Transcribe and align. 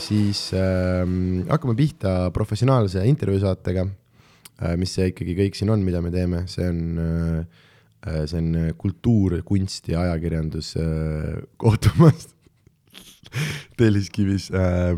siis 0.00 0.48
äh, 0.56 1.04
hakkame 1.50 1.76
pihta 1.78 2.30
professionaalse 2.34 3.04
intervjuusaatega 3.08 3.86
äh,, 3.86 4.74
mis 4.80 4.96
see 4.96 5.10
ikkagi 5.12 5.36
kõik 5.38 5.58
siin 5.58 5.72
on, 5.74 5.84
mida 5.86 6.02
me 6.04 6.12
teeme, 6.14 6.44
see 6.50 6.68
on 6.70 6.82
äh, 7.02 7.62
see 8.06 8.38
on 8.38 8.72
kultuur, 8.78 9.40
kunst 9.46 9.88
ja 9.90 10.04
ajakirjandus 10.06 10.74
äh, 10.80 11.42
kohtumas 11.58 12.28
Telliskivis 13.78 14.50
äh, 14.54 14.96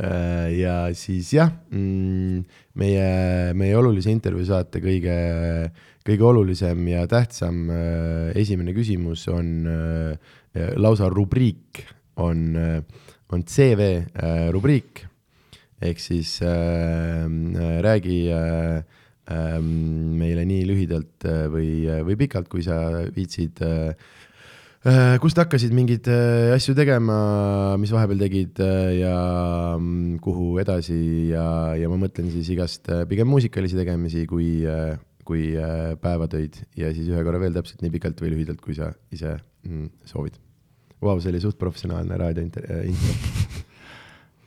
äh,. 0.00 0.48
ja 0.56 0.76
siis 0.96 1.32
jah 1.36 1.50
mm,, 1.70 2.44
meie, 2.80 3.10
meie 3.58 3.76
olulise 3.76 4.12
intervjuu 4.14 4.46
saate 4.48 4.80
kõige, 4.84 5.16
kõige 6.06 6.28
olulisem 6.30 6.86
ja 6.92 7.04
tähtsam 7.10 7.66
äh, 7.70 8.32
esimene 8.40 8.74
küsimus 8.76 9.26
on 9.32 9.52
äh, 9.70 10.72
lausa 10.80 11.10
rubriik 11.12 11.84
on 12.16 12.56
äh, 12.56 12.80
on 13.32 13.44
CV 13.46 13.80
äh, 14.14 14.48
rubriik. 14.54 15.06
Ehk 15.82 16.00
siis 16.00 16.38
äh, 16.40 17.26
äh, 17.26 17.80
räägi 17.84 18.28
äh, 18.32 18.82
äh, 19.28 19.58
meile 19.60 20.46
nii 20.48 20.62
lühidalt 20.70 21.26
äh, 21.28 21.46
või, 21.52 21.84
või 22.06 22.16
pikalt, 22.22 22.48
kui 22.48 22.64
sa 22.64 22.78
viitsid 23.12 23.60
äh, 23.66 23.92
kust 25.20 25.36
hakkasid 25.40 25.74
mingeid 25.74 26.06
asju 26.54 26.76
tegema, 26.78 27.74
mis 27.82 27.90
vahepeal 27.90 28.20
tegid 28.22 28.60
ja 28.94 29.16
mm, 29.74 30.20
kuhu 30.22 30.60
edasi 30.62 31.32
ja, 31.32 31.74
ja 31.74 31.90
ma 31.90 31.98
mõtlen 32.06 32.30
siis 32.30 32.52
igast 32.54 32.86
pigem 33.10 33.26
muusikalisi 33.32 33.74
tegemisi 33.80 34.22
kui 34.30 34.62
kui 35.26 35.50
päevatöid 35.98 36.62
ja 36.78 36.94
siis 36.94 37.10
ühe 37.10 37.26
korra 37.26 37.42
veel 37.42 37.58
täpselt 37.58 37.82
nii 37.82 37.96
pikalt 37.98 38.22
või 38.22 38.36
lühidalt, 38.36 38.62
kui 38.62 38.78
sa 38.78 38.94
ise 39.10 39.34
mm, 39.66 39.90
soovid 40.06 40.38
Vau, 41.02 41.18
see 41.20 41.32
oli 41.32 41.40
suht 41.42 41.58
professionaalne 41.60 42.16
raadiointer-, 42.16 42.70
äh, 42.72 42.86
intro 42.88 43.12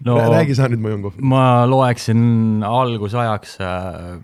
no,. 0.05 0.16
räägi 0.31 0.55
sa 0.58 0.69
nüüd, 0.72 0.81
ma 0.81 0.92
jõuan 0.94 1.05
kohvi. 1.05 1.23
ma 1.30 1.44
loeksin 1.69 2.22
algusajaks, 2.66 3.55
äh, 3.61 4.17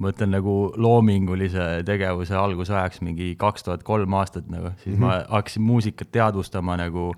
ma 0.00 0.12
ütlen 0.12 0.34
nagu 0.34 0.56
loomingulise 0.76 1.68
tegevuse 1.86 2.36
algusajaks 2.38 3.02
mingi 3.06 3.34
kaks 3.40 3.66
tuhat 3.68 3.86
kolm 3.86 4.18
aastat 4.18 4.48
nagu, 4.50 4.72
siis 4.82 4.96
mm 4.96 5.02
-hmm. 5.02 5.06
ma 5.06 5.38
hakkasin 5.38 5.66
muusikat 5.68 6.12
teadvustama 6.12 6.76
nagu 6.80 7.12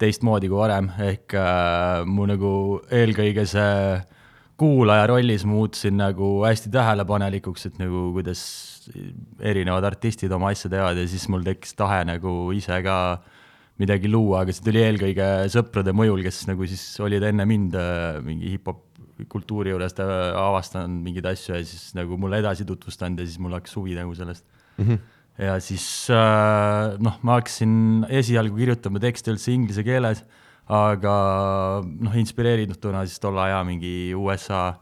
teistmoodi 0.00 0.48
kui 0.48 0.58
varem, 0.58 0.92
ehk 0.98 1.34
äh, 1.34 2.04
mu 2.06 2.26
nagu 2.26 2.80
eelkõige 2.90 3.46
see 3.46 4.00
kuulaja 4.60 5.06
rollis 5.06 5.44
muutusin 5.48 5.96
nagu 5.96 6.44
hästi 6.44 6.68
tähelepanelikuks, 6.70 7.66
et 7.66 7.78
nagu 7.78 8.10
kuidas 8.12 8.40
erinevad 9.40 9.84
artistid 9.84 10.32
oma 10.32 10.52
asja 10.52 10.70
teevad 10.70 10.96
ja 10.96 11.08
siis 11.08 11.28
mul 11.28 11.42
tekkis 11.44 11.74
tahe 11.74 12.04
nagu 12.04 12.52
ise 12.52 12.82
ka 12.82 12.96
äh, 13.12 13.39
midagi 13.80 14.10
luua, 14.10 14.44
aga 14.44 14.54
see 14.54 14.64
tuli 14.66 14.82
eelkõige 14.84 15.26
sõprade 15.52 15.94
mõjul, 15.96 16.22
kes 16.26 16.44
nagu 16.50 16.66
siis 16.68 16.82
olid 17.02 17.24
enne 17.30 17.46
mind 17.48 17.76
äh, 17.78 18.18
mingi 18.24 18.54
hip-hop 18.56 18.84
kultuuri 19.30 19.72
juures 19.74 19.96
avastanud 20.00 21.02
mingeid 21.04 21.26
asju 21.28 21.56
ja 21.56 21.62
siis 21.66 21.90
nagu 21.96 22.16
mulle 22.20 22.40
edasi 22.40 22.64
tutvustanud 22.68 23.20
ja 23.20 23.28
siis 23.28 23.40
mul 23.42 23.56
hakkas 23.56 23.76
huvi 23.76 23.96
nagu 23.98 24.14
sellest 24.16 24.44
mm. 24.78 24.84
-hmm. 24.84 24.98
ja 25.46 25.58
siis 25.60 25.86
äh, 26.08 26.96
noh, 27.00 27.18
ma 27.22 27.40
hakkasin 27.40 28.06
esialgu 28.08 28.56
kirjutama 28.56 29.02
tekste 29.02 29.34
üldse 29.34 29.52
inglise 29.52 29.84
keeles, 29.84 30.24
aga 30.68 31.14
noh, 31.84 32.16
inspireerituna 32.16 33.04
siis 33.06 33.20
tolle 33.20 33.42
aja 33.48 33.64
mingi 33.64 34.14
USA 34.14 34.80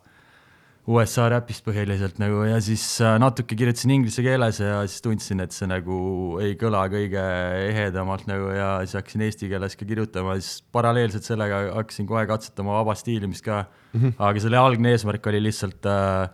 USA 0.88 1.26
räpist 1.28 1.66
põhiliselt 1.66 2.16
nagu 2.20 2.46
ja 2.48 2.58
siis 2.64 2.82
äh, 3.04 3.18
natuke 3.20 3.56
kirjutasin 3.58 3.92
inglise 3.92 4.22
keeles 4.24 4.60
ja 4.62 4.80
siis 4.88 5.04
tundsin, 5.04 5.42
et 5.44 5.52
see 5.52 5.68
nagu 5.68 5.98
ei 6.40 6.54
kõla 6.60 6.86
kõige 6.92 7.24
ehedamalt 7.66 8.24
nagu 8.30 8.48
ja 8.56 8.70
siis 8.86 8.96
hakkasin 8.96 9.26
eesti 9.26 9.50
keeles 9.50 9.76
ka 9.76 9.88
kirjutama, 9.88 10.38
siis 10.40 10.62
paralleelselt 10.72 11.28
sellega 11.28 11.66
hakkasin 11.76 12.08
kohe 12.08 12.24
katsetama 12.30 12.78
vaba 12.80 12.96
stiilimist 12.96 13.44
ka 13.44 13.66
mm. 13.66 14.00
-hmm. 14.00 14.14
aga 14.30 14.44
selle 14.44 14.60
algne 14.62 14.94
eesmärk 14.96 15.28
oli 15.28 15.42
lihtsalt 15.44 15.88
äh, 15.92 16.30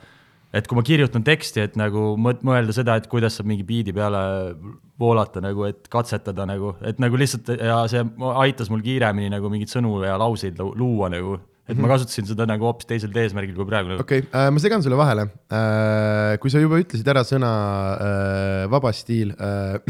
et 0.55 0.69
kui 0.71 0.79
ma 0.79 0.84
kirjutan 0.87 1.25
teksti, 1.27 1.65
et 1.67 1.75
nagu 1.79 2.12
mõelda 2.21 2.75
seda, 2.77 2.95
et 2.95 3.09
kuidas 3.11 3.34
saab 3.39 3.49
mingi 3.50 3.67
biidi 3.67 3.95
peale 3.97 4.55
voolata 5.00 5.43
nagu, 5.43 5.65
et 5.67 5.89
katsetada 5.91 6.47
nagu, 6.47 6.77
et 6.87 7.00
nagu 7.03 7.19
lihtsalt 7.19 7.50
ja 7.59 7.81
see 7.91 8.05
aitas 8.39 8.71
mul 8.71 8.84
kiiremini 8.84 9.33
nagu 9.34 9.50
mingeid 9.50 9.73
sõnu 9.73 9.97
ja 10.06 10.15
lauseid 10.21 10.62
luua 10.62 11.11
nagu 11.11 11.41
et 11.65 11.81
ma 11.81 11.89
kasutasin 11.89 12.29
seda 12.29 12.45
nagu 12.49 12.67
hoopis 12.69 12.89
teisel 12.89 13.15
eesmärgil 13.23 13.57
kui 13.57 13.69
praegu. 13.69 13.97
okei 14.03 14.25
okay, 14.25 14.29
äh,, 14.31 14.51
ma 14.53 14.61
segan 14.61 14.85
sulle 14.85 14.99
vahele 15.01 15.29
äh,. 15.49 16.37
kui 16.43 16.53
sa 16.53 16.61
juba 16.61 16.81
ütlesid 16.83 17.09
ära 17.09 17.25
sõna 17.25 17.51
äh, 17.95 18.61
vaba 18.73 18.93
stiil 18.97 19.33
äh,, 19.33 19.81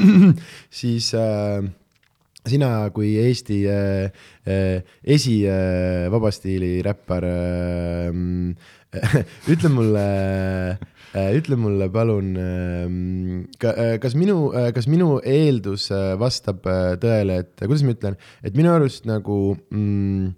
siis 0.82 1.12
äh, 1.18 1.62
sina 2.44 2.90
kui 2.94 3.14
Eesti 3.22 3.60
äh, 3.70 4.10
äh, 4.44 4.82
esi 5.02 5.44
äh, 5.48 6.10
vabastiili 6.12 6.82
räppar 6.84 7.24
äh,, 7.30 8.10
ütle 9.52 9.70
mulle 9.70 10.04
äh, 11.14 11.30
ütle 11.38 11.56
mulle 11.58 11.88
palun, 11.94 12.34
äh, 12.36 13.98
kas 14.02 14.16
minu, 14.18 14.50
kas 14.74 14.88
minu 14.90 15.20
eeldus 15.22 15.88
vastab 16.18 16.66
tõele, 17.02 17.40
et 17.44 17.62
kuidas 17.62 17.84
ma 17.86 17.94
ütlen, 17.94 18.18
et 18.42 18.58
minu 18.58 18.74
arust 18.74 19.06
nagu 19.06 19.54
mm, 19.70 20.32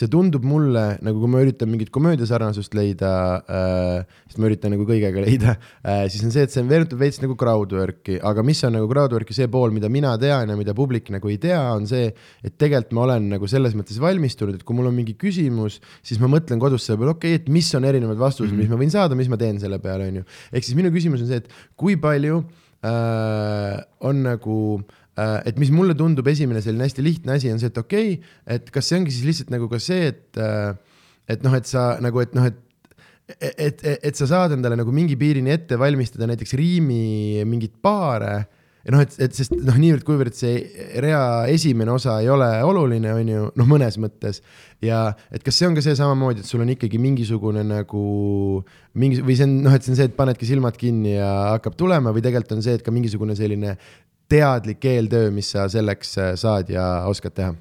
see 0.00 0.08
tundub 0.10 0.44
mulle 0.48 0.84
nagu, 1.04 1.20
kui 1.20 1.30
ma 1.30 1.42
üritan 1.44 1.68
mingit 1.70 1.90
komöödiasarnasust 1.92 2.74
leida 2.76 3.10
äh,, 3.44 4.20
sest 4.30 4.40
ma 4.40 4.48
üritan 4.48 4.72
nagu 4.74 4.86
kõigega 4.88 5.24
leida 5.24 5.56
äh,, 5.84 6.06
siis 6.12 6.24
on 6.24 6.32
see, 6.34 6.46
et 6.46 6.54
see 6.54 6.64
meenutab 6.66 7.02
veits 7.02 7.20
nagu 7.20 7.36
crowdwork'i, 7.40 8.16
aga 8.30 8.44
mis 8.46 8.62
on 8.66 8.76
nagu 8.78 8.88
crowdwork'i 8.90 9.36
see 9.36 9.50
pool, 9.52 9.74
mida 9.76 9.90
mina 9.92 10.14
tean 10.20 10.52
ja 10.52 10.56
mida 10.58 10.74
publik 10.76 11.10
nagu 11.12 11.32
ei 11.32 11.36
tea, 11.42 11.60
on 11.74 11.88
see, 11.90 12.08
et 12.44 12.56
tegelikult 12.60 12.96
ma 12.96 13.04
olen 13.08 13.28
nagu 13.34 13.50
selles 13.50 13.76
mõttes 13.78 14.00
valmistunud, 14.02 14.56
et 14.56 14.64
kui 14.66 14.78
mul 14.78 14.88
on 14.90 14.96
mingi 14.96 15.16
küsimus, 15.20 15.80
siis 16.06 16.22
ma 16.22 16.30
mõtlen 16.32 16.62
kodus 16.62 16.88
selle 16.88 17.02
peale, 17.02 17.16
okei 17.18 17.36
okay,, 17.36 17.42
et 17.42 17.52
mis 17.52 17.68
on 17.76 17.88
erinevad 17.88 18.20
vastused 18.20 18.48
mm, 18.48 18.56
-hmm. 18.56 18.70
mis 18.70 18.72
ma 18.72 18.80
võin 18.80 18.94
saada, 18.94 19.18
mis 19.18 19.28
ma 19.32 19.40
teen 19.40 19.60
selle 19.60 19.80
peale, 19.82 20.08
on 20.08 20.22
ju. 20.22 20.24
ehk 20.52 20.64
siis 20.64 20.78
minu 20.78 20.92
küsimus 20.94 21.24
on 21.24 21.30
see, 21.30 21.44
et 21.44 21.52
kui 21.76 21.98
palju 22.00 22.40
äh, 22.86 23.76
on 24.08 24.24
nagu 24.24 24.56
äh, 24.80 24.99
et 25.48 25.60
mis 25.60 25.72
mulle 25.74 25.96
tundub, 25.98 26.26
esimene 26.30 26.62
selline 26.64 26.86
hästi 26.86 27.04
lihtne 27.04 27.36
asi 27.36 27.52
on 27.52 27.60
see, 27.62 27.70
et 27.72 27.78
okei 27.80 28.16
okay,, 28.16 28.34
et 28.56 28.72
kas 28.74 28.90
see 28.90 29.00
ongi 29.00 29.14
siis 29.14 29.28
lihtsalt 29.28 29.54
nagu 29.54 29.68
ka 29.70 29.80
see, 29.82 30.10
et, 30.12 30.26
äh, 30.40 30.74
et 31.30 31.46
noh, 31.46 31.54
et 31.56 31.68
sa 31.68 31.92
nagu, 32.04 32.22
et 32.24 32.36
noh, 32.38 32.50
et 32.50 32.66
et, 33.30 33.60
et, 33.62 33.82
et 34.08 34.16
sa 34.18 34.26
saad 34.26 34.56
endale 34.56 34.74
nagu 34.74 34.90
mingi 34.90 35.14
piirini 35.14 35.52
ette 35.54 35.76
valmistada 35.78 36.26
näiteks 36.26 36.56
riimi 36.58 37.44
mingeid 37.46 37.76
paare 37.78 38.32
ja 38.84 38.94
noh, 38.94 39.02
et, 39.04 39.14
et 39.20 39.36
sest 39.36 39.52
noh, 39.54 39.76
niivõrd-kuivõrd 39.80 40.36
see 40.36 40.88
rea 41.04 41.22
esimene 41.52 41.92
osa 41.92 42.16
ei 42.24 42.30
ole 42.32 42.48
oluline, 42.66 43.12
on 43.12 43.32
ju, 43.32 43.46
noh, 43.60 43.68
mõnes 43.68 43.98
mõttes. 44.00 44.40
ja 44.84 45.02
et 45.30 45.44
kas 45.44 45.58
see 45.60 45.68
on 45.68 45.76
ka 45.76 45.84
see 45.84 45.96
samamoodi, 45.98 46.44
et 46.44 46.48
sul 46.48 46.64
on 46.64 46.72
ikkagi 46.72 47.00
mingisugune 47.02 47.64
nagu 47.66 48.04
mingi 49.00 49.20
või 49.24 49.36
see 49.36 49.48
on 49.48 49.58
noh, 49.66 49.76
et 49.76 49.84
see 49.84 49.94
on 49.94 50.00
see, 50.00 50.08
et 50.10 50.16
panedki 50.16 50.48
silmad 50.48 50.78
kinni 50.80 51.18
ja 51.18 51.30
hakkab 51.56 51.76
tulema 51.80 52.14
või 52.16 52.24
tegelikult 52.24 52.56
on 52.56 52.64
see, 52.64 52.78
et 52.78 52.86
ka 52.86 52.94
mingisugune 52.94 53.36
selline 53.38 53.76
teadlik 54.30 54.84
eeltöö, 54.84 55.32
mis 55.34 55.50
sa 55.54 55.66
selleks 55.68 56.14
äh, 56.18 56.30
saad 56.38 56.70
ja 56.72 56.86
oskad 57.10 57.36
teha? 57.36 57.56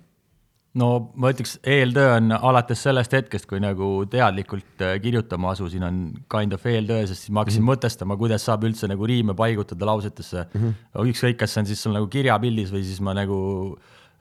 no 0.79 0.89
ma 1.17 1.31
ütleks, 1.33 1.55
eeltöö 1.65 2.11
on 2.19 2.31
alates 2.35 2.83
sellest 2.85 3.13
hetkest, 3.17 3.47
kui 3.49 3.61
nagu 3.63 3.89
teadlikult 4.11 4.83
äh, 4.85 4.95
kirjutama 5.01 5.53
asusin, 5.55 5.83
on 5.83 5.99
kind 6.31 6.53
of 6.55 6.65
eeltöö, 6.69 7.07
sest 7.09 7.25
siis 7.25 7.33
ma 7.33 7.43
hakkasin 7.43 7.63
mm 7.63 7.65
-hmm. 7.65 7.73
mõtestama, 7.73 8.17
kuidas 8.17 8.45
saab 8.45 8.63
üldse 8.69 8.87
nagu 8.87 9.09
riime 9.09 9.33
paigutada 9.33 9.89
lausetesse 9.89 10.45
mm. 10.53 10.61
-hmm. 10.61 11.09
ükskõik, 11.13 11.39
kas 11.41 11.53
see 11.53 11.61
on 11.65 11.71
siis 11.73 11.83
sul 11.83 11.97
nagu 11.97 12.07
kirjapildis 12.07 12.71
või 12.73 12.83
siis 12.83 13.01
ma 13.01 13.13
nagu 13.17 13.39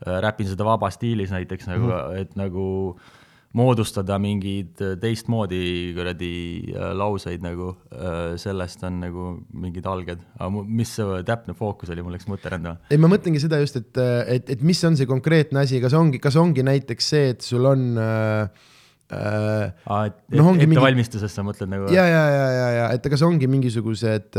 äh, 0.06 0.20
räpin 0.25 0.48
seda 0.48 0.64
vaba 0.64 0.91
stiilis 0.91 1.31
näiteks 1.31 1.66
nagu 1.66 1.87
mm, 1.87 1.92
-hmm. 1.92 2.20
et 2.20 2.37
nagu 2.37 2.66
äh, 2.97 3.17
moodustada 3.56 4.19
mingeid 4.20 4.81
äh, 4.84 4.94
teistmoodi 5.00 5.60
kuradi 5.97 6.32
äh, 6.75 6.91
lauseid 6.97 7.44
nagu, 7.44 7.72
äh, 7.94 8.36
sellest 8.41 8.84
on 8.84 9.00
nagu 9.03 9.28
mingid 9.56 9.88
alged, 9.88 10.25
aga 10.36 10.64
mis 10.64 10.93
see 10.99 11.22
täpne 11.28 11.56
fookus 11.58 11.93
oli, 11.94 12.05
mul 12.05 12.17
läks 12.17 12.28
mõte 12.28 12.52
rändama. 12.52 12.82
ei, 12.93 13.00
ma 13.00 13.11
mõtlengi 13.11 13.40
seda 13.43 13.61
just, 13.62 13.81
et, 13.81 13.93
et, 14.37 14.52
et 14.56 14.67
mis 14.67 14.82
on 14.84 14.99
see 14.99 15.08
konkreetne 15.08 15.64
asi, 15.64 15.81
kas 15.84 15.96
ongi, 15.96 16.20
kas 16.22 16.37
ongi 16.40 16.67
näiteks 16.67 17.14
see, 17.14 17.31
et 17.37 17.46
sul 17.46 17.70
on 17.72 17.88
äh, 18.02 18.67
Äh, 19.08 19.70
et 20.05 20.37
no, 20.37 20.50
ettevalmistusest 20.52 21.22
mingi... 21.25 21.37
sa 21.38 21.43
mõtled 21.46 21.70
nagu? 21.72 21.87
ja, 21.88 22.02
ja, 22.05 22.25
ja, 22.28 22.49
ja, 22.52 22.67
ja 22.76 22.88
et 22.93 23.06
kas 23.08 23.22
ongi 23.25 23.49
mingisugused 23.49 24.37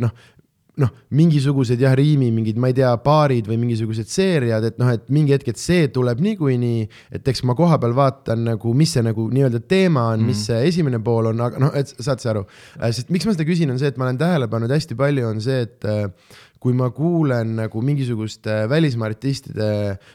noh, 0.00 0.14
noh, 0.80 0.90
mingisugused 1.16 1.80
jah, 1.80 1.94
riimi 1.96 2.28
mingid, 2.34 2.58
ma 2.60 2.68
ei 2.68 2.76
tea, 2.76 2.90
paarid 3.00 3.48
või 3.48 3.56
mingisugused 3.62 4.10
seeriad, 4.12 4.66
et 4.68 4.80
noh, 4.80 4.90
et 4.92 5.06
mingi 5.12 5.32
hetk, 5.32 5.48
et 5.52 5.60
see 5.60 5.86
tuleb 5.92 6.20
niikuinii, 6.24 6.86
et 7.16 7.30
eks 7.32 7.42
ma 7.48 7.56
kohapeal 7.56 7.94
vaatan 7.96 8.44
nagu, 8.50 8.74
mis 8.76 8.92
see 8.92 9.04
nagu 9.06 9.28
nii-öelda 9.32 9.62
teema 9.64 10.10
on 10.12 10.20
mm, 10.20 10.22
-hmm. 10.22 10.34
mis 10.34 10.44
see 10.50 10.60
esimene 10.68 11.00
pool 11.04 11.30
on, 11.32 11.40
aga 11.48 11.62
noh, 11.62 11.72
et 11.76 11.94
saad 11.96 12.20
sa 12.20 12.34
aru. 12.34 12.44
Äh, 12.76 12.92
sest 12.92 13.08
miks 13.14 13.24
ma 13.24 13.32
seda 13.32 13.48
küsin, 13.48 13.72
on 13.72 13.80
see, 13.80 13.88
et 13.88 13.96
ma 13.96 14.08
olen 14.08 14.20
tähele 14.20 14.50
pannud 14.52 14.72
hästi 14.76 14.98
palju, 14.98 15.28
on 15.28 15.40
see, 15.40 15.62
et 15.64 15.88
äh, 15.88 16.10
kui 16.62 16.74
ma 16.76 16.88
kuulen 16.94 17.54
nagu 17.58 17.82
mingisuguste 17.84 18.62
välismaa 18.70 19.10
artistide, 19.10 19.68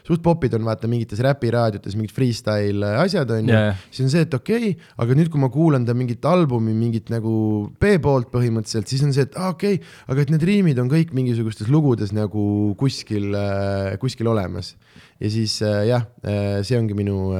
suht 0.06 0.22
popid 0.24 0.56
on 0.58 0.66
vaata 0.66 0.90
mingites 0.90 1.22
räpiraadiotes 1.22 1.94
mingid 1.98 2.14
freestyle 2.14 2.92
asjad 3.02 3.30
on 3.36 3.50
ju 3.50 3.54
Jaa. 3.54 3.76
siis 3.90 4.06
on 4.06 4.12
see, 4.12 4.24
et 4.26 4.34
okei 4.34 4.72
okay,, 4.72 4.90
aga 5.04 5.16
nüüd, 5.18 5.30
kui 5.32 5.42
ma 5.42 5.50
kuulan 5.52 5.86
ta 5.86 5.94
mingit 5.96 6.24
albumi, 6.28 6.74
mingit 6.76 7.12
nagu 7.12 7.34
B-poolt 7.82 8.32
põhimõtteliselt, 8.34 8.90
siis 8.90 9.04
on 9.06 9.14
see, 9.14 9.26
et 9.28 9.38
aa 9.38 9.52
okei 9.54 9.78
okay,, 9.78 9.94
aga 10.12 10.26
et 10.26 10.34
need 10.34 10.46
riimid 10.48 10.82
on 10.82 10.90
kõik 10.92 11.14
mingisugustes 11.16 11.70
lugudes 11.72 12.14
nagu 12.16 12.44
kuskil, 12.80 13.32
kuskil 14.02 14.32
olemas. 14.32 14.74
ja 15.22 15.30
siis 15.30 15.60
äh, 15.62 15.84
jah, 15.92 16.08
see 16.66 16.78
ongi 16.78 16.96
minu, 16.98 17.30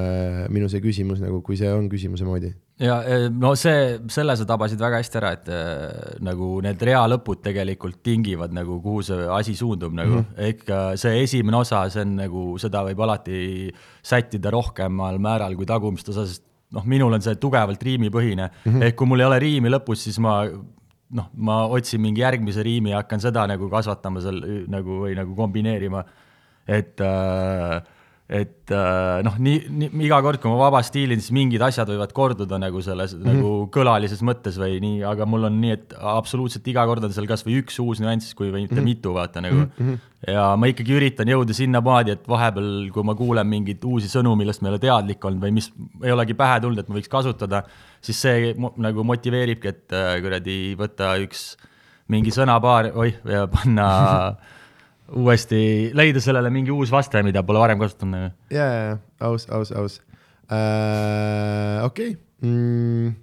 minu 0.54 0.70
see 0.70 0.82
küsimus 0.84 1.22
nagu, 1.22 1.42
kui 1.42 1.58
see 1.58 1.70
on 1.72 1.90
küsimuse 1.90 2.26
moodi. 2.28 2.52
Ja 2.82 2.98
eh, 3.06 3.26
no 3.30 3.52
see, 3.58 3.96
selle 4.12 4.34
sa 4.38 4.46
tabasid 4.48 4.80
väga 4.82 5.00
hästi 5.00 5.18
ära, 5.20 5.32
et 5.36 5.50
eh, 5.52 6.18
nagu 6.26 6.54
need 6.64 6.82
rea 6.88 7.02
lõpud 7.10 7.42
tegelikult 7.44 8.00
tingivad 8.04 8.54
nagu, 8.56 8.78
kuhu 8.82 9.04
see 9.06 9.26
asi 9.38 9.54
suundub 9.58 9.94
nagu 9.96 10.18
mm, 10.18 10.28
-hmm. 10.28 10.46
ehk 10.48 10.68
eh, 10.68 10.86
see 11.00 11.22
esimene 11.22 11.60
osa, 11.60 11.84
see 11.92 12.04
on 12.06 12.16
nagu, 12.24 12.46
seda 12.62 12.84
võib 12.88 13.02
alati 13.06 13.70
sättida 14.02 14.50
rohkemal 14.50 15.20
määral 15.22 15.56
kui 15.58 15.68
tagumist 15.68 16.08
osa, 16.12 16.26
sest 16.26 16.44
noh, 16.72 16.84
minul 16.88 17.12
on 17.12 17.22
see 17.22 17.36
tugevalt 17.40 17.82
riimipõhine 17.82 18.48
mm, 18.48 18.70
-hmm. 18.70 18.86
ehk 18.88 18.96
kui 18.96 19.06
mul 19.06 19.20
ei 19.20 19.30
ole 19.30 19.38
riimi 19.42 19.72
lõpus, 19.72 20.06
siis 20.08 20.18
ma 20.18 20.42
noh, 21.12 21.30
ma 21.36 21.64
otsin 21.68 22.00
mingi 22.00 22.24
järgmise 22.24 22.62
riimi 22.64 22.90
ja 22.90 23.02
hakkan 23.02 23.20
seda 23.20 23.46
nagu 23.46 23.68
kasvatama 23.70 24.22
seal 24.24 24.40
nagu 24.72 25.02
või 25.04 25.16
nagu 25.18 25.36
kombineerima, 25.36 26.04
et 26.66 27.00
äh, 27.04 27.82
et 28.32 28.72
äh, 28.72 29.18
noh, 29.26 29.34
nii, 29.44 29.66
nii 29.68 30.06
iga 30.06 30.18
kord, 30.24 30.40
kui 30.40 30.48
ma 30.48 30.56
vaba 30.56 30.80
stiilin, 30.86 31.20
siis 31.20 31.34
mingid 31.36 31.60
asjad 31.66 31.90
võivad 31.90 32.14
korduda 32.16 32.56
nagu 32.60 32.80
selles 32.84 33.12
mm 33.12 33.20
-hmm. 33.20 33.34
nagu 33.36 33.50
kõlalises 33.74 34.22
mõttes 34.24 34.56
või 34.60 34.78
nii, 34.80 35.02
aga 35.04 35.26
mul 35.28 35.44
on 35.50 35.58
nii, 35.60 35.74
et 35.76 35.92
absoluutselt 35.98 36.70
iga 36.72 36.86
kord 36.88 37.04
on 37.04 37.12
seal 37.12 37.28
kasvõi 37.28 37.58
üks 37.60 37.76
uus 37.84 38.00
nüanss, 38.00 38.32
kui 38.38 38.48
mitte 38.48 38.72
mm 38.72 38.78
-hmm. 38.78 38.88
mitu, 38.88 39.12
vaata 39.12 39.42
nagu 39.44 39.66
mm. 39.66 39.72
-hmm. 39.76 39.98
ja 40.32 40.46
ma 40.56 40.70
ikkagi 40.72 40.96
üritan 40.96 41.28
jõuda 41.28 41.52
sinnamaani, 41.52 42.16
et 42.16 42.28
vahepeal, 42.28 42.88
kui 42.94 43.04
ma 43.04 43.14
kuulen 43.14 43.46
mingeid 43.46 43.84
uusi 43.84 44.08
sõnu, 44.08 44.32
millest 44.36 44.62
ma 44.62 44.68
ei 44.68 44.72
ole 44.72 44.80
teadlik 44.86 45.24
olnud 45.24 45.44
või 45.44 45.52
mis 45.52 45.68
ei 46.02 46.12
olegi 46.12 46.34
pähe 46.34 46.60
tulnud, 46.60 46.78
et 46.78 46.88
ma 46.88 46.96
võiks 46.96 47.12
kasutada, 47.12 47.62
siis 48.00 48.22
see 48.22 48.54
nagu 48.56 49.04
motiveeribki, 49.04 49.68
et 49.68 49.92
äh, 49.92 50.16
kuradi 50.24 50.58
võtta 50.78 51.18
üks 51.20 51.52
mingi 52.08 52.32
sõnapaar, 52.32 52.92
oih, 52.96 53.20
ja 53.28 53.44
panna 53.46 53.88
uuesti 55.16 55.90
leida 55.96 56.20
sellele 56.24 56.50
mingi 56.50 56.72
uus 56.74 56.92
vaste, 56.92 57.22
mida 57.26 57.42
pole 57.46 57.60
varem 57.62 57.80
kasutanud 57.82 58.16
nagu. 58.16 58.34
ja, 58.50 58.66
ja, 58.66 58.82
ja 58.92 59.26
aus, 59.28 59.48
aus, 59.50 59.72
aus 59.72 60.00
äh,. 60.48 61.84
okei 61.84 62.14
okay. 62.14 62.16
mm,, 62.40 63.14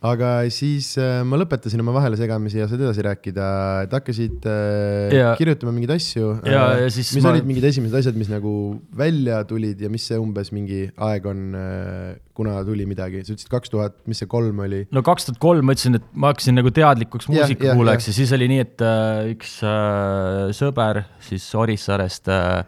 aga 0.00 0.28
siis 0.48 0.94
äh, 0.96 1.18
ma 1.28 1.36
lõpetasin 1.36 1.82
oma 1.82 1.92
vahelesegamise 1.92 2.56
ja 2.62 2.66
saad 2.70 2.80
edasi 2.80 3.02
rääkida, 3.04 3.48
et 3.84 3.92
hakkasid 3.92 4.46
äh, 4.48 5.12
Ja- 5.12 5.34
kirjutama 5.36 5.74
mingeid 5.76 5.92
asju. 5.98 6.30
Ja- 6.48 6.70
ja 6.80 6.86
siis 6.94 7.10
mis 7.12 7.24
ma- 7.26 7.34
olid 7.34 7.44
mingid 7.50 7.66
esimesed 7.68 7.98
asjad, 8.00 8.16
mis 8.16 8.30
nagu 8.32 8.54
välja 8.96 9.42
tulid 9.44 9.80
ja 9.84 9.90
mis 9.92 10.06
see 10.08 10.16
umbes 10.16 10.52
mingi 10.56 10.86
aeg 10.96 11.28
on 11.28 11.42
äh,, 11.52 12.14
kuna 12.32 12.62
tuli 12.64 12.86
midagi, 12.88 13.20
sa 13.26 13.34
ütlesid 13.36 13.52
kaks 13.52 13.68
tuhat, 13.74 13.98
mis 14.08 14.22
see 14.24 14.30
kolm 14.32 14.64
oli? 14.64 14.86
no 14.90 15.02
kaks 15.04 15.28
tuhat 15.28 15.42
kolm 15.44 15.68
ma 15.68 15.76
ütlesin, 15.76 16.00
et 16.00 16.08
ma 16.16 16.32
hakkasin 16.32 16.56
nagu 16.56 16.72
teadlikuks 16.72 17.28
Jah, 17.28 17.34
jah, 17.42 17.50
muusikakuulajaks 17.52 18.08
jah. 18.08 18.14
ja 18.14 18.20
siis 18.22 18.32
oli 18.38 18.48
nii, 18.54 18.64
et 18.64 18.84
äh, 18.88 19.30
üks 19.36 19.58
äh, 19.68 20.48
sõber 20.56 21.04
siis 21.28 21.44
Orissaarest 21.60 22.32
äh, 22.32 22.62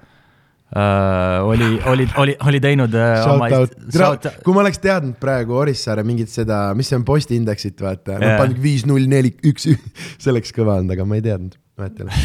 äh, 0.77 1.45
oli, 1.45 1.69
oli, 1.87 2.07
oli, 2.17 2.37
oli 2.47 2.61
teinud 2.61 2.95
äh, 2.97 3.21
oma 3.29 3.49
Shout 3.51 4.27
out, 4.27 4.29
kui 4.45 4.57
ma 4.57 4.65
oleks 4.65 4.81
teadnud 4.83 5.19
praegu 5.21 5.57
Orissaare 5.61 6.05
mingit 6.07 6.33
seda, 6.33 6.65
mis 6.79 6.89
see 6.89 6.99
on 7.01 7.07
postiindeksit, 7.09 7.79
vaata 7.85 8.17
yeah., 8.17 8.23
Jaa. 8.25 8.37
ma 8.39 8.45
panin 8.47 8.61
viis, 8.63 8.87
null, 8.89 9.09
neli, 9.11 9.35
üks, 9.49 9.69
see 10.23 10.33
oleks 10.33 10.55
kõva 10.57 10.79
olnud, 10.81 10.95
aga 10.97 11.09
ma 11.09 11.19
ei 11.19 11.25
teadnud, 11.29 11.59
vahet 11.79 11.99
ei 12.01 12.07
ole. 12.07 12.21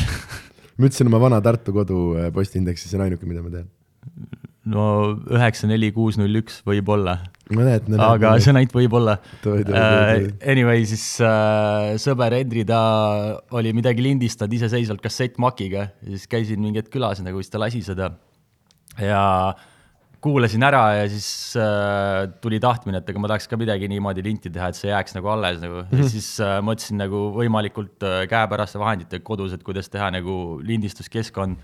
ma 0.77 0.89
ütlesin 0.89 1.11
oma 1.11 1.23
vana 1.27 1.41
Tartu 1.43 1.75
kodu 1.75 2.03
äh, 2.15 2.29
postiindeksi, 2.35 2.87
see 2.87 2.99
on 2.99 3.07
ainuke, 3.07 3.27
mida 3.29 3.43
ma 3.43 3.51
tean. 3.51 3.67
no 4.71 4.85
üheksa, 5.27 5.67
neli, 5.67 5.89
kuus, 5.95 6.19
null, 6.19 6.39
üks 6.39 6.61
võib-olla, 6.67 7.17
ma 7.51 7.65
näen, 7.67 7.81
et 7.83 8.05
aga 8.05 8.31
see 8.39 8.53
on 8.53 8.61
ainult 8.61 8.77
võib-olla 8.77 9.17
toi, 9.43 9.59
äh. 9.67 10.29
Anyway, 10.53 10.85
siis 10.87 11.03
äh, 11.19 11.97
sõber 11.99 12.35
Hendri, 12.37 12.63
ta 12.67 12.79
oli 13.59 13.75
midagi 13.75 14.07
lindistanud 14.07 14.55
iseseisvalt 14.55 15.03
kassettmakiga 15.03 15.89
siis 16.07 16.29
käisin 16.31 16.63
mingi 16.63 16.79
hetk 16.79 16.95
külas 16.95 17.19
nagu, 17.23 17.43
siis 17.43 17.51
ta 17.51 17.59
lasi 17.63 17.83
seda 17.83 18.13
ja 19.01 19.23
kuulasin 20.23 20.65
ära 20.65 20.81
ja 20.97 21.05
siis 21.11 21.29
äh, 21.59 22.25
tuli 22.41 22.59
tahtmine, 22.61 23.01
et 23.01 23.09
aga 23.11 23.21
ma 23.21 23.29
tahaks 23.31 23.47
ka 23.49 23.59
midagi 23.59 23.89
niimoodi 23.91 24.23
linti 24.25 24.51
teha, 24.53 24.71
et 24.71 24.79
see 24.79 24.89
jääks 24.89 25.15
nagu 25.17 25.29
alles 25.33 25.61
nagu 25.61 25.83
mm, 25.83 25.89
-hmm. 25.91 26.03
ja 26.03 26.09
siis 26.13 26.29
äh, 26.41 26.57
mõtlesin 26.65 27.01
nagu 27.03 27.21
võimalikult 27.37 28.03
äh, 28.03 28.23
käepäraste 28.29 28.81
vahenditega 28.81 29.23
kodus, 29.23 29.53
et 29.53 29.63
kuidas 29.63 29.89
teha 29.89 30.09
nagu 30.11 30.59
lindistuskeskkond. 30.63 31.57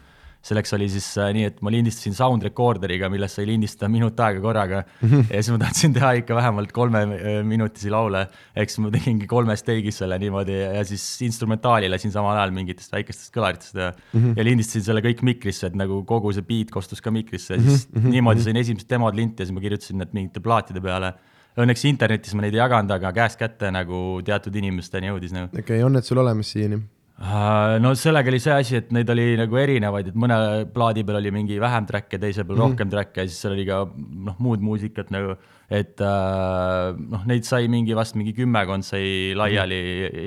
Selleks 0.43 0.75
oli 0.75 0.89
siis 0.91 1.05
äh, 1.21 1.29
nii, 1.35 1.45
et 1.47 1.59
ma 1.63 1.71
lindistasin 1.71 2.15
sound 2.17 2.43
recorderiga, 2.43 3.07
millest 3.11 3.39
sai 3.39 3.45
lindistada 3.47 3.89
minut 3.91 4.19
aega 4.19 4.41
korraga 4.43 4.81
mm. 4.83 5.09
-hmm. 5.09 5.25
ja 5.31 5.39
siis 5.41 5.53
ma 5.55 5.59
tahtsin 5.61 5.93
teha 5.95 6.11
ikka 6.19 6.35
vähemalt 6.35 6.71
kolmeminutisi 6.75 7.91
laule, 7.93 8.25
ehk 8.55 8.73
siis 8.73 8.83
ma 8.83 8.91
tegingi 8.91 9.27
kolmes 9.29 9.63
teigis 9.63 10.01
selle 10.03 10.17
niimoodi 10.19 10.57
ja 10.59 10.83
siis 10.87 11.05
instrumentaali 11.23 11.89
lasin 11.91 12.11
samal 12.11 12.35
ajal 12.35 12.51
mingitest 12.55 12.91
väikestest 12.91 13.31
kõlaritest 13.35 13.79
ja 13.79 13.91
mm, 13.91 14.19
-hmm. 14.19 14.33
ja 14.37 14.47
lindistasin 14.49 14.83
selle 14.89 15.03
kõik 15.05 15.23
mikrisse, 15.23 15.67
et 15.71 15.77
nagu 15.79 16.01
kogu 16.03 16.33
see 16.35 16.43
beat 16.47 16.71
kostus 16.71 17.01
ka 17.01 17.11
mikrisse 17.11 17.55
ja 17.55 17.61
siis 17.61 17.87
mm 17.87 18.01
-hmm. 18.01 18.17
niimoodi 18.17 18.43
sain 18.43 18.57
esimesed 18.57 18.89
demod 18.89 19.15
linti 19.15 19.43
ja 19.43 19.47
siis 19.47 19.55
ma 19.55 19.63
kirjutasin 19.63 19.97
need 19.97 20.11
mingite 20.13 20.39
plaatide 20.39 20.81
peale. 20.81 21.13
Õnneks 21.53 21.85
internetis 21.85 22.33
ma 22.33 22.41
neid 22.41 22.55
ei 22.55 22.59
jaganud, 22.59 22.91
aga 22.91 23.11
käest 23.13 23.37
kätte 23.39 23.69
nagu 23.71 24.21
teatud 24.25 24.55
inimesteni 24.55 25.07
jõudis 25.07 25.31
nagu. 25.31 25.47
okei 25.53 25.61
okay,, 25.61 25.83
on 25.83 25.93
need 25.93 26.03
sul 26.03 26.17
olemas 26.17 26.51
siiani? 26.51 26.81
Äh, 27.21 27.77
no 27.77 27.91
sellega 27.93 28.31
oli 28.31 28.39
see 28.41 28.51
asi, 28.51 28.79
et 28.79 28.87
neid 28.95 29.09
oli 29.13 29.35
nagu 29.37 29.57
erinevaid, 29.61 30.07
et 30.09 30.15
mõne 30.17 30.35
plaadi 30.73 31.03
peal 31.05 31.19
oli 31.19 31.29
mingi 31.35 31.59
vähem 31.61 31.85
track'e, 31.85 32.17
teise 32.17 32.41
peal 32.47 32.57
rohkem 32.57 32.89
track'e 32.89 33.21
ja 33.21 33.29
siis 33.29 33.37
seal 33.43 33.53
oli 33.53 33.67
ka 33.67 33.83
noh, 33.85 34.39
muud 34.41 34.65
muusikat 34.65 35.13
nagu, 35.13 35.35
et 35.69 36.01
äh, 36.01 36.89
noh, 37.13 37.23
neid 37.29 37.45
sai 37.45 37.69
mingi 37.69 37.93
vast 37.95 38.17
mingi 38.17 38.33
kümmekond 38.33 38.87
sai 38.87 39.37
laiali 39.37 39.79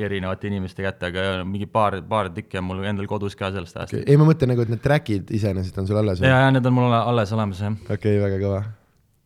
erinevate 0.06 0.46
inimeste 0.46 0.86
kätte, 0.86 1.10
aga 1.10 1.42
mingi 1.42 1.66
paar, 1.66 1.98
paar 2.06 2.30
tükki 2.38 2.62
on 2.62 2.68
mul 2.70 2.86
endal 2.86 3.10
kodus 3.10 3.34
ka 3.34 3.50
sellest 3.50 3.76
ajast 3.76 3.94
Okay. 3.96 4.06
ei, 4.06 4.18
ma 4.18 4.30
mõtlen 4.30 4.50
nagu, 4.54 4.62
et 4.62 4.70
need 4.70 4.82
track'id 4.82 5.30
iseenesest 5.34 5.76
on 5.82 5.86
sul 5.90 5.98
alles 6.00 6.22
ja, 6.22 6.46
ja 6.46 6.48
need 6.54 6.66
on 6.70 6.74
mul 6.74 6.94
alles 6.96 7.34
olemas 7.34 7.66
jah, 7.66 7.74
okei 7.90 7.98
okay,, 7.98 8.22
väga 8.22 8.40
kõva. 8.46 8.62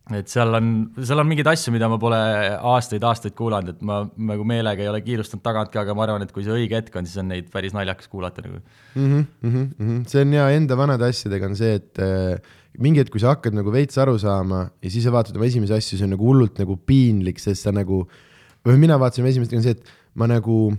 Et 0.09 0.31
seal 0.31 0.57
on, 0.57 0.69
seal 0.97 1.21
on 1.21 1.27
mingeid 1.29 1.47
asju, 1.51 1.71
mida 1.75 1.87
ma 1.91 1.99
pole 2.01 2.17
aastaid-aastaid 2.71 3.35
kuulanud, 3.37 3.75
et 3.75 3.83
ma 3.85 4.01
nagu 4.31 4.45
meelega 4.47 4.83
ei 4.83 4.89
ole 4.91 5.03
kiirustanud 5.05 5.43
tagant 5.45 5.71
ka, 5.73 5.83
aga 5.85 5.95
ma 5.97 6.07
arvan, 6.07 6.25
et 6.25 6.33
kui 6.35 6.43
see 6.45 6.55
õige 6.55 6.79
hetk 6.79 6.95
on, 6.97 7.07
siis 7.07 7.21
on 7.21 7.29
neid 7.31 7.51
päris 7.53 7.75
naljakas 7.77 8.09
kuulata 8.11 8.43
nagu. 8.45 8.59
mm. 8.95 9.05
-hmm, 9.05 9.27
mm 9.41 9.69
-hmm. 9.77 10.01
see 10.09 10.25
on 10.25 10.33
ja 10.33 10.49
enda 10.49 10.77
vanade 10.77 11.05
asjadega 11.05 11.45
on 11.45 11.55
see, 11.55 11.75
et 11.75 11.99
äh, 11.99 12.41
mingi 12.79 12.99
hetk, 12.99 13.11
kui 13.11 13.21
sa 13.21 13.35
hakkad 13.35 13.55
nagu 13.55 13.71
veits 13.71 13.97
aru 13.97 14.17
saama 14.19 14.69
ja 14.81 14.89
siis 14.89 15.03
sa 15.03 15.11
vaatad 15.11 15.35
oma 15.35 15.45
esimesi 15.45 15.73
asju, 15.73 15.97
see 15.97 16.07
on 16.07 16.15
nagu 16.15 16.25
hullult 16.25 16.59
nagu 16.59 16.77
piinlik, 16.77 17.39
sest 17.39 17.67
sa 17.67 17.71
nagu, 17.71 18.07
või 18.65 18.77
mina 18.77 18.97
vaatasin 18.99 19.25
esimest, 19.25 19.53
on 19.53 19.63
see, 19.63 19.71
et 19.71 19.85
ma 20.15 20.27
nagu 20.27 20.73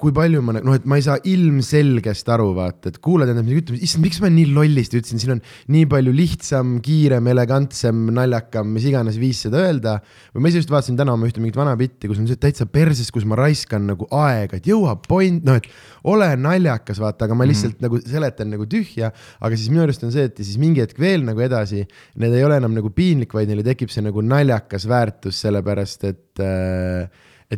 kui 0.00 0.10
palju 0.14 0.40
ma 0.42 0.56
noh, 0.56 0.74
et 0.74 0.86
ma 0.90 0.96
ei 0.98 1.04
saa 1.06 1.20
ilmselgest 1.30 2.28
aru, 2.34 2.48
vaata, 2.56 2.90
et 2.90 2.96
kuulad 3.04 3.30
endale 3.30 3.46
midagi 3.46 3.62
ütlema, 3.62 3.80
issand, 3.86 4.02
miks 4.02 4.18
ma 4.22 4.30
nii 4.32 4.48
lollisti 4.50 4.98
ütlesin, 4.98 5.20
siin 5.22 5.34
on 5.36 5.42
nii 5.70 5.86
palju 5.90 6.14
lihtsam, 6.16 6.72
kiirem, 6.84 7.28
elegantsem, 7.30 8.00
naljakam, 8.16 8.72
mis 8.74 8.88
iganes 8.90 9.18
viis 9.22 9.44
seda 9.46 9.60
öelda. 9.62 9.96
või 10.34 10.44
ma 10.44 10.50
ise 10.50 10.62
just 10.64 10.72
vaatasin 10.74 10.98
täna 10.98 11.14
oma 11.14 11.28
ühte 11.28 11.42
mingit 11.42 11.58
vana 11.58 11.76
bitti, 11.78 12.10
kus 12.10 12.18
on 12.18 12.26
see 12.30 12.40
täitsa 12.42 12.66
perses, 12.66 13.12
kus 13.14 13.26
ma 13.28 13.38
raiskan 13.38 13.86
nagu 13.92 14.08
aega, 14.18 14.58
et 14.58 14.66
jõuab 14.66 15.04
point, 15.06 15.44
noh, 15.46 15.60
et 15.60 15.68
ole 16.10 16.32
naljakas, 16.42 16.98
vaata, 17.02 17.28
aga 17.28 17.38
ma 17.38 17.46
lihtsalt 17.46 17.78
mm 17.78 17.86
-hmm. 17.86 18.00
nagu 18.02 18.14
seletan 18.16 18.50
nagu 18.50 18.66
tühja. 18.66 19.12
aga 19.40 19.56
siis 19.56 19.70
minu 19.70 19.84
arust 19.84 20.02
on 20.02 20.12
see, 20.12 20.24
et 20.26 20.36
siis 20.42 20.58
mingi 20.58 20.82
hetk 20.82 20.98
veel 20.98 21.22
nagu 21.22 21.38
edasi, 21.40 21.86
need 22.16 22.34
ei 22.34 22.44
ole 22.44 22.56
enam 22.56 22.74
nagu 22.74 22.90
piinlik, 22.90 23.32
vaid 23.34 23.48
neile 23.48 23.62
tekib 23.62 23.90
see 23.90 24.02
nagu 24.02 24.20
naljakas 24.20 24.88
väärtus, 24.88 25.38
sellepärast 25.46 26.04
et 26.10 26.42
äh, 26.42 27.08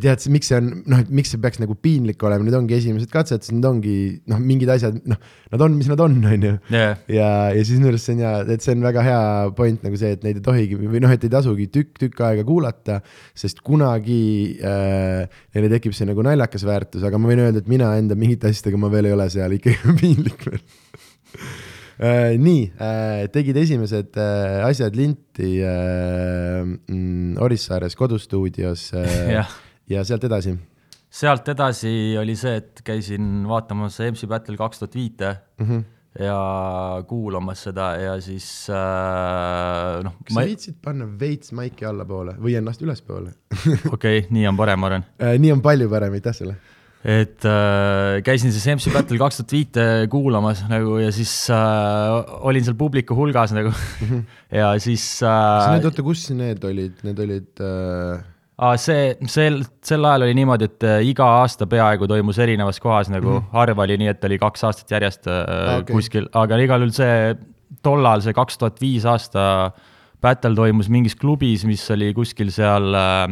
et 0.05 0.21
see- 0.21 0.31
miks 0.33 0.47
see 0.51 0.57
on, 0.59 0.67
noh, 0.85 0.99
et 1.01 1.09
miks 1.09 1.31
see 1.33 1.39
peaks 1.41 1.59
nagu 1.61 1.73
piinlik 1.81 2.21
olema, 2.27 2.45
need 2.45 2.57
ongi 2.57 2.75
esimesed 2.77 3.09
katsed, 3.13 3.41
siis 3.45 3.55
need 3.55 3.65
ongi 3.65 3.95
noh, 4.29 4.39
mingid 4.43 4.69
asjad, 4.69 4.99
noh, 5.09 5.17
nad 5.53 5.63
on, 5.65 5.77
mis 5.79 5.87
nad 5.89 5.99
on, 6.03 6.17
on 6.27 6.45
ju. 6.49 6.53
ja, 6.75 7.29
ja 7.55 7.63
siis 7.63 7.79
minu 7.79 7.89
arust 7.93 8.09
see 8.09 8.17
on 8.17 8.23
hea, 8.25 8.33
et 8.57 8.65
see 8.65 8.75
on 8.75 8.83
väga 8.85 9.05
hea 9.07 9.21
point 9.57 9.83
nagu 9.87 9.97
see, 9.99 10.11
et 10.17 10.25
neid 10.27 10.41
ei 10.41 10.45
tohigi 10.45 10.77
või 10.79 11.01
noh, 11.03 11.13
et 11.15 11.23
ei 11.25 11.31
tasugi 11.33 11.69
tükk-tükk 11.73 12.21
aega 12.27 12.45
kuulata, 12.47 12.99
sest 13.37 13.63
kunagi 13.65 14.21
äh, 14.61 15.23
neile 15.55 15.71
tekib 15.77 15.95
see 15.97 16.07
nagu 16.09 16.25
naljakas 16.25 16.67
väärtus, 16.67 17.05
aga 17.07 17.17
ma 17.21 17.31
võin 17.31 17.45
öelda, 17.47 17.63
et 17.63 17.71
mina 17.71 17.93
enda 17.97 18.17
mingite 18.19 18.51
asjadega 18.51 18.77
ma 18.81 18.91
veel 18.93 19.09
ei 19.09 19.15
ole 19.17 19.29
seal 19.33 19.57
ikkagi 19.57 19.95
piinlik 20.01 20.45
veel 20.49 20.61
äh,. 21.97 22.35
nii 22.37 22.63
äh,, 22.77 23.23
tegid 23.33 23.57
esimesed 23.63 24.17
äh, 24.21 24.59
asjad 24.67 24.95
linti 24.97 25.55
mm, 25.63 27.37
Orissaares 27.41 27.95
kodustuudios 27.97 28.91
ja 29.89 30.03
sealt 30.07 30.23
edasi 30.27 30.57
sealt 31.17 31.47
edasi 31.53 31.91
oli 32.19 32.35
see, 32.39 32.57
et 32.61 32.81
käisin 32.85 33.45
vaatamas 33.49 33.99
MC 34.09 34.27
Battle 34.29 34.57
kaks 34.59 34.81
tuhat 34.83 34.95
viite. 34.95 35.35
-hmm. 35.61 35.83
ja 36.19 36.37
kuulamas 37.07 37.63
seda 37.63 37.91
ja 38.01 38.15
siis 38.21 38.69
äh, 38.73 40.03
noh, 40.03 40.15
kas 40.23 40.33
ma 40.33 40.41
sa, 40.41 40.47
viitsid 40.49 40.79
panna 40.81 41.05
veits 41.19 41.51
maiki 41.53 41.85
allapoole 41.85 42.33
või 42.41 42.55
ennast 42.57 42.81
ülespoole 42.81 43.35
okei 43.95 44.23
okay,, 44.23 44.23
nii 44.29 44.47
on 44.49 44.57
parem, 44.57 44.79
ma 44.81 44.89
arvan. 44.89 45.05
äh,? 45.21 45.37
nii 45.37 45.51
on 45.53 45.61
palju 45.61 45.89
parem, 45.89 46.17
aitäh 46.17 46.33
sulle 46.33 46.55
et 47.05 47.45
äh, 47.45 48.17
käisin 48.25 48.51
siis 48.51 48.65
MC 48.73 48.93
Battle 48.93 49.19
kaks 49.21 49.37
tuhat 49.37 49.53
viite 49.53 49.85
kuulamas 50.09 50.63
nagu 50.71 50.97
ja 50.97 51.11
siis 51.13 51.35
äh, 51.53 52.33
olin 52.49 52.65
seal 52.65 52.79
publiku 52.79 53.15
hulgas 53.15 53.53
nagu 53.53 53.69
-hmm. 53.69 54.23
ja 54.61 54.73
siis 54.79 55.21
äh,. 55.21 55.69
Need, 55.75 55.85
oota, 55.85 56.03
kus 56.03 56.29
need 56.31 56.65
olid, 56.65 56.97
need 57.03 57.19
olid 57.19 57.61
äh...? 57.61 58.25
See, 58.57 59.11
sel, 59.29 59.59
sel 59.85 60.05
ajal 60.09 60.23
oli 60.25 60.33
niimoodi, 60.39 60.65
et 60.65 60.85
äh, 60.87 61.01
iga 61.05 61.27
aasta 61.43 61.67
peaaegu 61.69 62.07
toimus 62.09 62.39
erinevas 62.41 62.79
kohas 62.81 63.11
nagu 63.13 63.29
mm, 63.29 63.43
-hmm. 63.43 63.51
harva 63.53 63.83
oli 63.85 63.97
nii, 64.01 64.07
et 64.09 64.23
oli 64.25 64.39
kaks 64.41 64.63
aastat 64.65 64.93
järjest 64.95 65.27
äh, 65.29 65.43
okay. 65.75 65.93
kuskil, 65.93 66.25
aga 66.33 66.57
igal 66.57 66.81
juhul 66.81 66.95
see 66.95 67.35
tollal, 67.85 68.23
see 68.25 68.33
kaks 68.33 68.57
tuhat 68.57 68.81
viis 68.81 69.05
aasta 69.05 69.43
battle 70.21 70.57
toimus 70.57 70.89
mingis 70.89 71.13
klubis, 71.15 71.67
mis 71.69 71.83
oli 71.93 72.09
kuskil 72.17 72.49
seal 72.49 72.97
äh, 72.97 73.27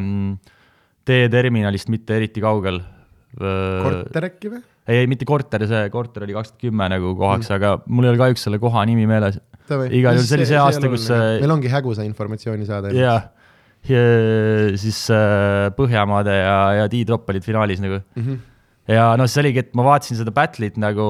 teeterminalist 1.09 1.89
mitte 1.89 2.21
eriti 2.21 2.43
kaugel 2.45 2.83
korter 3.35 4.29
äkki 4.29 4.51
või? 4.53 4.61
ei, 4.85 5.01
ei 5.01 5.07
mitte 5.09 5.25
korter, 5.25 5.65
see 5.65 5.89
korter 5.89 6.27
oli 6.27 6.37
kaks 6.37 6.53
tuhat 6.53 6.67
kümme 6.67 6.89
nagu 6.93 7.15
kohaks 7.17 7.49
mm., 7.49 7.55
aga 7.57 7.73
mul 7.87 8.05
ei 8.05 8.13
ole 8.13 8.21
kahjuks 8.21 8.45
selle 8.45 8.61
koha 8.61 8.85
nimi 8.85 9.09
meeles. 9.09 9.41
igal 9.89 10.19
juhul 10.19 10.29
see 10.29 10.37
oli 10.37 10.47
see 10.53 10.61
aasta, 10.61 10.91
kus 10.91 11.09
meil 11.09 11.57
ongi 11.57 11.73
hägusa 11.73 12.05
informatsiooni 12.05 12.69
saada. 12.69 12.93
jah, 12.93 13.31
siis 14.81 15.05
äh, 15.13 15.69
Põhjamaade 15.77 16.35
ja, 16.39 16.57
ja 16.81 16.89
T-Drop 16.91 17.29
olid 17.29 17.45
finaalis 17.45 17.83
nagu 17.83 18.01
mm. 18.01 18.21
-hmm 18.25 18.43
ja 18.85 19.05
noh, 19.17 19.25
see 19.29 19.41
oligi, 19.41 19.63
et 19.65 19.71
ma 19.77 19.85
vaatasin 19.87 20.19
seda 20.19 20.31
battle'it 20.35 20.75
nagu, 20.77 21.05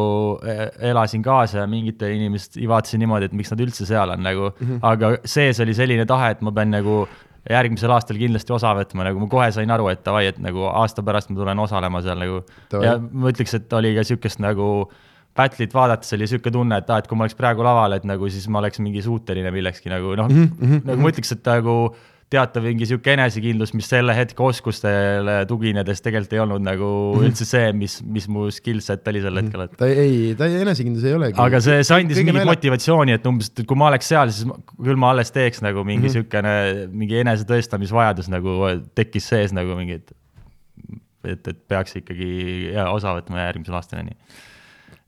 e-, 0.47 0.69
elasin 0.91 1.23
kaasa 1.25 1.61
ja 1.61 1.65
mingite 1.67 2.07
inimest 2.15 2.55
vaatasin 2.55 3.01
niimoodi, 3.03 3.29
et 3.29 3.35
miks 3.35 3.51
nad 3.51 3.63
üldse 3.65 3.87
seal 3.89 4.13
on 4.13 4.23
nagu 4.23 4.51
mm, 4.53 4.67
-hmm. 4.67 4.77
aga 4.91 5.09
sees 5.27 5.59
oli 5.59 5.75
selline 5.75 6.05
tahe, 6.07 6.31
et 6.31 6.43
ma 6.45 6.53
pean 6.55 6.71
nagu 6.71 7.01
järgmisel 7.49 7.91
aastal 7.93 8.17
kindlasti 8.17 8.55
osa 8.55 8.71
võtma, 8.77 9.05
nagu 9.09 9.19
ma 9.21 9.27
kohe 9.29 9.49
sain 9.53 9.71
aru, 9.71 9.89
et 9.91 10.05
davai, 10.05 10.29
et 10.31 10.39
nagu 10.41 10.65
aasta 10.71 11.03
pärast 11.05 11.29
ma 11.29 11.41
tulen 11.41 11.59
osalema 11.61 12.01
seal 12.01 12.17
nagu. 12.17 12.39
ja 12.81 12.95
ma 12.97 13.33
ütleks, 13.33 13.53
et 13.59 13.73
oli 13.73 13.93
ka 13.97 14.07
sihukest 14.07 14.39
nagu 14.39 14.89
battle'it 15.35 15.73
vaadates 15.75 16.13
oli 16.15 16.27
sihuke 16.31 16.51
tunne, 16.51 16.79
et 16.79 16.89
aa 16.89 16.95
ah,, 16.95 17.03
et 17.03 17.07
kui 17.07 17.17
ma 17.17 17.27
oleks 17.27 17.35
praegu 17.35 17.63
laval, 17.63 17.93
et 17.93 18.05
nagu 18.07 18.29
siis 18.31 18.47
ma 18.47 18.63
oleks 18.63 18.79
mingi 18.79 19.03
suuteline 19.03 19.51
millekski 19.51 19.91
nagu 19.91 20.15
noh 20.15 20.31
mm 20.31 20.51
-hmm., 20.61 20.85
nagu 20.87 21.01
ma 21.01 21.11
ütleks, 21.11 21.35
et 21.35 21.45
nagu 21.45 21.95
teatav 22.33 22.65
mingi 22.65 22.87
sihuke 22.89 23.13
enesekindlus, 23.13 23.73
mis 23.77 23.87
selle 23.89 24.15
hetke 24.17 24.41
oskustele 24.43 25.35
tuginedes 25.49 26.01
tegelikult 26.01 26.33
ei 26.33 26.41
olnud 26.41 26.63
nagu 26.65 26.87
-hmm. 26.87 27.27
üldse 27.27 27.45
see, 27.45 27.67
mis, 27.77 27.99
mis 28.01 28.25
mu 28.31 28.47
skill 28.53 28.81
set 28.81 29.07
oli 29.11 29.21
sel 29.21 29.37
hetkel, 29.41 29.65
et. 29.67 29.75
ta 29.77 29.89
ei, 29.89 30.33
ta 30.37 30.49
ei, 30.49 30.57
enesekindlus 30.65 31.05
ei 31.05 31.13
olegi. 31.19 31.37
aga 31.41 31.61
see, 31.61 31.83
see 31.85 31.99
andis 31.99 32.21
mingit 32.21 32.39
meele... 32.39 32.49
motivatsiooni, 32.49 33.17
et 33.19 33.29
umbes, 33.29 33.51
et 33.53 33.63
kui 33.69 33.77
ma 33.77 33.91
oleks 33.91 34.09
seal, 34.09 34.33
siis 34.33 34.49
ma, 34.49 34.57
küll 34.73 34.99
ma 35.01 35.13
alles 35.13 35.31
teeks 35.35 35.61
nagu 35.65 35.85
mingi 35.85 36.07
mm 36.07 36.09
-hmm. 36.09 36.17
sihukene, 36.17 36.89
mingi 37.03 37.21
enesetõestamisvajadus 37.21 38.31
nagu 38.33 38.57
tekkis 38.97 39.29
sees 39.33 39.53
nagu 39.53 39.77
mingi, 39.77 40.01
et 40.01 40.11
et, 41.25 41.47
et 41.47 41.61
peaks 41.67 41.95
ikkagi 42.01 42.73
ja, 42.73 42.89
osa 42.93 43.15
võtma 43.17 43.47
järgmisel 43.47 43.77
aastal 43.77 44.01
ja 44.01 44.09
nii 44.09 44.17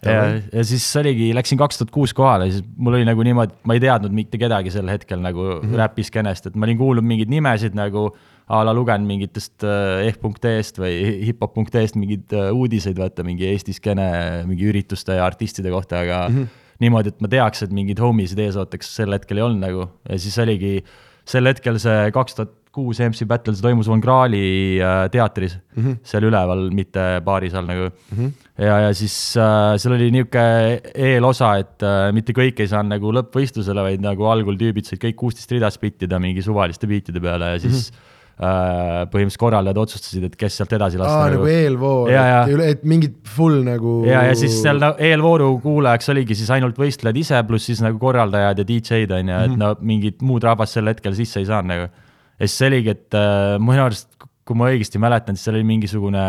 ja, 0.05 0.23
ja 0.53 0.63
siis 0.67 0.85
oligi, 0.99 1.31
läksin 1.35 1.57
kaks 1.59 1.79
tuhat 1.79 1.91
kuus 1.93 2.13
kohale, 2.17 2.51
siis 2.51 2.65
mul 2.77 2.99
oli 2.99 3.07
nagu 3.07 3.23
niimoodi, 3.25 3.55
et 3.55 3.69
ma 3.69 3.77
ei 3.77 3.81
teadnud 3.81 4.13
mitte 4.13 4.39
kedagi 4.41 4.73
sel 4.73 4.89
hetkel 4.91 5.21
nagu 5.23 5.43
mm 5.43 5.61
-hmm. 5.61 5.79
räpiskeenest, 5.81 6.49
et 6.49 6.55
ma 6.55 6.67
olin 6.67 6.77
kuulnud 6.77 7.07
mingeid 7.07 7.31
nimesid 7.33 7.77
nagu 7.77 8.11
a 8.47 8.61
la 8.63 8.73
lugenud 8.73 9.07
mingitest 9.07 9.63
äh, 9.67 10.05
ehk.ee-st 10.07 10.79
või 10.79 10.93
hiphop.ee-st 11.27 11.97
mingeid 11.99 12.31
äh, 12.33 12.53
uudiseid, 12.53 12.97
vaata 12.97 13.25
mingi 13.27 13.49
Eesti 13.49 13.73
skeene 13.73 14.45
mingi 14.47 14.69
ürituste 14.69 15.17
ja 15.17 15.25
artistide 15.25 15.73
kohta, 15.73 15.99
aga 16.05 16.27
mm 16.29 16.35
-hmm. 16.35 16.47
niimoodi, 16.79 17.09
et 17.09 17.21
ma 17.21 17.27
teaks, 17.27 17.63
et 17.63 17.73
mingeid 17.73 17.99
homisid 17.99 18.39
ees 18.39 18.55
ootaks, 18.55 18.95
sel 18.95 19.11
hetkel 19.11 19.37
ei 19.37 19.43
olnud 19.43 19.65
nagu 19.65 19.89
ja 20.09 20.19
siis 20.19 20.37
oligi 20.39 20.83
sel 21.25 21.45
hetkel 21.45 21.79
see 21.79 22.11
kaks 22.11 22.35
tuhat 22.35 22.53
kuus 22.77 23.01
MC 23.03 23.27
Battle, 23.29 23.55
see 23.57 23.65
toimus 23.65 23.89
Von 23.89 24.03
Krahli 24.03 24.43
äh, 24.79 25.05
teatris 25.13 25.57
mm, 25.57 25.83
-hmm. 25.83 26.01
seal 26.05 26.29
üleval, 26.29 26.67
mitte 26.75 27.07
baaris 27.25 27.57
all 27.57 27.69
nagu 27.69 27.89
mm. 27.89 28.17
-hmm 28.19 28.35
ja, 28.57 28.79
ja 28.87 28.93
siis 28.97 29.15
äh, 29.37 29.75
seal 29.77 29.95
oli 29.97 30.09
niisugune 30.11 30.81
eelosa, 31.11 31.55
et 31.61 31.85
äh, 31.85 32.09
mitte 32.13 32.33
kõik 32.33 32.61
ei 32.63 32.69
saanud 32.71 32.95
nagu 32.95 33.13
lõppvõistlusele, 33.19 33.85
vaid 33.91 34.03
nagu 34.03 34.25
algul 34.25 34.57
tüübid 34.57 34.89
said 34.89 35.01
kõik 35.03 35.17
kuusteist 35.19 35.51
rida 35.53 35.69
spittida 35.73 36.19
mingi 36.19 36.41
suvaliste 36.45 36.89
biitide 36.89 37.21
peale 37.21 37.55
ja 37.55 37.59
siis 37.59 37.89
mm 37.91 37.97
-hmm 37.97 38.15
põhimõtteliselt 38.37 39.41
korraldajad 39.41 39.77
otsustasid, 39.81 40.25
et 40.27 40.35
kes 40.37 40.59
sealt 40.59 40.73
edasi 40.77 40.99
lasta. 41.01 41.23
aa, 41.23 41.29
nagu, 41.33 41.41
nagu 41.41 41.47
eelvoor, 41.49 42.11
et, 42.13 42.59
et 42.67 42.83
mingid 42.85 43.15
full 43.25 43.63
nagu. 43.65 44.03
ja, 44.05 44.27
ja 44.29 44.35
siis 44.37 44.59
seal 44.61 44.77
no, 44.77 44.91
eelvooru 44.93 45.55
kuulajaks 45.63 46.13
oligi 46.13 46.37
siis 46.37 46.51
ainult 46.53 46.77
võistlejad 46.77 47.17
ise, 47.17 47.39
pluss 47.49 47.65
siis 47.71 47.81
nagu 47.81 47.97
korraldajad 47.97 48.61
ja 48.61 48.67
DJ-d 48.67 49.17
on 49.17 49.31
ju, 49.33 49.39
et 49.39 49.55
-hmm. 49.55 49.57
no 49.57 49.73
mingit 49.81 50.21
muud 50.21 50.45
rahvast 50.45 50.77
sel 50.77 50.93
hetkel 50.93 51.17
sisse 51.17 51.41
ei 51.41 51.49
saanud 51.49 51.73
nagu. 51.73 51.89
Ja 52.37 52.47
siis 52.47 52.67
oligi, 52.69 52.93
et 52.93 53.17
äh, 53.17 53.57
minu 53.61 53.83
arust 53.85 54.13
kui 54.47 54.55
ma 54.55 54.69
õigesti 54.71 54.99
mäletan, 55.01 55.35
siis 55.35 55.47
seal 55.47 55.57
oli 55.59 55.67
mingisugune 55.67 56.23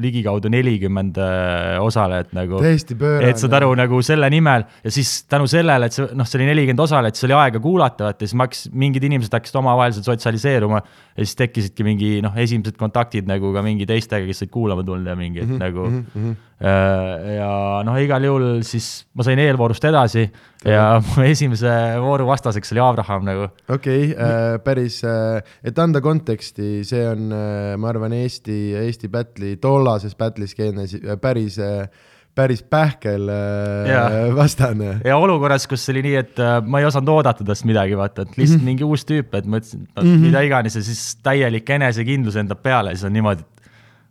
ligikaudu 0.00 0.50
nelikümmend 0.52 1.18
äh, 1.20 1.76
osalejat 1.84 2.32
nagu. 2.36 2.60
täiesti 2.64 2.96
pöörane. 2.98 3.32
et 3.34 3.40
saad 3.42 3.56
aru 3.58 3.74
nagu 3.78 4.00
selle 4.06 4.30
nimel 4.32 4.64
ja 4.84 4.92
siis 4.94 5.12
tänu 5.28 5.48
sellele, 5.50 5.90
et 5.90 5.96
see 5.96 6.08
noh, 6.16 6.28
see 6.28 6.40
oli 6.40 6.48
nelikümmend 6.48 6.84
osalejat, 6.86 7.18
siis 7.18 7.28
oli 7.28 7.36
aega 7.36 7.60
kuulata, 7.62 8.08
vaata 8.08 8.24
siis 8.24 8.36
ma 8.38 8.48
hakkasin, 8.48 8.76
mingid 8.84 9.08
inimesed 9.10 9.36
hakkasid 9.36 9.60
omavahel 9.60 9.96
sotsialiseeruma. 9.98 10.80
ja 11.16 11.26
siis 11.26 11.36
tekkisidki 11.42 11.86
mingi 11.86 12.12
noh, 12.24 12.36
esimesed 12.40 12.78
kontaktid 12.80 13.28
nagu 13.28 13.52
ka 13.52 13.64
mingi 13.66 13.88
teistega, 13.88 14.24
kes 14.30 14.46
olid 14.46 14.54
kuulama 14.54 14.86
tulnud 14.86 15.12
ja 15.12 15.18
mingi, 15.18 15.44
mm 15.44 15.52
-hmm, 15.52 15.60
nagu 15.60 15.90
mm. 15.90 16.06
-hmm. 16.14 16.38
Ja 16.60 17.50
noh, 17.86 17.96
igal 18.02 18.24
juhul 18.26 18.46
siis 18.66 19.06
ma 19.16 19.24
sain 19.24 19.40
eelvoorust 19.40 19.86
edasi 19.88 20.26
ja 20.68 20.98
mu 21.06 21.24
esimese 21.24 21.72
vooru 22.02 22.26
vastaseks 22.28 22.74
oli 22.74 22.82
Abraham 22.84 23.24
nagu. 23.28 23.48
okei 23.68 24.10
okay, 24.10 24.14
äh,, 24.14 24.58
päris 24.64 25.00
äh,, 25.08 25.40
et 25.64 25.78
anda 25.80 26.02
konteksti, 26.04 26.84
see 26.84 27.02
on 27.08 27.32
äh,, 27.32 27.74
ma 27.80 27.90
arvan, 27.94 28.12
Eesti, 28.20 28.60
Eesti 28.82 29.08
battle'i, 29.08 29.56
tollases 29.62 30.16
battle'i 30.20 30.50
skeenes 30.50 30.98
äh, 31.00 31.16
päris 31.20 31.56
äh, 31.64 31.86
päris 32.34 32.62
pähkel 32.62 33.28
äh, 33.28 34.34
vastane. 34.36 34.98
ja 35.04 35.16
olukorras, 35.16 35.66
kus 35.68 35.88
oli 35.92 36.02
nii, 36.06 36.16
et 36.20 36.42
äh, 36.42 36.58
ma 36.62 36.80
ei 36.80 36.88
osanud 36.88 37.10
oodata 37.16 37.46
tast 37.46 37.66
midagi, 37.68 37.96
vaata, 37.98 38.22
et 38.22 38.36
lihtsalt 38.36 38.60
mm 38.60 38.62
-hmm. 38.62 38.70
mingi 38.70 38.84
uus 38.84 39.04
tüüp, 39.08 39.34
et 39.36 39.46
mõtlesin, 39.46 39.82
et 39.82 39.96
no, 39.96 40.02
mm 40.02 40.08
-hmm. 40.08 40.26
mida 40.28 40.44
iganes 40.46 40.76
ja 40.76 40.82
siis 40.82 41.16
täielik 41.22 41.70
enesekindlus 41.70 42.36
endab 42.36 42.62
peale, 42.62 42.94
siis 42.94 43.04
on 43.04 43.12
niimoodi, 43.12 43.42
et 43.42 43.59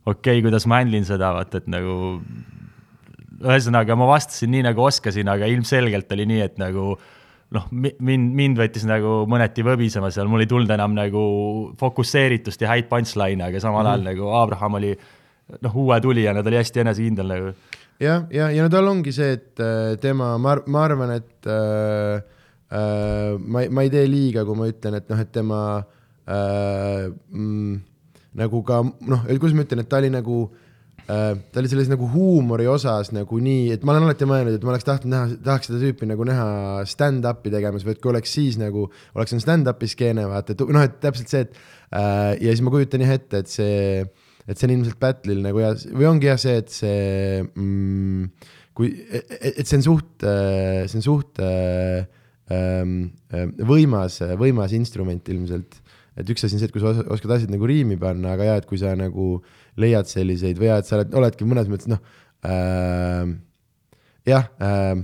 okei 0.05 0.39
okay,, 0.39 0.43
kuidas 0.45 0.67
ma 0.69 0.81
handle 0.81 0.99
in 1.01 1.07
seda, 1.07 1.33
vaata, 1.35 1.61
et 1.61 1.69
nagu 1.71 1.95
ühesõnaga 3.39 3.95
ma 3.95 4.09
vastasin 4.09 4.51
nii, 4.53 4.65
nagu 4.67 4.83
oskasin, 4.83 5.31
aga 5.31 5.47
ilmselgelt 5.51 6.11
oli 6.15 6.27
nii, 6.29 6.41
et 6.43 6.59
nagu 6.61 6.93
noh, 7.55 7.69
mind, 7.73 8.33
mind 8.37 8.59
võttis 8.59 8.85
nagu 8.87 9.23
mõneti 9.29 9.63
võbisema 9.65 10.11
seal, 10.13 10.29
mul 10.31 10.43
ei 10.43 10.49
tulnud 10.49 10.71
enam 10.75 10.95
nagu 10.97 11.23
fokusseeritust 11.79 12.61
ja 12.61 12.73
häid 12.73 12.89
punchline'e, 12.91 13.49
aga 13.49 13.61
samal 13.63 13.85
ajal 13.85 14.03
mm 14.03 14.07
-hmm. 14.07 14.19
nagu 14.19 14.35
Abraham 14.43 14.79
oli 14.81 14.93
noh, 15.61 15.75
uue 15.75 16.01
tulijana, 16.01 16.43
ta 16.43 16.51
oli 16.51 16.61
hästi 16.61 16.83
enesekindel 16.83 17.31
nagu 17.33 17.53
jah, 17.99 18.25
ja, 18.31 18.49
ja 18.51 18.63
no 18.63 18.69
tal 18.69 18.87
ongi 18.87 19.13
see, 19.15 19.33
et 19.37 19.59
äh, 19.59 19.97
tema, 20.01 20.37
ma, 20.37 20.57
ma 20.67 20.83
arvan, 20.87 21.11
et 21.17 21.47
äh, 21.47 22.21
äh, 22.71 23.37
ma, 23.39 23.65
ma 23.69 23.85
ei 23.85 23.89
tee 23.93 24.07
liiga, 24.07 24.45
kui 24.45 24.55
ma 24.55 24.69
ütlen, 24.69 24.99
et 24.99 25.09
noh, 25.09 25.19
et 25.19 25.31
tema 25.35 25.61
äh, 26.27 27.09
mm, 27.31 27.77
nagu 28.37 28.63
ka 28.65 28.83
noh, 28.83 29.25
kuidas 29.29 29.55
ma 29.57 29.65
ütlen, 29.65 29.83
et 29.83 29.89
ta 29.89 29.97
oli 30.01 30.11
nagu 30.13 30.43
äh, 31.07 31.33
ta 31.39 31.61
oli 31.61 31.71
selles 31.71 31.89
nagu 31.89 32.09
huumori 32.13 32.67
osas 32.69 33.13
nagu 33.15 33.41
nii, 33.41 33.73
et 33.73 33.83
ma 33.87 33.95
olen 33.95 34.09
alati 34.09 34.29
mõelnud, 34.29 34.59
et 34.59 34.67
ma 34.67 34.75
oleks 34.75 34.87
tahtnud 34.87 35.15
näha, 35.15 35.41
tahaks 35.45 35.71
seda 35.71 35.81
tüüpi 35.81 36.09
nagu 36.09 36.27
näha 36.27 36.85
stand-up'i 36.89 37.53
tegemas 37.53 37.87
või 37.87 37.97
et 37.97 38.01
kui 38.03 38.13
oleks 38.13 38.37
siis 38.37 38.61
nagu, 38.61 38.87
oleks 39.17 39.37
on 39.37 39.43
stand-up'i 39.43 39.89
skeene, 39.89 40.29
vaata, 40.29 40.53
et 40.53 40.65
noh, 40.69 40.85
et 40.85 40.97
täpselt 41.01 41.33
see, 41.33 41.45
et 41.47 41.61
äh, 41.97 42.33
ja 42.37 42.53
siis 42.53 42.65
ma 42.65 42.73
kujutan 42.75 43.05
jah 43.07 43.17
ette, 43.17 43.43
et 43.43 43.57
see 43.57 43.77
äh, 44.03 44.27
et 44.49 44.57
see 44.57 44.69
on 44.69 44.75
ilmselt 44.77 44.99
battle'il 45.01 45.43
nagu 45.45 45.61
ja, 45.61 45.73
või 45.93 46.07
ongi 46.09 46.29
jah 46.29 46.39
see, 46.41 46.55
et 46.63 46.71
see 46.73 47.41
mm, 47.45 48.47
kui, 48.77 48.93
et 49.11 49.61
see 49.67 49.77
on 49.77 49.85
suht, 49.85 50.25
see 50.25 50.97
on 50.97 51.05
suht 51.05 51.41
ähm, 51.43 52.95
võimas, 53.69 54.19
võimas 54.39 54.73
instrument 54.77 55.29
ilmselt. 55.29 55.77
Et 56.17 56.31
üks 56.33 56.45
asi 56.45 56.55
on 56.55 56.63
see, 56.63 56.69
et 56.69 56.75
kui 56.75 56.83
sa 56.83 56.95
oskad 57.11 57.35
asjad 57.35 57.53
nagu 57.53 57.67
riimi 57.69 57.99
panna, 57.99 58.33
aga 58.37 58.49
jah, 58.51 58.63
et 58.63 58.69
kui 58.69 58.81
sa 58.81 58.95
nagu 58.97 59.35
leiad 59.79 60.09
selliseid 60.09 60.59
või 60.61 60.71
jah, 60.71 60.81
et 60.81 60.89
sa 60.89 60.97
oled, 60.99 61.13
oledki 61.21 61.47
mõnes 61.47 61.69
mõttes 61.71 61.91
noh 61.91 62.01
äh,, 62.47 63.35
jah 64.29 64.49
äh,, 64.63 64.95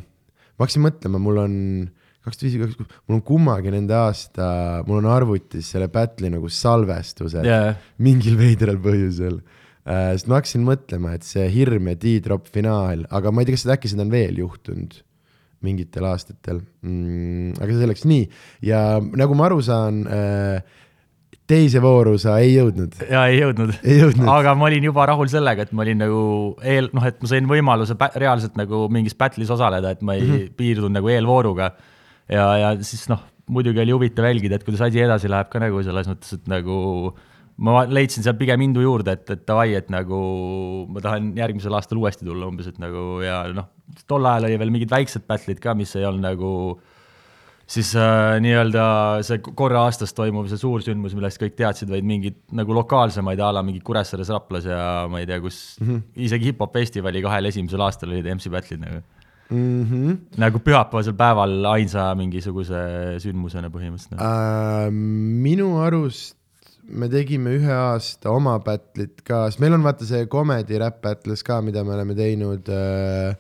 ma 0.56 0.66
hakkasin 0.66 0.86
mõtlema, 0.86 1.22
mul 1.22 1.44
on 1.44 1.56
äh, 1.86 1.94
kaks 2.26 2.40
tuhat 2.40 2.50
viis, 2.50 2.62
kaks 2.62 2.78
tuhat 2.80 2.94
mul 3.06 3.20
on 3.20 3.24
kummagi 3.26 3.74
nende 3.74 3.96
aasta, 3.98 4.48
mul 4.88 5.02
on 5.02 5.10
arvutis 5.14 5.70
selle 5.74 5.90
battle'i 5.94 6.34
nagu 6.34 6.50
salvestused 6.50 7.46
yeah. 7.46 7.76
mingil 8.02 8.38
veidral 8.40 8.80
põhjusel 8.82 9.40
uh,. 9.40 10.14
sest 10.16 10.30
ma 10.30 10.40
hakkasin 10.40 10.66
mõtlema, 10.66 11.16
et 11.18 11.28
see 11.28 11.46
Hirm 11.54 11.92
ja 11.92 11.98
D-Drop 12.02 12.50
finaal, 12.52 13.06
aga 13.14 13.34
ma 13.34 13.44
ei 13.44 13.50
tea, 13.50 13.60
kas 13.60 13.68
äkki 13.78 13.92
seda 13.92 14.06
on 14.08 14.14
veel 14.14 14.42
juhtunud 14.42 14.98
mingitel 15.66 16.08
aastatel 16.10 16.64
mm,. 16.86 17.60
aga 17.60 17.70
see 17.70 17.84
selleks, 17.84 18.08
nii, 18.10 18.26
ja 18.72 18.82
nagu 19.22 19.38
ma 19.38 19.48
aru 19.50 19.62
saan 19.66 20.02
uh, 20.06 20.82
teise 21.50 21.82
vooru 21.84 22.16
sa 22.22 22.38
ei 22.42 22.56
jõudnud? 22.56 22.96
jaa, 23.10 23.26
ei 23.30 23.40
jõudnud. 23.42 23.76
jõudnud. 23.86 24.30
aga 24.34 24.56
ma 24.58 24.70
olin 24.70 24.88
juba 24.90 25.06
rahul 25.12 25.30
sellega, 25.32 25.68
et 25.68 25.76
ma 25.76 25.86
olin 25.86 26.02
nagu 26.06 26.24
eel, 26.66 26.90
noh, 26.96 27.06
et 27.06 27.22
ma 27.22 27.32
sain 27.32 27.50
võimaluse 27.50 27.98
reaalselt 28.16 28.58
nagu 28.60 28.86
mingis 28.94 29.18
battle'is 29.20 29.54
osaleda, 29.54 29.94
et 29.96 30.02
ma 30.02 30.18
ei 30.18 30.26
mm 30.26 30.34
-hmm. 30.34 30.58
piirdunud 30.58 30.98
nagu 30.98 31.12
eelvooruga 31.14 31.72
ja, 32.32 32.46
ja 32.64 32.74
siis 32.82 33.08
noh, 33.12 33.22
muidugi 33.52 33.82
oli 33.84 33.94
huvitav 33.94 34.26
jälgida, 34.26 34.58
et 34.58 34.66
kuidas 34.66 34.82
asi 34.88 35.02
edasi 35.02 35.30
läheb 35.30 35.50
ka 35.52 35.62
nagu 35.62 35.84
selles 35.86 36.10
mõttes, 36.10 36.34
et 36.34 36.50
nagu 36.50 37.14
ma 37.58 37.86
leidsin 37.88 38.26
seal 38.26 38.36
pigem 38.40 38.66
indu 38.66 38.84
juurde, 38.84 39.14
et, 39.16 39.30
et 39.32 39.46
davai, 39.48 39.76
et 39.78 39.92
nagu 39.94 40.18
ma 40.92 41.04
tahan 41.04 41.32
järgmisel 41.38 41.78
aastal 41.78 42.02
uuesti 42.02 42.26
tulla 42.28 42.50
umbes, 42.50 42.68
et 42.72 42.82
nagu 42.82 43.22
ja 43.24 43.44
noh, 43.56 43.70
tol 44.10 44.26
ajal 44.26 44.50
oli 44.50 44.60
veel 44.60 44.74
mingid 44.74 44.92
väiksed 44.92 45.28
battle'id 45.30 45.62
ka, 45.64 45.76
mis 45.78 45.94
ei 45.96 46.08
olnud 46.10 46.26
nagu 46.26 46.52
siis 47.66 47.92
äh, 47.98 48.36
nii-öelda 48.44 48.86
see 49.26 49.42
korra 49.46 49.86
aastas 49.88 50.14
toimuv 50.18 50.50
see 50.52 50.62
suur 50.62 50.84
sündmus, 50.86 51.16
millest 51.18 51.42
kõik 51.42 51.58
teadsid, 51.58 51.90
vaid 51.92 52.06
mingid 52.06 52.38
nagu 52.56 52.78
lokaalsemaid 52.78 53.42
a 53.42 53.52
la 53.58 53.66
mingi 53.66 53.82
Kuressaares, 53.86 54.32
Raplas 54.34 54.70
ja 54.70 54.80
ma 55.12 55.22
ei 55.22 55.30
tea, 55.30 55.42
kus 55.42 55.78
mm 55.82 55.88
-hmm. 55.88 56.08
isegi 56.28 56.52
hip-hop 56.52 56.74
festivali 56.78 57.24
kahel 57.26 57.52
esimesel 57.52 57.82
aastal 57.82 58.14
olid 58.14 58.30
MC 58.36 58.54
battle'id 58.54 58.84
nagu 58.86 59.02
mm. 59.50 59.84
-hmm. 59.84 60.18
nagu 60.38 60.60
pühapäevasel 60.60 61.18
päeval 61.18 61.66
ainsa 61.74 62.16
mingisuguse 62.16 62.82
sündmusena 63.20 63.70
põhimõtteliselt 63.70 64.18
nagu. 64.18 64.24
uh,. 64.24 64.92
minu 65.48 65.78
arust 65.82 66.38
me 66.88 67.10
tegime 67.10 67.56
ühe 67.58 67.74
aasta 67.74 68.30
oma 68.30 68.60
battle'it 68.60 69.24
ka, 69.26 69.48
sest 69.50 69.60
meil 69.60 69.74
on 69.74 69.84
vaata 69.84 70.06
see 70.06 70.26
comedy 70.28 70.78
rap 70.78 71.02
battles 71.02 71.44
ka, 71.44 71.62
mida 71.62 71.84
me 71.84 71.96
oleme 71.98 72.16
teinud 72.18 72.70
uh, 72.70 73.34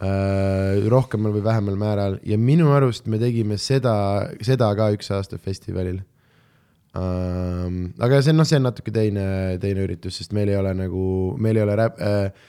rohkemal 0.00 1.34
või 1.34 1.42
vähemal 1.44 1.76
määral 1.76 2.14
ja 2.24 2.38
minu 2.40 2.70
arust 2.72 3.04
me 3.10 3.18
tegime 3.20 3.58
seda, 3.60 4.30
seda 4.40 4.70
ka 4.76 4.88
üks 4.94 5.10
aasta 5.12 5.36
festivalil 5.36 6.00
um,. 6.96 7.82
aga 8.00 8.22
see 8.22 8.32
on 8.32 8.40
noh, 8.40 8.48
see 8.48 8.60
on 8.60 8.64
natuke 8.70 8.94
teine, 8.94 9.26
teine 9.60 9.84
üritus, 9.84 10.16
sest 10.16 10.32
meil 10.36 10.48
ei 10.48 10.56
ole 10.56 10.72
nagu, 10.78 11.04
meil 11.36 11.60
ei 11.60 11.66
ole 11.66 11.76
räp- 11.82 12.00
uh,, 12.00 12.48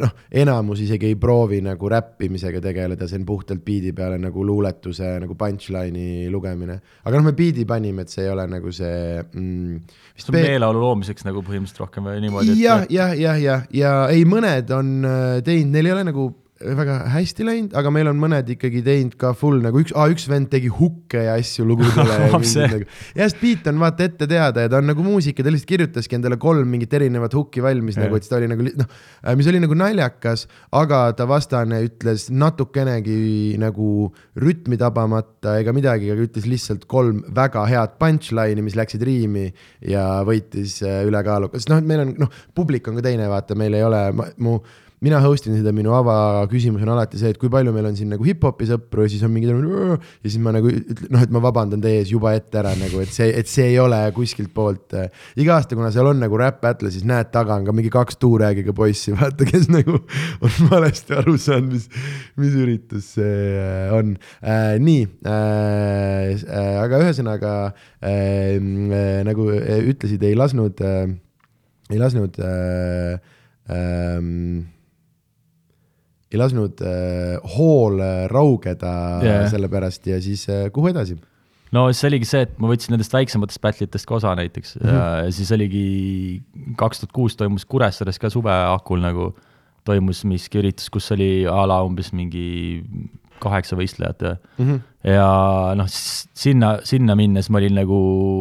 noh, 0.00 0.12
enamus 0.42 0.80
isegi 0.84 1.10
ei 1.10 1.16
proovi 1.20 1.60
nagu 1.64 1.88
räppimisega 1.92 2.62
tegeleda, 2.64 3.08
see 3.08 3.18
on 3.20 3.26
puhtalt 3.28 3.64
biidi 3.64 3.92
peale 3.96 4.16
nagu 4.20 4.44
luuletuse 4.46 5.14
nagu 5.20 5.36
punchline'i 5.38 6.30
lugemine. 6.32 6.78
aga 7.04 7.18
noh, 7.18 7.26
me 7.28 7.34
biidi 7.36 7.66
panime, 7.68 8.06
et 8.06 8.12
see 8.12 8.24
ei 8.26 8.32
ole 8.32 8.46
nagu 8.52 8.72
see 8.72 9.16
mm,. 9.20 9.80
see 10.16 10.30
on 10.32 10.38
meeleolu 10.38 10.84
loomiseks 10.86 11.26
nagu 11.28 11.44
põhimõtteliselt 11.44 11.82
rohkem 11.84 12.08
või 12.08 12.22
niimoodi? 12.24 12.56
jah, 12.60 12.86
jah, 12.92 13.16
jah, 13.18 13.40
jah, 13.40 13.66
ja 13.76 13.96
ei, 14.12 14.24
mõned 14.28 14.72
on 14.76 14.94
äh, 15.08 15.40
teinud, 15.44 15.76
neil 15.76 15.90
ei 15.90 15.96
ole 15.96 16.06
nagu 16.12 16.30
väga 16.78 16.96
hästi 17.12 17.46
läinud, 17.46 17.74
aga 17.78 17.90
meil 17.94 18.10
on 18.10 18.18
mõned 18.20 18.48
ikkagi 18.54 18.82
teinud 18.86 19.16
ka 19.20 19.32
full 19.38 19.62
nagu 19.64 19.80
üks, 19.82 19.92
üks 19.92 20.26
vend 20.30 20.50
tegi 20.52 20.70
hukke 20.72 21.24
ja 21.26 21.36
asju 21.38 21.64
lugudele 21.66 22.18
ja 22.22 22.28
nagu. 22.72 22.86
ja 23.18 23.26
sest 23.26 23.40
beat 23.42 23.68
on 23.70 23.80
vaata 23.82 24.06
ette 24.08 24.28
teada 24.30 24.64
ja 24.64 24.70
ta 24.72 24.80
on 24.80 24.88
nagu 24.90 25.04
muusika, 25.04 25.44
ta 25.44 25.52
lihtsalt 25.52 25.70
kirjutaski 25.70 26.18
endale 26.18 26.38
kolm 26.42 26.68
mingit 26.72 26.92
erinevat 26.94 27.34
hukki 27.36 27.64
valmis 27.64 27.98
ja. 27.98 28.04
nagu, 28.06 28.18
et 28.18 28.26
siis 28.26 28.32
ta 28.32 28.38
oli 28.38 28.50
nagu 28.52 28.66
noh, 28.66 28.90
äh, 29.22 29.36
mis 29.38 29.48
oli 29.50 29.62
nagu 29.62 29.78
naljakas, 29.78 30.46
aga 30.78 31.02
ta 31.18 31.26
vastane 31.30 31.82
ütles 31.86 32.28
natukenegi 32.32 33.58
nagu 33.62 34.10
rütmi 34.42 34.78
tabamata 34.80 35.58
ega 35.62 35.74
midagi, 35.76 36.12
aga 36.14 36.28
ütles 36.28 36.46
lihtsalt 36.50 36.86
kolm 36.90 37.24
väga 37.34 37.66
head 37.70 37.98
punchline'i, 38.02 38.64
mis 38.64 38.78
läksid 38.78 39.02
riimi 39.06 39.48
ja 39.88 40.06
võitis 40.28 40.78
äh, 40.86 41.02
ülekaalukas, 41.08 41.68
noh, 41.72 41.82
meil 41.86 42.06
on 42.06 42.16
noh, 42.26 42.40
publik 42.54 42.88
on 42.88 42.98
ka 43.00 43.08
teine, 43.08 43.28
vaata, 43.32 43.58
meil 43.58 43.76
ei 43.78 43.84
ole, 43.86 44.06
mu 44.42 44.58
mina 45.02 45.18
host 45.24 45.48
in 45.50 45.56
seda, 45.58 45.72
minu 45.74 45.92
avaküsimus 45.96 46.82
on 46.84 46.92
alati 46.94 47.18
see, 47.18 47.32
et 47.34 47.38
kui 47.40 47.50
palju 47.50 47.72
meil 47.74 47.88
on 47.88 47.96
siin 47.98 48.12
nagu 48.12 48.22
hip-hopi 48.26 48.68
sõpru 48.70 49.06
ja 49.06 49.10
siis 49.10 49.24
on 49.26 49.32
mingid 49.34 49.50
ja 49.50 49.96
siis 50.28 50.38
ma 50.42 50.52
nagu 50.54 50.70
noh, 50.70 51.22
et 51.24 51.32
ma 51.34 51.42
vabandan 51.42 51.82
teie 51.82 52.02
ees 52.02 52.12
juba 52.12 52.34
ette 52.38 52.60
ära 52.60 52.74
nagu, 52.78 53.00
et 53.02 53.10
see, 53.10 53.32
et 53.34 53.50
see 53.50 53.72
ei 53.72 53.80
ole 53.82 53.98
kuskilt 54.14 54.52
poolt 54.54 54.94
äh,. 54.98 55.08
iga 55.42 55.56
aasta, 55.56 55.74
kuna 55.78 55.90
seal 55.94 56.06
on 56.12 56.22
nagu 56.22 56.38
räpp 56.38 56.60
battle, 56.62 56.92
siis 56.94 57.06
näed 57.08 57.32
taga 57.34 57.56
on 57.58 57.66
ka 57.66 57.74
mingi 57.74 57.90
kaks 57.92 58.20
tuuräägiga 58.22 58.74
poissi, 58.78 59.14
vaata, 59.18 59.48
kes 59.48 59.66
nagu 59.72 59.98
on 60.46 60.70
valesti 60.70 61.18
aru 61.18 61.34
saanud, 61.40 61.74
mis, 61.74 61.88
mis 62.38 62.54
üritus 62.62 63.10
see 63.16 63.40
äh, 63.58 63.90
on 63.96 64.14
äh,. 64.38 64.78
nii 64.82 65.08
äh,, 65.26 66.30
äh, 66.46 66.76
aga 66.84 67.02
ühesõnaga 67.02 67.56
äh, 67.66 68.54
äh, 68.54 69.18
nagu 69.26 69.50
äh, 69.58 69.82
ütlesid, 69.90 70.22
ei 70.30 70.38
lasknud 70.38 70.78
äh,, 70.86 71.10
ei 71.90 71.98
lasknud 71.98 72.38
äh, 72.38 73.18
ähm, 73.66 74.70
ei 76.34 76.40
lasknud 76.40 76.80
äh, 76.86 77.36
hool 77.56 78.00
raugeda 78.32 78.94
yeah. 79.24 79.44
selle 79.52 79.68
pärast 79.72 80.06
ja 80.08 80.20
siis 80.22 80.46
äh, 80.50 80.66
kuhu 80.72 80.92
edasi? 80.92 81.18
no 81.72 81.86
see 81.96 82.10
oligi 82.10 82.28
see, 82.28 82.44
et 82.46 82.52
ma 82.60 82.70
võtsin 82.70 82.94
nendest 82.94 83.14
väiksematest 83.14 83.62
battle 83.64 83.88
itest 83.88 84.08
ka 84.08 84.18
osa 84.18 84.34
näiteks 84.38 84.76
mm 84.78 84.84
-hmm. 84.86 85.24
ja 85.24 85.32
siis 85.32 85.52
oligi 85.56 85.86
kaks 86.80 87.02
tuhat 87.02 87.16
kuus 87.16 87.36
toimus 87.36 87.64
Kuressaares 87.64 88.20
ka 88.20 88.30
suveakul 88.30 89.00
nagu 89.00 89.32
toimus 89.84 90.24
miski 90.24 90.60
üritus, 90.60 90.90
kus 90.90 91.10
oli 91.12 91.46
a 91.48 91.66
la 91.66 91.82
umbes 91.82 92.12
mingi 92.12 92.84
kaheksa 93.42 93.74
võistlejat 93.74 94.22
ja 94.22 94.36
mm, 94.58 94.66
-hmm. 94.66 94.80
ja 95.10 95.74
noh, 95.74 95.88
sinna, 95.88 96.78
sinna 96.86 97.16
minnes 97.18 97.50
ma 97.50 97.58
olin 97.58 97.74
nagu 97.74 97.98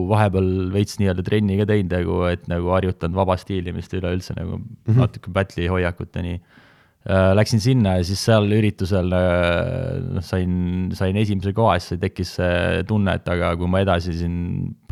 vahepeal 0.09 0.69
veits 0.73 0.99
nii-öelda 0.99 1.23
trenni 1.25 1.57
ka 1.57 1.65
teinud 1.65 1.95
nagu, 1.97 2.23
et 2.29 2.47
nagu 2.47 2.69
harjutanud 2.69 3.17
vaba 3.17 3.37
stiilimist 3.37 3.93
üleüldse 3.93 4.37
nagu 4.37 4.57
mm 4.57 4.65
-hmm. 4.85 4.99
natuke 5.01 5.33
battle'i 5.33 5.71
hoiakut 5.71 6.15
ja 6.15 6.21
nii 6.21 6.37
Äh, 6.37 6.60
läksin 7.09 7.61
sinna 7.63 7.95
ja 7.97 8.03
siis 8.05 8.21
seal 8.27 8.45
üritusel 8.53 9.09
äh, 9.17 9.95
noh, 10.05 10.25
sain, 10.25 10.91
sain 10.93 11.17
esimese 11.17 11.49
koha, 11.57 11.79
siis 11.81 11.97
tekkis 12.01 12.35
see 12.37 12.83
tunne, 12.89 13.15
et 13.17 13.31
aga 13.33 13.55
kui 13.57 13.69
ma 13.71 13.81
edasi 13.81 14.13
siin 14.19 14.35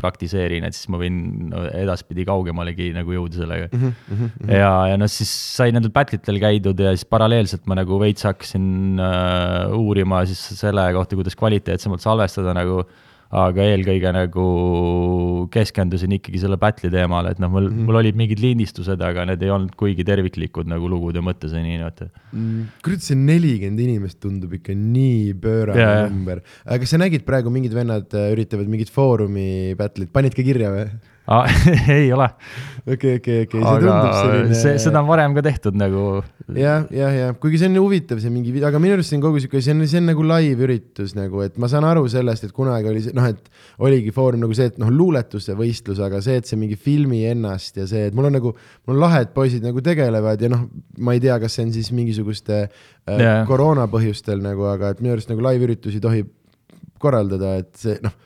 praktiseerin, 0.00 0.66
et 0.66 0.74
siis 0.74 0.90
ma 0.90 0.98
võin 0.98 1.20
no, 1.52 1.62
edaspidi 1.70 2.24
kaugemalegi 2.26 2.90
nagu 2.96 3.14
jõuda 3.14 3.44
sellega 3.44 3.68
mm. 3.70 3.92
-hmm. 4.08 4.50
ja, 4.56 4.72
ja 4.90 4.96
noh, 4.98 5.10
siis 5.12 5.30
sai 5.54 5.70
nendel 5.76 5.94
battle 5.94 6.18
itel 6.18 6.40
käidud 6.42 6.82
ja 6.82 6.96
siis 6.96 7.06
paralleelselt 7.06 7.70
ma 7.70 7.78
nagu 7.78 8.00
veits 8.02 8.26
hakkasin 8.26 8.98
uh, 8.98 9.78
uurima 9.78 10.24
siis 10.26 10.42
selle 10.58 10.88
kohta, 10.96 11.14
kuidas 11.20 11.38
kvaliteetsemalt 11.38 12.02
salvestada 12.02 12.56
nagu 12.58 12.82
uh, 12.82 13.06
aga 13.30 13.62
eelkõige 13.62 14.10
nagu 14.10 14.44
keskendusin 15.54 16.16
ikkagi 16.16 16.40
selle 16.42 16.56
battle'i 16.60 16.90
teemale, 16.90 17.30
et 17.34 17.42
noh, 17.42 17.50
mul 17.52 17.68
mm, 17.68 17.76
-hmm. 17.76 17.86
mul 17.86 17.98
olid 18.00 18.18
mingid 18.18 18.42
lindistused, 18.42 19.02
aga 19.06 19.24
need 19.28 19.44
ei 19.46 19.52
olnud 19.54 19.76
kuigi 19.78 20.06
terviklikud 20.06 20.66
nagu 20.70 20.90
lugude 20.90 21.22
mõttes 21.22 21.54
ja 21.54 21.62
nii, 21.62 21.78
vaata 21.78 22.08
mm,. 22.32 22.64
kurat, 22.82 23.04
see 23.06 23.18
nelikümmend 23.18 23.84
inimest 23.86 24.18
tundub 24.22 24.56
ikka 24.58 24.74
nii 24.74 25.36
pöörane 25.38 25.78
yeah. 25.78 26.10
number. 26.10 26.42
kas 26.66 26.90
sa 26.90 26.98
nägid 26.98 27.22
praegu 27.28 27.54
mingid 27.54 27.76
vennad 27.76 28.10
äh, 28.18 28.32
üritavad 28.34 28.66
mingit 28.66 28.90
foorumi 28.90 29.76
battle'it, 29.78 30.10
panid 30.10 30.34
ka 30.34 30.42
kirja 30.46 30.74
või? 30.74 30.88
ah,. 31.30 31.46
ei 32.00 32.10
ole. 32.12 32.26
Okei, 32.94 33.16
okei, 33.20 33.44
okei, 33.46 33.60
see 33.60 33.80
tundub 33.82 34.14
selline. 34.16 34.56
see, 34.58 34.74
seda 34.82 35.00
on 35.02 35.08
varem 35.08 35.34
ka 35.36 35.42
tehtud 35.44 35.76
nagu. 35.78 36.04
jah, 36.56 36.86
jah, 36.94 37.14
jah, 37.16 37.34
kuigi 37.42 37.60
see 37.60 37.70
on 37.70 37.78
huvitav, 37.80 38.20
see 38.22 38.32
mingi, 38.32 38.54
aga 38.66 38.80
minu 38.82 38.96
arust 38.96 39.12
see 39.12 39.18
on 39.18 39.24
kogu 39.24 39.42
sihuke, 39.42 39.62
see 39.64 39.74
on, 39.74 39.82
see 39.90 40.00
on 40.00 40.08
nagu 40.10 40.26
live 40.26 40.66
üritus 40.66 41.14
nagu, 41.18 41.42
et 41.46 41.58
ma 41.60 41.70
saan 41.72 41.86
aru 41.88 42.06
sellest, 42.10 42.46
et 42.48 42.54
kunagi 42.56 42.90
oli 42.92 43.02
see 43.06 43.16
noh, 43.16 43.28
et 43.30 43.50
oligi 43.86 44.14
foorum 44.16 44.44
nagu 44.44 44.56
see, 44.56 44.70
et 44.72 44.80
noh, 44.82 44.92
luuletuse 44.94 45.56
võistlus, 45.58 46.02
aga 46.06 46.22
see, 46.24 46.40
et 46.40 46.50
see 46.50 46.60
mingi 46.60 46.78
filmi 46.80 47.22
ennast 47.30 47.78
ja 47.80 47.86
see, 47.90 48.08
et 48.10 48.16
mul 48.16 48.30
on 48.30 48.36
nagu, 48.38 48.54
mul 48.86 48.96
on 48.96 49.04
lahe, 49.04 49.24
et 49.26 49.34
poisid 49.36 49.66
nagu 49.66 49.84
tegelevad 49.84 50.42
ja 50.42 50.50
noh, 50.52 50.66
ma 50.98 51.16
ei 51.16 51.22
tea, 51.22 51.36
kas 51.42 51.58
see 51.58 51.68
on 51.68 51.76
siis 51.76 51.92
mingisuguste 51.96 52.64
äh, 52.64 52.72
yeah. 53.14 53.44
koroona 53.48 53.86
põhjustel 53.92 54.42
nagu, 54.44 54.66
aga 54.72 54.94
et 54.94 55.04
minu 55.04 55.14
arust 55.16 55.30
nagu 55.30 55.44
live 55.46 55.70
üritusi 55.70 56.02
tohib 56.02 56.32
korraldada, 57.00 57.58
et 57.62 57.72
see 57.80 58.00
noh 58.04 58.16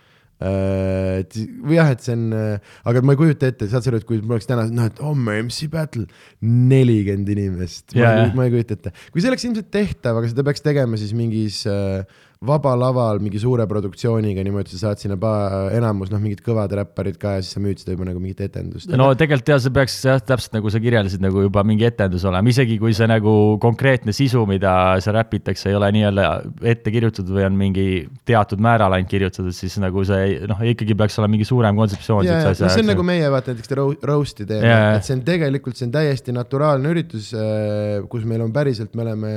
või 0.42 1.76
jah, 1.76 1.92
et 1.94 2.02
see 2.04 2.14
on, 2.16 2.24
äh, 2.34 2.72
aga 2.90 3.02
ma 3.06 3.14
ei 3.14 3.20
kujuta 3.20 3.48
ette, 3.52 3.68
saad 3.70 3.84
sa 3.84 3.92
aru, 3.92 4.00
et 4.02 4.08
kui 4.08 4.18
mul 4.20 4.36
oleks 4.36 4.48
täna, 4.50 4.66
noh, 4.72 4.88
et 4.90 5.00
homme 5.04 5.36
MC 5.46 5.68
battle, 5.72 6.06
nelikümmend 6.42 7.30
inimest, 7.36 7.94
ma 7.94 8.48
ei 8.48 8.54
kujuta 8.54 8.78
ette. 8.78 8.94
kui 9.12 9.22
see 9.22 9.30
oleks 9.30 9.46
ilmselt 9.48 9.70
tehtav, 9.74 10.18
aga 10.20 10.32
seda 10.32 10.46
peaks 10.46 10.64
tegema 10.64 10.98
siis 11.00 11.14
mingis 11.16 11.62
äh, 11.70 12.02
vaba 12.46 12.74
laval 12.78 13.20
mingi 13.22 13.40
suure 13.42 13.66
produktsiooniga 13.70 14.42
niimoodi, 14.44 14.74
sa 14.74 14.88
saad 14.88 15.02
sinna 15.02 15.16
pa-, 15.20 15.70
enamus 15.74 16.10
noh, 16.12 16.20
mingid 16.22 16.42
kõvad 16.44 16.72
räpparid 16.78 17.16
ka 17.20 17.36
ja 17.38 17.44
siis 17.44 17.56
sa 17.56 17.62
müüd 17.62 17.80
seda 17.80 17.94
juba 17.94 18.08
nagu 18.08 18.20
mingit 18.22 18.42
etendust. 18.46 18.90
no 18.92 19.10
tegelikult 19.18 19.52
jah, 19.54 19.62
see 19.62 19.74
peaks 19.74 19.96
jah, 20.06 20.20
täpselt 20.22 20.58
nagu 20.58 20.72
sa 20.72 20.80
kirjeldasid, 20.82 21.22
nagu 21.24 21.44
juba 21.46 21.64
mingi 21.66 21.86
etendus 21.88 22.26
olema, 22.28 22.52
isegi 22.52 22.78
kui 22.82 22.94
see 22.96 23.08
nagu 23.10 23.34
konkreetne 23.62 24.14
sisu, 24.16 24.44
mida 24.50 24.74
seal 25.04 25.16
räpitakse, 25.18 25.70
ei 25.72 25.78
ole 25.78 25.90
nii-öelda 25.96 26.28
ette 26.74 26.94
kirjutatud 26.94 27.34
või 27.34 27.48
on 27.48 27.58
mingi 27.58 27.88
teatud 28.28 28.62
määral 28.64 28.96
ainult 28.96 29.12
kirjutatud, 29.12 29.52
siis 29.56 29.78
nagu 29.82 30.04
see 30.08 30.44
noh, 30.50 30.62
ikkagi 30.74 30.98
peaks 30.98 31.18
olema 31.20 31.36
mingi 31.36 31.48
suurem 31.48 31.76
kontseptsioon. 31.78 32.28
No, 32.28 32.54
see 32.54 32.84
on 32.84 32.90
nagu 32.92 33.04
meie 33.06 33.28
vaata 33.32 33.54
näiteks 33.54 33.74
roast'i 34.04 34.46
teeme, 34.48 34.72
et 34.98 35.06
see 35.06 35.16
on 35.16 35.24
tegelikult, 35.26 35.78
see 35.78 35.88
on 35.88 35.94
täiesti 35.94 36.34
naturaalne 36.34 36.94
üritus, 36.94 37.32
äh, 37.36 38.00
kus 38.10 38.26
meil 38.28 38.44
on 38.44 38.52
päriselt, 38.54 38.92
me 38.94 39.06
oleme 39.06 39.36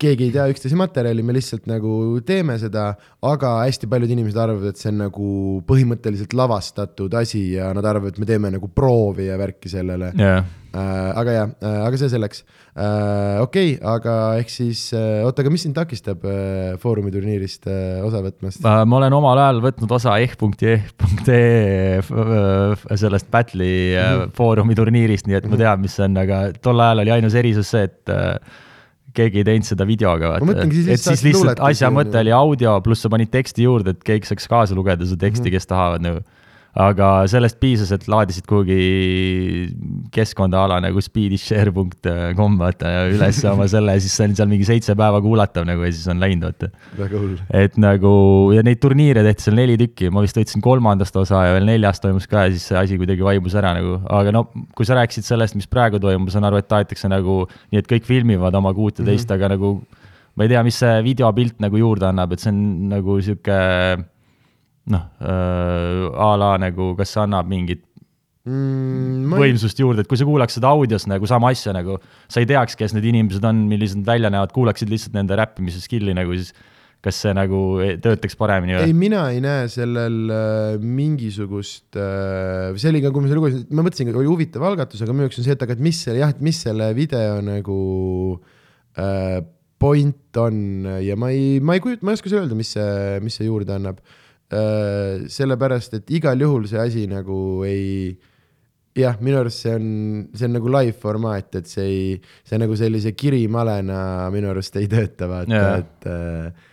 keegi 0.00 0.28
ei 0.28 0.32
tea 0.32 0.46
üksteise 0.52 0.76
materjali, 0.78 1.22
me 1.24 1.34
lihtsalt 1.36 1.66
nagu 1.68 2.18
teeme 2.26 2.56
seda, 2.60 2.88
aga 3.28 3.52
hästi 3.66 3.88
paljud 3.92 4.12
inimesed 4.14 4.38
arvavad, 4.40 4.72
et 4.72 4.80
see 4.80 4.92
on 4.92 5.02
nagu 5.04 5.30
põhimõtteliselt 5.68 6.36
lavastatud 6.36 7.12
asi 7.20 7.42
ja 7.58 7.72
nad 7.76 7.84
arvavad, 7.84 8.14
et 8.14 8.22
me 8.22 8.28
teeme 8.28 8.52
nagu 8.54 8.70
proovi 8.72 9.28
ja 9.28 9.36
värki 9.40 9.72
sellele 9.72 10.14
yeah.. 10.16 10.46
Äh, 10.76 11.10
aga 11.16 11.32
jah 11.32 11.52
äh,, 11.64 11.76
aga 11.86 11.98
see 12.00 12.10
selleks 12.12 12.42
äh,. 12.42 13.38
okei 13.40 13.76
okay,, 13.76 13.84
aga 13.94 14.16
ehk 14.40 14.50
siis 14.52 14.90
äh,, 14.96 15.22
oota, 15.24 15.44
aga 15.44 15.52
mis 15.52 15.64
sind 15.64 15.76
takistab 15.76 16.24
äh, 16.28 16.74
Foorumi 16.82 17.12
turniirist 17.14 17.68
äh, 17.70 18.02
osa 18.04 18.20
võtmast 18.24 18.60
äh,? 18.60 18.82
ma 18.84 19.00
olen 19.00 19.16
omal 19.16 19.40
ajal 19.44 19.62
võtnud 19.64 19.96
osa 19.96 20.18
eh.eh.ee 20.20 21.96
äh, 22.00 22.86
sellest 22.92 23.28
Battle'i 23.32 23.72
mm 23.92 24.00
-hmm. 24.02 24.36
Foorumi 24.36 24.76
turniirist, 24.76 25.28
nii 25.28 25.40
et 25.40 25.48
ma 25.48 25.60
tean, 25.60 25.80
mis 25.84 25.96
see 25.96 26.08
on, 26.08 26.16
aga 26.24 26.46
tol 26.60 26.80
ajal 26.80 27.04
oli 27.04 27.14
ainus 27.16 27.36
erisus 27.40 27.72
see, 27.72 27.88
et 27.88 28.12
äh, 28.12 28.36
keegi 29.16 29.42
ei 29.42 29.48
teinud 29.48 29.68
seda 29.68 29.86
videoga, 29.88 30.36
vaata. 30.36 30.66
et 30.66 31.02
siis 31.02 31.24
lihtsalt 31.26 31.62
asja 31.64 31.90
mõte 31.94 32.20
oli 32.20 32.34
audio, 32.36 32.78
pluss 32.84 33.06
sa 33.06 33.12
panid 33.12 33.32
teksti 33.32 33.66
juurde, 33.66 33.96
et 33.96 34.06
keegi 34.06 34.32
saaks 34.32 34.48
kaasa 34.50 34.76
lugeda 34.78 35.06
seda 35.06 35.26
teksti 35.26 35.48
mm, 35.48 35.52
-hmm. 35.52 35.56
kes 35.56 35.72
tahavad 35.72 36.04
nagu. 36.06 36.24
Aga 36.76 37.08
sellest 37.30 37.56
piisas, 37.60 37.90
et 37.94 38.04
laadisid 38.10 38.44
kuhugi 38.48 38.76
keskkonda 40.12 40.60
ala 40.66 40.76
nagu 40.84 41.00
speedishare.com 41.00 42.58
vaata 42.60 42.92
üles 43.14 43.38
oma 43.48 43.64
selle 43.72 43.94
ja 43.96 44.02
siis 44.04 44.16
see 44.18 44.28
on 44.28 44.34
seal 44.36 44.50
mingi 44.50 44.66
seitse 44.68 44.96
päeva 44.98 45.22
kuulatav 45.24 45.64
nagu 45.68 45.86
ja 45.86 45.92
siis 45.94 46.04
on 46.12 46.20
läinud, 46.20 46.44
vaata. 46.44 46.68
väga 46.98 47.22
hull. 47.22 47.38
et 47.62 47.78
nagu 47.80 48.12
ja 48.52 48.64
neid 48.66 48.82
turniire 48.82 49.24
tehti 49.24 49.46
seal 49.46 49.56
neli 49.56 49.78
tükki, 49.80 50.10
ma 50.12 50.24
vist 50.24 50.36
võtsin 50.36 50.64
kolmandast 50.64 51.16
osa 51.16 51.46
ja 51.48 51.54
veel 51.56 51.68
neljas 51.70 52.02
toimus 52.02 52.28
ka 52.28 52.44
ja 52.46 52.52
siis 52.52 52.66
see 52.68 52.80
asi 52.80 53.00
kuidagi 53.00 53.24
vaibus 53.24 53.56
ära 53.56 53.72
nagu, 53.78 53.96
aga 54.18 54.34
no 54.36 54.44
kui 54.76 54.88
sa 54.88 54.98
rääkisid 55.00 55.28
sellest, 55.28 55.56
mis 55.56 55.70
praegu 55.70 56.00
toimub, 56.02 56.28
ma 56.28 56.34
saan 56.34 56.48
aru, 56.48 56.60
et 56.60 56.68
tahetakse 56.68 57.08
nagu 57.08 57.44
nii, 57.46 57.80
et 57.80 57.88
kõik 57.88 58.04
filmivad 58.08 58.56
oma 58.58 58.74
kuuteteist 58.76 59.24
mm, 59.24 59.32
-hmm. 59.32 59.38
aga 59.40 59.54
nagu 59.56 60.36
ma 60.36 60.44
ei 60.44 60.52
tea, 60.52 60.60
mis 60.66 60.76
see 60.82 61.00
videopilt 61.06 61.56
nagu 61.64 61.80
juurde 61.80 62.10
annab, 62.10 62.36
et 62.36 62.44
see 62.44 62.52
on 62.52 62.60
nagu 62.92 63.16
sihuke 63.24 63.56
noh 64.92 65.08
äh,, 65.18 66.06
a 66.14 66.30
la 66.38 66.54
nagu, 66.62 66.92
kas 66.98 67.14
see 67.14 67.22
annab 67.24 67.50
mingit 67.50 67.82
mm, 68.46 69.34
võimsust 69.34 69.82
juurde, 69.82 70.04
et 70.04 70.10
kui 70.10 70.18
sa 70.20 70.28
kuulaks 70.28 70.58
seda 70.58 70.70
audios 70.70 71.08
nagu 71.10 71.26
sama 71.30 71.50
asja 71.54 71.74
nagu, 71.76 71.98
sa 72.30 72.42
ei 72.42 72.48
teaks, 72.48 72.78
kes 72.78 72.94
need 72.96 73.08
inimesed 73.10 73.44
on, 73.46 73.66
millised 73.70 74.02
nad 74.02 74.14
välja 74.14 74.32
näevad, 74.32 74.54
kuulaksid 74.54 74.92
lihtsalt 74.92 75.16
nende 75.18 75.38
räppimise 75.38 75.82
skill'i 75.82 76.14
nagu 76.16 76.36
siis 76.38 76.54
kas 77.04 77.18
see 77.22 77.34
nagu 77.36 77.58
töötaks 78.02 78.38
paremini 78.38 78.74
või? 78.74 78.86
ei, 78.88 78.94
mina 78.96 79.26
ei 79.30 79.42
näe 79.44 79.66
sellel 79.70 80.30
äh, 80.32 80.78
mingisugust 80.80 81.98
äh,, 81.98 82.72
see 82.78 82.90
oli 82.90 83.02
ka, 83.04 83.12
kui 83.14 83.22
ma 83.22 83.30
selle 83.30 83.42
lugesin, 83.42 83.66
ma 83.70 83.84
mõtlesin, 83.86 84.14
oli 84.14 84.30
huvitav 84.30 84.64
algatus, 84.66 85.02
aga 85.04 85.14
minu 85.14 85.26
jaoks 85.26 85.42
on 85.42 85.46
see, 85.46 85.58
et 85.58 85.66
aga 85.66 85.76
et 85.76 85.84
mis 85.86 86.00
selle 86.06 86.22
jah, 86.22 86.32
et 86.34 86.42
mis 86.46 86.62
selle 86.66 86.88
video 86.96 87.42
nagu 87.46 87.80
äh, 88.98 89.42
point 89.76 90.40
on 90.40 90.86
ja 91.04 91.18
ma 91.20 91.28
ei, 91.34 91.58
ma 91.60 91.76
ei 91.76 91.84
kujuta, 91.84 92.06
ma 92.06 92.14
ei 92.14 92.18
oska 92.18 92.32
sulle 92.32 92.46
öelda, 92.46 92.56
mis 92.58 92.72
see, 92.74 93.18
mis 93.26 93.36
see 93.38 93.50
juurde 93.50 93.76
annab 93.76 94.00
äh,. 94.00 94.22
Sellepärast, 94.50 95.98
et 95.98 96.10
igal 96.14 96.40
juhul 96.40 96.68
see 96.70 96.78
asi 96.78 97.06
nagu 97.10 97.38
ei, 97.66 98.14
jah, 98.96 99.18
minu 99.20 99.40
arust 99.40 99.64
see 99.64 99.74
on, 99.76 99.88
see 100.36 100.46
on 100.48 100.56
nagu 100.56 100.70
live 100.72 100.94
formaat, 101.02 101.58
et 101.60 101.70
see 101.70 101.86
ei, 101.86 102.14
see 102.46 102.60
nagu 102.60 102.76
sellise 102.78 103.12
kirimalena 103.18 103.98
minu 104.34 104.52
arust 104.52 104.78
ei 104.80 104.88
tööta, 104.90 105.28
vaata 105.30 105.60
yeah., 105.60 105.82
et 105.82 106.10
äh, 106.12 106.72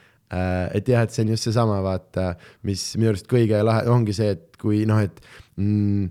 et 0.73 0.87
jah, 0.89 1.03
et 1.05 1.13
see 1.13 1.25
on 1.25 1.33
just 1.35 1.45
seesama, 1.49 1.77
vaata, 1.85 2.31
mis 2.65 2.81
minu 2.97 3.11
arust 3.11 3.27
kõige 3.29 3.59
lahe 3.65 3.85
ongi 3.93 4.15
see, 4.17 4.31
et 4.33 4.61
kui 4.61 4.81
noh, 4.89 5.01
et 5.03 5.19
mm, 5.61 6.07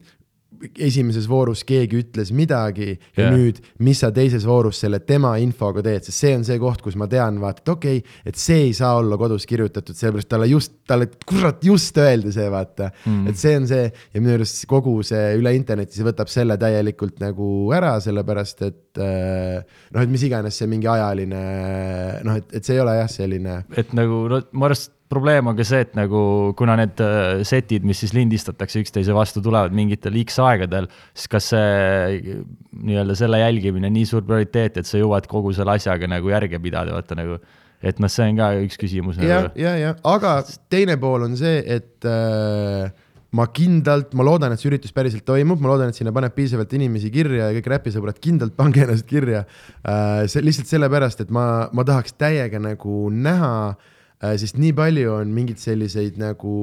esimeses 0.79 1.27
voorus 1.31 1.65
keegi 1.67 2.01
ütles 2.03 2.33
midagi 2.35 2.93
ja 2.93 3.27
yeah. 3.27 3.35
nüüd, 3.35 3.61
mis 3.83 4.03
sa 4.03 4.13
teises 4.15 4.47
voorus 4.49 4.83
selle 4.83 5.01
tema 5.07 5.35
infoga 5.43 5.83
teed, 5.85 6.07
sest 6.07 6.25
see 6.25 6.35
on 6.37 6.47
see 6.47 6.59
koht, 6.63 6.83
kus 6.85 6.97
ma 7.01 7.09
tean, 7.11 7.41
vaata, 7.43 7.65
et 7.65 7.73
okei 7.75 8.01
okay,, 8.03 8.21
et 8.29 8.39
see 8.41 8.69
ei 8.69 8.73
saa 8.77 8.95
olla 9.01 9.19
kodus 9.21 9.47
kirjutatud, 9.51 9.97
sellepärast 9.99 10.31
talle 10.31 10.49
just, 10.51 10.77
talle 10.89 11.09
kurat 11.29 11.63
just 11.67 11.99
öeldi 12.03 12.35
see, 12.35 12.49
vaata 12.53 12.91
mm.. 12.93 13.27
et 13.33 13.41
see 13.41 13.57
on 13.59 13.69
see 13.71 13.85
ja 13.89 14.23
minu 14.23 14.37
arust 14.39 14.65
kogu 14.71 14.99
see 15.07 15.37
üle 15.39 15.55
interneti, 15.59 15.99
see 15.99 16.07
võtab 16.07 16.31
selle 16.33 16.59
täielikult 16.61 17.21
nagu 17.23 17.49
ära, 17.75 17.97
sellepärast 18.05 18.67
et 18.69 19.03
äh, 19.03 19.61
noh, 19.93 20.03
et 20.03 20.13
mis 20.13 20.27
iganes 20.29 20.59
see 20.59 20.71
mingi 20.71 20.91
ajaline 20.91 21.45
noh, 22.27 22.39
et, 22.39 22.51
et 22.59 22.65
see 22.65 22.79
ei 22.79 22.85
ole 22.85 22.97
jah, 23.01 23.11
selline. 23.11 23.63
et 23.79 23.95
nagu 23.97 24.25
no 24.31 24.43
ma 24.53 24.71
arvan, 24.71 24.91
probleem 25.13 25.51
on 25.51 25.57
ka 25.59 25.67
see, 25.67 25.83
et 25.85 25.97
nagu 25.99 26.21
kuna 26.59 26.77
need 26.81 27.01
äh, 27.05 27.43
setid, 27.49 27.85
mis 27.89 28.01
siis 28.03 28.15
lindistatakse 28.17 28.83
üksteise 28.83 29.15
vastu, 29.17 29.43
tulevad 29.45 29.75
mingitel 29.77 30.17
X 30.25 30.41
aegadel, 30.43 30.89
siis 31.13 31.31
kas 31.33 31.51
see 31.53 32.37
nii-öelda 32.83 33.17
selle 33.19 33.43
jälgimine 33.43 33.91
on 33.91 33.97
nii 33.99 34.09
suur 34.09 34.25
prioriteet, 34.27 34.81
et 34.81 34.89
sa 34.89 35.01
jõuad 35.01 35.29
kogu 35.31 35.55
selle 35.57 35.77
asjaga 35.77 36.09
nagu 36.11 36.33
järge 36.33 36.61
pidada, 36.63 36.97
vaata 36.97 37.19
nagu 37.19 37.39
et 37.83 38.03
noh, 38.03 38.11
see 38.13 38.29
on 38.31 38.39
ka 38.39 38.51
üks 38.63 38.81
küsimus. 38.81 39.21
ja 39.21 39.45
nagu..., 39.45 39.55
ja, 39.59 39.77
ja, 39.81 39.95
aga 40.09 40.37
teine 40.73 40.99
pool 41.03 41.27
on 41.27 41.39
see, 41.39 41.61
et 41.77 42.09
äh, 42.09 42.91
ma 43.37 43.49
kindlalt, 43.53 44.13
ma 44.19 44.27
loodan, 44.29 44.55
et 44.55 44.61
see 44.61 44.71
üritus 44.71 44.95
päriselt 44.95 45.27
toimub, 45.29 45.61
ma 45.63 45.73
loodan, 45.73 45.93
et 45.93 45.99
sinna 45.99 46.13
paneb 46.15 46.35
piisavalt 46.37 46.73
inimesi 46.79 47.11
kirja 47.13 47.51
ja 47.51 47.57
kõik 47.59 47.73
räpisõbrad 47.77 48.21
kindlalt 48.23 48.55
pange 48.59 48.85
ennast 48.87 49.09
kirja 49.09 49.45
äh,. 49.45 50.29
see 50.31 50.45
lihtsalt 50.45 50.71
sellepärast, 50.73 51.25
et 51.25 51.33
ma, 51.35 51.67
ma 51.75 51.87
tahaks 51.89 52.15
täiega 52.21 52.63
nagu 52.63 53.09
näha 53.13 53.55
äh, 53.73 53.75
Äh, 53.75 53.92
sest 54.23 54.59
nii 54.61 54.75
palju 54.77 55.17
on 55.17 55.33
mingeid 55.35 55.61
selliseid 55.63 56.19
nagu 56.21 56.55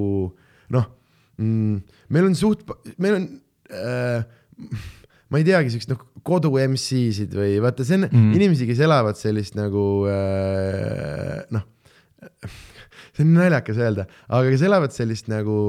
noh 0.73 0.87
mm,, 1.39 1.81
meil 2.13 2.29
on 2.29 2.37
suht, 2.37 2.63
meil 3.01 3.17
on 3.17 3.27
äh, 3.73 4.23
ma 5.29 5.41
ei 5.41 5.47
teagi, 5.47 5.73
siukseid 5.73 5.93
noh, 5.93 6.03
kodu 6.25 6.51
MC-sid 6.61 7.33
või 7.37 7.57
vaata, 7.63 7.85
see 7.87 7.99
on 7.99 8.07
mm. 8.09 8.29
inimesi, 8.37 8.67
kes 8.69 8.83
elavad 8.85 9.19
sellist 9.19 9.57
nagu 9.59 9.85
äh, 10.09 11.41
noh, 11.53 11.65
see 13.13 13.25
on 13.25 13.35
naljakas 13.37 13.81
öelda, 13.81 14.07
aga 14.27 14.45
kes 14.53 14.63
elavad 14.69 14.95
sellist 14.95 15.29
nagu 15.31 15.59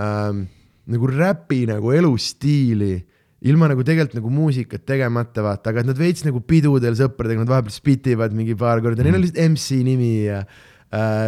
ähm,, 0.00 0.46
nagu 0.92 1.08
räpi 1.10 1.64
nagu 1.70 1.92
elustiili 1.94 2.96
ilma 3.46 3.68
nagu 3.70 3.82
tegelikult 3.82 4.20
nagu 4.20 4.30
muusikat 4.30 4.84
tegemata, 4.86 5.42
vaata, 5.42 5.72
aga 5.72 5.82
et 5.82 5.88
nad 5.88 5.98
veits 5.98 6.22
nagu 6.22 6.38
pidudel 6.46 6.94
sõpradega, 6.98 7.42
nad 7.42 7.50
vahepeal 7.50 7.74
spitivad 7.74 8.34
mingi 8.36 8.54
paar 8.58 8.82
korda 8.84 9.02
mm., 9.02 9.08
neil 9.08 9.18
on 9.18 9.24
lihtsalt 9.24 9.48
MC 9.50 9.80
nimi 9.86 10.12
ja 10.28 10.44
Äh, 10.44 10.71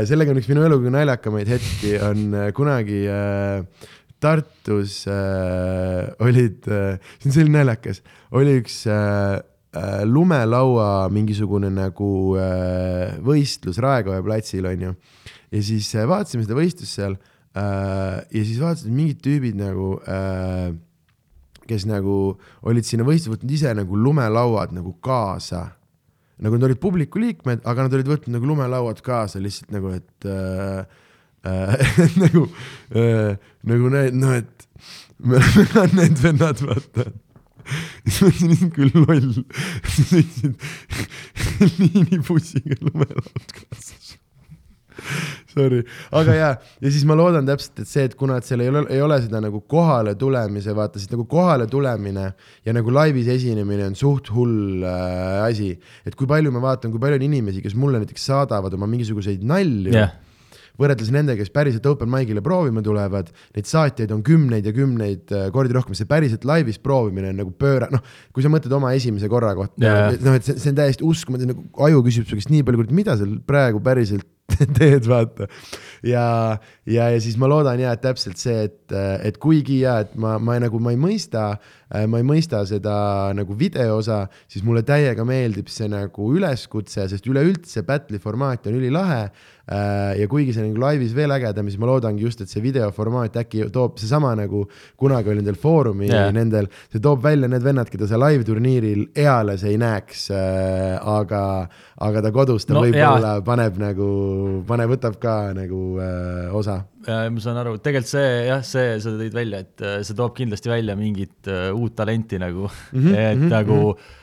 sellega 0.09 0.35
on 0.35 0.41
üks 0.41 0.49
minu 0.51 0.65
elu 0.67 0.77
kõige 0.81 0.93
naljakamaid 0.93 1.49
hetki, 1.49 1.95
on 2.05 2.25
äh, 2.37 2.49
kunagi 2.57 3.05
äh, 3.09 3.91
Tartus 4.21 5.03
äh, 5.09 6.13
olid 6.25 6.69
äh,, 6.69 7.01
see 7.19 7.31
on 7.31 7.37
selline 7.39 7.61
naljakas, 7.61 8.03
oli 8.37 8.59
üks 8.61 8.83
äh, 8.93 9.41
lumelaua 10.07 11.09
mingisugune 11.13 11.71
nagu 11.73 12.09
äh, 12.39 13.17
võistlus 13.25 13.81
Raekoja 13.83 14.23
platsil 14.25 14.69
onju. 14.71 14.95
ja 15.51 15.63
siis 15.65 15.89
äh, 15.97 16.07
vaatasime 16.09 16.45
seda 16.45 16.59
võistlust 16.59 17.01
seal 17.01 17.17
äh, 17.57 18.21
ja 18.21 18.43
siis 18.45 18.61
vaatasid 18.61 18.93
mingid 18.93 19.23
tüübid 19.25 19.59
nagu 19.59 19.95
äh, 20.05 20.75
kes 21.69 21.89
nagu 21.89 22.37
olid 22.69 22.85
sinna 22.85 23.07
võistlusse 23.09 23.39
võtnud 23.39 23.57
ise 23.57 23.73
nagu 23.77 23.97
lumelauad 23.97 24.77
nagu 24.77 24.93
kaasa 25.05 25.71
nagu 26.43 26.59
nad 26.59 26.67
olid 26.69 26.81
publiku 26.83 27.23
liikmed, 27.23 27.63
aga 27.69 27.87
nad 27.87 27.97
olid 27.97 28.11
võtnud 28.11 28.37
nagu 28.37 28.49
lumelauad 28.51 29.03
kaasa 29.07 29.43
lihtsalt 29.43 29.75
nagu, 29.75 29.93
et 29.95 30.29
äh, 30.29 30.87
äh, 31.47 32.17
nagu 32.25 32.47
äh,, 32.95 33.37
nagu 33.71 33.93
need, 33.95 34.19
noh, 34.19 34.35
et 34.41 34.67
me 35.23 35.39
oleme 35.39 35.93
need 36.01 36.19
vennad, 36.23 36.65
vaata. 36.67 37.07
siis 38.05 38.21
ma 38.21 38.33
olin 38.33 38.75
küll 38.75 38.99
loll, 39.05 39.31
sõitsin 39.95 40.59
liinibussiga 41.79 42.81
lumelauad 42.83 43.57
kaasas 43.61 44.15
Sorry, 45.55 45.85
aga 46.19 46.35
ja, 46.35 46.49
ja 46.83 46.91
siis 46.91 47.05
ma 47.09 47.17
loodan 47.19 47.47
täpselt, 47.47 47.85
et 47.85 47.91
see, 47.91 48.09
et 48.09 48.17
kuna, 48.19 48.41
et 48.41 48.49
seal 48.49 48.65
ei 48.65 48.73
ole, 48.73 48.85
ei 48.93 49.03
ole 49.05 49.21
seda 49.23 49.41
nagu 49.45 49.63
kohale 49.71 50.17
tulemise, 50.19 50.75
vaata 50.77 50.99
siis 50.99 51.13
nagu 51.13 51.29
kohale 51.31 51.69
tulemine 51.71 52.27
ja 52.67 52.75
nagu 52.77 52.95
laivis 52.95 53.31
esinemine 53.37 53.87
on 53.93 53.97
suht 53.99 54.33
hull 54.35 54.83
äh, 54.83 55.45
asi. 55.47 55.73
et 56.05 56.19
kui 56.19 56.29
palju 56.31 56.53
ma 56.55 56.63
vaatan, 56.65 56.93
kui 56.95 57.03
palju 57.03 57.21
on 57.21 57.29
inimesi, 57.31 57.63
kes 57.65 57.79
mulle 57.79 58.03
näiteks 58.03 58.29
saadavad 58.33 58.75
oma 58.75 58.91
mingisuguseid 58.91 59.47
nalju 59.47 59.95
yeah 59.95 60.21
võrreldes 60.81 61.11
nendega, 61.15 61.39
kes 61.43 61.53
päriselt 61.55 61.87
open 61.87 62.11
mic'ile 62.11 62.43
proovima 62.45 62.83
tulevad, 62.85 63.31
neid 63.55 63.69
saatjaid 63.71 64.11
on 64.15 64.25
kümneid 64.27 64.67
ja 64.67 64.75
kümneid 64.75 65.35
äh, 65.35 65.47
kordi 65.55 65.77
rohkem, 65.77 65.97
see 65.99 66.09
päriselt 66.11 66.47
laivis 66.49 66.81
proovimine 66.83 67.31
on 67.31 67.41
nagu 67.45 67.55
pööra-, 67.59 67.91
noh, 67.95 68.03
kui 68.35 68.45
sa 68.45 68.51
mõtled 68.53 68.75
oma 68.75 68.95
esimese 68.99 69.31
korra 69.31 69.55
kohta 69.59 69.79
yeah., 69.85 70.19
noh, 70.25 70.39
et 70.39 70.47
see, 70.47 70.59
see 70.59 70.75
on 70.75 70.81
täiesti 70.81 71.07
uskumatu, 71.07 71.51
nagu 71.53 71.67
aju 71.87 72.03
küsib 72.09 72.27
su 72.29 72.39
käest 72.39 72.51
nii 72.51 72.67
palju, 72.67 72.89
mida 72.95 73.15
sa 73.21 73.29
praegu 73.47 73.83
päriselt 73.85 74.27
teed, 74.79 75.07
vaata. 75.09 75.49
ja, 76.05 76.25
ja, 76.87 77.09
ja 77.11 77.21
siis 77.23 77.39
ma 77.41 77.49
loodan 77.51 77.81
ja, 77.81 77.95
et 77.97 78.03
täpselt 78.05 78.41
see, 78.41 78.67
et, 78.69 78.95
et 79.25 79.39
kuigi 79.41 79.81
ja, 79.83 80.01
et 80.05 80.15
ma, 80.21 80.37
ma 80.43 80.59
nagu, 80.63 80.81
ma 80.83 80.93
ei 80.95 81.01
mõista, 81.01 81.55
ma 82.11 82.19
ei 82.19 82.27
mõista 82.27 82.65
seda 82.67 82.95
nagu 83.37 83.55
video 83.59 83.99
osa, 84.01 84.25
siis 84.51 84.65
mulle 84.67 84.83
täiega 84.87 85.27
meeldib 85.29 85.69
see 85.71 85.87
nagu 85.91 86.31
üleskutse, 86.35 87.09
sest 87.11 87.29
üleüldse 87.31 87.85
battle'i 87.87 88.23
formaat 88.23 88.67
on 88.67 88.81
ülilahe 88.81 89.29
Äh, 89.65 90.19
ja 90.21 90.27
kuigi 90.29 90.53
see 90.53 90.61
on 90.61 90.75
nagu 90.75 90.83
laivis 90.83 91.15
veel 91.17 91.33
ägedam, 91.33 91.71
siis 91.73 91.81
ma 91.81 91.89
loodangi 91.89 92.21
just, 92.27 92.43
et 92.45 92.51
see 92.53 92.61
videoformaat 92.61 93.39
äkki 93.41 93.63
toob 93.73 93.97
seesama 93.97 94.35
nagu 94.37 94.67
kunagi 95.01 95.33
oli 95.33 95.41
nendel 95.41 95.57
Foorumi 95.57 96.11
yeah. 96.11 96.29
nendel, 96.37 96.69
see 96.93 97.01
toob 97.01 97.23
välja 97.25 97.49
need 97.49 97.65
vennad, 97.65 97.89
keda 97.89 98.05
sa 98.11 98.21
live-turniiril 98.21 99.07
eales 99.25 99.65
ei 99.65 99.79
näeks 99.81 100.27
äh,. 100.37 100.99
aga, 101.01 101.41
aga 101.97 102.25
ta 102.27 102.35
kodus 102.35 102.69
ta 102.69 102.77
no, 102.77 102.85
võib-olla 102.85 103.39
paneb 103.47 103.81
nagu, 103.81 104.09
paneb, 104.69 104.93
võtab 104.99 105.17
ka 105.23 105.39
nagu 105.57 105.81
äh, 105.97 106.53
osa. 106.53 106.83
Ma 107.07 107.45
saan 107.45 107.61
aru, 107.61 107.77
tegelikult 107.85 108.11
see 108.11 108.35
jah, 108.49 108.65
see, 108.67 108.99
sa 109.05 109.15
tõid 109.19 109.37
välja, 109.37 109.63
et 109.65 109.85
äh, 109.85 110.03
see 110.07 110.19
toob 110.19 110.37
kindlasti 110.37 110.73
välja 110.73 110.97
mingit 110.99 111.51
uh, 111.53 111.71
uut 111.77 111.97
talenti 111.97 112.41
nagu 112.41 112.69
mm, 112.69 113.01
-hmm, 113.01 113.17
et 113.31 113.39
mm 113.39 113.43
-hmm, 113.43 113.57
nagu 113.59 113.81
-hmm 113.93 114.21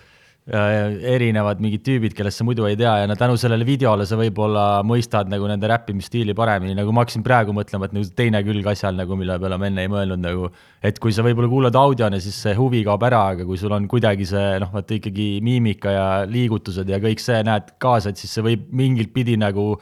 erinevad 0.52 1.60
mingid 1.62 1.84
tüübid, 1.86 2.16
kellest 2.18 2.42
sa 2.42 2.44
muidu 2.44 2.66
ei 2.66 2.74
tea 2.76 2.96
ja 3.04 3.08
no 3.08 3.14
tänu 3.16 3.36
sellele 3.38 3.64
videole 3.64 4.08
sa 4.10 4.18
võib-olla 4.18 4.82
mõistad 4.84 5.30
nagu 5.30 5.46
nende 5.46 5.70
räppimisstiili 5.70 6.34
paremini, 6.34 6.74
nagu 6.76 6.92
ma 6.92 7.04
hakkasin 7.06 7.22
praegu 7.24 7.54
mõtlema, 7.54 7.86
et 7.86 7.94
nagu 7.94 8.10
teine 8.18 8.42
külg 8.44 8.66
asjal 8.68 8.98
nagu, 8.98 9.16
mille 9.20 9.38
peale 9.40 9.60
ma 9.62 9.70
enne 9.70 9.86
ei 9.86 9.92
mõelnud 9.92 10.24
nagu, 10.24 10.50
et 10.82 10.98
kui 11.00 11.14
sa 11.14 11.22
võib-olla 11.22 11.52
kuulad 11.52 11.78
audiona, 11.78 12.20
siis 12.20 12.42
see 12.42 12.56
huvi 12.58 12.82
kaob 12.88 13.06
ära, 13.06 13.22
aga 13.36 13.46
kui 13.46 13.62
sul 13.62 13.78
on 13.78 13.86
kuidagi 13.92 14.26
see 14.28 14.58
noh, 14.64 14.74
vaata 14.74 14.98
ikkagi 14.98 15.30
miimika 15.46 15.94
ja 15.94 16.08
liigutused 16.26 16.90
ja 16.90 17.00
kõik 17.06 17.22
see 17.22 17.44
näed 17.46 17.76
kaasa, 17.78 18.10
et 18.10 18.18
siis 18.18 18.34
see 18.34 18.50
võib 18.50 18.66
mingit 18.74 19.14
pidi 19.14 19.38
nagu 19.38 19.76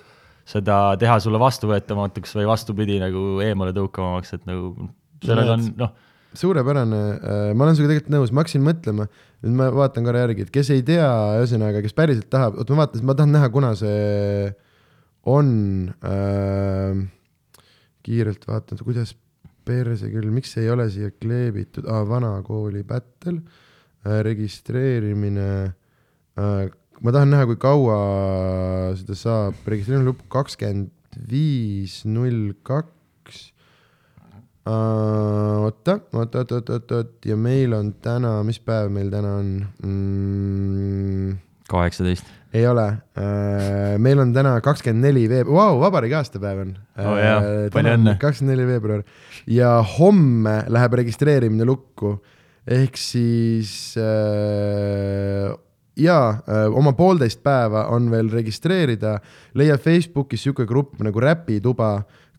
seda 0.49 0.77
teha 0.99 1.17
sulle 1.21 1.39
vastuvõetamatuks 1.41 2.35
või 2.39 2.47
vastupidi 2.49 2.97
nagu 3.01 3.41
eemale 3.45 3.73
tõukavamaks, 3.75 4.33
et 4.37 4.47
nagu 4.49 4.89
sellel 5.25 5.51
on 5.53 5.67
noh, 5.77 5.93
suurepärane, 6.37 7.01
ma 7.57 7.65
olen 7.65 7.77
sinuga 7.77 7.93
tegelikult 7.93 8.13
nõus, 8.13 8.33
ma 8.33 8.43
hakkasin 8.43 8.65
mõtlema, 8.65 9.07
nüüd 9.43 9.55
ma 9.59 9.69
vaatan 9.73 10.07
korra 10.07 10.25
järgi, 10.25 10.47
et 10.47 10.51
kes 10.53 10.71
ei 10.75 10.83
tea, 10.85 11.07
ühesõnaga, 11.41 11.83
kes 11.85 11.95
päriselt 11.97 12.29
tahab, 12.33 12.57
oot 12.61 12.73
ma 12.73 12.83
vaatan, 12.83 13.05
ma 13.05 13.15
tahan 13.17 13.33
näha, 13.35 13.49
kuna 13.53 13.71
see 13.77 14.51
on 15.29 15.49
äh,. 16.05 17.01
kiirelt 18.05 18.45
vaatan, 18.47 18.79
kuidas 18.85 19.13
perse 19.67 20.09
küll, 20.09 20.29
miks 20.33 20.55
ei 20.57 20.69
ole 20.71 20.87
siia 20.89 21.11
kleebitud 21.11 21.89
ah,, 21.89 22.05
vana 22.09 22.37
kooli 22.45 22.83
battle 22.87 23.41
äh,, 23.41 24.21
registreerimine 24.25 25.49
äh,. 26.39 26.69
Ma 27.03 27.13
tahan 27.15 27.31
näha, 27.33 27.47
kui 27.49 27.59
kaua 27.61 27.99
seda 28.99 29.17
saab, 29.17 29.61
registreerimine 29.65 30.11
lõpeb 30.11 30.27
kakskümmend 30.33 30.91
viis, 31.29 32.01
null 32.07 32.53
kaks 32.63 33.49
Uh, 34.69 35.63
oota, 35.65 35.95
oot, 36.13 36.33
oot, 36.35 36.51
oot, 36.51 36.67
oot, 36.69 36.91
oot 36.91 37.25
ja 37.25 37.37
meil 37.39 37.71
on 37.73 37.93
täna, 38.03 38.41
mis 38.45 38.59
päev 38.61 38.89
meil 38.93 39.07
täna 39.09 39.31
on 39.39 39.47
mm,? 39.81 41.37
kaheksateist. 41.71 42.27
ei 42.53 42.67
ole 42.67 42.83
uh,, 42.91 43.95
meil 44.03 44.19
on 44.21 44.33
täna 44.35 44.57
kakskümmend 44.61 45.07
neli 45.07 45.23
veebruar, 45.31 45.55
vau, 45.57 45.79
vabariigi 45.85 46.17
aastapäev 46.19 46.61
on. 46.65 46.75
Palju 47.73 47.95
õnne. 47.95 48.17
kakskümmend 48.21 48.53
neli 48.57 48.67
veebruar 48.67 49.07
ja 49.49 49.71
homme 49.95 50.59
läheb 50.69 50.99
registreerimine 51.01 51.65
lukku, 51.69 52.17
ehk 52.67 52.99
siis 52.99 53.71
uh, 53.97 55.55
jaa 55.99 56.31
uh,, 56.39 56.77
oma 56.79 56.93
poolteist 56.97 57.43
päeva 57.43 57.87
on 57.93 58.09
veel 58.11 58.31
registreerida, 58.31 59.19
leia 59.53 59.77
Facebookis 59.77 60.47
sihuke 60.47 60.65
grupp 60.69 61.01
nagu 61.03 61.19
Räpituba 61.19 61.93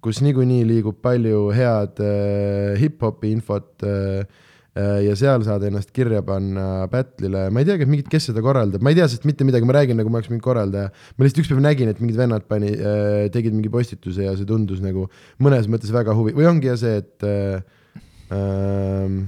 kus 0.04 0.20
niikuinii 0.24 0.62
liigub 0.68 1.00
palju 1.04 1.48
head 1.54 2.00
äh, 2.04 2.78
hip-hopi 2.80 3.34
infot 3.34 3.84
äh, 3.84 4.22
äh, 4.72 5.00
ja 5.04 5.16
seal 5.18 5.44
saad 5.44 5.66
ennast 5.68 5.92
kirja 5.96 6.22
panna 6.24 6.86
battle'ile, 6.92 7.48
ma 7.52 7.60
ei 7.60 7.68
teagi, 7.68 7.88
mingit, 7.90 8.08
kes 8.12 8.30
seda 8.30 8.42
korraldab, 8.44 8.84
ma 8.84 8.92
ei 8.92 8.98
tea 8.98 9.08
sellest 9.10 9.28
mitte 9.28 9.44
midagi, 9.48 9.68
ma 9.68 9.76
räägin 9.76 10.00
nagu 10.00 10.12
ma 10.12 10.20
oleks 10.20 10.32
mingi 10.32 10.44
korraldaja. 10.44 10.92
ma 11.16 11.26
lihtsalt 11.26 11.42
ükspäev 11.44 11.60
nägin, 11.66 11.92
et 11.92 12.00
mingid 12.00 12.20
vennad 12.20 12.48
pani 12.48 12.72
äh,, 12.72 13.26
tegid 13.34 13.56
mingi 13.56 13.72
postituse 13.72 14.24
ja 14.24 14.32
see 14.38 14.48
tundus 14.48 14.80
nagu 14.84 15.06
mõnes 15.42 15.68
mõttes 15.68 15.92
väga 15.92 16.16
huvi-, 16.16 16.36
või 16.38 16.48
ongi 16.48 16.72
jah 16.72 16.80
see, 16.80 17.04
et 17.04 17.28
äh, 17.28 17.60
äh, 18.32 19.20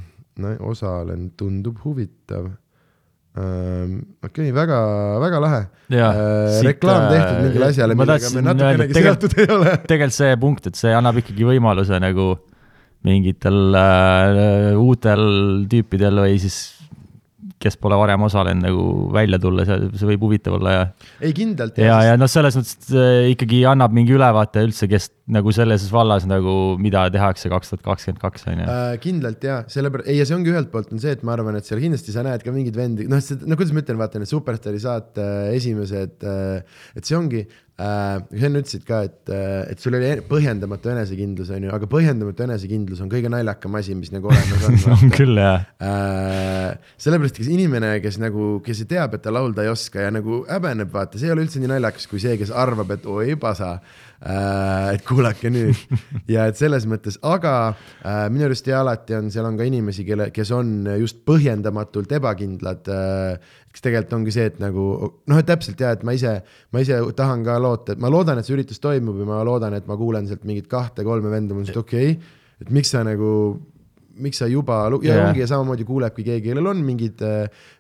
no 0.42 0.56
osalen, 0.72 1.30
tundub 1.36 1.84
huvitav 1.84 2.48
ähm,. 2.48 2.61
Okei 3.32 4.28
okay,, 4.28 4.52
väga, 4.52 4.78
väga 5.22 5.38
lahe. 5.40 5.60
Reklaam 6.66 7.06
tehtud 7.08 7.36
äh, 7.36 7.42
mingile 7.46 7.68
asjale, 7.70 7.96
millega 7.96 8.18
tahtsin 8.20 8.36
me 8.36 8.44
natukenegi 8.50 8.96
seotud 8.98 9.36
ei 9.38 9.46
ole. 9.54 9.76
tegelikult 9.88 10.18
see 10.18 10.32
punkt, 10.42 10.68
et 10.68 10.80
see 10.80 10.92
annab 10.96 11.20
ikkagi 11.22 11.48
võimaluse 11.48 12.00
nagu 12.02 12.28
mingitel 13.08 13.74
äh, 13.78 14.76
uutel 14.78 15.24
tüüpidel 15.72 16.20
või 16.22 16.36
siis 16.42 16.58
kes 17.62 17.78
pole 17.80 17.96
varem 18.00 18.26
osalenud 18.26 18.66
nagu 18.66 18.84
välja 19.14 19.38
tulla, 19.42 19.66
see, 19.68 19.88
see 19.98 20.08
võib 20.12 20.26
huvitav 20.26 20.58
olla 20.58 20.74
ja 20.74 20.84
ei 21.22 21.34
kindlalt 21.36 21.78
ja, 21.80 21.98
ja 22.10 22.18
noh, 22.20 22.30
selles 22.30 22.58
mõttes 22.58 22.92
äh, 22.92 23.30
ikkagi 23.32 23.62
annab 23.70 23.94
mingi 23.96 24.14
ülevaate 24.16 24.64
üldse, 24.66 24.88
kes 24.90 25.10
nagu 25.32 25.54
selles 25.54 25.86
vallas 25.94 26.26
nagu, 26.28 26.76
mida 26.82 27.06
tehakse 27.14 27.50
kaks 27.52 27.72
tuhat 27.72 27.84
kakskümmend 27.86 28.22
kaks 28.22 28.46
on 28.50 28.62
ju. 28.64 28.68
Äh, 28.68 28.94
kindlalt 29.02 29.46
jaa, 29.46 29.62
sellepärast, 29.72 30.10
ei 30.10 30.18
ja 30.18 30.28
see 30.28 30.36
ongi 30.36 30.52
ühelt 30.52 30.72
poolt 30.72 30.92
on 30.94 31.02
see, 31.02 31.14
et 31.14 31.24
ma 31.26 31.36
arvan, 31.36 31.58
et 31.58 31.68
seal 31.68 31.82
kindlasti 31.82 32.14
sa 32.14 32.26
näed 32.26 32.44
ka 32.44 32.54
mingeid 32.54 32.78
vendi, 32.78 33.08
noh, 33.10 33.22
no 33.46 33.58
kuidas 33.58 33.74
ma 33.74 33.84
ütlen, 33.84 34.00
vaata 34.02 34.22
need 34.22 34.32
Superstaari 34.32 34.82
saate 34.82 35.28
esimesed, 35.56 36.26
et 36.98 37.06
see 37.06 37.18
ongi 37.18 37.46
äh,, 37.46 38.18
sa 38.20 38.48
enne 38.48 38.62
ütlesid 38.62 38.84
ka, 38.86 39.02
et, 39.08 39.32
et 39.72 39.82
sul 39.82 39.96
oli 39.96 40.10
põhjendamatu 40.28 40.92
enesekindlus, 40.92 41.52
on 41.54 41.66
ju, 41.66 41.72
aga 41.74 41.88
põhjendamatu 41.90 42.46
enesekindlus 42.46 43.02
on 43.04 43.10
kõige 43.12 43.30
naljakam 43.32 43.78
asi, 43.78 43.96
mis 43.98 44.12
nagu 44.14 44.30
olemas 44.30 44.66
on 44.68 44.94
on 44.96 45.14
küll 45.14 45.40
jah. 45.40 45.66
Äh, 45.82 46.94
sellepärast, 47.02 47.40
inimene, 47.52 47.94
kes 48.02 48.18
nagu, 48.22 48.56
kes 48.64 48.84
teab, 48.90 49.16
et 49.16 49.22
ta 49.24 49.32
laulda 49.34 49.64
ei 49.66 49.70
oska 49.72 50.06
ja 50.06 50.12
nagu 50.14 50.42
häbeneb, 50.48 50.90
vaata, 50.92 51.20
see 51.20 51.30
ei 51.30 51.34
ole 51.34 51.46
üldse 51.46 51.62
nii 51.62 51.70
naljakas 51.70 52.08
kui 52.10 52.22
see, 52.22 52.34
kes 52.40 52.52
arvab, 52.54 52.90
et 52.96 53.06
oi 53.10 53.36
pasa 53.40 53.74
äh,, 53.76 54.92
et 54.96 55.06
kuulake 55.06 55.52
nüüd. 55.52 55.78
Ja 56.30 56.46
et 56.48 56.58
selles 56.60 56.86
mõttes, 56.88 57.18
aga 57.26 57.54
äh, 57.72 58.26
minu 58.32 58.46
arust 58.48 58.68
ja 58.70 58.80
alati 58.82 59.16
on, 59.18 59.30
seal 59.34 59.48
on 59.48 59.58
ka 59.58 59.66
inimesi, 59.68 60.06
kelle, 60.08 60.30
kes 60.34 60.52
on 60.56 60.74
just 61.00 61.24
põhjendamatult 61.28 62.12
ebakindlad 62.18 62.92
äh, 62.92 63.52
kes 63.72 63.84
tegelikult 63.84 64.18
ongi 64.18 64.34
see, 64.34 64.46
et 64.50 64.58
nagu 64.60 64.84
noh, 65.08 65.38
et 65.40 65.48
täpselt 65.48 65.80
ja 65.80 65.94
et 65.96 66.04
ma 66.04 66.14
ise, 66.16 66.36
ma 66.74 66.82
ise 66.84 66.98
tahan 67.16 67.44
ka 67.46 67.56
loota, 67.62 67.96
et 67.96 68.02
ma 68.02 68.10
loodan, 68.12 68.38
et 68.38 68.48
see 68.48 68.56
üritus 68.56 68.82
toimub 68.82 69.22
ja 69.22 69.28
ma 69.28 69.40
loodan, 69.48 69.76
et 69.78 69.88
ma 69.88 69.96
kuulen 70.00 70.28
sealt 70.28 70.44
mingit 70.48 70.68
kahte-kolme 70.70 71.32
venda, 71.32 71.56
ma 71.56 71.64
ütlen, 71.64 71.72
et 71.72 71.80
okei. 71.80 72.16
Okay,, 72.16 72.40
et 72.62 72.72
miks 72.74 72.92
sa 72.92 73.02
nagu 73.06 73.32
miks 74.20 74.42
sa 74.42 74.48
juba 74.50 74.82
ja 74.86 74.98
yeah. 75.02 75.28
ongi 75.28 75.42
ja 75.44 75.48
samamoodi 75.50 75.86
kuulebki 75.88 76.24
keegi, 76.26 76.48
kellel 76.50 76.70
on 76.72 76.82
mingid, 76.84 77.22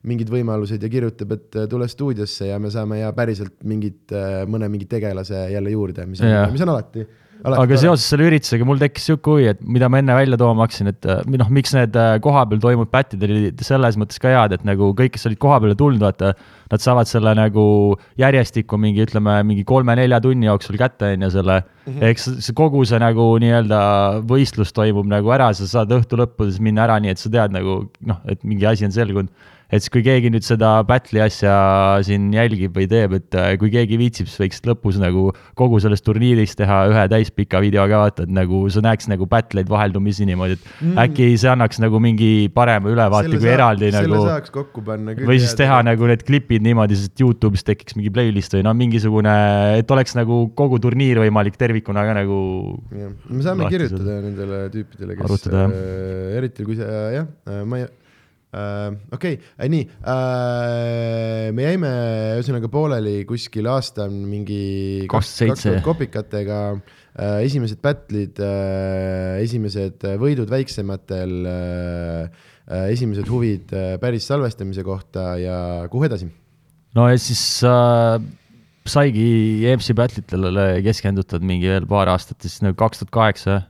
mingid 0.08 0.30
võimalused 0.32 0.82
ja 0.82 0.92
kirjutab, 0.92 1.34
et 1.36 1.58
äh, 1.60 1.68
tule 1.70 1.88
stuudiosse 1.90 2.48
ja 2.50 2.60
me 2.62 2.70
saame 2.72 3.02
ja 3.02 3.12
päriselt 3.16 3.58
mingit, 3.68 4.14
mõne 4.48 4.70
mingi 4.72 4.88
tegelase 4.90 5.48
jälle 5.52 5.74
juurde, 5.74 6.06
mis 6.08 6.22
on 6.22 6.32
Jaa. 6.32 6.46
mis 6.52 6.64
on 6.64 6.74
alati 6.74 7.06
aga 7.42 7.78
seoses 7.80 8.04
selle 8.06 8.28
üritusega 8.28 8.66
mul 8.66 8.78
tekkis 8.80 9.08
sihuke 9.08 9.32
huvi, 9.32 9.46
et 9.50 9.62
mida 9.66 9.88
ma 9.90 9.98
enne 9.98 10.14
välja 10.14 10.38
tooma 10.38 10.66
hakkasin, 10.66 10.90
et 10.92 11.06
äh, 11.10 11.22
noh, 11.26 11.48
miks 11.54 11.74
need 11.74 11.96
äh, 11.98 12.14
kohapeal 12.22 12.60
toimunud 12.62 12.90
pätid 12.92 13.24
olid 13.26 13.62
selles 13.66 13.98
mõttes 13.98 14.22
ka 14.22 14.30
head, 14.30 14.54
et 14.54 14.66
nagu 14.68 14.92
kõik, 14.98 15.14
kes 15.16 15.26
olid 15.30 15.40
kohapeale 15.42 15.76
tulnud, 15.78 16.02
vaata, 16.04 16.32
nad 16.72 16.84
saavad 16.84 17.10
selle 17.10 17.34
nagu 17.36 17.64
järjestikku 18.20 18.78
mingi, 18.80 19.02
ütleme, 19.06 19.40
mingi 19.48 19.66
kolme-nelja 19.68 20.22
tunni 20.22 20.46
jooksul 20.48 20.78
kätte, 20.80 21.14
on 21.16 21.26
ju, 21.26 21.32
selle 21.34 21.58
mm. 21.62 21.88
-hmm. 21.88 22.04
eks 22.12 22.28
see 22.46 22.58
kogu 22.58 22.84
see 22.88 23.02
nagu 23.02 23.26
nii-öelda 23.42 23.80
võistlus 24.30 24.74
toimub 24.76 25.10
nagu 25.10 25.34
ära, 25.34 25.50
sa 25.56 25.66
saad 25.66 25.92
õhtu 25.98 26.20
lõppudes 26.22 26.62
minna 26.62 26.86
ära, 26.86 27.00
nii 27.02 27.16
et 27.16 27.22
sa 27.22 27.32
tead 27.32 27.58
nagu 27.58 27.82
noh, 28.06 28.22
et 28.30 28.44
mingi 28.46 28.70
asi 28.70 28.86
on 28.86 28.94
selgunud 28.94 29.34
et 29.72 29.80
siis, 29.80 29.90
kui 29.92 30.02
keegi 30.04 30.28
nüüd 30.32 30.44
seda 30.44 30.74
battle'i 30.84 31.22
asja 31.24 31.52
siin 32.04 32.28
jälgib 32.34 32.74
või 32.76 32.86
teeb, 32.90 33.14
et 33.16 33.36
äh, 33.38 33.54
kui 33.60 33.70
keegi 33.72 33.96
viitsib, 34.00 34.28
siis 34.28 34.40
võiks 34.42 34.60
lõpus 34.68 34.98
nagu 35.00 35.30
kogu 35.58 35.80
sellest 35.82 36.04
turniirist 36.04 36.58
teha 36.60 36.82
ühe 36.90 37.04
täispika 37.12 37.62
video 37.64 37.86
ka 37.88 38.02
vaata, 38.04 38.26
et 38.26 38.34
nagu 38.36 38.62
sa 38.72 38.82
näeks 38.84 39.08
nagu 39.08 39.28
battle'eid 39.30 39.70
vaheldumisi 39.72 40.26
niimoodi, 40.28 40.58
et 40.58 40.66
mm. 40.68 40.98
äkki 41.06 41.30
see 41.40 41.52
annaks 41.52 41.80
nagu 41.82 42.00
mingi 42.04 42.50
parema 42.52 42.92
ülevaate 42.92 43.30
Selle 43.30 43.40
kui 43.40 43.48
saa- 43.48 43.56
eraldi 43.56 43.88
selle 43.88 44.12
nagu 44.12 44.28
saaks 44.28 44.52
kokku 44.58 44.84
panna 44.84 45.16
küll 45.16 45.30
või 45.30 45.40
siis 45.40 45.56
teha 45.56 45.80
tegelikult- 45.80 45.88
nagu 45.88 46.12
need 46.12 46.26
klipid 46.28 46.68
niimoodi, 46.68 47.00
sest 47.00 47.24
Youtube'is 47.24 47.64
tekiks 47.66 47.96
mingi 47.96 48.12
playlist 48.12 48.58
või 48.58 48.66
no 48.68 48.76
mingisugune, 48.76 49.34
et 49.80 49.96
oleks 49.96 50.16
nagu 50.18 50.42
kogu 50.58 50.82
turniir 50.84 51.22
võimalik 51.24 51.56
tervikuna 51.60 52.04
ka 52.08 52.18
nagu 52.20 52.38
jah, 52.92 53.16
me 53.30 53.42
saame 53.48 53.64
lahti 53.64 53.78
kirjutada 53.78 54.20
nendele 54.28 54.62
tüüpidele, 54.76 55.18
kes 55.22 55.48
jah. 55.48 55.72
äh, 55.72 56.38
eriti 56.42 56.68
kui 56.68 56.76
see 56.76 57.02
jah 57.16 57.26
äh,, 57.48 57.64
ma 57.64 57.80
ei 57.80 57.88
okei 58.52 59.38
okay,, 59.38 59.68
nii 59.72 59.86
äh,, 60.04 61.46
me 61.56 61.64
jäime 61.64 61.92
ühesõnaga 62.36 62.68
pooleli 62.72 63.22
kuskil 63.28 63.68
aasta 63.72 64.08
mingi 64.12 65.06
27. 65.08 65.80
kopikatega 65.86 66.58
äh, 66.74 67.38
esimesed 67.46 67.80
battle'id 67.84 68.42
äh,, 68.44 69.40
esimesed 69.46 70.04
võidud 70.20 70.52
väiksematel 70.52 71.34
äh,, 71.48 72.44
äh, 72.68 72.86
esimesed 72.92 73.32
huvid 73.32 73.72
äh, 73.72 73.96
päris 74.02 74.28
salvestamise 74.28 74.84
kohta 74.84 75.32
ja 75.40 75.58
kuhu 75.92 76.10
edasi? 76.10 76.28
no 76.98 77.08
ja 77.08 77.16
siis 77.16 77.42
äh, 77.64 78.20
saigi 78.84 79.64
EMC 79.68 79.94
Battle'itele 79.96 80.66
keskendutud 80.84 81.44
mingi 81.46 81.70
veel 81.70 81.88
paar 81.88 82.10
aastat 82.12 82.42
siis 82.44 82.60
nagu 82.64 82.76
kaks 82.78 83.02
tuhat 83.02 83.14
kaheksa, 83.14 83.60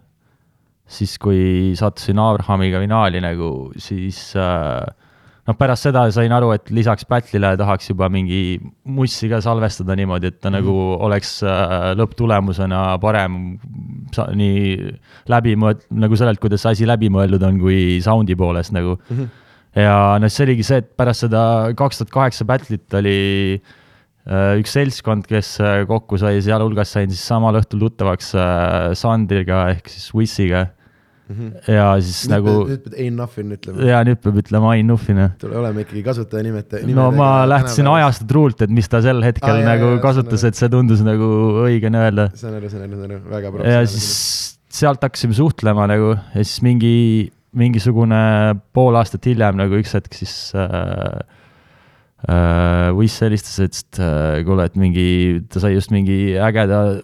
siis 0.92 1.16
kui 1.22 1.72
sattusin 1.78 2.20
Abrahamiga 2.20 2.81
finaali 2.83 3.22
nagu, 3.24 3.72
siis 3.81 4.20
äh, 4.37 4.85
noh, 5.48 5.57
pärast 5.59 5.88
seda 5.88 6.05
sain 6.14 6.33
aru, 6.35 6.52
et 6.55 6.70
lisaks 6.74 7.07
Battle'ile 7.11 7.55
tahaks 7.59 7.90
juba 7.90 8.09
mingi 8.12 8.61
mussi 8.96 9.31
ka 9.31 9.40
salvestada 9.44 9.96
niimoodi, 9.98 10.31
et 10.31 10.40
ta 10.40 10.50
mm 10.50 10.55
-hmm. 10.55 10.61
nagu 10.61 11.05
oleks 11.09 11.42
äh, 11.42 11.92
lõpptulemusena 11.98 12.83
parem 13.02 13.59
sa, 14.14 14.28
nii 14.31 14.76
läbimõeld-, 15.28 15.87
nagu 15.90 16.16
sellelt, 16.16 16.40
kuidas 16.40 16.66
asi 16.66 16.87
läbi 16.87 17.11
mõeldud 17.11 17.42
on, 17.42 17.59
kui 17.59 18.00
sound'i 18.00 18.37
poolest 18.37 18.72
nagu 18.72 18.96
mm. 18.96 19.16
-hmm. 19.16 19.28
ja 19.83 20.18
noh, 20.18 20.28
see 20.28 20.46
oligi 20.46 20.62
see, 20.62 20.78
et 20.78 20.96
pärast 20.96 21.26
seda 21.26 21.72
kaks 21.76 21.98
tuhat 21.98 22.11
kaheksa 22.11 22.44
Battle'it 22.44 22.94
oli 22.94 23.62
äh, 24.26 24.61
üks 24.61 24.72
seltskond, 24.72 25.26
kes 25.26 25.59
äh, 25.61 25.87
kokku 25.87 26.18
sai, 26.18 26.40
sealhulgas 26.42 26.92
sain 26.92 27.11
siis 27.11 27.26
samal 27.26 27.59
õhtul 27.59 27.81
tuttavaks 27.81 28.35
äh, 28.35 28.94
Sandriga 28.94 29.70
ehk 29.74 29.88
siis 29.88 30.14
Wissiga 30.14 30.68
mm. 31.32 31.48
-hmm. 31.48 31.72
ja 31.74 31.88
siis 32.00 32.22
nüüd 32.26 32.34
nagu 32.36 32.54
nüüd 32.68 32.84
pead 32.84 32.96
Ein 33.04 33.18
Nuffin 33.18 33.56
ütlema, 33.56 33.88
ja 33.88 34.02
nüüd 34.06 34.20
peab 34.22 34.38
ütlema 34.42 34.70
Ain 34.76 34.86
Nuffina. 34.92 35.28
tule 35.40 35.58
oleme 35.58 35.84
ikkagi 35.86 36.02
kasutajanimete. 36.06 36.82
no 36.94 37.10
ma 37.16 37.30
lähtusin. 37.48 37.90
ajast 37.96 38.26
truult, 38.28 38.62
et 38.62 38.70
mis 38.70 38.88
ta 38.88 39.02
sel 39.02 39.22
hetkel 39.24 39.58
ah, 39.58 39.66
nagu 39.72 39.92
jaa, 39.94 40.02
kasutas, 40.06 40.40
saan 40.40 40.52
aru. 40.52 40.56
et 40.56 40.62
see 40.62 40.72
tundus 40.76 41.04
nagu 41.06 41.28
õigene 41.66 42.06
öelda. 42.06 42.30
saan 42.34 42.58
aru, 42.60 42.72
saan 42.72 42.86
aru, 42.86 43.02
saan 43.02 43.10
aru, 43.10 43.20
väga 43.34 43.46
ja 43.46 43.54
professionaalne. 43.56 43.92
siis 43.96 44.58
sealt 44.72 45.04
hakkasime 45.04 45.36
suhtlema 45.36 45.86
nagu 45.90 46.14
ja 46.16 46.42
siis 46.42 46.62
mingi, 46.64 46.96
mingisugune 47.52 48.24
pool 48.72 48.96
aastat 49.00 49.26
hiljem 49.28 49.58
nagu 49.60 49.80
üks 49.80 49.94
hetk 49.98 50.16
siis 50.16 50.34
äh, 50.56 51.22
äh, 52.28 52.90
Wiss 52.96 53.20
helistas, 53.24 53.58
ütles, 53.60 53.86
et 53.86 54.02
äh, 54.02 54.42
kuule, 54.46 54.66
et 54.68 54.78
mingi, 54.80 55.08
ta 55.52 55.62
sai 55.62 55.74
just 55.76 55.92
mingi 55.94 56.36
ägeda 56.40 57.02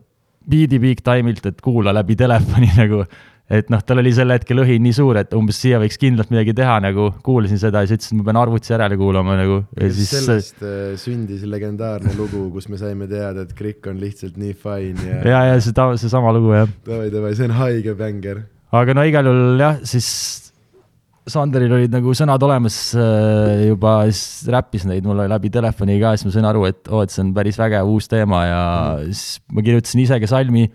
biidi 0.48 0.80
Big 0.80 1.02
Time'ilt, 1.04 1.44
et 1.46 1.60
kuula 1.64 1.92
läbi 1.96 2.16
telefoni 2.18 2.70
nagu. 2.80 3.04
Et 3.48 3.70
noh, 3.72 3.80
tal 3.80 4.02
oli 4.02 4.11
sel 4.12 4.28
hetkel 4.34 4.61
õhin 4.61 4.82
nii 4.84 4.94
suur, 4.98 5.16
et 5.22 5.32
umbes 5.37 5.56
siia 5.62 5.78
võiks 5.80 5.96
kindlalt 6.00 6.32
midagi 6.32 6.52
teha 6.56 6.74
nagu, 6.84 7.08
kuulasin 7.24 7.61
seda 7.61 7.80
ja 7.80 7.88
siis 7.88 8.02
ütlesin, 8.02 8.18
et 8.18 8.20
ma 8.20 8.28
pean 8.28 8.40
arvutis 8.42 8.72
järele 8.74 8.98
kuulama 9.00 9.38
nagu. 9.40 9.62
ja 9.78 9.88
siis. 9.88 10.11
sellest 10.12 10.61
äh, 10.61 10.90
sündis 11.00 11.46
legendaarne 11.48 12.12
lugu, 12.18 12.44
kus 12.52 12.68
me 12.68 12.80
saime 12.80 13.08
teada, 13.08 13.46
et 13.46 13.54
Krikk 13.56 13.88
on 13.88 14.02
lihtsalt 14.02 14.37
nii 14.40 14.52
fine 14.52 15.06
ja. 15.06 15.22
ja, 15.24 15.40
ja 15.52 15.62
see, 15.64 15.72
seesama 16.04 16.34
lugu 16.37 16.52
jah. 16.52 16.68
Davai, 16.88 17.08
davai, 17.14 17.32
see 17.38 17.48
on 17.48 17.56
haige 17.56 17.96
bänger. 17.96 18.44
aga 18.82 18.96
no 18.98 19.06
igal 19.08 19.30
juhul 19.30 19.64
jah, 19.64 19.80
siis 19.88 20.11
Sanderil 21.28 21.72
olid 21.76 21.92
nagu 21.92 22.12
sõnad 22.16 22.42
olemas 22.44 22.76
äh, 22.96 23.64
juba, 23.68 24.00
siis 24.11 24.48
räppis 24.52 24.84
neid 24.88 25.08
mulle 25.08 25.24
läbi 25.28 25.48
telefoni 25.52 25.96
ka, 26.02 26.14
siis 26.16 26.28
ma 26.28 26.34
sain 26.37 26.48
aru, 26.48 26.66
et 26.68 26.84
oo 26.88 27.00
oh,, 27.00 27.04
et 27.04 27.12
see 27.12 27.24
on 27.24 27.32
päris 27.37 27.56
vägev 27.61 27.88
uus 27.88 28.08
teema 28.12 28.44
ja 28.44 28.61
mm. 28.98 29.08
siis 29.08 29.40
ma 29.56 29.64
kirjutasin 29.64 30.04
ise 30.04 30.20
ka 30.20 30.30
salmi 30.30 30.66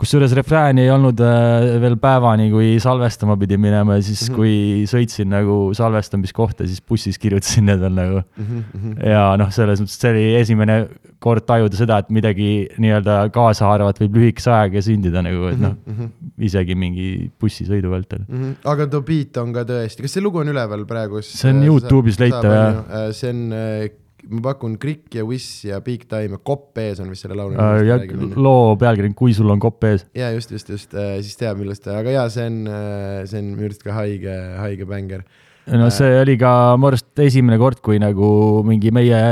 kusjuures 0.00 0.32
refrääni 0.36 0.86
ei 0.86 0.90
olnud 0.90 1.20
äh, 1.22 1.66
veel 1.82 1.96
päevani, 2.00 2.48
kui 2.52 2.74
salvestama 2.82 3.36
pidi 3.40 3.58
minema 3.60 3.98
ja 3.98 4.02
siis 4.02 4.24
mm, 4.24 4.32
-hmm. 4.32 4.38
kui 4.38 4.86
sõitsin 4.90 5.30
nagu 5.30 5.56
salvestamiskohta, 5.76 6.66
siis 6.66 6.82
bussis 6.82 7.18
kirjutasin 7.22 7.68
need 7.68 7.80
veel 7.80 7.94
nagu 7.94 8.22
mm. 8.22 8.64
-hmm. 8.72 9.06
ja 9.12 9.36
noh, 9.38 9.52
selles 9.54 9.82
mõttes 9.82 10.00
see 10.00 10.10
oli 10.10 10.24
esimene 10.40 10.78
kord 11.22 11.46
tajuda 11.46 11.78
seda, 11.78 11.98
et 12.02 12.10
midagi 12.10 12.50
nii-öelda 12.82 13.30
kaasaarvat 13.34 14.00
võib 14.02 14.18
lühikese 14.18 14.50
ajaga 14.50 14.82
sündida 14.82 15.22
nagu, 15.22 15.46
et 15.52 15.60
noh 15.60 15.76
mm 15.76 15.94
-hmm., 15.98 16.10
isegi 16.50 16.74
mingi 16.74 17.30
bussisõidu 17.40 17.90
vältel 17.90 18.24
mm. 18.26 18.42
-hmm. 18.42 18.54
aga 18.64 18.86
too 18.86 19.02
beat 19.02 19.36
on 19.36 19.52
ka 19.52 19.64
tõesti, 19.68 20.02
kas 20.02 20.18
see 20.18 20.24
lugu 20.24 20.38
on 20.42 20.48
üleval 20.48 20.86
praegu? 20.86 21.22
see 21.22 21.50
on 21.50 21.62
Youtube'is 21.62 22.18
leitav 22.18 22.52
jah. 22.52 22.84
Äh, 22.90 23.12
see 23.12 23.30
on 23.30 23.52
äh, 23.52 24.01
ma 24.30 24.42
pakun 24.44 24.76
Krikk 24.80 25.16
ja 25.18 25.24
Wiss 25.26 25.64
ja 25.66 25.80
Big 25.84 26.04
Time 26.10 26.36
ja 26.36 26.40
Kopp 26.42 26.78
ees 26.78 27.00
on 27.02 27.10
vist 27.10 27.26
selle 27.26 27.36
laulu 27.38 27.56
uh,. 27.56 27.82
ja 27.86 27.98
loo 28.38 28.74
pealkiri 28.80 29.10
on 29.10 29.16
Kui 29.18 29.34
sul 29.36 29.50
on 29.50 29.62
kopp 29.62 29.84
ees. 29.88 30.06
ja 30.16 30.30
just, 30.34 30.52
just, 30.54 30.70
just 30.70 30.94
uh, 30.94 31.16
siis 31.20 31.38
teab, 31.40 31.58
millest, 31.60 31.88
aga 31.90 32.14
jaa, 32.14 32.28
see 32.32 32.46
on 32.50 32.60
uh,, 32.70 33.22
see 33.28 33.42
on 33.42 33.54
minu 33.56 33.70
arust 33.70 33.82
ka 33.86 33.96
haige, 33.96 34.36
haige 34.60 34.86
bängar. 34.88 35.26
no 35.66 35.90
see 35.94 36.10
uh, 36.14 36.22
oli 36.22 36.38
ka 36.40 36.52
mu 36.78 36.92
arust 36.92 37.24
esimene 37.26 37.58
kord, 37.62 37.82
kui 37.84 37.98
nagu 38.02 38.28
mingi 38.68 38.94
meie 38.94 39.22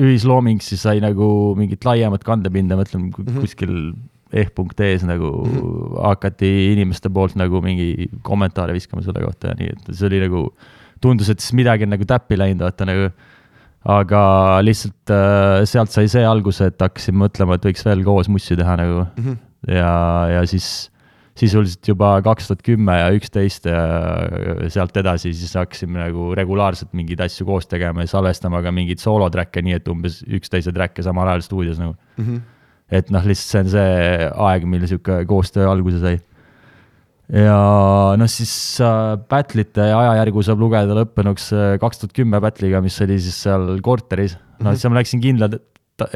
ühislooming 0.00 0.62
siis 0.64 0.82
sai 0.86 0.98
nagu 1.02 1.54
mingit 1.58 1.86
laiemat 1.86 2.26
kandepinda, 2.26 2.78
ma 2.78 2.86
ütlen 2.86 3.08
mm 3.08 3.14
-hmm. 3.20 3.40
kuskil 3.44 3.74
ehk.ee-s 4.30 5.06
nagu 5.06 5.30
mm 5.44 5.54
-hmm. 5.54 6.02
hakati 6.06 6.72
inimeste 6.72 7.10
poolt 7.10 7.34
nagu 7.34 7.62
mingi 7.62 8.10
kommentaare 8.22 8.72
viskama 8.72 9.02
selle 9.02 9.24
kohta 9.24 9.48
ja 9.50 9.54
nii, 9.58 9.72
et 9.74 9.94
see 9.94 10.06
oli 10.06 10.20
nagu, 10.22 10.48
tundus, 11.00 11.30
et 11.30 11.40
siis 11.40 11.54
midagi 11.58 11.86
on 11.86 11.90
nagu 11.94 12.04
täppi 12.04 12.38
läinud, 12.38 12.62
vaata 12.62 12.86
nagu 12.86 13.10
aga 13.88 14.22
lihtsalt 14.64 15.12
äh, 15.14 15.64
sealt 15.68 15.92
sai 15.92 16.08
see 16.12 16.24
alguse, 16.26 16.68
et 16.68 16.80
hakkasin 16.80 17.16
mõtlema, 17.16 17.56
et 17.56 17.64
võiks 17.64 17.84
veel 17.86 18.04
koos 18.04 18.28
mussi 18.28 18.56
teha 18.58 18.76
nagu 18.76 19.04
mm. 19.04 19.22
-hmm. 19.24 19.36
ja, 19.72 19.92
ja 20.36 20.42
siis 20.48 20.90
sisuliselt 21.40 21.88
juba 21.88 22.18
kaks 22.24 22.50
tuhat 22.50 22.62
kümme 22.66 22.96
ja 22.98 23.08
üksteist 23.16 23.64
ja 23.70 23.80
sealt 24.68 24.96
edasi 25.00 25.32
siis 25.32 25.54
hakkasime 25.56 26.02
nagu 26.02 26.34
regulaarselt 26.36 26.92
mingeid 26.92 27.22
asju 27.24 27.46
koos 27.48 27.68
tegema 27.70 28.04
ja 28.04 28.10
salvestama 28.12 28.60
ka 28.62 28.72
mingeid 28.74 29.00
soolotrack'e, 29.00 29.62
nii 29.64 29.78
et 29.78 29.88
umbes 29.88 30.20
üksteise 30.26 30.74
track'e 30.76 31.04
samal 31.06 31.30
ajal 31.32 31.46
stuudios 31.46 31.78
nagu 31.80 31.94
mm. 31.94 32.24
-hmm. 32.24 32.40
et 32.90 33.10
noh, 33.10 33.24
lihtsalt 33.24 33.48
see 33.48 33.60
on 33.64 33.70
see 33.76 34.30
aeg, 34.50 34.66
mil 34.66 34.86
sihuke 34.90 35.24
koostöö 35.30 35.70
alguse 35.70 36.02
sai 36.02 36.20
ja 37.30 37.56
noh, 38.18 38.30
siis 38.30 38.52
äh, 38.82 39.16
Battle'ite 39.30 39.90
ajajärgu 39.94 40.44
saab 40.46 40.62
lugeda 40.62 40.96
lõppenuks 40.98 41.50
äh, 41.54 41.74
kaks 41.82 42.02
tuhat 42.02 42.14
kümme 42.16 42.40
Battle'iga, 42.42 42.82
mis 42.84 42.98
oli 43.04 43.20
siis 43.22 43.38
seal 43.46 43.76
korteris. 43.86 44.36
no 44.58 44.70
mhm. 44.70 44.78
siis 44.78 44.90
ma 44.90 45.00
läksin 45.00 45.22
kindla 45.24 45.50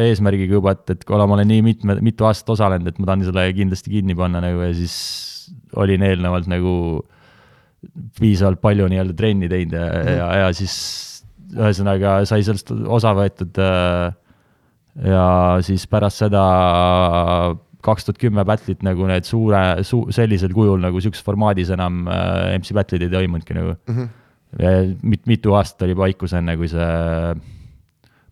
eesmärgiga 0.00 0.56
juba, 0.56 0.72
et, 0.74 0.94
et 0.94 1.02
kuna 1.04 1.26
ma 1.28 1.36
olen 1.36 1.50
nii 1.52 1.64
mitme, 1.64 1.98
mitu 2.04 2.24
aastat 2.24 2.54
osalenud, 2.56 2.88
et 2.88 3.00
ma 3.00 3.10
tahan 3.10 3.26
selle 3.26 3.44
kindlasti 3.56 3.92
kinni 3.92 4.16
panna 4.16 4.40
nagu 4.40 4.62
ja 4.64 4.70
siis 4.76 4.94
olin 5.76 6.04
eelnevalt 6.06 6.48
nagu 6.48 6.74
piisavalt 8.16 8.62
palju 8.64 8.86
nii-öelda 8.88 9.16
trenni 9.18 9.50
teinud 9.52 9.76
ja 9.76 9.88
ja, 10.08 10.28
ja 10.44 10.52
siis 10.56 10.74
ühesõnaga 11.54 12.22
sai 12.28 12.42
sellest 12.46 12.72
osa 12.72 13.12
võetud 13.16 13.60
äh, 13.60 14.14
ja 15.04 15.26
siis 15.66 15.84
pärast 15.90 16.24
seda 16.24 16.44
kaks 17.84 18.06
tuhat 18.06 18.20
kümme 18.20 18.44
battle'it 18.48 18.84
nagu 18.86 19.08
need 19.10 19.26
suure 19.28 19.62
su,, 19.86 20.04
sellisel 20.14 20.54
kujul 20.56 20.80
nagu 20.82 21.00
sihukeses 21.00 21.26
formaadis 21.26 21.72
enam 21.74 22.04
äh, 22.08 22.54
MC 22.58 22.76
battle'id 22.76 23.04
ei 23.06 23.12
toimunudki 23.12 23.56
nagu 23.56 23.74
mm. 23.76 23.98
-hmm. 23.98 24.96
mit, 25.02 25.26
mitu 25.30 25.54
aastat 25.58 25.86
oli 25.88 25.96
vaikus 25.96 26.32
enne, 26.38 26.56
kui 26.56 26.70
see 26.72 26.88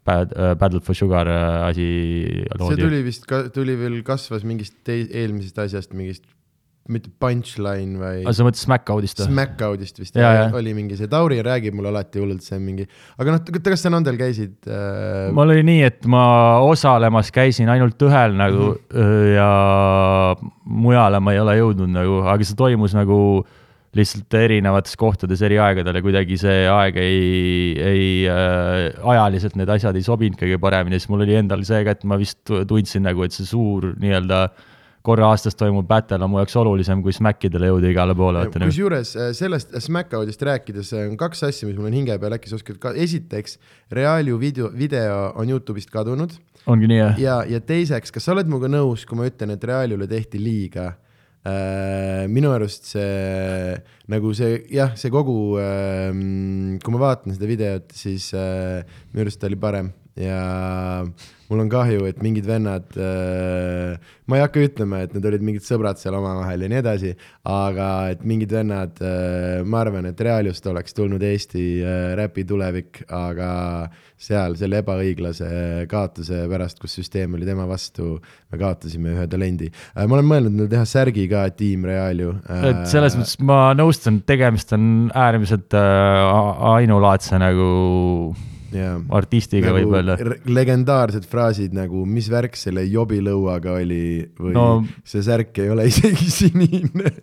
Bad, 0.04 0.32
uh, 0.34 0.54
Battle 0.58 0.80
for 0.80 0.94
Sugar 0.94 1.28
äh, 1.30 1.68
asi 1.68 1.86
loodi. 2.58 2.74
see 2.74 2.82
tuli 2.82 3.02
vist, 3.06 3.26
tuli 3.54 3.76
veel, 3.78 4.00
kasvas 4.02 4.42
mingist 4.42 4.80
tei-, 4.82 5.06
eelmisest 5.06 5.60
asjast, 5.62 5.92
mingist 5.94 6.24
mitte 6.90 7.12
punchline 7.22 7.98
või. 8.00 8.22
sa 8.26 8.42
mõtled 8.42 8.58
Smackoutist 8.58 9.20
või? 9.22 9.28
Smackoutist 9.30 10.00
vist 10.02 10.16
ja, 10.18 10.32
ja. 10.34 10.46
oli 10.58 10.72
mingi 10.74 10.96
see, 10.98 11.06
Tauri 11.10 11.38
räägib 11.44 11.76
mulle 11.78 11.92
alati 11.92 12.18
hullult, 12.18 12.42
see 12.42 12.56
on 12.58 12.64
mingi, 12.66 12.86
aga 13.22 13.36
noh, 13.36 13.42
kas 13.68 13.84
sa 13.86 13.92
nendel 13.92 14.18
käisid 14.18 14.66
äh...? 14.66 15.30
mul 15.34 15.54
oli 15.54 15.62
nii, 15.68 15.84
et 15.86 16.08
ma 16.10 16.24
osalemas 16.66 17.30
käisin 17.34 17.70
ainult 17.70 18.02
ühel 18.02 18.34
nagu 18.38 18.72
mm 18.74 18.98
-hmm. 18.98 19.26
ja 19.36 19.50
mujale 20.64 21.22
ma 21.22 21.36
ei 21.36 21.42
ole 21.44 21.56
jõudnud 21.60 21.94
nagu, 21.94 22.22
aga 22.34 22.48
see 22.50 22.58
toimus 22.58 22.98
nagu 22.98 23.20
lihtsalt 23.94 24.34
erinevates 24.34 24.96
kohtades 24.96 25.42
eri 25.44 25.58
aegadel 25.60 26.00
ja 26.00 26.02
kuidagi 26.02 26.38
see 26.40 26.66
aeg 26.66 26.96
ei, 26.96 27.78
ei 27.78 28.04
äh,, 28.26 28.90
ajaliselt 29.14 29.54
need 29.60 29.70
asjad 29.70 29.94
ei 29.94 30.02
sobinud 30.02 30.40
kõige 30.40 30.58
paremini, 30.58 30.98
siis 30.98 31.12
mul 31.12 31.22
oli 31.28 31.38
endal 31.38 31.62
see 31.68 31.84
ka, 31.86 31.94
et 31.94 32.04
ma 32.04 32.18
vist 32.18 32.42
tundsin 32.42 33.06
nagu, 33.06 33.22
et 33.22 33.36
see 33.36 33.46
suur 33.46 33.92
nii-öelda 34.00 34.44
äh, 34.48 34.68
korra 35.06 35.28
aastas 35.32 35.56
toimuv 35.58 35.86
battle 35.88 36.22
on 36.22 36.30
mu 36.30 36.40
jaoks 36.40 36.54
olulisem 36.60 37.02
kui 37.02 37.14
Smackidele 37.14 37.72
jõuda 37.72 37.90
igale 37.90 38.14
poole. 38.18 38.44
kusjuures 38.54 39.14
äh, 39.18 39.30
sellest 39.36 39.74
Smackoutist 39.82 40.42
rääkides 40.46 40.92
äh, 40.94 41.06
on 41.10 41.18
kaks 41.20 41.42
asja, 41.48 41.68
mis 41.68 41.78
mul 41.78 41.90
on 41.90 41.96
hinge 41.98 42.16
peal, 42.22 42.36
äkki 42.36 42.50
sa 42.50 42.58
oskad 42.58 42.78
ka, 42.82 42.94
esiteks, 42.94 43.58
Realu 43.92 44.38
video, 44.40 44.70
video 44.78 45.30
on 45.38 45.50
Youtube'ist 45.50 45.90
kadunud. 45.92 46.36
ongi 46.70 46.90
nii, 46.90 47.00
jah? 47.00 47.22
ja, 47.22 47.38
ja 47.50 47.62
teiseks, 47.66 48.14
kas 48.14 48.28
sa 48.28 48.36
oled 48.36 48.50
minuga 48.50 48.70
nõus, 48.70 49.06
kui 49.08 49.18
ma 49.18 49.26
ütlen, 49.30 49.56
et 49.56 49.64
Realule 49.66 50.06
tehti 50.10 50.42
liiga 50.42 50.92
äh,? 51.42 52.28
minu 52.30 52.52
arust 52.54 52.86
see 52.94 53.74
nagu 54.12 54.30
see 54.38 54.60
jah, 54.70 54.94
see 54.94 55.10
kogu 55.10 55.58
kui 55.58 56.94
ma 56.94 57.02
vaatan 57.02 57.34
seda 57.34 57.50
videot, 57.50 57.90
siis 57.98 58.30
minu 58.36 59.26
arust 59.26 59.42
ta 59.42 59.50
oli 59.50 59.58
parem 59.58 59.90
ja 60.18 61.04
mul 61.48 61.62
on 61.64 61.70
kahju, 61.72 62.04
et 62.08 62.20
mingid 62.24 62.46
vennad 62.48 62.96
äh,, 63.00 63.96
ma 64.28 64.38
ei 64.38 64.42
hakka 64.44 64.62
ütlema, 64.64 65.02
et 65.04 65.14
need 65.16 65.24
olid 65.28 65.44
mingid 65.44 65.64
sõbrad 65.64 66.00
seal 66.00 66.16
omavahel 66.16 66.64
ja 66.64 66.70
nii 66.72 66.80
edasi, 66.80 67.12
aga 67.48 67.88
et 68.12 68.24
mingid 68.28 68.52
vennad 68.52 69.00
äh,, 69.04 69.60
ma 69.64 69.82
arvan, 69.84 70.08
et 70.08 70.20
Reaalist 70.20 70.68
oleks 70.68 70.96
tulnud 70.96 71.24
Eesti 71.24 71.64
äh, 71.80 72.12
räpi 72.20 72.44
tulevik, 72.48 73.02
aga 73.12 73.50
seal 74.22 74.56
selle 74.60 74.82
ebaõiglase 74.84 75.48
kaotuse 75.90 76.44
pärast, 76.50 76.80
kus 76.82 76.96
süsteem 77.00 77.36
oli 77.36 77.48
tema 77.48 77.66
vastu, 77.68 78.14
me 78.52 78.60
kaotasime 78.60 79.16
ühe 79.16 79.26
talendi 79.32 79.72
äh,. 79.72 80.04
ma 80.04 80.18
olen 80.18 80.28
mõelnud 80.28 80.72
teha 80.72 80.86
särgi 80.88 81.26
ka 81.32 81.46
Tiim 81.56 81.88
Reaalju 81.88 82.36
äh,. 82.44 82.70
et 82.70 82.86
selles 82.92 83.16
mõttes 83.18 83.36
ma 83.48 83.64
nõustun, 83.76 84.22
tegemist 84.28 84.72
on 84.76 84.86
äärmiselt 85.16 85.76
äh, 85.76 86.72
ainulaadse 86.76 87.40
nagu 87.40 87.68
yeah. 88.74 89.00
artistiga 89.14 89.70
nagu 89.70 89.80
võib-olla. 89.80 90.16
legendaarsed 90.48 91.26
fraasid 91.30 91.74
nagu, 91.76 92.04
mis 92.08 92.30
värk 92.32 92.58
selle 92.58 92.84
jobilõuaga 92.88 93.78
oli 93.80 94.04
või 94.38 94.54
no, 94.56 94.68
see 95.04 95.24
särk 95.24 95.62
ei 95.62 95.72
ole 95.72 95.88
isegi 95.92 96.30
sinine 96.32 97.14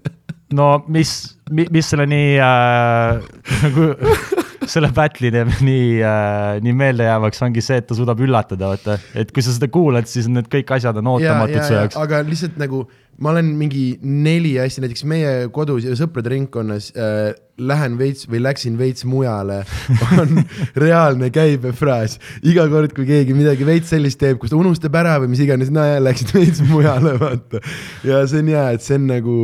no 0.55 0.71
mis, 0.89 1.15
mis 1.51 1.91
selle 1.91 2.07
nii 2.09 2.37
äh, 2.41 3.25
nagu 3.63 3.91
selle 4.69 4.91
battle'i 4.95 5.33
teeb 5.33 5.51
nii 5.69 5.99
äh,, 6.05 6.61
nii 6.65 6.77
meeldejäävaks, 6.83 7.43
ongi 7.47 7.63
see, 7.65 7.81
et 7.81 7.89
ta 7.89 7.97
suudab 7.97 8.21
üllatada, 8.23 8.73
vaata. 8.73 8.99
et 9.17 9.33
kui 9.35 9.45
sa 9.45 9.55
seda 9.55 9.69
kuulad, 9.73 10.09
siis 10.09 10.29
need 10.31 10.49
kõik 10.51 10.73
asjad 10.77 11.01
on 11.01 11.13
ootamatud 11.15 11.61
su 11.63 11.77
jaoks. 11.77 11.99
aga 11.99 12.23
lihtsalt 12.27 12.59
nagu 12.61 12.85
ma 13.19 13.33
olen 13.33 13.51
mingi 13.59 13.83
neli 14.01 14.53
asja, 14.61 14.83
näiteks 14.83 15.03
meie 15.09 15.31
kodus 15.55 15.83
ja 15.87 15.95
sõprade 15.99 16.31
ringkonnas 16.31 16.89
äh, 16.95 17.33
lähen 17.59 17.97
veits 17.99 18.27
või 18.31 18.39
läksin 18.45 18.77
veits 18.79 19.03
mujale, 19.07 19.61
on 20.21 20.39
reaalne 20.79 21.27
käibefraas. 21.33 22.17
iga 22.47 22.67
kord, 22.71 22.95
kui 22.95 23.07
keegi 23.09 23.35
midagi 23.35 23.67
veits 23.67 23.91
sellist 23.91 24.21
teeb, 24.21 24.39
kus 24.39 24.53
ta 24.53 24.59
unustab 24.59 24.95
ära 25.01 25.17
või 25.19 25.33
mis 25.33 25.43
iganes, 25.43 25.71
no 25.73 25.83
ja 25.83 25.99
läksid 26.03 26.31
veits 26.37 26.63
mujale, 26.69 27.17
vaata. 27.19 27.63
ja 28.07 28.23
see 28.29 28.45
on 28.45 28.53
hea, 28.55 28.65
et 28.77 28.85
see 28.85 28.99
on 28.99 29.09
nagu 29.11 29.35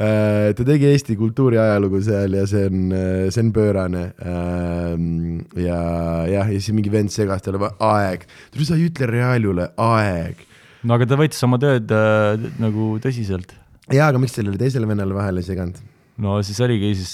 ta 0.00 0.64
tegi 0.64 0.86
Eesti 0.88 1.16
kultuuri 1.18 1.58
ajalugu 1.60 2.00
seal 2.04 2.38
ja 2.38 2.46
see 2.48 2.66
on 2.70 2.92
äh,, 2.96 3.26
see 3.28 3.42
on 3.44 3.50
pöörane 3.52 4.04
äh,. 4.16 4.94
ja 5.60 5.80
jah, 6.30 6.46
ja 6.48 6.60
siis 6.60 6.72
mingi 6.76 6.92
vend 6.92 7.12
segas 7.12 7.44
talle, 7.44 7.72
aeg, 7.78 8.24
sa 8.56 8.78
ei 8.78 8.86
ütle 8.88 9.10
Reaalule 9.10 9.72
aeg 9.76 10.46
no 10.86 10.96
aga 10.96 11.08
ta 11.08 11.18
võttis 11.20 11.44
oma 11.46 11.60
tööd 11.60 11.90
äh, 11.92 12.50
nagu 12.62 12.94
tõsiselt. 13.04 13.54
jaa, 13.92 14.08
aga 14.08 14.20
miks 14.22 14.36
sellele 14.38 14.60
teisele 14.60 14.88
vennale 14.88 15.16
vahele 15.16 15.42
ei 15.44 15.50
seganud? 15.50 15.89
No 16.20 16.38
siis 16.44 16.58
oligi 16.64 16.92
siis 16.98 17.12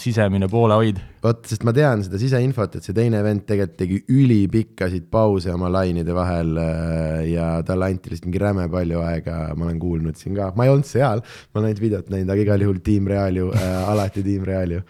sisemine 0.00 0.48
poolehoid. 0.50 0.98
vot, 1.24 1.40
sest 1.48 1.64
ma 1.66 1.72
tean 1.74 2.04
seda 2.06 2.20
siseinfot, 2.20 2.76
et 2.78 2.86
see 2.86 2.94
teine 2.96 3.22
vend 3.24 3.42
tegelikult 3.48 3.78
tegi 3.80 3.98
ülipikkasid 4.14 5.08
pause 5.10 5.50
oma 5.54 5.70
lainide 5.72 6.14
vahel 6.14 6.52
äh, 6.62 7.24
ja 7.32 7.48
talle 7.66 7.90
anti 7.90 8.12
lihtsalt 8.12 8.28
mingi 8.28 8.42
räme 8.42 8.68
palju 8.72 9.02
aega, 9.02 9.40
ma 9.58 9.66
olen 9.68 9.80
kuulnud 9.82 10.20
siin 10.20 10.36
ka, 10.38 10.52
ma 10.56 10.68
ei 10.68 10.72
olnud 10.74 10.88
seal, 10.88 11.24
ma 11.24 11.60
olen 11.60 11.72
ainult 11.72 11.82
videot 11.82 12.12
näinud, 12.12 12.32
aga 12.34 12.46
igal 12.46 12.66
juhul 12.66 12.80
tiim 12.86 13.10
Real 13.10 13.42
ju 13.42 13.50
äh,, 13.56 13.76
alati 13.92 14.24
tiim 14.26 14.46
Real 14.46 14.78
ju 14.78 14.82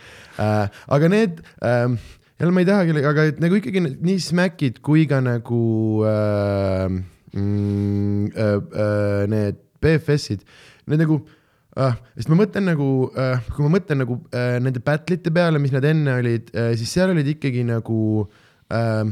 äh,. 0.43 0.83
aga 0.99 1.13
need 1.13 1.41
äh, 1.65 1.97
jälle 2.41 2.53
ma 2.53 2.65
ei 2.65 2.69
taha 2.69 2.89
kellega, 2.91 3.13
aga 3.15 3.29
et 3.33 3.41
nagu 3.43 3.61
ikkagi 3.61 3.83
nii 3.87 4.19
Smackid 4.21 4.83
kui 4.85 5.07
ka 5.09 5.23
nagu 5.25 5.63
äh, 6.05 6.89
mm, 7.33 8.27
äh, 8.35 8.59
äh, 8.85 9.25
need 9.33 9.63
BFS-id, 9.81 10.45
need 10.87 11.05
nagu 11.05 11.23
äh,, 11.77 11.99
sest 12.17 12.33
ma 12.33 12.39
mõtlen 12.41 12.69
nagu 12.71 12.89
äh,, 13.13 13.45
kui 13.55 13.67
ma 13.67 13.77
mõtlen 13.77 14.03
nagu 14.05 14.19
äh, 14.33 14.57
nende 14.63 14.83
battle'ite 14.85 15.33
peale, 15.35 15.61
mis 15.63 15.75
nad 15.75 15.87
enne 15.89 16.19
olid 16.23 16.51
äh,, 16.55 16.73
siis 16.79 16.93
seal 16.97 17.13
olid 17.15 17.29
ikkagi 17.37 17.65
nagu 17.69 18.01
äh, 18.73 19.05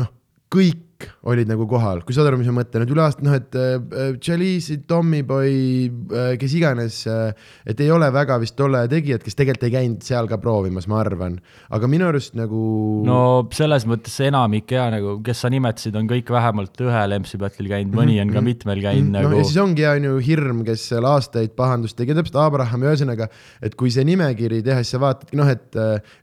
noh, 0.00 0.10
kõik 0.54 0.93
olid 1.30 1.50
nagu 1.50 1.66
kohal, 1.70 2.02
kui 2.06 2.16
saad 2.16 2.28
aru, 2.30 2.38
mis 2.40 2.50
ma 2.50 2.60
mõtlen, 2.60 2.84
et 2.86 2.92
üle 2.94 3.02
aasta 3.04 3.24
noh, 3.26 3.34
et 3.36 3.58
äh, 3.58 4.14
Chalice'i, 4.22 4.80
Tommyboy 4.90 5.50
äh,, 5.50 6.30
kes 6.40 6.54
iganes 6.58 7.00
äh,, 7.10 7.34
et 7.66 7.80
ei 7.84 7.90
ole 7.94 8.08
väga 8.14 8.38
vist 8.42 8.56
tolle 8.58 8.84
tegijad, 8.90 9.24
kes 9.24 9.38
tegelikult 9.38 9.68
ei 9.68 9.74
käinud 9.74 10.06
seal 10.06 10.30
ka 10.30 10.38
proovimas, 10.42 10.86
ma 10.90 11.00
arvan. 11.02 11.40
aga 11.74 11.90
minu 11.90 12.08
arust 12.08 12.36
nagu. 12.38 12.62
no 13.06 13.18
selles 13.54 13.86
mõttes 13.90 14.14
enamik 14.24 14.70
ja 14.76 14.86
nagu, 14.94 15.18
kes 15.24 15.44
sa 15.44 15.50
nimetasid, 15.52 15.96
on 15.98 16.08
kõik 16.10 16.30
vähemalt 16.34 16.80
ühel 16.84 17.18
MC 17.20 17.40
battle'il 17.40 17.70
käinud, 17.72 17.94
mõni 17.98 18.20
on 18.22 18.30
ka 18.32 18.40
Mhm. 18.40 18.48
mitmel 18.50 18.80
käinud 18.84 19.08
mm, 19.08 19.14
nagu 19.16 19.30
no 19.30 19.40
ja 19.40 19.44
siis 19.48 19.60
ongi 19.62 19.86
on 19.88 20.04
ju 20.08 20.18
hirm, 20.24 20.62
kes 20.66 20.88
seal 20.92 21.06
aastaid 21.08 21.54
pahandust 21.56 21.96
tegi, 21.98 22.14
täpselt 22.16 22.38
Abraham, 22.42 22.84
ühesõnaga, 22.88 23.28
et 23.64 23.74
kui 23.78 23.90
see 23.94 24.04
nimekiri 24.06 24.62
teha, 24.64 24.82
siis 24.84 24.94
sa 24.96 25.00
vaatadki 25.02 25.38
noh, 25.38 25.48
et, 25.50 25.70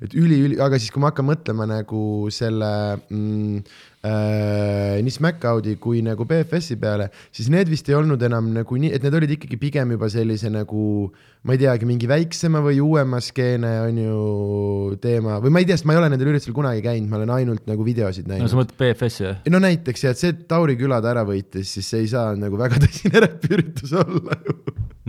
et 0.01 0.13
üli-üli, 0.17 0.59
aga 0.61 0.79
siis, 0.79 0.91
kui 0.93 1.01
ma 1.03 1.11
hakkan 1.11 1.27
mõtlema 1.27 1.67
nagu 1.69 2.03
selle 2.33 2.71
mm, 3.09 3.57
äh, 3.57 3.90
nii 4.01 5.11
SmackOuti 5.13 5.75
kui 5.81 5.99
nagu 6.01 6.25
BFS-i 6.25 6.77
peale, 6.81 7.11
siis 7.29 7.51
need 7.53 7.69
vist 7.69 7.89
ei 7.91 7.97
olnud 7.99 8.21
enam 8.25 8.47
nagu 8.55 8.79
nii, 8.81 8.89
et 8.97 9.03
need 9.05 9.17
olid 9.19 9.35
ikkagi 9.35 9.59
pigem 9.61 9.93
juba 9.93 10.09
sellise 10.09 10.49
nagu 10.49 11.11
ma 11.45 11.53
ei 11.53 11.61
teagi, 11.61 11.85
mingi 11.89 12.09
väiksema 12.09 12.63
või 12.65 12.79
uuema 12.81 13.21
skeene 13.21 13.75
on 13.85 14.01
ju 14.01 14.97
teema 15.01 15.37
või 15.43 15.53
ma 15.53 15.61
ei 15.61 15.69
tea, 15.69 15.77
sest 15.77 15.89
ma 15.89 15.93
ei 15.95 16.01
ole 16.01 16.09
nendel 16.13 16.33
üritustel 16.33 16.57
kunagi 16.57 16.81
käinud, 16.85 17.09
ma 17.11 17.21
olen 17.21 17.35
ainult 17.37 17.69
nagu 17.69 17.85
videosid 17.85 18.25
no 18.25 18.35
näinud 18.35 18.49
sa 18.49 18.57
mõtled 18.57 18.77
BFS-i 18.81 19.27
või? 19.27 19.53
no 19.53 19.61
näiteks 19.67 20.05
ja 20.07 20.15
et 20.15 20.21
see, 20.21 20.33
et 20.33 20.43
Tauri 20.49 20.77
küla 20.81 21.01
ta 21.01 21.13
ära 21.13 21.25
võitis, 21.27 21.69
siis 21.77 21.93
see 21.93 22.01
ei 22.05 22.11
saa 22.11 22.33
nagu 22.37 22.57
väga 22.61 22.81
tõsine 22.83 23.25
räpiüritus 23.27 23.93
olla 24.01 24.37
ju. 24.41 24.57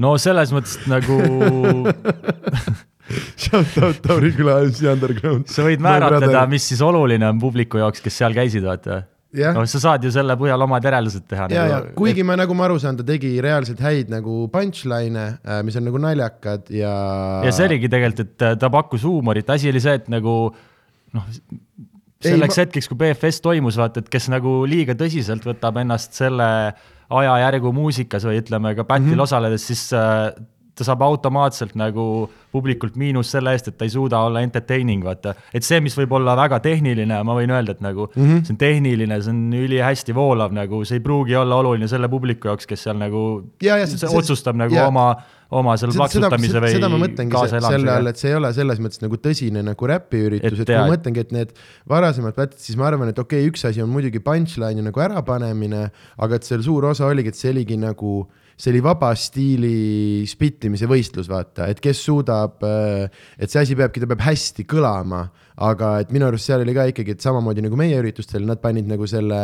no 0.05 0.19
selles 0.21 0.53
mõttes 0.53 0.77
nagu 0.93 1.17
Shout 3.45 3.79
out 3.83 4.03
Tauri 4.05 4.33
küla 4.37 4.59
MC 4.67 4.89
Underground. 4.93 5.49
sa 5.53 5.65
võid 5.67 5.83
määratleda, 5.85 6.45
mis 6.51 6.67
siis 6.73 6.83
oluline 6.85 7.29
on 7.29 7.41
publiku 7.43 7.81
jaoks, 7.83 8.03
kes 8.05 8.21
seal 8.23 8.37
käisid, 8.37 8.65
vaata. 8.67 9.03
jah, 9.37 9.55
noh, 9.57 9.65
sa 9.69 9.81
saad 9.81 10.05
ju 10.05 10.13
selle 10.13 10.37
põhjal 10.41 10.67
omad 10.67 10.85
järeldused 10.85 11.25
teha. 11.31 11.49
ja, 11.53 11.65
ja 11.69 11.79
nagu, 11.81 11.95
kuigi 11.99 12.25
ma 12.27 12.37
nagu 12.41 12.57
ma 12.57 12.67
aru 12.69 12.81
saan, 12.83 12.99
ta 13.01 13.07
tegi 13.07 13.33
reaalselt 13.45 13.81
häid 13.85 14.13
nagu 14.13 14.45
punchline'e, 14.53 15.27
mis 15.67 15.79
on 15.81 15.89
nagu 15.89 16.03
naljakad 16.03 16.69
ja. 16.75 16.93
ja 17.47 17.55
see 17.55 17.71
oligi 17.71 17.91
tegelikult, 17.93 18.27
et 18.27 18.47
äh, 18.51 18.59
ta 18.61 18.71
pakkus 18.73 19.07
huumorit, 19.09 19.51
asi 19.53 19.73
oli 19.73 19.83
see, 19.83 19.97
et 20.03 20.13
nagu 20.13 20.37
noh, 21.17 21.29
selleks 22.23 22.57
ma... 22.57 22.65
hetkeks, 22.65 22.89
kui 22.91 23.01
BFS 23.01 23.43
toimus, 23.45 23.79
vaata, 23.81 24.03
et 24.03 24.11
kes 24.13 24.29
nagu 24.33 24.63
liiga 24.69 24.97
tõsiselt 24.99 25.47
võtab 25.49 25.81
ennast 25.83 26.17
selle 26.19 26.49
ajajärgu 27.13 27.73
muusikas 27.77 28.25
või 28.29 28.41
ütleme 28.41 28.75
ka 28.77 28.85
battle'il 28.85 29.13
mm 29.13 29.19
-hmm. 29.19 29.27
osaledes, 29.27 29.67
siis 29.69 29.89
äh, 29.97 30.33
ta 30.73 30.87
saab 30.87 31.03
automaatselt 31.05 31.75
nagu 31.77 32.05
publikult 32.53 32.97
miinus 33.01 33.31
selle 33.35 33.53
eest, 33.53 33.69
et 33.69 33.77
ta 33.77 33.85
ei 33.85 33.93
suuda 33.93 34.23
olla 34.27 34.41
entertaining, 34.45 35.05
vaata. 35.05 35.35
et 35.53 35.67
see, 35.67 35.81
mis 35.85 35.97
võib 35.97 36.15
olla 36.17 36.35
väga 36.39 36.63
tehniline, 36.65 37.19
ma 37.29 37.37
võin 37.37 37.53
öelda, 37.53 37.77
et 37.77 37.85
nagu 37.85 38.09
mm 38.09 38.23
-hmm. 38.23 38.41
see 38.47 38.55
on 38.55 38.61
tehniline, 38.61 39.21
see 39.23 39.35
on 39.35 39.43
ülihästi 39.61 40.17
voolav, 40.17 40.55
nagu 40.57 40.83
see 40.89 41.01
ei 41.01 41.05
pruugi 41.05 41.37
olla 41.37 41.61
oluline 41.61 41.89
selle 41.89 42.09
publiku 42.09 42.49
jaoks, 42.49 42.67
kes 42.67 42.89
seal 42.89 42.97
nagu 43.01 43.23
Ja, 43.63 43.77
ja, 43.77 43.87
see, 43.87 43.99
see- 43.99 44.09
see, 44.09 44.19
otsustab 44.19 44.57
nagu 44.57 44.75
ja. 44.75 44.87
oma, 44.89 45.07
oma 45.51 45.77
selle 45.77 45.95
plaksutamise 45.97 46.61
või 46.65 46.73
seda 46.73 46.89
ma 46.89 47.01
mõtlengi 47.05 47.47
se- 47.49 47.61
selle 47.61 47.97
all, 47.97 48.07
et 48.07 48.17
see 48.17 48.31
ei 48.33 48.41
ole 48.41 48.53
selles 48.53 48.81
mõttes 48.81 49.05
nagu 49.05 49.17
tõsine 49.17 49.63
nagu 49.63 49.87
räpiüritus, 49.95 50.61
Et 50.61 50.69
et 50.69 50.77
ma 50.79 50.89
mõtlengi, 50.97 51.21
et 51.21 51.33
need 51.33 51.57
varasemad 51.89 52.35
battle'id, 52.37 52.61
siis 52.65 52.81
ma 52.81 52.89
arvan, 52.89 53.13
et 53.13 53.19
okei 53.19 53.45
okay,, 53.45 53.53
üks 53.53 53.69
asi 53.69 53.83
on 53.85 53.93
muidugi 53.93 54.21
punchline'i 54.25 54.83
nagu 54.83 55.01
ärapanemine, 55.01 55.91
aga 56.17 56.35
et 56.35 56.45
seal 56.49 56.63
suur 56.65 56.85
osa 56.85 57.07
oligi, 57.07 57.29
et 57.29 57.37
see 57.37 57.53
oligi 57.53 57.77
nagu 57.77 58.23
see 58.57 58.73
oli 58.73 58.83
vaba 58.85 59.13
stiili 59.19 60.25
spittimise 60.29 60.89
võistlus, 60.91 61.29
vaata, 61.31 61.69
et 61.73 61.81
kes 61.83 62.03
suudab, 62.07 62.63
et 62.63 63.51
see 63.51 63.63
asi 63.63 63.79
peabki, 63.79 64.03
ta 64.03 64.11
peab 64.11 64.25
hästi 64.27 64.67
kõlama, 64.69 65.25
aga 65.63 65.95
et 66.03 66.13
minu 66.15 66.27
arust 66.29 66.49
seal 66.49 66.65
oli 66.65 66.75
ka 66.77 66.89
ikkagi, 66.91 67.17
et 67.17 67.25
samamoodi 67.25 67.65
nagu 67.65 67.79
meie 67.79 68.01
üritustel, 68.01 68.45
nad 68.49 68.61
panid 68.63 68.89
nagu 68.91 69.07
selle 69.11 69.41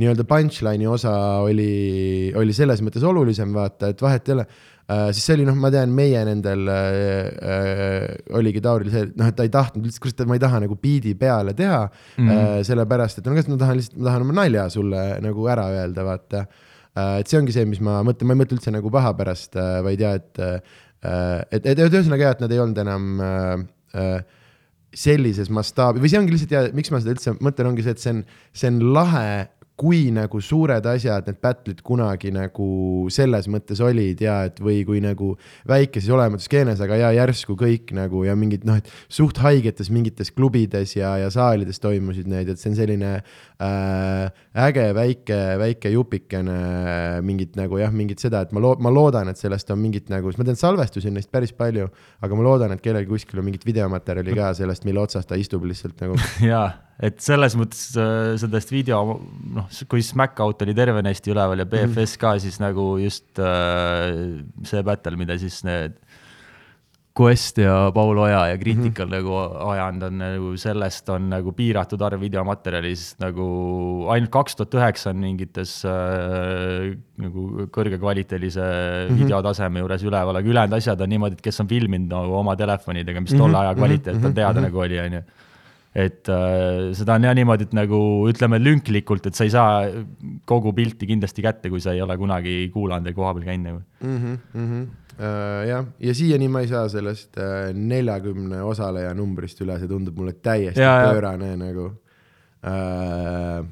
nii-öelda 0.00 0.26
punchline'i 0.28 0.88
osa 0.90 1.14
oli, 1.44 2.32
oli 2.38 2.56
selles 2.56 2.82
mõttes 2.84 3.04
olulisem, 3.06 3.54
vaata, 3.54 3.92
et 3.94 4.02
vahet 4.02 4.28
ei 4.28 4.36
ole 4.36 4.46
äh, 4.46 5.06
siis 5.12 5.22
see 5.28 5.38
oli 5.38 5.46
noh, 5.48 5.56
ma 5.60 5.70
tean, 5.74 5.94
meie 5.94 6.24
nendel 6.26 6.66
äh, 6.72 6.98
äh, 7.54 8.08
oligi 8.38 8.62
Tauril 8.64 8.90
see, 8.92 9.06
et 9.08 9.16
noh, 9.20 9.30
et 9.30 9.38
ta 9.38 9.46
ei 9.46 9.54
tahtnud 9.54 9.86
üldse, 9.86 10.02
kurat, 10.02 10.26
ma 10.28 10.38
ei 10.38 10.42
taha 10.42 10.64
nagu 10.66 10.78
biidi 10.80 11.14
peale 11.18 11.54
teha 11.56 11.84
mm, 11.86 12.28
-hmm. 12.28 12.36
äh, 12.36 12.60
sellepärast 12.66 13.20
et 13.20 13.30
no 13.30 13.38
kas 13.38 13.50
ma 13.50 13.60
tahan 13.60 13.80
lihtsalt, 13.80 13.98
ma 14.00 14.10
tahan 14.10 14.26
oma 14.26 14.38
nalja 14.42 14.68
sulle 14.72 15.08
nagu 15.24 15.50
ära 15.54 15.70
öelda, 15.78 16.06
vaata 16.10 16.44
äh, 16.44 16.63
et 16.94 17.30
see 17.30 17.40
ongi 17.40 17.54
see, 17.54 17.66
mis 17.66 17.82
ma 17.82 18.00
mõtlen, 18.06 18.28
ma 18.28 18.36
ei 18.36 18.42
mõtle 18.44 18.58
üldse 18.58 18.72
nagu 18.74 18.92
paha 18.94 19.14
pärast 19.18 19.58
äh,, 19.58 19.80
vaid 19.86 20.02
ja 20.04 20.14
et 20.20 20.42
äh, 20.42 20.58
et, 21.04 21.66
et, 21.66 21.74
et 21.74 21.84
ühesõnaga 21.84 22.28
jah, 22.28 22.36
et 22.36 22.44
nad 22.44 22.54
ei 22.54 22.62
olnud 22.62 22.80
enam 22.80 23.20
äh, 23.20 23.64
äh, 24.00 24.16
sellises 24.94 25.50
mastaabi 25.52 26.02
või 26.02 26.10
see 26.10 26.20
ongi 26.20 26.34
lihtsalt 26.34 26.54
ja 26.54 26.62
miks 26.76 26.92
ma 26.94 27.00
seda 27.02 27.16
üldse 27.16 27.34
mõtlen, 27.42 27.72
ongi 27.72 27.84
see, 27.84 27.96
et 27.96 28.02
see 28.02 28.14
on, 28.14 28.22
see 28.54 28.70
on 28.70 28.80
lahe 28.94 29.26
kui 29.74 30.12
nagu 30.14 30.38
suured 30.38 30.86
asjad, 30.86 31.26
need 31.26 31.40
battle'id 31.42 31.80
kunagi 31.82 32.30
nagu 32.34 32.66
selles 33.10 33.48
mõttes 33.50 33.80
olid 33.82 34.20
ja 34.22 34.36
et 34.46 34.60
või 34.62 34.84
kui 34.86 35.00
nagu 35.02 35.32
väikeses 35.66 36.12
olematus 36.14 36.46
skeenes, 36.46 36.78
aga 36.84 37.00
ja 37.00 37.08
järsku 37.16 37.56
kõik 37.58 37.90
nagu 37.96 38.22
ja 38.22 38.36
mingid 38.38 38.62
noh, 38.68 38.78
et 38.78 38.90
suht 39.10 39.40
haigetes 39.42 39.90
mingites 39.90 40.30
klubides 40.30 40.94
ja, 40.94 41.16
ja 41.18 41.32
saalides 41.34 41.82
toimusid 41.82 42.30
need, 42.30 42.52
et 42.52 42.62
see 42.62 42.70
on 42.70 42.78
selline 42.78 43.10
äh, 43.18 44.44
äge 44.68 44.86
väike, 44.94 45.40
väike 45.64 45.94
jupikene 45.96 46.60
mingit 47.26 47.58
nagu 47.58 47.82
jah, 47.82 47.90
mingit 47.90 48.22
seda, 48.22 48.44
et 48.46 48.54
ma 48.54 48.62
loo-, 48.62 48.78
ma 48.78 48.94
loodan, 48.94 49.32
et 49.32 49.42
sellest 49.42 49.74
on 49.74 49.82
mingit 49.82 50.06
nagu, 50.12 50.30
sest 50.30 50.38
ma 50.38 50.46
tean 50.46 50.60
salvestusi 50.60 51.10
on 51.10 51.18
neist 51.18 51.34
päris 51.34 51.54
palju, 51.56 51.90
aga 52.22 52.38
ma 52.38 52.46
loodan, 52.46 52.78
et 52.78 52.84
kellelgi 52.84 53.10
kuskil 53.10 53.42
on 53.42 53.50
mingit 53.50 53.66
videomaterjali 53.66 54.38
ka 54.38 54.54
sellest, 54.54 54.86
mille 54.86 55.02
otsas 55.02 55.26
ta 55.26 55.38
istub 55.40 55.66
lihtsalt 55.66 55.98
nagu 56.06 56.14
jaa, 56.52 56.68
et 57.02 57.18
selles 57.22 57.56
mõttes 57.58 57.86
äh, 57.98 58.34
sellest 58.38 58.70
video, 58.70 59.18
noh, 59.56 59.70
kui 59.90 60.02
SmackOut 60.04 60.62
oli 60.62 60.76
tervenisti 60.76 61.32
üleval 61.34 61.64
ja 61.64 61.68
BFS 61.68 62.18
ka, 62.20 62.36
siis 62.42 62.60
nagu 62.62 62.94
just 63.02 63.40
äh, 63.42 64.44
see 64.66 64.84
battle, 64.86 65.18
mida 65.18 65.38
siis 65.40 65.62
need 65.66 65.98
Quest 67.14 67.60
ja 67.62 67.92
Paul 67.94 68.18
Oja 68.18 68.40
ja 68.50 68.56
Critical 68.58 69.06
mm 69.06 69.12
-hmm. 69.12 69.16
nagu 69.22 69.34
ajanud 69.70 70.02
on 70.02 70.18
nagu 70.18 70.56
sellest 70.56 71.08
on 71.08 71.28
nagu 71.30 71.52
piiratud 71.52 72.02
arv 72.02 72.20
videomaterjali, 72.20 72.90
sest 72.96 73.20
nagu 73.20 74.06
ainult 74.10 74.30
kaks 74.30 74.56
tuhat 74.56 74.74
üheksa 74.74 75.10
on 75.10 75.16
mingites 75.22 75.84
äh, 75.84 76.96
nagu 77.16 77.68
kõrgekvaliteedilise 77.70 78.60
mm 78.60 79.14
-hmm. 79.14 79.22
videotaseme 79.22 79.78
juures 79.78 80.02
üleval, 80.02 80.36
aga 80.36 80.48
ülejäänud 80.48 80.76
asjad 80.76 81.00
on 81.00 81.08
niimoodi, 81.08 81.32
et 81.34 81.40
kes 81.40 81.60
on 81.60 81.68
filminud 81.68 82.10
nagu 82.10 82.34
oma 82.34 82.56
telefonidega, 82.56 83.20
mis 83.20 83.34
tolle 83.34 83.58
aja 83.58 83.74
kvaliteet 83.74 84.24
on 84.24 84.34
teada 84.34 84.60
nagu 84.60 84.78
oli, 84.78 85.00
on 85.00 85.12
ju 85.12 85.22
et 85.94 86.28
äh, 86.32 86.90
seda 86.98 87.14
on 87.14 87.26
jah 87.28 87.36
niimoodi, 87.38 87.68
et 87.68 87.76
nagu 87.76 87.98
ütleme 88.30 88.58
lünklikult, 88.58 89.28
et 89.30 89.38
sa 89.38 89.46
ei 89.46 89.52
saa 89.54 89.86
kogu 90.48 90.74
pilti 90.74 91.06
kindlasti 91.06 91.44
kätte, 91.44 91.70
kui 91.70 91.82
sa 91.82 91.94
ei 91.94 92.02
ole 92.02 92.16
kunagi 92.18 92.68
kuulanud 92.74 93.06
ja 93.06 93.14
kohapeal 93.14 93.46
käinud 93.46 93.68
nagu. 93.70 93.82
mm. 94.00 94.18
-hmm, 94.18 94.38
mm 94.52 94.68
-hmm. 94.68 94.92
Uh, 95.14 95.62
jah, 95.68 95.84
ja 96.02 96.14
siiani 96.14 96.48
ma 96.48 96.60
ei 96.60 96.66
saa 96.66 96.88
sellest 96.88 97.36
neljakümne 97.74 98.58
uh, 98.62 98.68
osaleja 98.68 99.14
numbrist 99.14 99.60
üle, 99.62 99.78
see 99.78 99.86
tundub 99.86 100.16
mulle 100.18 100.32
täiesti 100.32 100.80
ja, 100.80 100.96
Ja, 100.96 101.04
ja. 101.04 101.12
pöörane 101.12 101.56
nagu 101.56 101.84
uh, 101.86 103.66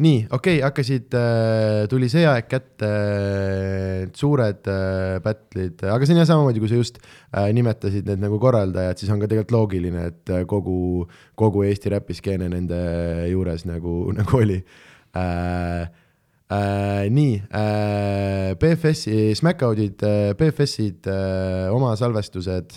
nii, 0.00 0.26
okei 0.30 0.58
okay,, 0.58 0.62
hakkasid 0.64 1.16
uh,, 1.18 1.84
tuli 1.90 2.08
see 2.12 2.24
aeg 2.28 2.46
kätte 2.48 2.88
uh,, 2.88 4.04
suured 4.16 4.68
uh, 4.72 5.18
battle'id, 5.24 5.84
aga 5.84 6.08
see 6.08 6.16
on 6.16 6.22
jah 6.22 6.30
samamoodi, 6.30 6.62
kui 6.62 6.70
sa 6.70 6.78
just 6.80 7.00
nimetasid 7.32 8.08
need 8.08 8.22
nagu 8.22 8.38
korraldajad, 8.40 9.00
siis 9.00 9.12
on 9.12 9.20
ka 9.20 9.28
tegelikult 9.28 9.56
loogiline, 9.56 10.06
et 10.12 10.32
kogu, 10.48 11.08
kogu 11.38 11.66
Eesti 11.68 11.92
räpiskeene 11.92 12.48
nende 12.52 12.78
juures 13.32 13.66
nagu, 13.68 13.96
nagu 14.18 14.40
oli 14.40 14.62
uh, 14.62 15.84
Uh, 16.52 17.06
nii 17.08 17.38
uh,, 17.48 18.50
BFS-i, 18.60 19.30
SmackOutid 19.38 20.02
BFS-id 20.36 21.06
uh, 21.08 21.70
oma 21.72 21.94
salvestused. 21.96 22.74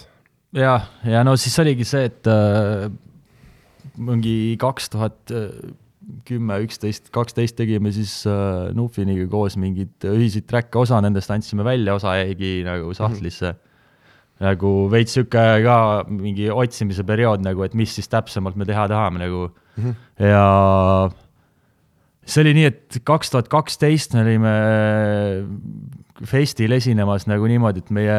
ja, 0.55 0.77
ja 1.03 1.23
no 1.27 1.33
siis 1.35 1.57
oligi 1.59 1.83
see, 1.83 2.05
et 2.07 2.29
äh, 2.31 2.85
mingi 3.99 4.55
kaks 4.61 4.93
tuhat 4.93 5.33
kümme, 6.27 6.59
üksteist, 6.65 7.09
kaksteist 7.13 7.57
tegime 7.57 7.91
siis 7.95 8.21
äh, 8.29 8.71
Nufiniga 8.77 9.27
koos 9.31 9.57
mingeid 9.59 10.05
ühiseid 10.09 10.47
track'e, 10.49 10.79
osa 10.81 10.99
nendest 11.03 11.31
andsime 11.33 11.65
välja, 11.65 11.95
osa 11.97 12.15
jäigi 12.21 12.59
nagu 12.67 12.93
sahtlisse. 12.97 13.55
nagu 14.43 14.69
veits 14.91 15.13
sihuke 15.15 15.43
ka 15.63 15.75
mingi 16.11 16.49
otsimise 16.51 17.05
periood 17.07 17.43
nagu, 17.45 17.63
et 17.63 17.73
mis 17.73 17.93
siis 17.95 18.09
täpsemalt 18.11 18.57
me 18.59 18.65
teha 18.67 18.87
tahame 18.91 19.21
nagu 19.21 19.45
mm. 19.47 19.83
-hmm. 19.83 19.93
ja 20.27 21.09
see 22.25 22.41
oli 22.41 22.55
nii, 22.57 22.71
et 22.71 22.99
kaks 23.05 23.31
tuhat 23.33 23.49
kaksteist 23.51 24.15
me 24.15 24.25
olime 24.25 24.53
festil 26.23 26.71
esinemas 26.71 27.25
nagu 27.27 27.47
niimoodi, 27.49 27.81
et 27.83 27.91
meie 27.93 28.17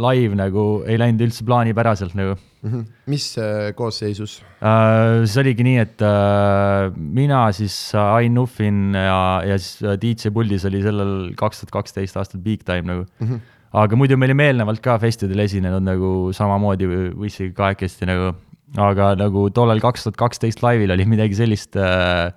live 0.00 0.36
nagu 0.38 0.64
ei 0.88 0.96
läinud 1.00 1.26
üldse 1.26 1.44
plaanipäraselt 1.44 2.14
nagu 2.16 2.34
mm. 2.34 2.70
-hmm. 2.70 2.84
mis 3.12 3.26
äh, 3.38 3.72
koosseisus 3.76 4.38
uh,? 4.40 5.24
see 5.28 5.42
oligi 5.42 5.66
nii, 5.66 5.76
et 5.82 6.04
uh, 6.04 6.88
mina 6.96 7.44
siis 7.52 7.76
uh, 7.94 8.16
Ain 8.16 8.34
Nuffin 8.34 8.96
ja, 8.96 9.42
ja 9.44 9.58
siis 9.58 9.84
DJ 10.00 10.32
puldis 10.32 10.64
oli 10.64 10.80
sellel 10.82 11.12
kaks 11.36 11.60
tuhat 11.60 11.74
kaksteist 11.78 12.16
aastal 12.16 12.40
Big 12.40 12.64
Time 12.64 12.88
nagu 12.88 13.04
mm. 13.04 13.28
-hmm. 13.28 13.44
aga 13.84 13.96
muidu 13.96 14.16
me 14.16 14.26
olime 14.30 14.48
eelnevalt 14.48 14.80
ka 14.80 14.98
festidel 14.98 15.44
esinenud 15.44 15.84
nagu 15.84 16.32
samamoodi 16.32 16.88
Wissiga 17.20 17.52
kahekesti 17.60 18.08
nagu, 18.08 18.32
aga 18.80 19.14
nagu 19.20 19.50
tollel 19.50 19.84
kaks 19.84 20.08
tuhat 20.08 20.16
kaksteist 20.16 20.64
laivil 20.64 20.96
oli 20.96 21.04
midagi 21.04 21.36
sellist 21.36 21.76
uh, 21.76 22.32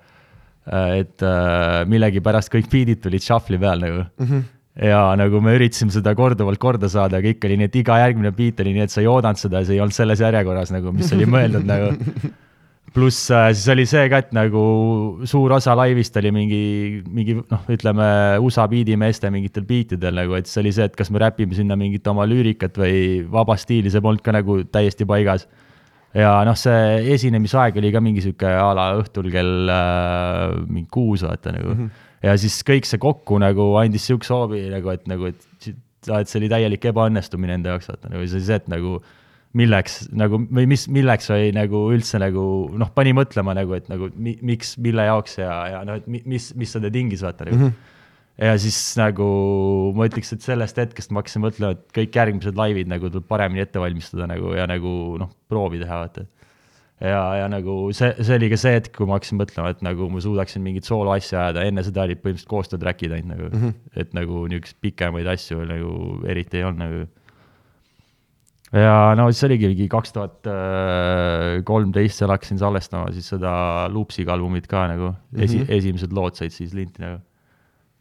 et 0.67 1.23
äh, 1.25 1.81
millegipärast 1.87 2.51
kõik 2.53 2.69
beat'id 2.71 3.01
tulid 3.03 3.23
shuffle'i 3.23 3.59
peal 3.61 3.83
nagu 3.83 4.03
mm. 4.03 4.29
-hmm 4.29 4.45
ja 4.77 5.15
nagu 5.17 5.39
me 5.41 5.55
üritasime 5.57 5.89
seda 5.89 6.11
korduvalt 6.13 6.59
korda 6.61 6.85
saada, 6.85 7.17
aga 7.17 7.31
ikka 7.33 7.47
oli 7.49 7.55
nii, 7.57 7.69
et 7.71 7.77
iga 7.79 7.95
järgmine 7.97 8.29
beat 8.37 8.59
oli 8.61 8.75
nii, 8.75 8.83
et 8.85 8.93
sa 8.93 9.01
ei 9.01 9.07
oodanud 9.09 9.39
seda 9.41 9.63
ja 9.63 9.65
see 9.65 9.73
ei 9.73 9.81
olnud 9.81 9.95
selles 9.95 10.21
järjekorras 10.21 10.69
nagu, 10.69 10.93
mis 10.93 11.09
oli 11.15 11.25
mõeldud 11.25 11.65
nagu. 11.65 11.95
pluss 12.97 13.31
äh, 13.31 13.51
siis 13.53 13.67
oli 13.73 13.85
see 13.89 14.07
ka, 14.09 14.21
et 14.23 14.31
nagu 14.35 14.61
suur 15.29 15.53
osa 15.57 15.75
laivist 15.77 16.15
oli 16.17 16.31
mingi, 16.33 16.61
mingi 17.05 17.35
noh, 17.39 17.63
ütleme 17.73 18.07
USA 18.43 18.65
biidimeeste 18.71 19.29
mingitel 19.33 19.67
beatidel 19.67 20.17
nagu, 20.17 20.37
et 20.37 20.49
siis 20.49 20.61
oli 20.63 20.73
see, 20.73 20.87
et 20.87 20.97
kas 20.97 21.11
me 21.13 21.21
räpime 21.21 21.57
sinna 21.57 21.77
mingit 21.79 22.07
oma 22.09 22.25
lüürikat 22.29 22.79
või 22.79 22.99
vaba 23.31 23.57
stiili, 23.59 23.91
see 23.93 24.03
polnud 24.03 24.23
ka 24.25 24.33
nagu 24.35 24.63
täiesti 24.71 25.07
paigas. 25.09 25.45
Ja 26.13 26.33
noh, 26.47 26.55
see 26.55 27.13
esinemisaeg 27.15 27.77
oli 27.77 27.91
ka 27.91 28.01
mingi 28.01 28.23
sihuke 28.23 28.47
a 28.47 28.71
la 28.77 28.91
õhtul 28.99 29.31
kell 29.33 29.71
äh, 29.71 30.57
mingi 30.67 30.87
kuus 30.91 31.25
vaata 31.27 31.55
nagu 31.55 31.73
mm. 31.73 31.79
-hmm 31.85 32.03
ja 32.25 32.33
siis 32.39 32.61
kõik 32.65 32.87
see 32.89 33.01
kokku 33.01 33.39
nagu 33.41 33.69
andis 33.81 34.07
siukse 34.09 34.33
hoobi 34.33 34.63
nagu, 34.71 34.91
et 34.93 35.05
nagu, 35.09 35.29
et, 35.29 35.69
et 35.69 36.29
see 36.29 36.39
oli 36.41 36.49
täielik 36.51 36.89
ebaõnnestumine 36.91 37.57
enda 37.57 37.75
jaoks, 37.75 37.89
vaata 37.91 38.11
nagu 38.13 38.25
see, 38.29 38.43
see, 38.43 38.57
et 38.57 38.69
nagu 38.71 38.97
milleks 39.57 39.99
nagu 40.17 40.39
või 40.43 40.67
mis, 40.69 40.85
milleks 40.91 41.31
või 41.31 41.51
nagu 41.55 41.85
üldse 41.95 42.19
nagu 42.21 42.43
noh, 42.77 42.89
pani 42.93 43.13
mõtlema 43.17 43.55
nagu, 43.57 43.77
et 43.77 43.87
nagu 43.91 44.09
mi, 44.15 44.35
miks, 44.45 44.75
mille 44.83 45.07
jaoks 45.07 45.39
ja, 45.39 45.53
ja 45.73 45.83
noh, 45.87 46.01
et 46.01 46.09
mis, 46.09 46.51
mis 46.57 46.73
seda 46.77 46.91
tingis, 46.93 47.23
vaata 47.25 47.47
nagu 47.47 47.57
mm. 47.57 47.69
-hmm. 47.69 47.93
Ja 48.37 48.53
siis 48.61 48.77
nagu 48.99 49.27
ma 49.97 50.07
ütleks, 50.09 50.31
et 50.35 50.45
sellest 50.45 50.77
hetkest 50.77 51.11
ma 51.11 51.23
hakkasin 51.23 51.43
mõtlema, 51.43 51.73
et 51.73 51.85
kõik 51.95 52.17
järgmised 52.19 52.57
laivid 52.57 52.89
nagu 52.91 53.09
tuleb 53.09 53.25
paremini 53.29 53.63
ette 53.65 53.81
valmistada 53.81 54.29
nagu 54.29 54.53
ja 54.57 54.67
nagu 54.69 54.91
noh, 55.21 55.31
proovi 55.49 55.81
teha, 55.81 56.01
vaata 56.03 56.27
ja, 57.01 57.21
ja 57.41 57.47
nagu 57.49 57.77
see, 57.97 58.09
see 58.21 58.37
oli 58.37 58.49
ka 58.53 58.59
see 58.61 58.73
hetk, 58.77 58.93
kui 58.97 59.09
ma 59.09 59.17
hakkasin 59.17 59.41
mõtlema, 59.41 59.73
et 59.73 59.83
nagu 59.85 60.09
ma 60.13 60.21
suudaksin 60.23 60.63
mingit 60.65 60.87
sooloasja 60.87 61.47
ajada, 61.47 61.65
enne 61.69 61.85
seda 61.85 62.05
olid 62.05 62.21
põhimõtteliselt 62.21 62.51
koostöötrack'id 62.53 63.15
ainult 63.17 63.33
nagu 63.33 63.47
mm, 63.49 63.61
-hmm. 63.63 64.01
et 64.03 64.17
nagu 64.17 64.43
niisuguseid 64.51 64.81
pikemaid 64.85 65.29
asju 65.33 65.65
nagu 65.69 65.93
eriti 66.29 66.61
ei 66.61 66.67
olnud 66.67 66.83
nagu. 66.83 67.05
ja 68.77 69.15
no 69.17 69.29
siis 69.31 69.47
oligi 69.49 69.71
mingi 69.71 69.87
kaks 69.89 70.13
tuhat 70.13 70.51
kolmteist, 71.65 72.21
seal 72.21 72.33
hakkasin 72.33 72.61
salvestama 72.61 73.13
siis 73.15 73.29
seda 73.33 73.87
Loopsiga 73.89 74.33
albumit 74.33 74.67
ka 74.67 74.87
nagu 74.93 75.15
esi 75.37 75.57
mm, 75.57 75.63
-hmm. 75.63 75.73
esimesed 75.77 76.13
lood 76.13 76.35
said 76.35 76.53
siis 76.53 76.73
linti 76.73 77.01
nagu 77.01 77.21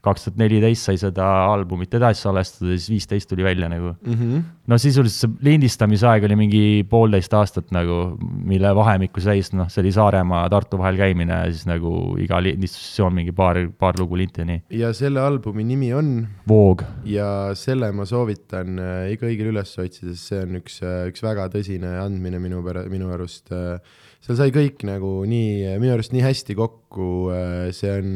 kaks 0.06 0.26
tuhat 0.26 0.40
neliteist 0.40 0.88
sai 0.88 0.98
seda 1.00 1.26
albumit 1.50 1.94
edasi 1.98 2.24
salvestada 2.26 2.72
ja 2.72 2.78
siis 2.78 2.92
viisteist 2.94 3.30
tuli 3.30 3.44
välja 3.46 3.68
nagu 3.72 3.92
mm. 3.94 4.14
-hmm. 4.14 4.44
no 4.66 4.78
sisuliselt 4.78 5.16
see 5.16 5.50
lindistamisaeg 5.50 6.26
oli 6.28 6.38
mingi 6.38 6.62
poolteist 6.90 7.34
aastat 7.34 7.72
nagu, 7.74 8.16
mille 8.20 8.72
vahemikku 8.76 9.22
seis, 9.24 9.52
noh, 9.56 9.70
see 9.72 9.82
oli 9.84 9.92
Saaremaa, 9.96 10.46
Tartu 10.52 10.78
vahel 10.78 10.98
käimine 11.00 11.40
ja 11.44 11.52
siis 11.52 11.66
nagu 11.68 12.16
iga 12.22 12.40
lindistussioon 12.42 13.14
mingi 13.14 13.34
paar, 13.36 13.60
paar 13.78 13.98
lugu 14.00 14.16
linti 14.16 14.42
ja 14.42 14.48
nii. 14.52 14.62
ja 14.82 14.92
selle 14.96 15.20
albumi 15.20 15.64
nimi 15.64 15.92
on? 15.94 16.16
Voog. 16.48 16.82
ja 17.04 17.28
selle 17.54 17.92
ma 17.92 18.06
soovitan 18.08 18.78
äh, 18.78 19.12
iga 19.14 19.28
õigel 19.30 19.52
üles 19.54 19.76
otsida, 19.78 20.14
sest 20.14 20.32
see 20.32 20.42
on 20.42 20.60
üks, 20.60 20.80
äh, 20.84 21.06
üks 21.10 21.24
väga 21.24 21.48
tõsine 21.54 21.96
andmine 22.02 22.40
minu 22.42 22.62
pära-, 22.66 22.86
minu 22.92 23.12
arust 23.14 23.52
äh, 23.54 23.78
seal 24.26 24.38
sai 24.40 24.52
kõik 24.54 24.82
nagu 24.86 25.10
nii, 25.28 25.76
minu 25.78 25.94
arust 25.94 26.14
nii 26.14 26.24
hästi 26.24 26.56
kokku, 26.58 27.10
äh, 27.30 27.68
see 27.76 27.92
on, 27.94 28.14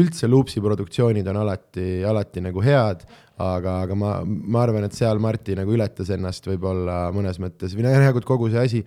üldse 0.00 0.30
Loopsi 0.30 0.62
produktsioonid 0.64 1.28
on 1.28 1.40
alati, 1.42 2.00
alati 2.08 2.40
nagu 2.44 2.64
head, 2.64 3.04
aga, 3.40 3.76
aga 3.84 3.96
ma, 3.98 4.14
ma 4.24 4.64
arvan, 4.64 4.86
et 4.88 4.96
seal 4.96 5.20
Marti 5.22 5.56
nagu 5.58 5.76
ületas 5.76 6.12
ennast 6.16 6.48
võib-olla 6.48 7.10
mõnes 7.16 7.40
mõttes. 7.42 7.76
Või 7.76 7.84
noh, 7.86 7.96
järelikult 7.96 8.28
kogu 8.28 8.48
see 8.52 8.64
asi 8.64 8.82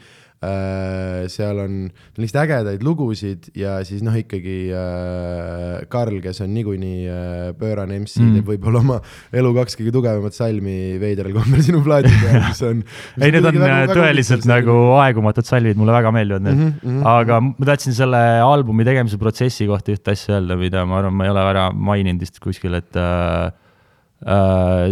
seal 1.32 1.60
on 1.64 1.76
lihtsalt 2.20 2.42
ägedaid 2.44 2.84
lugusid 2.86 3.50
ja 3.58 3.78
siis 3.88 4.04
noh, 4.06 4.16
ikkagi 4.18 4.58
äh, 4.76 5.84
Karl, 5.92 6.20
kes 6.24 6.42
on 6.44 6.52
niikuinii 6.56 7.00
äh, 7.08 7.48
pöörane 7.60 8.00
MC 8.02 8.20
mm., 8.22 8.38
teeb 8.38 8.52
võib-olla 8.54 8.82
oma 8.84 9.00
elu 9.36 9.54
kaks 9.60 9.78
kõige 9.80 9.94
tugevamat 9.96 10.38
salmi 10.38 10.78
veidral 11.02 11.34
kombel 11.36 11.64
sinu 11.66 11.84
plaadi 11.86 12.12
peal, 12.18 12.40
mis 12.50 12.64
on 12.68 12.84
ei, 12.84 13.32
need 13.32 13.50
on 13.50 13.60
väga, 13.64 13.80
tõeliselt 13.94 14.48
väga 14.50 14.68
nagu 14.68 14.78
aegumatud 15.02 15.48
salvid, 15.48 15.80
mulle 15.80 15.96
väga 15.96 16.14
meeldivad 16.16 16.48
need 16.48 16.60
mm. 16.60 16.78
-hmm, 16.82 17.02
aga 17.14 17.40
ma 17.48 17.70
tahtsin 17.72 17.96
selle 17.98 18.22
albumi 18.44 18.88
tegemise 18.88 19.20
protsessi 19.22 19.68
kohta 19.70 19.96
ühte 19.96 20.16
asja 20.16 20.40
öelda, 20.40 20.60
mida 20.60 20.86
ma 20.90 21.02
arvan, 21.02 21.18
ma 21.18 21.28
ei 21.28 21.34
ole 21.34 21.46
ära 21.54 21.68
maininud 21.72 22.24
vist 22.24 22.40
kuskil, 22.44 22.76
et 22.80 23.00
äh, 23.00 23.52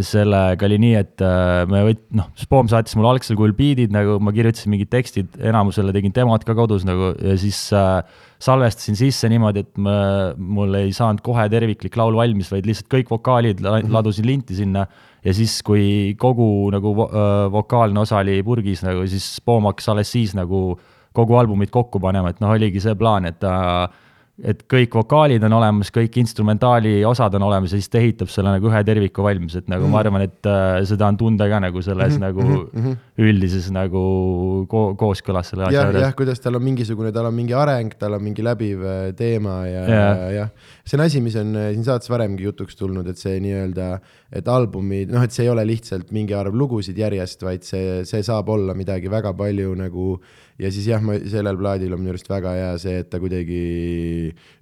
sellega 0.06 0.68
oli 0.68 0.78
nii, 0.82 0.96
et 1.00 1.24
uh, 1.24 1.62
me 1.72 1.84
võt-, 1.88 2.04
noh, 2.18 2.28
Spoom 2.40 2.68
saatis 2.72 2.98
mulle 2.98 3.14
algsel 3.14 3.38
kujul 3.40 3.54
beat'id 3.56 3.94
nagu, 3.94 4.18
ma 4.24 4.34
kirjutasin 4.36 4.74
mingid 4.74 4.92
tekstid, 4.92 5.38
enamusele 5.52 5.94
tegin 5.96 6.14
demod 6.16 6.44
ka 6.48 6.56
kodus 6.58 6.84
nagu 6.88 7.14
ja 7.16 7.38
siis 7.40 7.60
uh, 7.78 8.02
salvestasin 8.42 9.00
sisse 9.00 9.30
niimoodi, 9.32 9.64
et 9.64 9.82
ma, 9.82 9.96
mul 10.36 10.76
ei 10.82 10.92
saanud 10.96 11.24
kohe 11.24 11.48
terviklik 11.54 11.96
laul 12.00 12.18
valmis, 12.20 12.52
vaid 12.52 12.68
lihtsalt 12.68 12.92
kõik 12.92 13.14
vokaalid 13.14 13.64
mhm. 13.64 13.92
ladusin 13.94 14.28
linti 14.28 14.58
sinna 14.60 14.86
ja 15.24 15.36
siis, 15.38 15.60
kui 15.66 16.16
kogu 16.20 16.70
nagu 16.74 16.96
vo 16.98 17.10
vokaalne 17.54 18.04
osa 18.04 18.20
oli 18.20 18.42
purgis 18.46 18.84
nagu, 18.86 19.06
siis 19.10 19.36
Spoom 19.38 19.70
hakkas 19.70 19.92
alles 19.94 20.12
siis 20.12 20.36
nagu 20.38 20.72
kogu 21.16 21.36
albumit 21.40 21.72
kokku 21.72 22.00
panema, 22.04 22.32
et 22.32 22.40
noh, 22.44 22.52
oligi 22.56 22.84
see 22.84 22.96
plaan, 23.00 23.28
et 23.28 23.40
ta 23.40 23.56
uh, 23.86 24.10
et 24.42 24.64
kõik 24.70 24.96
vokaalid 24.98 25.44
on 25.46 25.54
olemas, 25.54 25.92
kõik 25.94 26.16
instrumentaali 26.22 26.94
osad 27.06 27.36
on 27.38 27.46
olemas 27.46 27.74
ja 27.74 27.80
siis 27.80 27.92
ta 27.92 28.00
ehitab 28.00 28.32
selle 28.34 28.54
nagu 28.56 28.70
ühe 28.72 28.82
terviku 28.88 29.26
valmis, 29.26 29.56
et 29.60 29.70
nagu 29.70 29.86
mm. 29.86 29.94
ma 29.94 30.02
arvan, 30.02 30.26
et 30.26 30.50
äh, 30.50 30.80
seda 30.90 31.10
on 31.12 31.20
tunda 31.20 31.48
ka 31.52 31.60
nagu 31.62 31.84
selles 31.86 32.18
mm 32.18 32.24
-hmm. 32.24 32.26
nagu 32.26 32.42
mm 32.42 32.82
-hmm. 32.82 32.98
üldises 33.22 33.70
nagu 33.72 34.66
ko 34.70 34.84
kooskõlas 34.98 35.54
selle 35.54 35.68
asja 35.70 35.86
juures. 35.86 36.02
jah, 36.02 36.16
kuidas 36.16 36.40
tal 36.40 36.56
on 36.56 36.64
mingisugune, 36.64 37.12
tal 37.12 37.26
on 37.26 37.34
mingi 37.34 37.54
areng, 37.54 37.94
tal 38.00 38.14
on 38.14 38.24
mingi 38.24 38.44
läbiv 38.44 38.82
äh, 38.84 39.14
teema 39.16 39.66
ja 39.68 39.86
yeah., 39.88 40.34
ja, 40.34 40.48
see 40.86 40.98
on 40.98 41.06
asi, 41.06 41.22
mis 41.22 41.36
on 41.36 41.56
äh, 41.56 41.72
siin 41.74 41.84
saates 41.84 42.10
varemgi 42.10 42.44
jutuks 42.44 42.76
tulnud, 42.76 43.08
et 43.08 43.18
see 43.18 43.40
nii-öelda, 43.40 44.00
et 44.32 44.48
albumi, 44.48 45.06
noh, 45.06 45.24
et 45.24 45.32
see 45.32 45.46
ei 45.46 45.50
ole 45.50 45.66
lihtsalt 45.66 46.12
mingi 46.12 46.34
arv 46.34 46.56
lugusid 46.56 46.98
järjest, 46.98 47.44
vaid 47.44 47.64
see, 47.64 48.04
see 48.06 48.24
saab 48.24 48.50
olla 48.50 48.74
midagi 48.74 49.12
väga 49.12 49.34
palju 49.34 49.76
nagu 49.76 50.20
ja 50.62 50.70
siis 50.74 50.88
jah, 50.90 51.02
ma 51.04 51.18
sellel 51.30 51.58
plaadil 51.60 51.96
on 51.96 52.02
minu 52.04 52.14
arust 52.14 52.30
väga 52.30 52.54
hea 52.58 52.72
see, 52.82 53.02
et 53.02 53.10
ta 53.12 53.20
kuidagi 53.22 53.62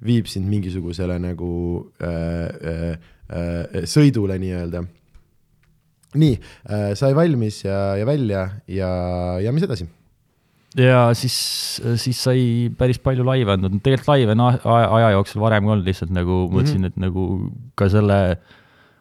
viib 0.05 0.29
sind 0.31 0.49
mingisugusele 0.51 1.19
nagu 1.21 1.51
äh, 1.99 2.47
äh, 2.71 3.13
äh, 3.29 3.85
sõidule 3.89 4.39
nii-öelda. 4.41 4.85
nii 6.19 6.35
äh,, 6.35 6.91
sai 6.97 7.13
valmis 7.13 7.63
ja, 7.65 7.95
ja 7.99 8.05
välja 8.09 8.47
ja, 8.65 8.91
ja 9.43 9.51
mis 9.53 9.65
edasi? 9.67 9.85
ja 10.79 11.09
siis, 11.17 11.35
siis 12.01 12.21
sai 12.21 12.69
päris 12.77 13.01
palju 13.01 13.25
laive 13.25 13.53
andnud, 13.57 13.81
tegelikult 13.83 14.13
laive 14.13 14.37
on 14.37 14.47
aja, 14.47 14.87
aja 14.99 15.11
jooksul 15.17 15.43
varem 15.43 15.67
ka 15.67 15.75
olnud, 15.75 15.85
lihtsalt 15.89 16.15
nagu 16.15 16.45
mõtlesin 16.47 16.81
mm, 16.81 16.87
-hmm. 16.87 16.95
et 16.95 17.03
nagu 17.05 17.73
ka 17.77 17.89
selle 17.91 18.19
äh, 18.31 18.57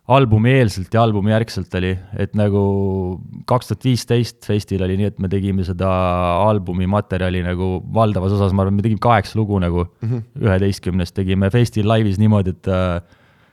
albumi 0.09 0.55
eelselt 0.57 0.95
ja 0.95 1.03
albumi 1.05 1.33
järgselt 1.35 1.75
oli, 1.77 1.91
et 2.17 2.37
nagu 2.39 2.63
kaks 3.49 3.71
tuhat 3.71 3.85
viisteist 3.85 4.47
festil 4.49 4.83
oli 4.87 4.97
nii, 5.01 5.11
et 5.13 5.19
me 5.21 5.29
tegime 5.33 5.67
seda 5.67 5.89
albumi 6.47 6.89
materjali 6.89 7.43
nagu 7.45 7.75
valdavas 7.95 8.37
osas, 8.39 8.55
ma 8.57 8.65
arvan, 8.65 8.79
me 8.79 8.87
tegime 8.87 9.03
kaheksa 9.05 9.37
lugu 9.41 9.61
nagu 9.61 9.85
mhm. 10.01 10.25
üheteistkümnest 10.41 11.13
mm 11.13 11.21
-hmm. 11.21 11.25
tegime 11.25 11.51
festil 11.53 11.89
laivis 11.89 12.19
niimoodi, 12.19 12.57
et 12.57 12.73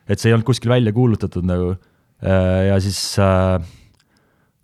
et 0.07 0.19
see 0.19 0.29
ei 0.29 0.35
olnud 0.35 0.45
kuskil 0.47 0.69
välja 0.69 0.93
kuulutatud 0.93 1.43
nagu 1.43 1.75
ja 2.21 2.79
siis 2.79 3.19
äh, 3.19 3.59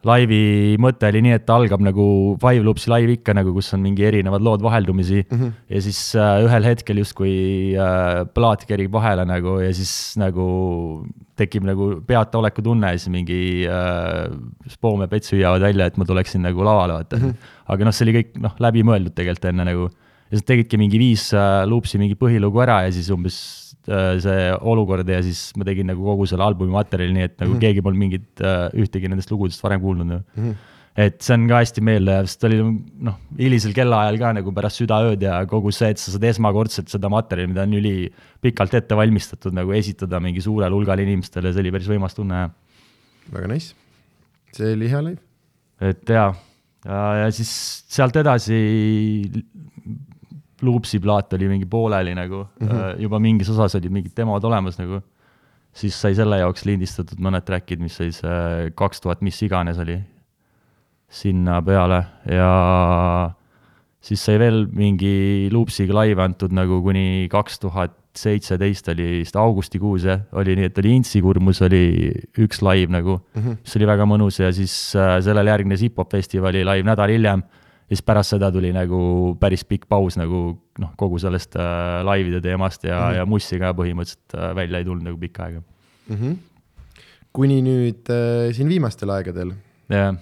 laivi 0.07 0.77
mõte 0.81 1.09
oli 1.11 1.21
nii, 1.25 1.35
et 1.37 1.43
ta 1.45 1.55
algab 1.59 1.81
nagu 1.85 2.05
Five 2.41 2.65
Loopsi 2.65 2.89
live 2.89 3.17
ikka 3.19 3.35
nagu, 3.37 3.53
kus 3.53 3.69
on 3.75 3.83
mingi 3.83 4.05
erinevad 4.07 4.43
lood 4.45 4.63
vaheldumisi 4.65 5.21
mm. 5.21 5.37
-hmm. 5.37 5.51
ja 5.69 5.81
siis 5.85 5.99
äh, 6.15 6.41
ühel 6.45 6.65
hetkel 6.65 7.01
justkui 7.03 7.33
äh, 7.77 8.25
plaat 8.33 8.65
kerib 8.69 8.91
vahele 8.93 9.25
nagu 9.29 9.59
ja 9.61 9.71
siis 9.73 10.17
nagu 10.17 11.05
tekib 11.37 11.65
nagu 11.67 12.01
peataoleku 12.07 12.65
tunne 12.65 12.93
ja 12.93 12.97
siis 12.97 13.13
mingi 13.13 13.41
äh, 13.69 14.29
Spoom 14.69 15.01
ja 15.05 15.07
Pets 15.07 15.33
hüüavad 15.33 15.61
välja, 15.61 15.85
et 15.85 15.97
ma 15.97 16.05
tuleksin 16.05 16.41
nagu 16.41 16.63
lavale, 16.65 16.93
vaata 16.93 17.17
mm. 17.17 17.23
-hmm. 17.23 17.51
aga 17.67 17.85
noh, 17.85 17.93
see 17.93 18.05
oli 18.07 18.17
kõik 18.19 18.39
noh, 18.41 18.55
läbimõeldud 18.59 19.13
tegelikult 19.13 19.49
enne 19.53 19.65
nagu. 19.65 19.89
ja 20.31 20.37
siis 20.37 20.45
tegidki 20.47 20.77
mingi 20.77 20.97
viis 20.97 21.33
äh, 21.33 21.67
Loopsi 21.67 21.97
mingi 21.97 22.15
põhilugu 22.15 22.61
ära 22.63 22.83
ja 22.87 22.91
siis 22.91 23.09
umbes 23.13 23.70
see 24.23 24.49
olukord 24.71 25.07
ja 25.09 25.21
siis 25.25 25.51
ma 25.59 25.67
tegin 25.67 25.89
nagu 25.91 26.03
kogu 26.05 26.27
selle 26.29 26.45
albumi 26.45 26.73
materjali 26.75 27.15
nii, 27.15 27.29
et 27.29 27.37
nagu 27.39 27.53
mm 27.53 27.55
-hmm. 27.55 27.63
keegi 27.63 27.85
polnud 27.85 28.01
mingit, 28.01 28.29
äh, 28.41 28.67
ühtegi 28.77 29.09
nendest 29.11 29.31
lugudest 29.31 29.63
varem 29.63 29.81
kuulnud 29.81 30.07
mm. 30.07 30.21
-hmm. 30.35 30.55
et 31.05 31.21
see 31.21 31.33
on 31.35 31.47
ka 31.49 31.61
hästi 31.61 31.81
meeldejääv, 31.87 32.29
sest 32.29 32.43
oli 32.49 32.59
noh, 33.07 33.17
hilisel 33.39 33.73
kellaajal 33.73 34.19
ka 34.19 34.33
nagu 34.39 34.53
pärast 34.53 34.81
südaööd 34.81 35.21
ja 35.21 35.45
kogu 35.45 35.71
see, 35.71 35.89
et 35.89 35.97
sa 35.97 36.11
saad 36.11 36.23
esmakordselt 36.23 36.89
seda 36.89 37.09
materjali, 37.09 37.51
mida 37.53 37.63
on 37.63 37.73
ülipikalt 37.79 38.73
ette 38.73 38.95
valmistatud, 38.95 39.53
nagu 39.53 39.71
esitada 39.71 40.19
mingi 40.19 40.41
suurele 40.41 40.75
hulgale 40.75 41.03
inimestele, 41.03 41.53
see 41.53 41.63
oli 41.65 41.71
päris 41.71 41.89
võimas 41.89 42.15
tunne, 42.15 42.45
jah. 42.45 42.51
väga 43.31 43.47
nice, 43.47 43.75
see 44.55 44.73
oli 44.77 44.89
hea 44.89 45.03
live. 45.09 45.21
et 45.81 46.09
jaa, 46.09 46.31
ja, 46.85 47.01
ja 47.23 47.31
siis 47.31 47.51
sealt 47.89 48.15
edasi 48.15 48.61
Loopsi 50.61 50.99
plaat 50.99 51.33
oli 51.33 51.47
mingi 51.49 51.65
pooleli 51.65 52.15
nagu 52.15 52.45
mm, 52.45 52.67
-hmm. 52.67 53.01
juba 53.01 53.19
mingis 53.19 53.49
osas 53.49 53.75
olid 53.75 53.91
mingid 53.91 54.15
demod 54.17 54.43
olemas 54.43 54.79
nagu, 54.79 55.01
siis 55.73 56.01
sai 56.01 56.15
selle 56.15 56.37
jaoks 56.41 56.65
lindistatud 56.65 57.19
mõned 57.19 57.45
track'id, 57.47 57.79
mis 57.79 57.99
oli 58.01 58.11
see 58.11 58.71
kaks 58.75 59.01
tuhat 59.01 59.21
mis 59.21 59.41
iganes 59.41 59.79
oli 59.79 59.99
sinna 61.11 61.61
peale 61.61 62.05
ja 62.25 62.51
siis 64.01 64.25
sai 64.25 64.39
veel 64.39 64.67
mingi 64.71 65.49
Loopsiga 65.51 65.93
laive 65.93 66.23
antud 66.23 66.53
nagu 66.55 66.81
kuni 66.83 67.27
kaks 67.31 67.59
tuhat 67.59 67.97
seitseteist 68.17 68.89
oli 68.91 69.07
vist 69.21 69.37
augustikuus 69.39 70.05
jah, 70.07 70.23
oli 70.35 70.55
nii, 70.59 70.67
et 70.67 70.79
oli 70.81 70.95
Intsikurmus 70.97 71.61
oli 71.63 72.11
üks 72.43 72.59
live 72.65 72.91
nagu 72.91 73.17
mm, 73.17 73.41
-hmm. 73.41 73.61
mis 73.63 73.77
oli 73.79 73.87
väga 73.87 74.07
mõnus 74.09 74.41
ja 74.41 74.51
siis 74.51 74.95
äh, 74.95 75.19
sellele 75.23 75.49
järgnes 75.49 75.83
hip-hop 75.85 76.11
festivali 76.11 76.65
live 76.65 76.83
nädal 76.87 77.09
hiljem. 77.09 77.43
Ja 77.91 77.97
siis 77.97 78.05
pärast 78.07 78.31
seda 78.31 78.47
tuli 78.55 78.71
nagu 78.71 79.35
päris 79.39 79.65
pikk 79.67 79.89
paus 79.91 80.15
nagu 80.15 80.41
noh, 80.79 80.93
kogu 80.97 81.19
sellest 81.19 81.57
äh, 81.59 81.99
laivide 82.07 82.39
teemast 82.41 82.87
ja 82.87 82.95
mm, 82.95 83.03
-hmm. 83.03 83.17
ja 83.19 83.25
Mussi 83.27 83.59
ka 83.59 83.73
põhimõtteliselt 83.75 84.37
äh, 84.39 84.55
välja 84.55 84.79
ei 84.79 84.87
tulnud 84.87 85.03
nagu 85.09 85.19
pikka 85.19 85.43
aega 85.49 85.59
mm. 85.61 86.15
-hmm. 86.15 86.35
kuni 87.33 87.61
nüüd 87.61 88.09
äh, 88.09 88.53
siin 88.55 88.69
viimastel 88.69 89.09
aegadel. 89.09 89.55
jah 89.89 89.97
yeah 89.99 90.15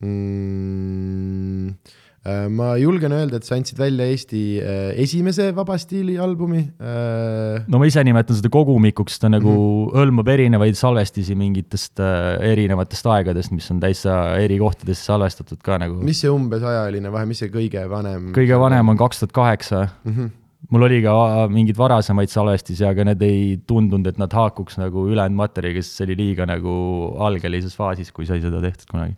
mm,? 0.00 1.68
Äh, 1.68 2.05
ma 2.50 2.72
julgen 2.80 3.14
öelda, 3.14 3.38
et 3.38 3.46
sa 3.46 3.56
andsid 3.56 3.78
välja 3.80 4.06
Eesti 4.10 4.40
äh, 4.58 4.92
esimese 5.02 5.48
vaba 5.56 5.76
stiili 5.80 6.16
albumi. 6.22 6.62
Äh, 6.80 7.66
no 7.70 7.80
ma 7.80 7.88
ise 7.88 8.02
nimetan 8.06 8.38
seda 8.38 8.50
kogumikuks, 8.52 9.18
ta 9.22 9.30
nagu 9.32 9.50
mm 9.50 9.58
-hmm. 9.58 9.98
hõlmab 10.00 10.30
erinevaid 10.34 10.78
salvestisi 10.78 11.36
mingitest 11.38 12.00
erinevatest 12.00 13.06
aegadest, 13.06 13.52
mis 13.54 13.68
on 13.70 13.80
täitsa 13.80 14.36
eri 14.40 14.58
kohtadesse 14.58 15.12
salvestatud 15.12 15.62
ka 15.62 15.78
nagu. 15.82 16.00
mis 16.02 16.20
see 16.20 16.30
umbes 16.30 16.62
ajaline 16.62 17.12
vahe, 17.12 17.26
mis 17.26 17.38
see 17.44 17.52
kõige 17.52 17.86
vanem? 17.90 18.32
kõige 18.36 18.58
vanem 18.58 18.88
on 18.88 18.96
kaks 18.96 19.22
tuhat 19.22 19.32
kaheksa 19.32 19.88
mhm. 20.04 20.32
mul 20.70 20.82
oli 20.88 21.02
ka 21.02 21.46
mingeid 21.48 21.78
varasemaid 21.78 22.32
salvestisi, 22.32 22.84
aga 22.84 23.04
need 23.04 23.22
ei 23.22 23.60
tundunud, 23.66 24.06
et 24.06 24.18
nad 24.18 24.32
haakuks 24.32 24.78
nagu 24.78 25.06
ülejäänud 25.08 25.36
materjaliga, 25.36 25.82
sest 25.82 26.00
see 26.00 26.08
oli 26.08 26.16
liiga 26.16 26.46
nagu 26.46 26.74
algelises 27.18 27.76
faasis, 27.76 28.10
kui 28.12 28.26
sai 28.26 28.40
seda 28.40 28.60
tehtud 28.60 28.90
kunagi 28.90 29.16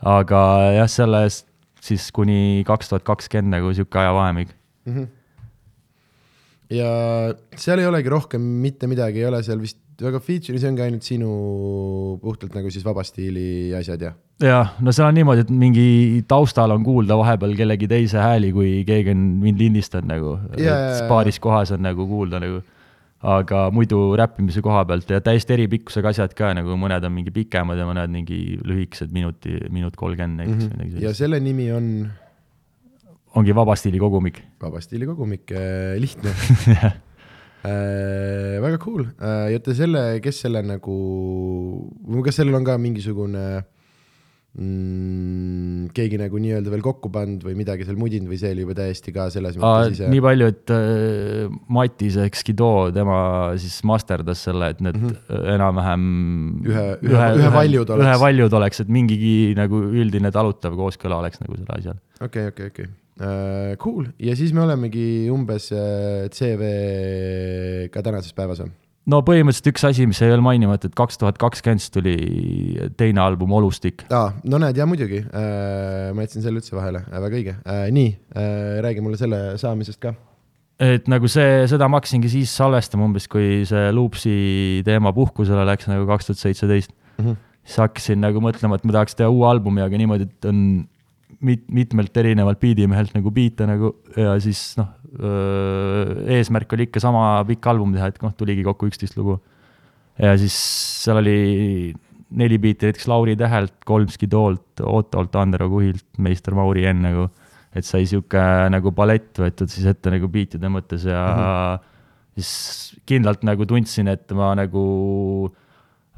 aga 0.00 0.42
jah, 0.78 0.88
sellest 0.88 1.49
siis 1.80 2.10
kuni 2.14 2.62
kaks 2.68 2.92
tuhat 2.92 3.06
kakskümmend 3.06 3.56
nagu 3.56 3.72
sihuke 3.76 3.98
ajavahemik 3.98 4.54
mm. 4.86 4.94
-hmm. 4.94 5.06
ja 6.76 6.90
seal 7.56 7.78
ei 7.78 7.88
olegi 7.90 8.08
rohkem 8.08 8.40
mitte 8.40 8.86
midagi, 8.90 9.22
ei 9.22 9.30
ole 9.30 9.42
seal 9.42 9.60
vist 9.60 9.78
väga 10.00 10.20
feature'i, 10.24 10.60
see 10.60 10.70
ongi 10.70 10.84
ainult 10.84 11.04
sinu 11.04 11.30
puhtalt 12.22 12.54
nagu 12.56 12.70
siis 12.72 12.84
vaba 12.84 13.04
stiili 13.04 13.72
asjad, 13.76 14.00
jah? 14.06 14.14
jah, 14.40 14.74
no 14.80 14.92
seal 14.96 15.10
on 15.10 15.18
niimoodi, 15.18 15.44
et 15.44 15.52
mingi 15.52 15.86
taustal 16.28 16.72
on 16.74 16.84
kuulda 16.84 17.18
vahepeal 17.20 17.56
kellegi 17.58 17.88
teise 17.90 18.20
hääli, 18.22 18.52
kui 18.56 18.70
keegi 18.88 19.12
on 19.12 19.24
mind 19.44 19.60
lindistanud 19.60 20.08
nagu 20.08 20.36
yeah., 20.58 20.96
et 20.96 21.08
paaris 21.10 21.40
kohas 21.42 21.74
on 21.76 21.84
nagu 21.84 22.06
kuulda 22.08 22.40
nagu 22.42 22.62
aga 23.20 23.66
muidu 23.74 23.98
räppimise 24.16 24.62
koha 24.64 24.84
pealt 24.88 25.10
ja 25.12 25.20
täiesti 25.24 25.52
eri 25.56 25.66
pikkusega 25.68 26.08
asjad 26.14 26.32
ka, 26.36 26.54
nagu 26.56 26.76
mõned 26.80 27.04
on 27.04 27.12
mingi 27.12 27.32
pikemad 27.34 27.76
ja 27.76 27.84
mõned 27.88 28.12
mingi 28.14 28.56
lühikesed, 28.64 29.12
minuti, 29.12 29.58
minut 29.68 29.96
kolmkümmend 30.00 30.40
näiteks 30.40 30.64
mm. 30.70 30.78
-hmm. 30.80 31.02
ja 31.04 31.12
selle 31.14 31.40
nimi 31.40 31.70
on? 31.72 32.08
ongi 33.36 33.54
Vaba 33.54 33.76
stiili 33.76 33.98
kogumik. 33.98 34.42
vaba 34.62 34.80
stiili 34.80 35.06
kogumik 35.06 35.52
äh,, 35.52 36.00
lihtne 36.00 36.30
äh, 37.68 38.56
väga 38.62 38.78
cool 38.78 39.04
äh,, 39.04 39.52
ja 39.52 39.60
oota 39.60 39.74
selle, 39.74 40.20
kes 40.24 40.40
selle 40.40 40.62
nagu, 40.62 40.96
kas 42.24 42.40
sellel 42.40 42.54
on 42.54 42.64
ka 42.64 42.78
mingisugune 42.78 43.44
äh, 43.58 43.64
mm, 44.58 45.90
keegi 45.94 46.18
nagu 46.20 46.40
nii-öelda 46.42 46.72
veel 46.72 46.82
kokku 46.84 47.10
pannud 47.12 47.44
või 47.46 47.56
midagi 47.58 47.86
seal 47.86 47.98
mudinud 48.00 48.30
või 48.30 48.38
see 48.40 48.52
oli 48.54 48.64
juba 48.64 48.76
täiesti 48.80 49.14
ka 49.14 49.28
selles 49.32 49.58
mõttes 49.60 49.94
ise? 49.94 50.08
nii 50.10 50.22
palju, 50.24 50.48
et 50.54 50.74
äh, 50.74 51.58
Matis 51.76 52.18
ehk 52.24 52.38
Skido, 52.40 52.70
tema 52.94 53.20
siis 53.60 53.80
masterdas 53.86 54.42
selle, 54.48 54.72
et 54.74 54.82
need 54.84 54.98
mm 54.98 55.12
-hmm. 55.12 55.52
enam-vähem 55.56 56.08
ühe, 56.66 56.86
ühe, 56.98 57.12
ühe, 57.12 57.28
ühe 57.42 57.52
valjud 57.58 57.94
oleks. 57.94 58.06
ühe 58.06 58.16
valjud 58.24 58.58
oleks, 58.60 58.82
et 58.84 58.88
mingigi 58.88 59.36
nagu 59.58 59.84
üldine 59.90 60.32
talutav 60.34 60.74
kooskõla 60.78 61.22
oleks 61.22 61.42
nagu 61.44 61.56
sellel 61.56 61.78
asjal. 61.78 62.02
okei 62.20 62.26
okay,, 62.26 62.48
okei 62.48 62.50
okay,, 62.50 62.74
okei 62.74 62.90
okay. 62.90 62.96
Uh, 63.20 63.76
cool 63.76 64.06
ja 64.16 64.32
siis 64.32 64.54
me 64.56 64.62
olemegi 64.62 65.28
umbes 65.28 65.66
äh, 65.76 66.30
CV-ga 66.32 68.00
tänases 68.00 68.32
päevas 68.32 68.62
või? 68.64 68.70
No 69.10 69.20
põhimõtteliselt 69.26 69.70
üks 69.72 69.84
asi, 69.88 70.06
mis 70.08 70.20
jäi 70.22 70.30
veel 70.30 70.42
mainimata, 70.44 70.88
et 70.90 70.96
kaks 70.98 71.20
tuhat 71.20 71.38
kakskümmend 71.40 71.86
tuli 71.94 72.16
teine 73.00 73.22
album 73.24 73.52
Olustik. 73.58 74.04
aa, 74.14 74.32
no 74.44 74.60
näed, 74.62 74.78
ja 74.80 74.86
muidugi 74.88 75.22
äh,, 75.24 76.10
ma 76.16 76.26
jätsin 76.26 76.44
selle 76.44 76.62
üldse 76.62 76.76
vahele 76.76 77.02
äh,, 77.06 77.22
väga 77.24 77.40
õige 77.40 77.54
äh,. 77.60 77.86
nii 77.94 78.10
äh,, 78.34 78.80
räägi 78.86 79.04
mulle 79.04 79.20
selle 79.20 79.40
saamisest 79.60 80.00
ka. 80.02 80.14
et 80.84 81.10
nagu 81.10 81.30
see, 81.30 81.64
seda 81.70 81.88
ma 81.90 82.00
hakkasingi 82.00 82.30
siis 82.32 82.54
salvestama 82.56 83.08
umbes, 83.08 83.28
kui 83.30 83.64
see 83.68 83.90
Loopsi 83.96 84.36
teema 84.86 85.14
puhkusele 85.16 85.66
läks 85.68 85.90
nagu 85.90 86.06
kaks 86.10 86.30
tuhat 86.30 86.44
seitseteist. 86.44 86.94
Mhm. 87.18 87.36
siis 87.64 87.82
hakkasin 87.82 88.22
nagu 88.22 88.40
mõtlema, 88.44 88.78
et 88.78 88.88
ma 88.88 89.00
tahaks 89.00 89.18
teha 89.18 89.28
uue 89.32 89.48
albumi, 89.50 89.84
aga 89.84 90.00
niimoodi, 90.00 90.30
et 90.30 90.48
on 90.48 90.64
mit-, 91.44 91.66
mitmelt 91.72 92.16
erinevalt 92.16 92.60
biidimehelt 92.60 93.14
nagu 93.16 93.32
biite 93.34 93.66
nagu 93.68 93.94
ja 94.16 94.36
siis 94.42 94.62
noh, 94.80 94.92
eesmärk 95.18 96.72
oli 96.76 96.86
ikka 96.88 97.02
sama 97.02 97.40
pikk 97.48 97.66
album 97.72 97.96
teha, 97.96 98.10
et 98.12 98.20
noh, 98.22 98.34
tuligi 98.38 98.62
kokku 98.66 98.90
üksteist 98.90 99.16
lugu. 99.18 99.40
ja 100.20 100.36
siis 100.38 100.54
seal 101.04 101.18
oli 101.22 101.94
neli 102.30 102.58
biiti 102.62 102.86
näiteks 102.86 103.08
Lauri 103.10 103.36
Tähelt, 103.36 103.74
kolm 103.84 104.08
Skidolt, 104.08 104.82
Ottolt, 104.82 105.34
Andero 105.36 105.68
Kuhilt, 105.70 106.06
meister 106.18 106.54
Mauri 106.54 106.86
N 106.92 107.02
nagu, 107.08 107.26
et 107.74 107.86
sai 107.86 108.06
sihuke 108.06 108.42
nagu 108.70 108.92
palett 108.94 109.40
võetud 109.42 109.70
siis 109.70 109.88
ette 109.90 110.12
nagu 110.14 110.28
biitide 110.30 110.70
mõttes 110.70 111.06
ja 111.06 111.24
mm 111.26 111.40
-hmm. 111.40 111.88
siis 112.38 113.00
kindlalt 113.06 113.42
nagu 113.46 113.66
tundsin, 113.66 114.08
et 114.08 114.30
ma 114.32 114.54
nagu 114.54 114.84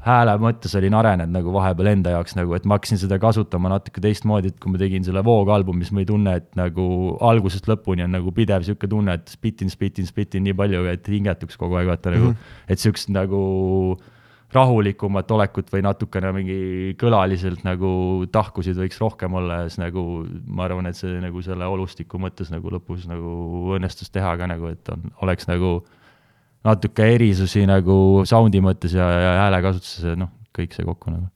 hääle 0.03 0.33
mõttes 0.41 0.73
olin 0.75 0.95
arenenud 0.99 1.31
nagu 1.31 1.53
vahepeal 1.55 1.93
enda 1.93 2.13
jaoks 2.17 2.35
nagu, 2.35 2.55
et 2.57 2.65
ma 2.67 2.77
hakkasin 2.77 2.99
seda 2.99 3.19
kasutama 3.23 3.71
natuke 3.71 4.03
teistmoodi, 4.03 4.51
et 4.51 4.57
kui 4.61 4.73
ma 4.73 4.81
tegin 4.81 5.05
selle 5.05 5.23
Vogue-albumi, 5.23 5.85
siis 5.85 5.95
ma 5.95 6.03
ei 6.03 6.09
tunne, 6.09 6.33
et 6.41 6.49
nagu 6.59 6.87
algusest 7.23 7.69
lõpuni 7.71 8.03
on 8.05 8.11
nagu 8.17 8.33
pidev 8.35 8.65
sihuke 8.67 8.89
tunne, 8.91 9.15
et 9.19 9.31
spitin, 9.31 9.71
spitin, 9.71 10.09
spitin 10.09 10.43
nii 10.47 10.57
palju, 10.59 10.83
et 10.91 11.07
hingetuks 11.07 11.59
kogu 11.59 11.79
aeg, 11.79 11.93
vaata 11.93 12.11
nagu 12.11 12.33
mm, 12.33 12.35
-hmm. 12.35 12.73
et 12.75 12.83
sihukest 12.83 13.13
nagu 13.15 13.39
rahulikumat 14.53 15.31
olekut 15.33 15.71
või 15.73 15.81
natukene 15.81 16.31
mingi 16.35 16.59
kõlaliselt 17.01 17.63
nagu 17.65 17.89
tahkusid 18.31 18.77
võiks 18.77 18.99
rohkem 19.01 19.33
olla 19.39 19.63
ja 19.63 19.69
siis 19.69 19.81
nagu 19.81 20.03
ma 20.45 20.67
arvan, 20.67 20.85
et 20.91 20.99
see 20.99 21.15
nagu 21.23 21.41
selle 21.41 21.65
olustiku 21.65 22.19
mõttes 22.21 22.51
nagu 22.53 22.69
lõpus 22.69 23.07
nagu 23.09 23.73
õnnestus 23.77 24.13
teha 24.13 24.35
ka 24.37 24.47
nagu, 24.51 24.69
et 24.75 24.93
on, 24.93 25.09
oleks 25.25 25.49
nagu 25.49 25.79
natuke 26.63 27.07
erisusi 27.15 27.65
nagu 27.69 28.23
sound'i 28.29 28.61
mõttes 28.63 28.95
ja, 28.95 29.07
ja 29.11 29.31
häälekasutuses, 29.43 30.17
noh, 30.19 30.31
kõik 30.55 30.75
see 30.75 30.85
kokku 30.87 31.13
nagu 31.13 31.27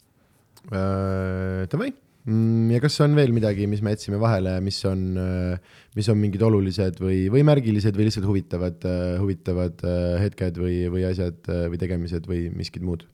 äh,. 0.71 1.65
Davai, 1.71 1.91
mm, 2.28 2.71
ja 2.75 2.82
kas 2.84 2.97
on 3.03 3.15
veel 3.17 3.34
midagi, 3.36 3.67
mis 3.69 3.84
me 3.84 3.93
jätsime 3.95 4.19
vahele, 4.21 4.57
mis 4.63 4.80
on, 4.88 5.03
äh, 5.19 5.78
mis 5.99 6.09
on 6.11 6.19
mingid 6.21 6.43
olulised 6.47 6.99
või, 7.03 7.25
või 7.34 7.45
märgilised 7.47 7.97
või 7.97 8.09
lihtsalt 8.09 8.28
huvitavad, 8.30 8.84
äh, 8.88 9.15
huvitavad 9.21 9.86
hetked 10.23 10.59
või, 10.63 10.82
või 10.93 11.07
asjad 11.11 11.47
või 11.47 11.82
tegemised 11.82 12.28
või 12.30 12.47
miskid 12.55 12.86
muud, 12.88 13.07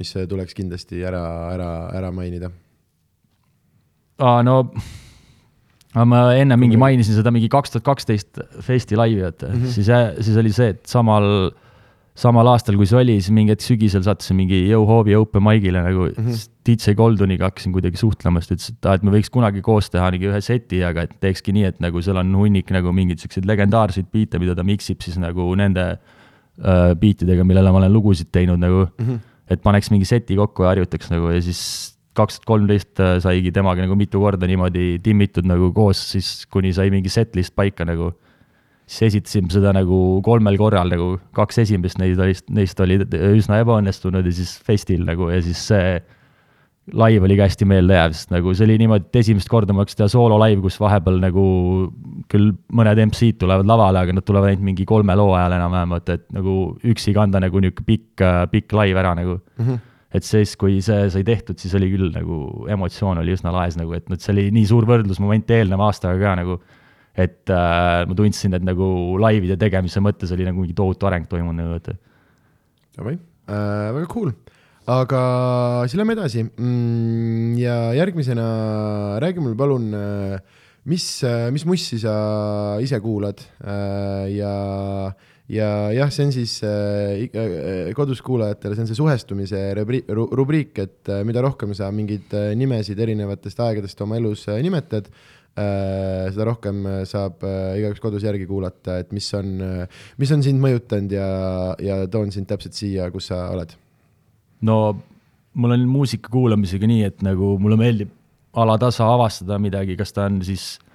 mis 0.00 0.16
tuleks 0.16 0.56
kindlasti 0.56 1.04
ära, 1.04 1.24
ära, 1.54 1.70
ära 1.96 2.12
mainida? 2.14 2.52
aa, 4.20 4.42
no 4.44 4.62
aga 5.94 6.06
ma 6.06 6.20
enne 6.38 6.58
mingi 6.60 6.78
mainisin 6.78 7.16
seda 7.18 7.32
mingi 7.34 7.50
kaks 7.50 7.74
tuhat 7.74 7.86
kaksteist 7.88 8.38
festi 8.62 8.98
laivi, 8.98 9.24
et 9.26 9.42
mm 9.42 9.56
-hmm. 9.56 9.74
siis, 9.74 9.90
siis 10.26 10.38
oli 10.38 10.52
see, 10.54 10.70
et 10.76 10.86
samal, 10.86 11.50
samal 12.14 12.46
aastal, 12.52 12.76
kui 12.78 12.86
see 12.86 13.00
oli, 13.00 13.16
siis 13.18 13.34
mingi 13.34 13.54
hetk 13.56 13.64
sügisel 13.64 14.04
sattusin 14.06 14.38
mingi 14.38 14.62
Yo-Hovi 14.68 15.16
open 15.18 15.42
mic'ile 15.42 15.82
nagu 15.82 16.06
mm 16.06 16.14
-hmm. 16.26 16.48
DJ 16.66 16.94
Golduniga 16.94 17.50
hakkasin 17.50 17.72
kuidagi 17.72 17.96
suhtlema, 17.96 18.40
siis 18.40 18.48
ta 18.48 18.54
ütles, 18.54 18.70
et 18.70 18.86
aa, 18.86 18.94
et 18.94 19.02
me 19.02 19.10
võiks 19.10 19.30
kunagi 19.30 19.62
koos 19.62 19.90
teha 19.90 20.10
mingi 20.10 20.30
ühe 20.30 20.40
seti, 20.40 20.84
aga 20.84 21.02
et 21.02 21.18
teekski 21.20 21.52
nii, 21.52 21.64
et 21.64 21.80
nagu 21.80 22.02
seal 22.02 22.16
on 22.16 22.34
hunnik 22.34 22.70
nagu 22.70 22.92
mingeid 22.92 23.18
siukseid 23.18 23.46
legendaarseid 23.46 24.06
biite, 24.12 24.38
mida 24.38 24.54
ta 24.54 24.62
mix 24.62 24.90
ib 24.90 25.02
siis 25.02 25.18
nagu 25.18 25.54
nende 25.54 25.98
äh, 26.62 26.94
biitidega, 26.94 27.44
millele 27.44 27.70
ma 27.70 27.78
olen 27.82 27.92
lugusid 27.92 28.30
teinud 28.30 28.58
nagu 28.58 28.86
mm. 28.86 29.06
-hmm. 29.06 29.18
et 29.50 29.62
paneks 29.62 29.90
mingi 29.90 30.04
seti 30.04 30.36
kokku 30.36 30.62
ja 30.62 30.68
harjutaks 30.68 31.10
nagu 31.10 31.30
ja 31.34 31.42
siis 31.42 31.98
kaks 32.18 32.40
tuhat 32.40 32.48
kolmteist 32.50 33.00
äh, 33.02 33.18
saigi 33.22 33.52
temaga 33.54 33.84
nagu 33.84 33.96
mitu 33.98 34.22
korda 34.22 34.48
niimoodi 34.50 34.98
timmitud 35.04 35.46
nagu 35.46 35.70
koos, 35.76 36.00
siis 36.14 36.46
kuni 36.50 36.72
sai 36.76 36.90
mingi 36.90 37.12
setlist 37.12 37.54
paika 37.54 37.86
nagu. 37.88 38.12
siis 38.90 39.12
esitasime 39.14 39.46
seda 39.54 39.70
nagu 39.70 39.96
kolmel 40.26 40.56
korral 40.58 40.88
nagu, 40.90 41.12
kaks 41.36 41.60
esimest 41.62 42.00
neist 42.02 42.18
olid, 42.18 42.40
neist 42.50 42.80
olid 42.82 43.04
üsna 43.14 43.60
ebaõnnestunud 43.62 44.26
ja 44.26 44.32
siis 44.34 44.56
festil 44.66 45.04
nagu 45.06 45.28
ja 45.30 45.38
siis 45.46 45.60
see 45.70 46.00
live 46.90 47.26
oli 47.26 47.36
ka 47.38 47.46
hästi 47.46 47.66
meeldejääv, 47.70 48.14
sest 48.16 48.32
nagu 48.34 48.52
see 48.56 48.66
oli 48.66 48.78
niimoodi, 48.80 49.06
et 49.06 49.18
esimest 49.20 49.50
korda 49.52 49.74
ma 49.74 49.84
hakkasin 49.84 50.00
teha 50.00 50.08
soolo-live, 50.10 50.60
kus 50.64 50.78
vahepeal 50.82 51.20
nagu 51.22 51.44
küll 52.32 52.50
mõned 52.76 53.02
MC-d 53.06 53.38
tulevad 53.42 53.68
lavale, 53.68 54.02
aga 54.02 54.16
nad 54.16 54.26
tulevad 54.26 54.50
ainult 54.50 54.66
mingi 54.66 54.86
kolme 54.88 55.14
loo 55.18 55.34
ajal 55.38 55.54
enam-vähem, 55.58 55.94
vaata, 55.94 56.18
et 56.18 56.26
nagu 56.34 56.56
üksi 56.92 57.14
kanda 57.16 57.42
nagu 57.42 57.62
niisugune 57.62 57.86
pikk, 57.86 58.24
pikk 58.50 58.74
live 58.80 59.02
ära 59.02 59.14
nagu 59.18 59.38
mm. 59.38 59.64
-hmm. 59.66 59.78
Et 60.14 60.26
siis, 60.26 60.56
kui 60.58 60.80
see 60.84 61.08
sai 61.12 61.24
tehtud, 61.26 61.58
siis 61.60 61.74
oli 61.78 61.90
küll 61.92 62.10
nagu 62.14 62.66
emotsioon 62.70 63.22
oli 63.22 63.34
üsna 63.36 63.52
laes 63.54 63.78
nagu, 63.78 63.94
et 63.96 64.08
noh, 64.10 64.18
see 64.20 64.34
oli 64.34 64.48
nii 64.54 64.68
suur 64.68 64.88
võrdlusmoment 64.88 65.50
eelneva 65.54 65.90
aastaga 65.90 66.18
ka 66.22 66.36
nagu, 66.42 66.60
et 67.14 67.52
äh, 67.52 68.04
ma 68.10 68.16
tundsin, 68.18 68.54
et 68.58 68.66
nagu 68.66 68.86
laive'ide 69.22 69.58
tegemise 69.60 70.02
mõttes 70.02 70.32
oli 70.34 70.46
nagu 70.48 70.62
mingi 70.62 70.76
tohutu 70.78 71.10
areng 71.10 71.30
toimunud 71.30 71.62
nagu, 71.62 71.78
et. 71.78 71.92
Davai 72.98 73.14
äh,, 73.16 73.90
väga 73.94 74.08
cool 74.10 74.34
aga 74.90 75.20
siis 75.86 75.98
lähme 76.00 76.16
edasi 76.16 76.44
mm, 76.46 77.58
ja 77.60 77.76
järgmisena 77.98 78.46
räägi 79.22 79.42
mulle 79.42 79.58
palun, 79.58 79.90
äh, 79.94 80.40
mis, 80.90 81.06
äh, 81.24 81.50
mis 81.52 81.66
mussi 81.68 82.00
sa 82.00 82.14
ise 82.82 83.00
kuulad 83.02 83.42
äh, 83.60 84.30
ja, 84.34 84.54
ja 85.50 85.68
jah, 85.94 86.12
see 86.14 86.28
on 86.28 86.32
siis 86.34 86.54
kodus 87.96 88.22
kuulajatele, 88.26 88.76
see 88.76 88.84
on 88.84 88.90
see 88.90 88.98
suhestumise 88.98 89.60
rubriik, 89.78 90.78
et 90.82 91.12
mida 91.26 91.42
rohkem 91.44 91.74
sa 91.76 91.90
mingeid 91.94 92.32
nimesid 92.58 93.00
erinevatest 93.02 93.62
aegadest 93.66 94.02
oma 94.06 94.18
elus 94.20 94.46
nimetad, 94.62 95.10
seda 95.60 96.46
rohkem 96.46 96.84
saab 97.08 97.42
igaüks 97.78 98.02
kodus 98.02 98.24
järgi 98.26 98.46
kuulata, 98.48 99.00
et 99.02 99.10
mis 99.16 99.26
on, 99.36 99.56
mis 100.20 100.34
on 100.34 100.44
sind 100.46 100.62
mõjutanud 100.62 101.16
ja, 101.16 101.30
ja 101.82 102.02
toon 102.10 102.30
sind 102.34 102.48
täpselt 102.50 102.78
siia, 102.78 103.10
kus 103.12 103.30
sa 103.32 103.48
oled. 103.54 103.74
No 104.66 104.78
mul 105.58 105.74
on 105.74 105.88
muusika 105.90 106.30
kuulamisega 106.32 106.86
nii, 106.86 107.02
et 107.10 107.26
nagu 107.26 107.56
mulle 107.60 107.80
meeldib 107.80 108.14
alatasa 108.60 109.06
avastada 109.10 109.58
midagi, 109.62 109.96
kas 109.98 110.14
ta 110.14 110.24
on 110.30 110.40
siis 110.46 110.76
uh, 110.78 110.89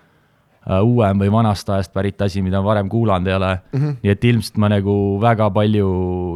uuem 0.66 1.20
või 1.22 1.32
vanast 1.32 1.70
ajast 1.70 1.94
pärit 1.94 2.22
asi, 2.22 2.42
mida 2.42 2.62
ma 2.62 2.72
varem 2.72 2.90
kuulanud 2.90 3.28
ei 3.28 3.36
ole 3.38 3.52
mm. 3.56 3.80
-hmm. 3.80 3.98
nii 4.04 4.12
et 4.12 4.24
ilmselt 4.24 4.58
ma 4.58 4.70
nagu 4.70 4.96
väga 5.22 5.50
palju 5.54 5.90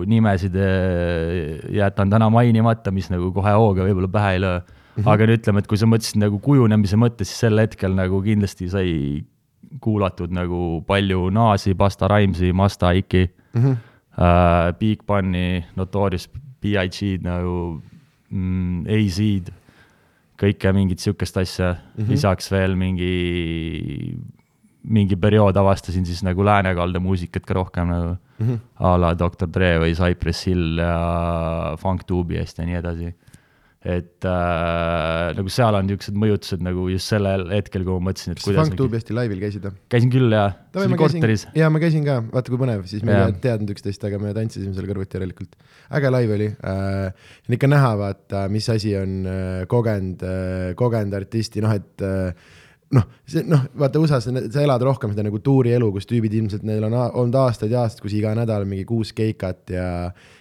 nimesid 0.08 0.56
äh, 0.56 1.72
jätan 1.74 2.10
täna 2.10 2.30
mainimata, 2.30 2.92
mis 2.92 3.10
nagu 3.10 3.32
kohe 3.34 3.54
hooga 3.58 3.88
võib-olla 3.88 4.08
pähe 4.08 4.34
ei 4.34 4.42
löö. 4.46 4.60
-hmm. 4.60 5.12
aga 5.12 5.28
no 5.28 5.34
ütleme, 5.34 5.60
et 5.60 5.68
kui 5.68 5.78
sa 5.78 5.90
mõtlesid 5.90 6.20
nagu 6.22 6.40
kujunemise 6.40 6.98
mõttes, 7.00 7.32
siis 7.32 7.46
sel 7.46 7.60
hetkel 7.62 7.96
nagu 7.96 8.22
kindlasti 8.22 8.70
sai 8.70 8.94
kuulatud 9.82 10.34
nagu 10.34 10.82
palju 10.88 11.30
Naasi, 11.30 11.76
Basta 11.78 12.08
Rhymesi, 12.10 12.54
Masta 12.54 12.92
Iki 12.92 13.30
mm, 13.54 13.62
-hmm. 13.62 13.78
uh, 14.18 14.74
Big 14.80 15.06
Bunny, 15.08 15.64
Notorious 15.76 16.30
BIG-d 16.62 17.24
nagu 17.24 17.82
mm, 18.30 18.86
AZ-d, 18.86 19.54
kõike 20.40 20.74
mingit 20.76 21.04
sihukest 21.04 21.38
asja 21.42 21.74
mm, 21.74 21.80
-hmm. 21.96 22.12
lisaks 22.14 22.52
veel 22.52 22.76
mingi, 22.80 24.16
mingi 24.84 25.16
periood 25.20 25.58
avastasin 25.58 26.06
siis 26.06 26.24
nagu 26.24 26.46
läänekalda 26.46 27.00
muusikat 27.04 27.46
ka 27.46 27.54
rohkem 27.54 27.88
nagu 27.92 28.16
mm 28.16 28.48
-hmm. 28.48 28.60
a 28.76 28.98
la 28.98 29.14
Doktor 29.20 29.50
Dre 29.52 29.78
või 29.80 29.96
Cypress 29.96 30.48
Hill 30.48 30.78
ja 30.80 31.76
Funk 31.80 32.04
Tubiest 32.04 32.58
ja 32.60 32.66
nii 32.66 32.76
edasi 32.76 33.14
et 33.80 34.26
äh, 34.28 35.30
nagu 35.38 35.52
seal 35.54 35.78
on 35.78 35.86
niisugused 35.88 36.18
mõjutused 36.20 36.64
nagu 36.66 36.90
just 36.92 37.14
sellel 37.14 37.46
hetkel, 37.54 37.86
kui 37.88 37.96
ma 37.96 38.10
mõtlesin, 38.10 38.36
et 38.36 38.42
kuidas 38.44 38.68
Funk 38.68 38.76
Tube'i 38.76 39.00
hästi 39.00 39.16
laivil 39.16 39.40
käisid 39.40 39.64
või? 39.70 39.78
käisin 39.94 40.12
küll 40.12 40.36
jaa, 40.36 40.50
see 40.76 40.90
oli 40.90 41.00
korteris. 41.00 41.46
jaa, 41.56 41.72
ma 41.72 41.80
käisin 41.80 42.04
ka, 42.04 42.18
vaata 42.34 42.52
kui 42.52 42.60
põnev, 42.60 42.84
siis 42.92 43.06
me 43.08 43.16
ei 43.16 43.38
teadnud 43.40 43.72
üksteist, 43.72 44.04
aga 44.10 44.20
me 44.20 44.36
tantsisime 44.36 44.76
seal 44.76 44.90
kõrvuti 44.90 45.16
järelikult. 45.16 45.56
äge 45.96 46.12
laiv 46.12 46.36
oli 46.36 46.50
äh,, 46.52 47.30
on 47.48 47.56
ikka 47.56 47.72
näha, 47.72 47.94
vaata, 48.04 48.48
mis 48.52 48.68
asi 48.76 48.98
on 49.00 49.20
äh, 49.24 49.62
kogenud 49.72 50.28
äh,, 50.28 50.72
kogenud 50.80 51.16
artisti, 51.22 51.64
noh 51.64 51.80
et 51.80 52.04
äh, 52.04 52.34
noh, 52.96 53.06
see 53.30 53.44
noh, 53.48 53.64
vaata 53.80 54.02
USA-s 54.02 54.28
sa 54.28 54.64
elad 54.64 54.84
rohkem 54.86 55.14
seda 55.14 55.26
nagu 55.28 55.40
tuurielu, 55.46 55.88
kus 55.94 56.08
tüübid 56.10 56.34
ilmselt, 56.40 56.66
neil 56.68 56.84
on 56.88 56.96
olnud 57.00 57.38
aastaid 57.44 57.74
ja 57.74 57.84
aastaid, 57.86 58.04
kus 58.06 58.16
iga 58.18 58.34
nädal 58.38 58.66
mingi 58.70 58.86
kuus 58.90 59.14
keikat 59.16 59.74
ja 59.76 59.88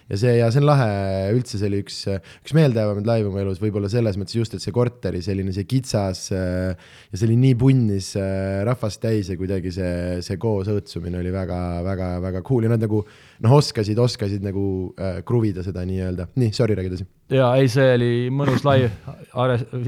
ja 0.09 0.17
see, 0.17 0.35
ja 0.39 0.49
see 0.53 0.61
on 0.63 0.67
lahe, 0.69 0.89
üldse 1.37 1.59
see 1.59 1.69
oli 1.69 1.81
üks, 1.83 1.99
üks 2.41 2.55
meeldejäävamaid 2.57 3.09
laive 3.09 3.33
mu 3.33 3.41
elus, 3.41 3.61
võib-olla 3.61 3.91
selles 3.91 4.17
mõttes 4.19 4.37
just, 4.37 4.55
et 4.57 4.63
see 4.63 4.73
korteri 4.75 5.21
selline 5.25 5.53
see 5.55 5.67
kitsas 5.69 6.25
ja 6.33 6.73
see 7.13 7.27
oli 7.27 7.37
nii 7.43 7.57
punnis 7.59 8.11
äh, 8.19 8.61
rahvast 8.67 9.01
täis 9.03 9.29
ja 9.29 9.37
kuidagi 9.39 9.73
see, 9.75 10.19
see 10.25 10.39
koos 10.41 10.69
õõtsumine 10.71 11.21
oli 11.21 11.33
väga-väga-väga 11.33 12.43
cool 12.47 12.65
ja 12.65 12.73
nad 12.73 12.83
nagu 12.83 13.03
noh, 13.05 13.55
oskasid, 13.59 13.99
oskasid 14.01 14.45
nagu 14.45 14.65
äh, 14.97 15.21
kruvida 15.27 15.63
seda 15.65 15.85
nii-öelda. 15.87 16.29
nii, 16.39 16.53
sorry, 16.57 16.77
räägi 16.79 16.93
edasi. 16.93 17.07
ja 17.35 17.51
ei, 17.61 17.69
see 17.71 17.89
oli 17.95 18.11
mõnus 18.33 18.65
laiv, 18.67 18.89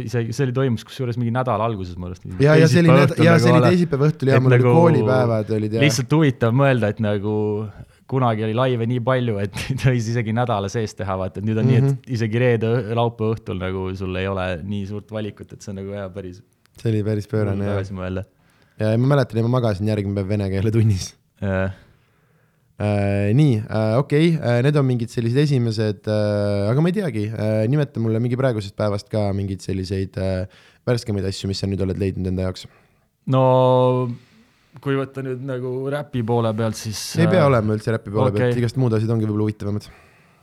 isegi 0.05 0.35
see 0.35 0.47
oli, 0.47 0.57
toimus 0.61 0.85
kusjuures 0.87 1.17
mingi 1.19 1.33
nädala 1.35 1.65
alguses 1.65 1.97
mu 1.97 2.11
arust. 2.11 2.27
ja, 2.37 2.57
ja 2.59 2.69
see 2.71 2.85
oli, 2.85 2.93
ja 3.25 3.39
see 3.41 3.55
oli 3.55 3.63
teisipäeva 3.71 4.11
õhtul 4.11 4.33
ja 4.33 4.41
mul 4.43 4.53
nagu, 4.53 4.75
koolipäevad 4.77 5.55
olid 5.57 5.79
ja. 5.79 5.81
lihtsalt 5.81 6.13
huvitav 6.19 6.53
mõelda, 6.55 6.93
et 6.93 7.01
nagu 7.03 7.33
kunagi 8.11 8.45
oli 8.47 8.55
laive 8.57 8.87
nii 8.89 9.01
palju, 9.05 9.37
et 9.43 9.55
võis 9.87 10.09
isegi 10.13 10.33
nädala 10.35 10.69
sees 10.71 10.95
teha, 10.97 11.17
vaata, 11.19 11.41
et 11.41 11.47
nüüd 11.47 11.59
on 11.59 11.67
mm 11.67 11.75
-hmm. 11.75 11.85
nii, 11.87 11.91
et 11.91 11.99
mhm. 11.99 12.15
isegi 12.17 12.41
reede, 12.43 12.71
laupäeva 12.97 13.37
õhtul 13.37 13.61
nagu 13.61 13.85
sul 13.97 14.17
ei 14.19 14.27
ole 14.31 14.47
nii 14.63 14.87
suurt 14.89 15.11
valikut, 15.11 15.53
et 15.53 15.61
see 15.61 15.73
on 15.73 15.79
nagu 15.81 15.95
hea 15.97 16.09
päris. 16.09 16.41
see 16.81 16.91
oli 16.91 17.03
päris 17.03 17.27
pöörane 17.27 17.65
jah. 17.65 17.77
tagasi 17.77 17.95
mõelda. 17.97 18.25
ja 18.79 18.97
ma 18.97 19.15
mäletan, 19.15 19.43
ma 19.47 19.55
magasin 19.59 19.87
järgmine 19.87 20.15
päev 20.19 20.35
vene 20.35 20.49
keele 20.49 20.71
tunnis 20.71 21.13
äh,. 21.43 21.71
nii 23.37 23.55
äh,, 23.61 23.97
okei 23.97 24.35
okay, 24.35 24.57
äh,, 24.57 24.63
need 24.65 24.75
on 24.75 24.85
mingid 24.85 25.09
sellised 25.13 25.37
esimesed 25.37 26.07
äh,, 26.07 26.71
aga 26.71 26.81
ma 26.81 26.89
ei 26.89 26.97
teagi 26.97 27.25
äh,, 27.29 27.67
nimeta 27.69 27.99
mulle 28.03 28.19
mingi 28.19 28.39
praegusest 28.39 28.75
päevast 28.75 29.09
ka 29.09 29.29
mingeid 29.37 29.61
selliseid 29.61 30.17
äh, 30.17 30.47
värskemaid 30.87 31.27
asju, 31.29 31.51
mis 31.51 31.61
sa 31.61 31.69
nüüd 31.69 31.83
oled 31.85 31.99
leidnud 32.01 32.31
enda 32.31 32.49
jaoks. 32.49 32.67
no 33.29 33.43
kui 34.79 34.95
võtta 34.95 35.23
nüüd 35.25 35.41
nagu 35.43 35.73
räpi 35.91 36.23
poole 36.27 36.53
pealt, 36.55 36.79
siis. 36.79 37.01
ei 37.19 37.27
pea 37.27 37.43
äh, 37.43 37.49
olema 37.49 37.75
üldse 37.75 37.91
räpi 37.95 38.13
poole 38.13 38.31
okay. 38.31 38.45
pealt, 38.45 38.61
igast 38.61 38.79
muud 38.79 38.95
asjad 38.95 39.11
ongi 39.11 39.27
võib-olla 39.27 39.47
huvitavamad. 39.49 39.87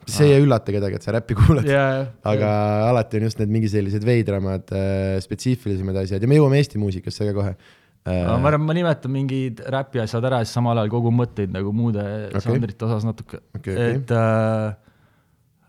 see 0.09 0.29
ah. 0.29 0.37
ei 0.37 0.45
üllata 0.45 0.75
kedagi, 0.75 0.99
et 0.99 1.07
sa 1.07 1.15
räppi 1.17 1.37
kuulad 1.39 1.69
yeah,, 1.69 2.11
aga 2.29 2.45
yeah. 2.45 2.89
alati 2.91 3.21
on 3.21 3.29
just 3.29 3.41
need 3.41 3.53
mingi 3.53 3.71
sellised 3.73 4.05
veidramad 4.09 4.73
äh,, 4.77 5.17
spetsiifilisemad 5.25 6.03
asjad 6.05 6.25
ja 6.25 6.31
me 6.31 6.41
jõuame 6.41 6.61
Eesti 6.61 6.81
muusikasse 6.81 7.29
ka 7.29 7.37
kohe 7.37 7.55
äh,. 7.55 8.25
ma 8.29 8.39
arvan, 8.53 8.67
ma 8.69 8.77
nimetan 8.77 9.13
mingid 9.13 9.65
räpi 9.75 10.03
asjad 10.05 10.29
ära 10.29 10.43
ja 10.43 10.49
siis 10.49 10.57
samal 10.61 10.81
ajal 10.81 10.93
kogu 10.97 11.13
mõtteid 11.13 11.53
nagu 11.55 11.73
muude 11.77 12.05
okay. 12.29 12.45
žanrite 12.45 12.89
osas 12.89 13.09
natuke 13.09 13.41
okay,, 13.57 13.75
okay. 13.75 13.97
et 13.97 14.15
äh, 14.17 14.77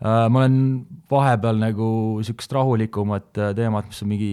äh, 0.04 0.26
ma 0.28 0.44
olen 0.44 0.60
vahepeal 1.12 1.60
nagu 1.60 1.90
sihukest 2.24 2.56
rahulikumat 2.56 3.40
äh, 3.40 3.54
teemat, 3.56 3.88
mis 3.92 4.04
on 4.04 4.12
mingi 4.14 4.32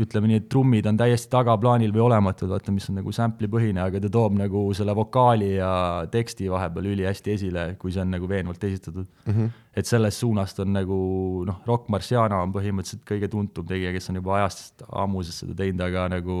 ütleme 0.00 0.30
nii, 0.30 0.40
et 0.40 0.48
trummid 0.52 0.86
on 0.88 0.98
täiesti 0.98 1.28
tagaplaanil 1.32 1.92
või 1.94 2.02
olematud, 2.06 2.48
vaata, 2.50 2.72
mis 2.74 2.88
on 2.90 2.98
nagu 3.00 3.12
sample'i 3.14 3.50
põhine, 3.52 3.82
aga 3.84 4.00
ta 4.02 4.10
toob 4.12 4.36
nagu 4.38 4.62
selle 4.76 4.94
vokaali 4.96 5.52
ja 5.58 5.72
teksti 6.12 6.50
vahepeal 6.52 6.90
ülihästi 6.92 7.34
esile, 7.36 7.64
kui 7.80 7.92
see 7.94 8.04
on 8.04 8.14
nagu 8.14 8.28
veenvalt 8.30 8.64
esitatud 8.64 9.06
mm. 9.06 9.32
-hmm. 9.32 9.50
et 9.76 9.86
sellest 9.86 10.24
suunast 10.24 10.60
on 10.64 10.72
nagu 10.72 11.00
noh, 11.46 11.62
Rock 11.66 11.88
Marciano 11.92 12.42
on 12.42 12.54
põhimõtteliselt 12.54 13.04
kõige 13.08 13.28
tuntum 13.28 13.66
tegija, 13.66 13.92
kes 13.92 14.10
on 14.10 14.20
juba 14.22 14.38
ajast 14.40 14.86
ammusest 14.88 15.44
seda 15.44 15.58
teinud, 15.62 15.84
aga 15.86 16.08
nagu 16.16 16.38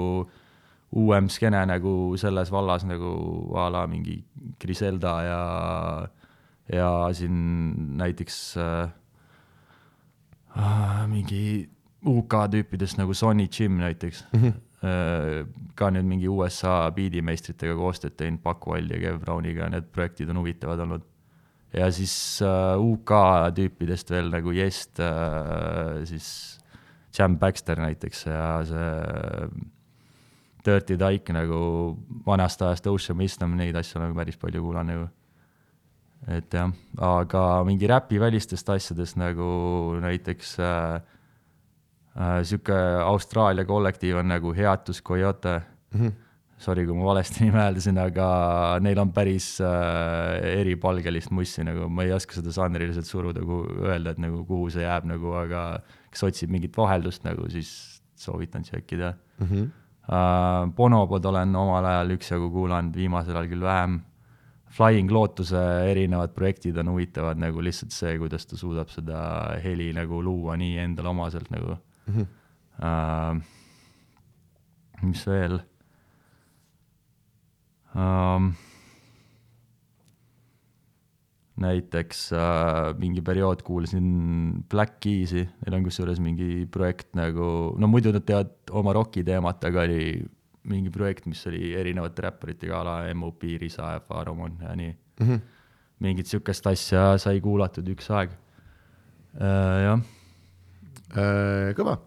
uuem 0.90 1.28
skeene 1.30 1.64
nagu 1.70 2.16
selles 2.18 2.50
vallas 2.50 2.84
nagu 2.84 3.10
a 3.58 3.68
la 3.70 3.84
mingi 3.86 4.16
Griselda 4.60 5.12
ja, 5.22 5.42
ja 6.72 6.90
siin 7.14 7.36
näiteks 7.98 8.56
äh, 8.56 8.90
äh, 10.56 11.04
mingi 11.08 11.70
UK 12.06 12.34
tüüpidest 12.52 12.96
nagu 13.00 13.14
Sonny 13.14 13.48
Jim 13.52 13.76
näiteks 13.80 14.24
mm, 14.32 14.42
-hmm. 14.42 15.48
ka 15.74 15.90
nüüd 15.90 16.06
mingi 16.08 16.28
USA 16.28 16.90
biidimeistritega 16.96 17.74
koostööd 17.76 18.16
teinud, 18.16 18.40
Paku 18.42 18.72
All 18.72 18.88
ja 18.90 19.00
Kev 19.00 19.18
Browniga, 19.20 19.68
need 19.68 19.90
projektid 19.92 20.30
on 20.30 20.40
huvitavad 20.40 20.80
olnud. 20.80 21.02
ja 21.72 21.90
siis 21.92 22.42
äh, 22.42 22.80
UK 22.80 23.10
tüüpidest 23.54 24.10
veel 24.10 24.30
nagu 24.30 24.50
Jest 24.50 24.98
uh,, 24.98 26.04
siis 26.04 26.58
Jam 27.18 27.38
Baxter 27.38 27.78
näiteks 27.78 28.26
ja 28.26 28.64
see 28.64 29.68
Dirty 30.64 30.98
Dyke 30.98 31.32
nagu 31.32 31.96
vanast 32.26 32.62
ajast 32.62 32.86
Ocean 32.86 33.18
Wisdom, 33.18 33.56
neid 33.56 33.76
asju 33.76 34.00
olen 34.00 34.14
päris 34.14 34.36
palju 34.36 34.62
kuulanud 34.62 34.92
nagu. 34.92 35.08
et 36.28 36.52
jah, 36.52 36.72
aga 37.00 37.64
mingi 37.64 37.88
räpi 37.88 38.18
välistest 38.20 38.68
asjadest 38.68 39.16
nagu 39.16 39.46
näiteks 40.02 40.58
äh, 40.60 40.94
äh, 40.94 41.00
sihuke 42.42 42.76
Austraalia 43.04 43.64
kollektiiv 43.64 44.18
on 44.18 44.28
nagu 44.32 44.54
Heatus 44.56 45.02
Coyote 45.02 45.60
mm. 45.94 46.00
-hmm. 46.00 46.12
Sorry, 46.60 46.84
kui 46.84 46.92
ma 46.92 47.04
valesti 47.04 47.40
nime 47.44 47.56
hääldasin, 47.56 47.98
aga 47.98 48.26
neil 48.84 48.98
on 49.00 49.12
päris 49.16 49.60
äh, 49.64 50.58
eripalgelist 50.60 51.30
mussi 51.30 51.64
nagu, 51.64 51.88
ma 51.88 52.04
ei 52.04 52.12
oska 52.12 52.36
seda 52.36 52.52
žanriliselt 52.52 53.08
suruda, 53.08 53.40
öelda, 53.80 54.10
et 54.10 54.18
nagu 54.20 54.44
kuhu 54.44 54.68
see 54.70 54.82
jääb 54.84 55.06
nagu, 55.08 55.32
aga 55.40 55.80
kes 56.10 56.22
otsib 56.28 56.52
mingit 56.52 56.76
vaheldust 56.76 57.24
nagu, 57.24 57.48
siis 57.48 58.02
soovitan 58.14 58.62
tšekkida 58.62 59.14
mm. 59.38 59.46
-hmm. 59.46 59.68
Uh, 60.10 60.66
Bonobod 60.74 61.24
olen 61.24 61.56
omal 61.56 61.84
ajal 61.84 62.10
üksjagu 62.10 62.48
kuulanud, 62.50 62.96
viimasel 62.96 63.36
ajal 63.36 63.48
küll 63.48 63.62
vähem 63.62 64.00
Flying 64.70 65.10
Lootuse 65.10 65.60
erinevad 65.90 66.32
projektid 66.34 66.76
on 66.78 66.88
huvitavad 66.88 67.38
nagu 67.38 67.62
lihtsalt 67.62 67.94
see, 67.94 68.18
kuidas 68.18 68.46
ta 68.46 68.56
suudab 68.56 68.88
seda 68.90 69.20
heli 69.62 69.92
nagu 69.92 70.22
luua 70.22 70.56
nii 70.56 70.78
endale 70.78 71.08
omaselt 71.08 71.50
nagu 71.50 71.76
mm. 72.10 72.16
-hmm. 72.18 72.36
Uh, 72.80 73.42
mis 75.02 75.26
veel 75.26 75.60
um,? 77.94 78.52
näiteks 81.60 82.30
äh, 82.32 82.94
mingi 82.98 83.22
periood 83.24 83.62
kuulasin 83.66 84.06
Black 84.70 84.96
Keys'i, 85.04 85.44
neil 85.44 85.76
on 85.76 85.84
kusjuures 85.84 86.20
mingi 86.22 86.66
projekt 86.72 87.12
nagu, 87.18 87.74
no 87.76 87.90
muidu 87.90 88.14
nad 88.16 88.24
teevad 88.24 88.72
oma 88.80 88.94
roki 88.96 89.24
teemat, 89.26 89.64
aga 89.68 89.84
oli 89.84 90.22
mingi 90.70 90.92
projekt, 90.92 91.26
mis 91.28 91.42
oli 91.50 91.74
erinevate 91.76 92.24
räpparitega 92.26 92.80
a 92.80 92.86
la 92.86 92.96
MOP, 93.16 93.44
Risa 93.60 93.94
ja 93.94 94.00
Faromon 94.04 94.56
ja 94.62 94.74
nii 94.76 94.92
mm. 94.92 95.26
-hmm. 95.26 95.40
mingit 96.00 96.26
sihukest 96.26 96.66
asja 96.66 97.18
sai 97.18 97.40
kuulatud 97.40 97.88
üks 97.88 98.10
aeg 98.10 98.32
äh,, 99.36 99.84
jah. 99.84 100.00
Kõva 101.10 101.98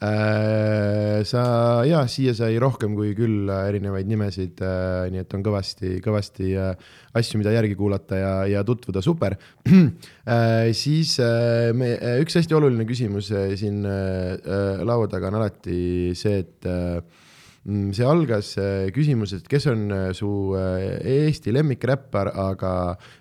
äh,. 0.00 1.20
sa, 1.28 1.42
jaa, 1.84 2.06
siia 2.08 2.32
sai 2.36 2.56
rohkem 2.60 2.94
kui 2.96 3.12
küll 3.16 3.50
erinevaid 3.52 4.08
nimesid 4.08 4.62
äh,, 4.64 5.08
nii 5.12 5.22
et 5.22 5.36
on 5.36 5.44
kõvasti, 5.44 5.98
kõvasti 6.04 6.54
äh, 6.56 6.72
asju, 7.20 7.40
mida 7.40 7.52
järgi 7.54 7.76
kuulata 7.78 8.20
ja, 8.20 8.34
ja 8.48 8.64
tutvuda, 8.66 9.02
super 9.04 9.36
äh,. 9.68 10.70
siis 10.76 11.18
äh, 11.22 11.70
me, 11.76 11.92
üks 12.24 12.38
hästi 12.40 12.56
oluline 12.56 12.88
küsimus 12.88 13.30
äh, 13.36 13.52
siin 13.60 13.84
äh, 13.84 14.80
laua 14.86 15.10
taga 15.12 15.28
on 15.30 15.40
alati 15.42 16.16
see, 16.18 16.40
et 16.46 16.70
äh, 16.70 17.26
see 17.68 18.06
algas 18.08 18.54
äh, 18.56 18.88
küsimusest, 18.94 19.44
kes 19.50 19.66
on 19.68 19.90
äh, 19.92 20.04
su 20.16 20.54
äh, 20.56 20.96
Eesti 21.28 21.52
lemmikräppar, 21.52 22.30
aga 22.40 22.70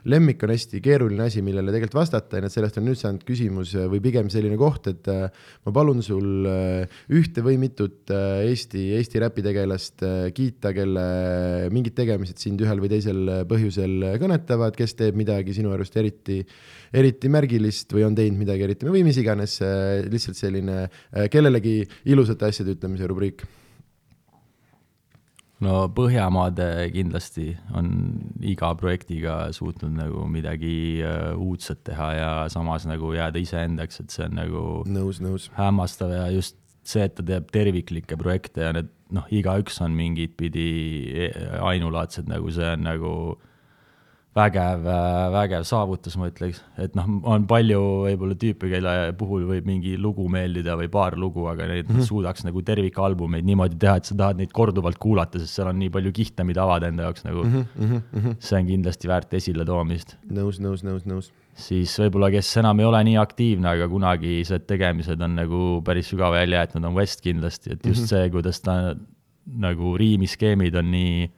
lemmik 0.07 0.45
on 0.47 0.53
hästi 0.53 0.79
keeruline 0.83 1.25
asi, 1.25 1.43
millele 1.43 1.73
tegelikult 1.73 1.97
vastata 1.99 2.39
ja 2.39 2.47
et 2.47 2.53
sellest 2.53 2.79
on 2.79 2.87
nüüd 2.87 2.99
saanud 3.01 3.25
küsimus 3.27 3.75
või 3.91 3.99
pigem 4.03 4.31
selline 4.31 4.55
koht, 4.59 4.87
et 4.87 5.09
ma 5.09 5.75
palun 5.75 5.99
sul 6.05 6.47
ühte 6.47 7.43
või 7.43 7.57
mitut 7.59 8.13
Eesti, 8.13 8.85
Eesti 8.95 9.23
räpitegelast 9.25 10.07
kiita, 10.35 10.71
kelle 10.77 11.05
mingid 11.73 11.97
tegemised 11.99 12.39
sind 12.39 12.63
ühel 12.63 12.79
või 12.79 12.93
teisel 12.95 13.43
põhjusel 13.49 14.15
kõnetavad, 14.23 14.77
kes 14.79 14.95
teeb 14.99 15.19
midagi 15.19 15.57
sinu 15.57 15.75
arust 15.75 15.99
eriti, 15.99 16.39
eriti 16.95 17.31
märgilist 17.31 17.91
või 17.91 18.07
on 18.07 18.15
teinud 18.15 18.39
midagi 18.39 18.69
eriti 18.69 18.87
või 18.87 19.03
mis 19.07 19.19
iganes, 19.19 19.59
lihtsalt 20.07 20.39
selline 20.39 20.85
kellelegi 21.31 21.81
ilusate 22.07 22.53
asjade 22.53 22.77
ütlemise 22.79 23.09
rubriik 23.09 23.43
no 25.65 25.87
Põhjamaade 25.95 26.67
kindlasti 26.93 27.51
on 27.75 27.89
iga 28.45 28.71
projektiga 28.79 29.41
suutnud 29.55 29.95
nagu 29.97 30.25
midagi 30.31 31.01
uh, 31.03 31.33
uudset 31.39 31.83
teha 31.87 32.09
ja 32.15 32.31
samas 32.51 32.87
nagu 32.89 33.13
jääda 33.15 33.41
iseendaks, 33.41 34.03
et 34.03 34.15
see 34.15 34.27
on 34.29 34.39
nagu 34.39 34.63
nõus, 34.87 35.21
nõus. 35.23 35.49
hämmastav 35.57 36.15
ja 36.15 36.29
just 36.33 36.57
see, 36.83 37.03
et 37.05 37.15
ta 37.17 37.25
teeb 37.25 37.51
terviklikke 37.53 38.17
projekte 38.19 38.65
ja 38.65 38.73
need 38.75 38.89
noh, 39.13 39.25
igaüks 39.33 39.79
on 39.83 39.95
mingit 39.97 40.35
pidi 40.37 40.69
e-, 41.25 41.31
ainulaadsed, 41.65 42.29
nagu 42.29 42.51
see 42.53 42.73
on 42.75 42.85
nagu 42.85 43.13
vägev, 44.39 44.85
vägev 45.33 45.65
saavutus, 45.67 46.15
ma 46.19 46.29
ütleks, 46.29 46.61
et 46.81 46.95
noh, 46.97 47.07
on 47.29 47.45
palju 47.49 47.79
võib-olla 48.07 48.37
tüüpe, 48.39 48.69
kelle 48.71 48.93
puhul 49.19 49.45
võib 49.49 49.67
mingi 49.69 49.95
lugu 49.99 50.27
meeldida 50.31 50.77
või 50.79 50.89
paar 50.93 51.17
lugu, 51.19 51.45
aga 51.51 51.67
neid 51.69 51.87
mm 51.87 51.95
-hmm. 51.95 52.07
suudaks 52.07 52.45
nagu 52.47 52.63
tervikalbumeid 52.65 53.47
niimoodi 53.47 53.79
teha, 53.81 53.97
et 53.99 54.09
sa 54.09 54.17
tahad 54.21 54.39
neid 54.41 54.53
korduvalt 54.55 54.99
kuulata, 55.01 55.41
sest 55.41 55.59
seal 55.59 55.71
on 55.71 55.79
nii 55.81 55.91
palju 55.93 56.13
kihte, 56.15 56.45
mida 56.47 56.63
avada 56.63 56.89
enda 56.91 57.09
jaoks 57.09 57.27
nagu 57.27 57.43
mm. 57.43 57.65
-hmm. 57.83 58.35
see 58.39 58.59
on 58.59 58.71
kindlasti 58.71 59.11
väärt 59.11 59.33
esiletoomist. 59.33 60.17
nõus, 60.29 60.61
nõus, 60.63 60.83
nõus, 60.83 61.05
nõus. 61.05 61.31
siis 61.53 61.93
võib-olla, 61.99 62.31
kes 62.31 62.55
enam 62.57 62.79
ei 62.79 62.85
ole 62.85 63.03
nii 63.11 63.17
aktiivne, 63.17 63.69
aga 63.75 63.87
kunagised 63.91 64.65
tegemised 64.67 65.21
on 65.21 65.35
nagu 65.35 65.81
päris 65.85 66.09
sügava 66.09 66.41
jälje 66.43 66.63
jätnud, 66.63 66.85
on 66.85 66.95
West 66.95 67.21
kindlasti, 67.21 67.73
et 67.73 67.85
just 67.85 68.01
mm 68.01 68.05
-hmm. 68.05 68.09
see, 68.09 68.29
kuidas 68.29 68.61
ta 68.61 68.95
nagu 69.49 69.97
riimiskeemid 69.97 70.75
on 70.75 70.91
nii 70.91 71.29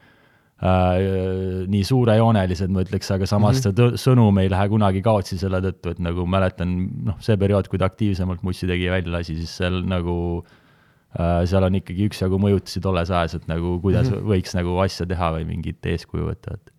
äh, 0.62 1.66
nii 1.72 1.82
suurejoonelised, 1.88 2.72
ma 2.74 2.84
ütleks, 2.86 3.10
aga 3.16 3.28
samas 3.30 3.60
mm 3.60 3.72
-hmm. 3.72 3.94
see 3.98 4.02
sõnum 4.06 4.40
ei 4.42 4.50
lähe 4.52 4.68
kunagi 4.70 5.02
kaotsi 5.02 5.38
selle 5.42 5.62
tõttu, 5.66 5.96
et 5.96 6.00
nagu 6.00 6.26
mäletan, 6.26 6.76
noh, 7.06 7.18
see 7.20 7.38
periood, 7.38 7.68
kui 7.68 7.80
ta 7.82 7.90
aktiivsemalt 7.90 8.44
Mussi 8.44 8.68
tegi 8.68 8.86
ja 8.86 8.92
välja 8.94 9.12
lasi, 9.18 9.38
siis 9.38 9.56
seal 9.58 9.82
nagu 9.86 10.44
äh, 11.18 11.46
seal 11.46 11.66
on 11.66 11.80
ikkagi 11.82 12.10
üksjagu 12.10 12.38
mõjutusi 12.38 12.82
tolles 12.82 13.10
ajas, 13.10 13.36
et 13.40 13.48
nagu 13.48 13.80
kuidas 13.82 14.10
mm 14.10 14.18
-hmm. 14.18 14.30
võiks 14.36 14.54
nagu 14.56 14.78
asja 14.86 15.06
teha 15.06 15.34
või 15.38 15.48
mingit 15.50 15.86
eeskuju 15.86 16.30
võtta, 16.30 16.54
et 16.54 16.72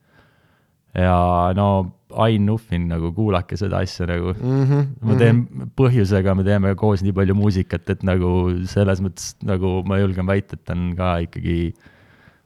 ja 0.95 1.53
no 1.57 1.99
Ain 2.13 2.45
Nuffin, 2.47 2.89
nagu 2.89 3.13
kuulake 3.17 3.57
seda 3.57 3.79
asja 3.79 4.07
nagu 4.07 4.35
mm. 4.35 4.65
-hmm, 4.65 4.87
ma 5.01 5.15
teen 5.17 5.37
mm 5.37 5.47
-hmm. 5.49 5.71
põhjusega, 5.75 6.35
me 6.37 6.45
teeme 6.45 6.75
koos 6.75 7.03
nii 7.03 7.13
palju 7.13 7.35
muusikat, 7.35 7.91
et 7.91 8.03
nagu 8.03 8.53
selles 8.65 9.01
mõttes 9.01 9.35
nagu 9.43 9.83
ma 9.87 9.99
julgen 9.99 10.27
väita, 10.27 10.55
et 10.55 10.65
ta 10.65 10.73
on 10.73 10.95
ka 10.95 11.17
ikkagi 11.25 11.73
äh, 11.73 11.92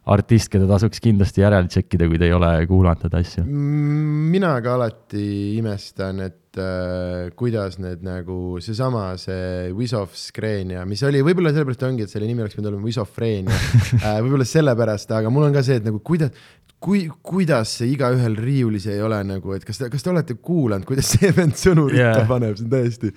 artist, 0.07 0.51
keda 0.53 0.69
tasuks 0.71 1.01
kindlasti 1.03 1.43
järele 1.43 1.71
tšekkida, 1.71 2.07
kui 2.11 2.19
te 2.21 2.29
ei 2.29 2.35
ole 2.37 2.51
kuulanud 2.71 3.07
teda 3.07 3.23
asju? 3.23 3.45
mina 3.47 4.53
ka 4.63 4.77
alati 4.77 5.57
imestan, 5.59 6.21
et 6.27 6.61
äh, 6.61 7.33
kuidas 7.39 7.81
need 7.83 8.05
nagu 8.07 8.61
seesama, 8.63 9.09
see 9.21 9.73
Wisofskrenia, 9.77 10.85
mis 10.89 11.03
oli, 11.07 11.23
võib-olla 11.27 11.55
sellepärast 11.55 11.87
ongi, 11.89 12.07
et 12.07 12.13
selle 12.13 12.29
nimi 12.29 12.45
oleks 12.45 12.59
pidanud 12.59 12.75
olema 12.75 12.87
Wisofrenia 12.87 13.57
äh, 14.05 14.21
võib-olla 14.25 14.47
sellepärast, 14.47 15.17
aga 15.19 15.33
mul 15.33 15.49
on 15.49 15.59
ka 15.59 15.65
see, 15.67 15.81
et 15.81 15.89
nagu 15.89 16.03
kuidas, 16.07 16.35
kui, 16.83 17.07
kuidas 17.25 17.75
see 17.81 17.91
igaühel 17.95 18.39
riiulis 18.39 18.87
ei 18.93 19.03
ole 19.03 19.19
nagu, 19.27 19.57
et 19.57 19.67
kas 19.67 19.81
te, 19.81 19.91
kas 19.93 20.07
te 20.07 20.13
olete 20.13 20.39
kuulanud, 20.39 20.87
kuidas 20.89 21.17
see 21.17 21.33
vend 21.35 21.59
sõnu 21.59 21.89
ritta 21.91 22.23
yeah. 22.23 22.31
paneb, 22.31 22.59
see 22.59 22.69
on 22.69 22.75
täiesti 22.77 23.15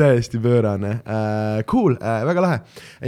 täiesti 0.00 0.38
pöörane 0.40 0.92
uh,. 1.00 1.60
Cool 1.68 1.96
uh,, 1.98 2.22
väga 2.26 2.42
lahe. 2.44 2.58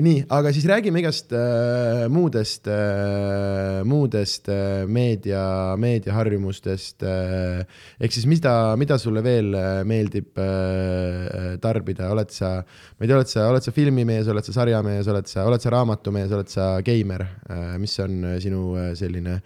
nii, 0.04 0.24
aga 0.32 0.52
siis 0.52 0.66
räägime 0.68 1.00
igast 1.00 1.32
uh, 1.32 2.04
muudest 2.12 2.68
uh,, 2.68 3.80
muudest 3.88 4.50
uh, 4.52 4.82
meedia, 4.86 5.44
meediaharjumustest 5.80 7.06
uh,. 7.06 7.62
ehk 8.00 8.12
siis 8.14 8.28
mida, 8.28 8.54
mida 8.80 8.98
sulle 9.00 9.24
veel 9.24 9.56
meeldib 9.88 10.36
uh, 10.36 11.56
tarbida, 11.62 12.10
oled 12.12 12.32
sa, 12.34 12.54
ma 12.60 13.06
ei 13.06 13.08
tea, 13.08 13.16
oled 13.16 13.32
sa, 13.32 13.48
oled 13.50 13.64
sa 13.64 13.74
filmimees, 13.74 14.28
oled 14.32 14.48
sa 14.48 14.56
sarjamees, 14.60 15.08
oled 15.12 15.32
sa, 15.32 15.46
oled 15.48 15.64
sa 15.64 15.74
raamatumees, 15.76 16.36
oled 16.36 16.52
sa 16.52 16.70
geimer 16.84 17.24
uh,, 17.24 17.74
mis 17.80 17.96
on 18.04 18.36
sinu 18.42 18.72
selline 18.98 19.40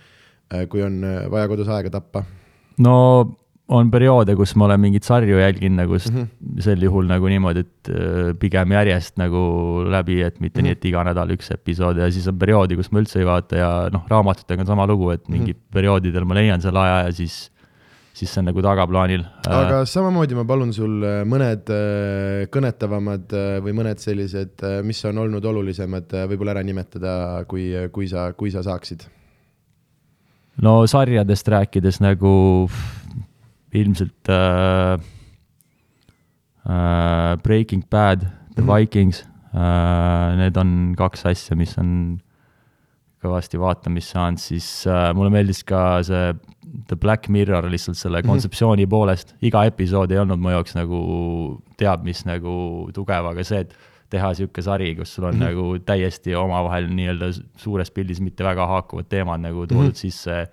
kui 0.71 0.83
on 0.87 1.01
vaja 1.31 1.49
kodus 1.51 1.71
aega 1.75 1.91
tappa? 1.91 2.23
no 2.83 2.97
on 3.75 3.89
perioode, 3.91 4.37
kus 4.39 4.53
ma 4.59 4.69
olen 4.69 4.81
mingeid 4.85 5.07
sarju 5.07 5.41
jälginud 5.41 5.81
nagu 5.81 5.99
mm 5.99 6.15
-hmm. 6.15 6.61
sel 6.63 6.83
juhul 6.83 7.09
nagu 7.11 7.27
niimoodi, 7.27 7.65
et 7.67 7.91
äh, 7.91 8.31
pigem 8.39 8.73
järjest 8.73 9.17
nagu 9.19 9.83
läbi, 9.91 10.21
et 10.23 10.41
mitte 10.41 10.61
mm 10.61 10.63
-hmm. 10.63 10.69
nii, 10.69 10.73
et 10.73 10.85
iga 10.85 11.05
nädal 11.05 11.35
üks 11.35 11.51
episood 11.51 11.99
ja 11.99 12.11
siis 12.11 12.29
on 12.29 12.39
perioodi, 12.39 12.77
kus 12.77 12.93
ma 12.93 13.01
üldse 13.01 13.19
ei 13.19 13.27
vaata 13.27 13.57
ja 13.57 13.71
noh, 13.93 14.07
raamatutega 14.09 14.63
on 14.63 14.67
sama 14.67 14.87
lugu, 14.87 15.11
et 15.11 15.29
mingi 15.29 15.53
mm 15.53 15.59
-hmm. 15.59 15.73
perioodidel 15.73 16.25
ma 16.25 16.35
leian 16.35 16.61
selle 16.61 16.79
aja 16.79 17.07
ja 17.07 17.13
siis 17.13 17.51
siis 18.15 18.33
see 18.33 18.41
on 18.41 18.47
nagu 18.47 18.63
tagaplaanil. 18.63 19.25
aga 19.49 19.85
samamoodi 19.85 20.35
ma 20.35 20.45
palun 20.45 20.73
sul 20.73 21.03
äh, 21.03 21.25
mõned 21.25 21.67
äh, 21.69 22.47
kõnetavamad 22.49 23.35
või 23.63 23.73
mõned 23.73 23.99
sellised, 23.99 24.63
mis 24.83 25.05
on 25.05 25.19
olnud 25.19 25.45
olulisemad, 25.45 26.15
võib-olla 26.31 26.51
ära 26.51 26.63
nimetada, 26.63 27.45
kui, 27.49 27.73
kui 27.93 28.09
sa, 28.09 28.33
kui 28.33 28.51
sa 28.51 28.63
saaksid? 28.63 29.03
no 30.63 30.87
sarjadest 30.87 31.49
rääkides 31.49 32.01
nagu 32.01 32.71
ilmselt 33.77 34.31
äh, 34.33 34.99
äh, 36.67 37.37
Breaking 37.43 37.85
Bad, 37.91 38.27
The 38.55 38.63
mm 38.63 38.69
-hmm. 38.69 38.77
Vikings 38.77 39.23
äh,, 39.55 40.37
need 40.37 40.57
on 40.57 40.95
kaks 40.97 41.27
asja, 41.27 41.57
mis 41.57 41.79
on 41.79 42.21
kõvasti 43.25 43.59
vaatamist 43.61 44.13
saanud, 44.15 44.39
siis 44.41 44.87
äh, 44.87 45.11
mulle 45.17 45.31
meeldis 45.31 45.65
ka 45.65 46.03
see 46.07 46.35
The 46.89 46.97
Black 46.97 47.29
Mirror 47.29 47.69
lihtsalt 47.71 47.97
selle 47.97 48.21
mhm. 48.21 48.29
kontseptsiooni 48.29 48.85
mm 48.85 48.87
-hmm. 48.87 48.91
poolest, 48.91 49.35
iga 49.41 49.65
episood 49.65 50.11
ei 50.11 50.19
olnud 50.19 50.39
mu 50.39 50.51
jaoks 50.51 50.75
nagu 50.75 51.01
teab 51.77 52.05
mis 52.05 52.25
nagu 52.27 52.89
tugev, 52.95 53.27
aga 53.33 53.45
see, 53.45 53.61
et 53.61 53.75
teha 54.11 54.31
niisugune 54.31 54.63
sari, 54.63 54.95
kus 54.95 55.15
sul 55.15 55.25
on 55.25 55.35
mm 55.35 55.41
-hmm. 55.41 55.45
nagu 55.45 55.79
täiesti 55.79 56.35
omavahel 56.35 56.89
nii-öelda 56.89 57.33
suures 57.57 57.91
pildis 57.91 58.21
mitte 58.21 58.45
väga 58.45 58.67
haakuvad 58.67 59.09
teemad 59.09 59.41
nagu 59.41 59.67
toodud 59.67 59.85
mm 59.85 59.91
-hmm. 59.91 59.95
sisse 59.95 60.49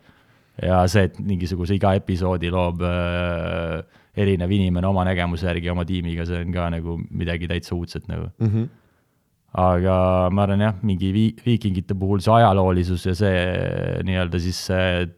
ja 0.61 0.83
see, 0.91 1.07
et 1.09 1.17
mingisuguse 1.19 1.77
iga 1.77 1.95
episoodi 1.97 2.51
loob 2.53 2.83
äh, 2.85 3.81
erinev 4.13 4.51
inimene 4.53 4.87
oma 4.89 5.05
nägemuse 5.07 5.47
järgi 5.49 5.71
oma 5.73 5.85
tiimiga, 5.89 6.27
see 6.29 6.43
on 6.43 6.53
ka 6.53 6.69
nagu 6.75 6.99
midagi 7.09 7.49
täitsa 7.49 7.73
uudset 7.75 8.05
nagu 8.11 8.27
mm. 8.37 8.51
-hmm. 8.51 8.67
aga 9.63 9.95
ma 10.29 10.45
arvan 10.45 10.61
jah, 10.61 10.75
mingi 10.83 11.11
vii-, 11.13 11.33
viikingite 11.45 11.97
puhul 11.97 12.21
see 12.21 12.33
ajaloolisus 12.33 13.05
ja 13.05 13.15
see 13.15 13.41
nii-öelda 14.05 14.39
siis 14.39 14.61
see, 14.69 15.09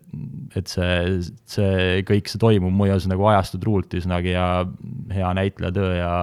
et 0.56 0.68
see, 0.68 1.20
see 1.58 2.02
kõik 2.08 2.32
see 2.32 2.40
toimub 2.40 2.72
mõjus 2.72 3.10
nagu 3.12 3.28
ajastu 3.28 3.60
truult 3.60 3.94
üsnagi 3.94 4.36
ja 4.38 4.66
hea 5.12 5.34
näitlejatöö 5.34 5.94
ja 6.00 6.16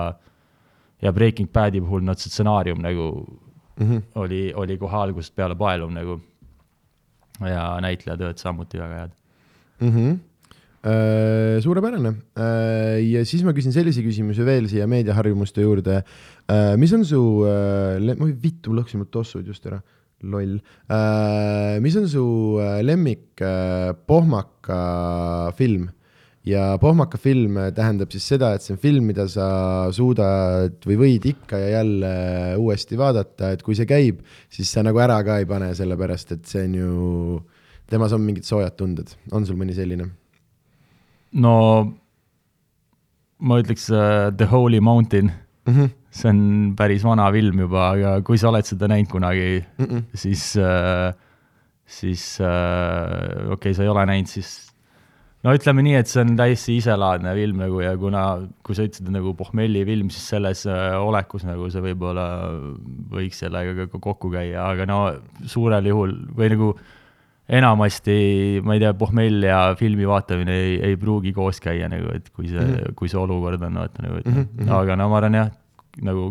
ja 1.03 1.13
Breaking 1.13 1.51
Badi 1.53 1.81
puhul 1.81 2.05
noh, 2.07 2.17
see 2.17 2.31
stsenaarium 2.31 2.81
nagu 2.81 3.27
mm 3.77 3.87
-hmm. 3.87 4.03
oli, 4.15 4.53
oli 4.55 4.79
kohe 4.79 4.97
algusest 4.97 5.35
peale 5.37 5.55
paeluv 5.55 5.91
nagu 5.91 6.21
ja 7.41 7.64
näitlejatööd 7.85 8.41
samuti 8.43 8.80
väga 8.80 9.01
head 9.01 9.14
mm. 9.80 9.95
-hmm. 9.95 11.62
suurepärane 11.62 12.12
äh, 12.37 12.99
ja 13.07 13.24
siis 13.24 13.45
ma 13.47 13.55
küsin 13.57 13.72
sellise 13.72 14.03
küsimuse 14.03 14.45
veel 14.45 14.68
siia 14.68 14.87
meediaharjumuste 14.87 15.62
juurde 15.62 16.03
äh,. 16.03 16.76
mis 16.76 16.93
on 16.93 17.05
su 17.05 17.22
oi 17.47 18.33
vittu, 18.43 18.70
ma 18.70 18.80
lõhkusin 18.83 18.99
mu 18.99 19.05
tossud 19.07 19.47
just 19.47 19.66
ära, 19.66 19.80
loll 20.22 20.59
äh,. 20.91 21.80
mis 21.80 21.97
on 21.97 22.09
su 22.09 22.26
lemmik 22.83 23.41
äh, 23.41 23.95
pohmaka 24.07 25.53
film? 25.57 25.91
Ja 26.47 26.76
pohmaka 26.82 27.18
film 27.22 27.59
tähendab 27.74 28.11
siis 28.14 28.26
seda, 28.32 28.53
et 28.55 28.64
see 28.64 28.74
on 28.74 28.80
film, 28.82 29.07
mida 29.12 29.28
sa 29.30 29.47
suudad 29.95 30.74
või 30.88 30.99
võid 31.05 31.28
ikka 31.32 31.61
ja 31.61 31.68
jälle 31.78 32.12
uuesti 32.59 32.99
vaadata, 32.99 33.53
et 33.55 33.62
kui 33.62 33.78
see 33.78 33.86
käib, 33.86 34.22
siis 34.51 34.72
sa 34.74 34.82
nagu 34.86 34.99
ära 35.03 35.20
ka 35.26 35.38
ei 35.43 35.47
pane, 35.49 35.70
sellepärast 35.78 36.34
et 36.36 36.45
see 36.51 36.66
on 36.66 36.74
ju, 36.80 37.38
temas 37.90 38.14
on 38.16 38.24
mingid 38.26 38.49
soojad 38.49 38.74
tunded, 38.78 39.14
on 39.30 39.47
sul 39.47 39.59
mõni 39.61 39.76
selline? 39.76 40.11
no 41.32 41.55
ma 43.43 43.59
ütleks 43.62 43.88
uh, 43.95 44.28
The 44.36 44.47
Holy 44.51 44.82
Mountain 44.84 45.30
mm. 45.30 45.72
-hmm. 45.72 45.95
see 46.11 46.28
on 46.30 46.74
päris 46.76 47.05
vana 47.05 47.30
film 47.32 47.62
juba, 47.64 47.90
aga 47.95 48.20
kui 48.22 48.38
sa 48.38 48.51
oled 48.51 48.66
seda 48.66 48.88
näinud 48.88 49.11
kunagi 49.11 49.64
Mm 49.78 49.86
-mm. 49.86 50.03
siis 50.14 50.57
uh,, 50.57 51.14
siis 51.86 52.38
uh, 52.40 53.53
okei 53.53 53.70
okay,, 53.70 53.74
sa 53.74 53.82
ei 53.82 53.88
ole 53.88 54.07
näinud, 54.07 54.26
siis 54.26 54.72
no 55.43 55.55
ütleme 55.57 55.82
nii, 55.84 55.97
et 55.99 56.11
see 56.11 56.22
on 56.22 56.32
täiesti 56.38 56.76
iselaadne 56.78 57.34
film 57.36 57.62
nagu 57.64 57.82
ja 57.82 57.93
kuna, 57.99 58.22
kui 58.66 58.78
sa 58.78 58.86
ütlesid 58.86 59.11
nagu 59.14 59.34
pohmelli 59.38 59.84
film, 59.88 60.11
siis 60.14 60.28
selles 60.34 60.64
uh, 60.68 60.97
olekus 61.03 61.47
nagu 61.49 61.68
see 61.72 61.82
võib-olla 61.84 62.26
võiks 63.12 63.43
sellega 63.43 63.88
ka 63.90 64.03
kokku 64.03 64.32
käia, 64.34 64.68
aga 64.68 64.86
no 64.88 65.05
suurel 65.51 65.88
juhul 65.90 66.14
või 66.38 66.53
nagu 66.55 66.72
enamasti, 67.53 68.16
ma 68.64 68.76
ei 68.76 68.84
tea, 68.84 68.93
pohmell 68.97 69.45
ja 69.45 69.59
filmi 69.78 70.07
vaatamine 70.09 70.55
ei, 70.55 70.76
ei 70.90 70.99
pruugi 71.01 71.34
koos 71.36 71.59
käia 71.62 71.90
nagu, 71.90 72.14
et 72.14 72.30
kui 72.30 72.47
see 72.49 72.61
mm, 72.62 72.76
-hmm. 72.78 72.97
kui 72.99 73.11
see 73.11 73.20
olukord 73.20 73.66
on, 73.66 73.80
vaata 73.82 74.07
nagu, 74.07 74.22
et 74.22 74.30
mm 74.30 74.45
-hmm. 74.45 74.74
aga 74.78 74.97
no 74.97 75.09
ma 75.11 75.18
arvan 75.18 75.40
jah, 75.40 75.51
nagu 76.01 76.30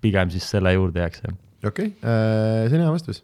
pigem 0.00 0.32
siis 0.32 0.48
selle 0.50 0.72
juurde 0.72 1.04
jääks, 1.04 1.22
jah. 1.26 1.36
okei 1.64 1.92
okay., 1.92 2.68
see 2.70 2.78
on 2.78 2.86
hea 2.86 2.92
vastus 2.92 3.22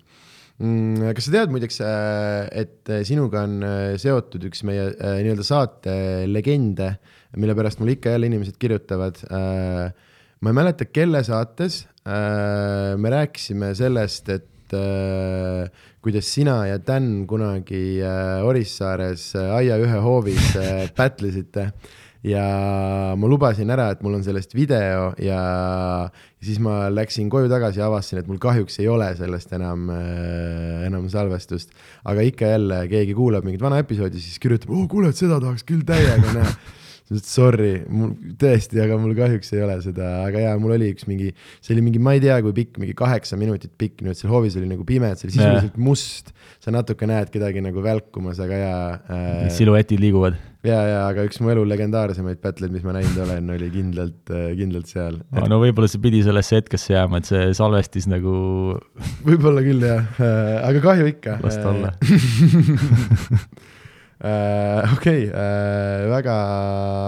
kas 0.60 1.26
sa 1.26 1.32
tead 1.34 1.52
muideks, 1.52 1.80
et 1.82 2.92
sinuga 3.08 3.44
on 3.48 3.64
seotud 4.00 4.44
üks 4.50 4.62
meie 4.68 4.90
nii-öelda 4.92 5.46
saate 5.46 5.94
legende, 6.28 6.92
mille 7.40 7.56
pärast 7.58 7.80
mulle 7.80 7.96
ikka 7.96 8.14
jälle 8.14 8.28
inimesed 8.30 8.58
kirjutavad. 8.60 9.22
ma 10.42 10.50
ei 10.50 10.58
mäleta, 10.58 10.84
kelle 10.84 11.22
saates 11.24 11.86
me 12.04 13.14
rääkisime 13.16 13.72
sellest, 13.78 14.28
et 14.28 14.76
kuidas 16.02 16.28
sina 16.32 16.66
ja 16.66 16.78
Dan 16.78 17.26
kunagi 17.28 18.00
Orissaares 18.44 19.32
aia 19.36 19.76
ühe 19.80 19.98
hoovis 20.04 20.54
pätlesite 20.96 21.70
ja 22.26 22.42
ma 23.18 23.30
lubasin 23.30 23.70
ära, 23.74 23.88
et 23.92 24.02
mul 24.04 24.14
on 24.18 24.22
sellest 24.24 24.54
video 24.54 25.08
ja, 25.22 25.40
siis 26.42 26.60
ma 26.62 26.86
läksin 26.92 27.30
koju 27.32 27.50
tagasi 27.50 27.82
ja 27.82 27.88
avastasin, 27.90 28.22
et 28.22 28.28
mul 28.30 28.38
kahjuks 28.42 28.78
ei 28.82 28.86
ole 28.90 29.10
sellest 29.18 29.54
enam 29.58 29.88
äh,, 29.94 30.84
enam 30.86 31.08
salvestust. 31.10 31.74
aga 32.04 32.26
ikka 32.26 32.52
jälle 32.54 32.84
keegi 32.92 33.16
kuulab 33.18 33.46
mingit 33.46 33.62
vana 33.62 33.82
episoodi, 33.82 34.22
siis 34.22 34.38
kirjutab, 34.42 34.70
oo 34.70 34.86
kuule, 34.90 35.10
et 35.10 35.18
seda 35.18 35.40
tahaks 35.42 35.66
küll 35.66 35.82
täiega 35.86 36.36
näha 36.38 36.54
sorry, 37.20 37.82
mul 37.92 38.12
tõesti, 38.40 38.80
aga 38.82 38.96
mul 39.00 39.14
kahjuks 39.18 39.52
ei 39.56 39.62
ole 39.64 39.76
seda, 39.84 40.08
aga 40.26 40.44
jaa, 40.46 40.54
mul 40.60 40.76
oli 40.76 40.92
üks 40.94 41.06
mingi, 41.08 41.32
see 41.60 41.74
oli 41.76 41.84
mingi, 41.86 42.00
ma 42.02 42.14
ei 42.16 42.22
tea, 42.22 42.38
kui 42.44 42.54
pikk, 42.56 42.78
mingi 42.82 42.94
kaheksa 42.98 43.38
minutit 43.40 43.74
pikk, 43.80 44.00
nii 44.02 44.14
et 44.14 44.20
seal 44.20 44.32
hoovis 44.32 44.56
oli 44.60 44.70
nagu 44.70 44.86
pime, 44.88 45.10
et 45.12 45.20
see 45.20 45.28
oli 45.28 45.36
sisuliselt 45.36 45.76
must. 45.80 46.32
sa 46.62 46.70
natuke 46.74 47.08
näed 47.10 47.32
kedagi 47.34 47.62
nagu 47.64 47.82
välkumas, 47.82 48.40
aga 48.42 48.58
jaa 48.60 48.86
äh,. 49.10 49.50
siluetid 49.54 50.00
liiguvad. 50.02 50.38
ja, 50.66 50.78
ja, 50.86 51.00
aga 51.08 51.26
üks 51.26 51.40
mu 51.42 51.50
elu 51.52 51.64
legendaarsemaid 51.72 52.40
battle'id, 52.44 52.72
mis 52.74 52.86
ma 52.86 52.94
näinud 52.96 53.18
olen, 53.24 53.50
oli 53.56 53.68
kindlalt, 53.74 54.32
kindlalt 54.58 54.88
seal 54.92 55.18
et.... 55.20 55.44
no 55.50 55.58
võib-olla 55.62 55.90
see 55.90 56.02
pidi 56.04 56.22
sellesse 56.26 56.60
hetkesse 56.60 56.94
jääma, 56.94 57.20
et 57.20 57.28
see 57.32 57.50
salvestis 57.58 58.08
nagu. 58.10 58.32
võib-olla 59.26 59.66
küll 59.66 59.84
jah, 59.90 60.22
aga 60.62 60.86
kahju 60.86 61.12
ikka. 61.16 61.38
las 61.42 61.60
ta 61.60 61.74
olla 61.74 61.94
Uh, 64.22 64.86
okei 64.96 65.26
okay, 65.26 65.34
uh,, 65.34 66.06
väga, 66.12 66.36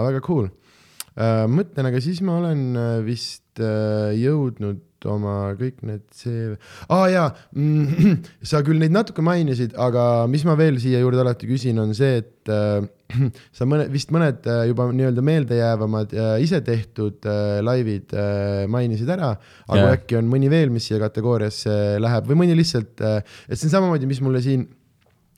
väga 0.09 0.21
cool 0.27 0.49
uh,. 0.49 1.45
mõtlen, 1.47 1.87
aga 1.87 2.03
siis 2.03 2.19
ma 2.27 2.41
olen 2.41 2.65
vist 3.07 3.63
uh, 3.63 4.11
jõudnud 4.19 4.83
oma 5.11 5.53
kõik 5.59 5.83
need 5.87 6.05
CV, 6.17 6.57
aa 6.89 6.97
ah, 6.97 7.07
jaa 7.13 7.29
mm,, 7.55 8.19
sa 8.51 8.63
küll 8.67 8.81
neid 8.83 8.95
natuke 8.95 9.25
mainisid, 9.25 9.77
aga 9.81 10.25
mis 10.31 10.45
ma 10.49 10.57
veel 10.59 10.79
siia 10.83 11.03
juurde 11.03 11.23
alati 11.23 11.49
küsin, 11.51 11.79
on 11.83 11.95
see, 11.97 12.21
et 12.23 12.53
uh, 12.53 12.85
sa 13.57 13.69
mõne, 13.69 13.89
vist 13.93 14.15
mõned 14.15 14.47
uh, 14.51 14.63
juba 14.71 14.89
nii-öelda 14.91 15.25
meeldejäävamad 15.31 16.15
uh, 16.19 16.37
ise 16.43 16.63
tehtud 16.67 17.29
uh, 17.31 17.59
laivid 17.65 18.15
uh, 18.17 18.65
mainisid 18.73 19.11
ära, 19.15 19.35
aga 19.69 19.83
yeah. 19.83 19.99
äkki 19.99 20.19
on 20.21 20.31
mõni 20.31 20.51
veel, 20.53 20.73
mis 20.75 20.89
siia 20.91 21.03
kategooriasse 21.03 22.01
läheb 22.03 22.33
või 22.33 22.45
mõni 22.45 22.57
lihtsalt 22.59 23.05
uh,, 23.05 23.21
et 23.47 23.61
see 23.61 23.69
on 23.71 23.79
samamoodi, 23.79 24.11
mis 24.11 24.25
mulle 24.25 24.43
siin 24.45 24.67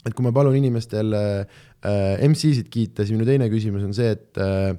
et 0.06 0.14
kui 0.14 0.22
ma 0.22 0.32
palun 0.34 0.54
inimestel 0.54 1.14
äh, 1.18 1.62
MC-sid 1.84 2.70
kiita, 2.72 3.04
siis 3.04 3.16
minu 3.16 3.26
teine 3.28 3.50
küsimus 3.52 3.84
on 3.86 3.92
see, 3.96 4.14
et 4.16 4.40
äh, 4.42 4.72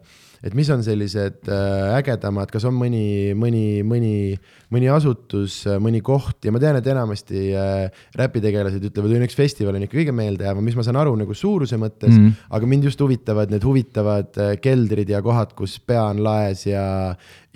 et 0.46 0.54
mis 0.58 0.70
on 0.74 0.84
sellised 0.86 1.50
äh, 1.50 1.96
ägedamad, 1.98 2.52
kas 2.54 2.66
on 2.70 2.76
mõni, 2.78 3.34
mõni, 3.38 3.82
mõni, 3.88 4.36
mõni 4.74 4.90
asutus, 4.94 5.60
mõni 5.82 6.02
koht 6.06 6.46
ja 6.46 6.54
ma 6.54 6.62
tean, 6.62 6.78
et 6.80 6.90
enamasti 6.92 7.48
äh, 7.58 8.04
räpitegelased 8.20 8.84
ütlevad, 8.90 9.16
õnneks 9.18 9.38
festival 9.38 9.78
on 9.78 9.88
ikka 9.88 9.98
kõige 9.98 10.14
meeldejäävam, 10.18 10.66
mis 10.66 10.78
ma 10.78 10.86
saan 10.86 11.00
aru 11.02 11.16
nagu 11.20 11.36
suuruse 11.38 11.80
mõttes 11.82 12.14
mm, 12.14 12.22
-hmm. 12.22 12.46
aga 12.60 12.70
mind 12.70 12.90
just 12.90 13.02
huvitavad 13.02 13.54
need 13.54 13.66
huvitavad 13.66 14.42
äh, 14.44 14.54
keldrid 14.62 15.10
ja 15.10 15.24
kohad, 15.26 15.56
kus 15.58 15.80
pea 15.80 16.06
on 16.12 16.22
laes 16.26 16.68
ja 16.68 16.86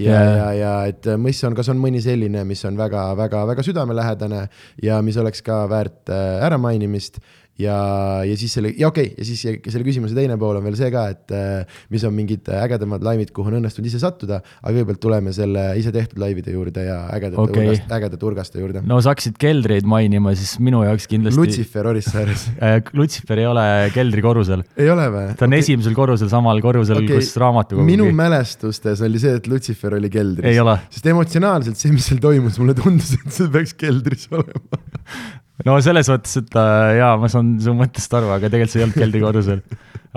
ja 0.02 0.12
yeah., 0.12 0.38
ja, 0.38 0.54
ja 0.54 0.72
et 0.90 1.06
mis 1.22 1.38
on, 1.46 1.54
kas 1.54 1.70
on 1.70 1.78
mõni 1.78 2.02
selline, 2.02 2.42
mis 2.48 2.64
on 2.66 2.78
väga-väga-väga 2.78 3.62
südamelähedane 3.62 4.48
ja 4.82 5.02
mis 5.06 5.18
oleks 5.22 5.44
ka 5.46 5.68
väärt 5.70 6.10
ärapainimist 6.10 7.20
ja, 7.60 7.78
ja 8.26 8.38
siis 8.40 8.54
selle, 8.56 8.72
ja 8.78 8.90
okei 8.92 9.12
okay,, 9.12 9.18
ja 9.20 9.28
siis 9.28 9.42
selle 9.44 9.86
küsimuse 9.86 10.16
teine 10.18 10.38
pool 10.40 10.60
on 10.60 10.66
veel 10.66 10.78
see 10.80 10.90
ka, 10.94 11.06
et 11.14 11.34
äh, 11.36 11.80
mis 11.94 12.04
on 12.08 12.14
mingid 12.16 12.48
ägedamad 12.56 13.04
laimid, 13.06 13.34
kuhu 13.36 13.52
on 13.52 13.60
õnnestunud 13.60 13.90
ise 13.90 14.02
sattuda, 14.02 14.42
aga 14.62 14.74
kõigepealt 14.74 15.02
tuleme 15.04 15.34
selle 15.36 15.66
ise 15.80 15.94
tehtud 15.96 16.22
laivide 16.22 16.56
juurde 16.56 16.86
ja 16.88 17.02
ägedate 17.14 17.42
okay. 17.44 17.68
urgast, 17.68 17.96
ägedate 17.98 18.28
urgaste 18.30 18.64
juurde. 18.64 18.84
no 18.88 19.00
sa 19.04 19.16
hakkasid 19.16 19.38
keldreid 19.42 19.90
mainima, 19.90 20.34
siis 20.38 20.56
minu 20.64 20.84
jaoks 20.88 21.08
kindlasti 21.12 21.42
Lutsifer 21.42 21.92
Orissaares 21.92 22.48
äh, 22.66 22.80
Lutsifer 22.98 23.44
ei 23.44 23.50
ole 23.50 23.66
keldrikorrusel. 23.96 24.66
ei 24.80 24.92
ole 24.94 25.10
või? 25.14 25.28
ta 25.36 25.48
on 25.48 25.58
okay. 25.58 25.66
esimesel 25.66 25.98
korrusel, 25.98 26.32
samal 26.32 26.64
korrusel 26.64 27.04
okay., 27.04 27.20
kus 27.20 27.34
raamatukogu 27.42 27.88
minu 27.88 28.08
mälestustes 28.16 29.04
oli 29.06 29.22
see, 29.22 29.36
et 29.42 29.52
Lutsifer 29.52 30.00
oli 30.00 30.12
keldris. 30.14 30.64
sest 30.96 31.12
emotsionaalselt 31.12 31.80
see, 31.80 31.94
mis 31.94 32.08
seal 32.10 32.24
toimus, 32.24 32.60
mulle 32.62 32.78
tundus, 32.78 33.14
et 33.20 33.30
see 33.36 33.52
peaks 33.52 33.76
keldris 33.78 34.30
olema 34.32 34.82
no 35.68 35.78
selles 35.84 36.10
mõttes, 36.12 36.36
et 36.42 36.58
äh, 36.60 36.98
jaa, 37.00 37.14
ma 37.22 37.30
saan 37.32 37.56
su 37.64 37.74
mõttest 37.78 38.18
aru, 38.18 38.32
aga 38.36 38.50
tegelikult 38.50 38.74
see 38.74 38.82
ei 38.82 38.88
olnud 38.88 39.00
keldrikorrusel. 39.00 39.64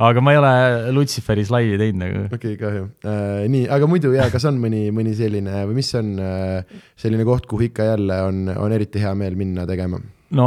aga 0.08 0.24
ma 0.24 0.34
ei 0.34 0.40
ole 0.40 0.54
Luciferis 0.96 1.52
laivi 1.54 1.78
teinud 1.80 2.02
nagu. 2.02 2.24
okei 2.30 2.56
okay,, 2.56 2.58
kahju 2.60 2.88
äh,. 3.06 3.44
nii, 3.52 3.68
aga 3.76 3.88
muidu 3.90 4.14
jaa, 4.16 4.30
kas 4.32 4.48
on 4.50 4.58
mõni, 4.62 4.86
mõni 4.94 5.14
selline 5.18 5.64
või 5.68 5.78
mis 5.80 5.92
on 6.00 6.14
äh, 6.18 6.82
selline 7.00 7.26
koht, 7.28 7.48
kuhu 7.50 7.68
ikka 7.68 7.92
jälle 7.92 8.20
on, 8.28 8.44
on 8.56 8.76
eriti 8.76 9.02
hea 9.02 9.14
meel 9.18 9.38
minna 9.38 9.68
tegema? 9.70 10.00
No 10.34 10.46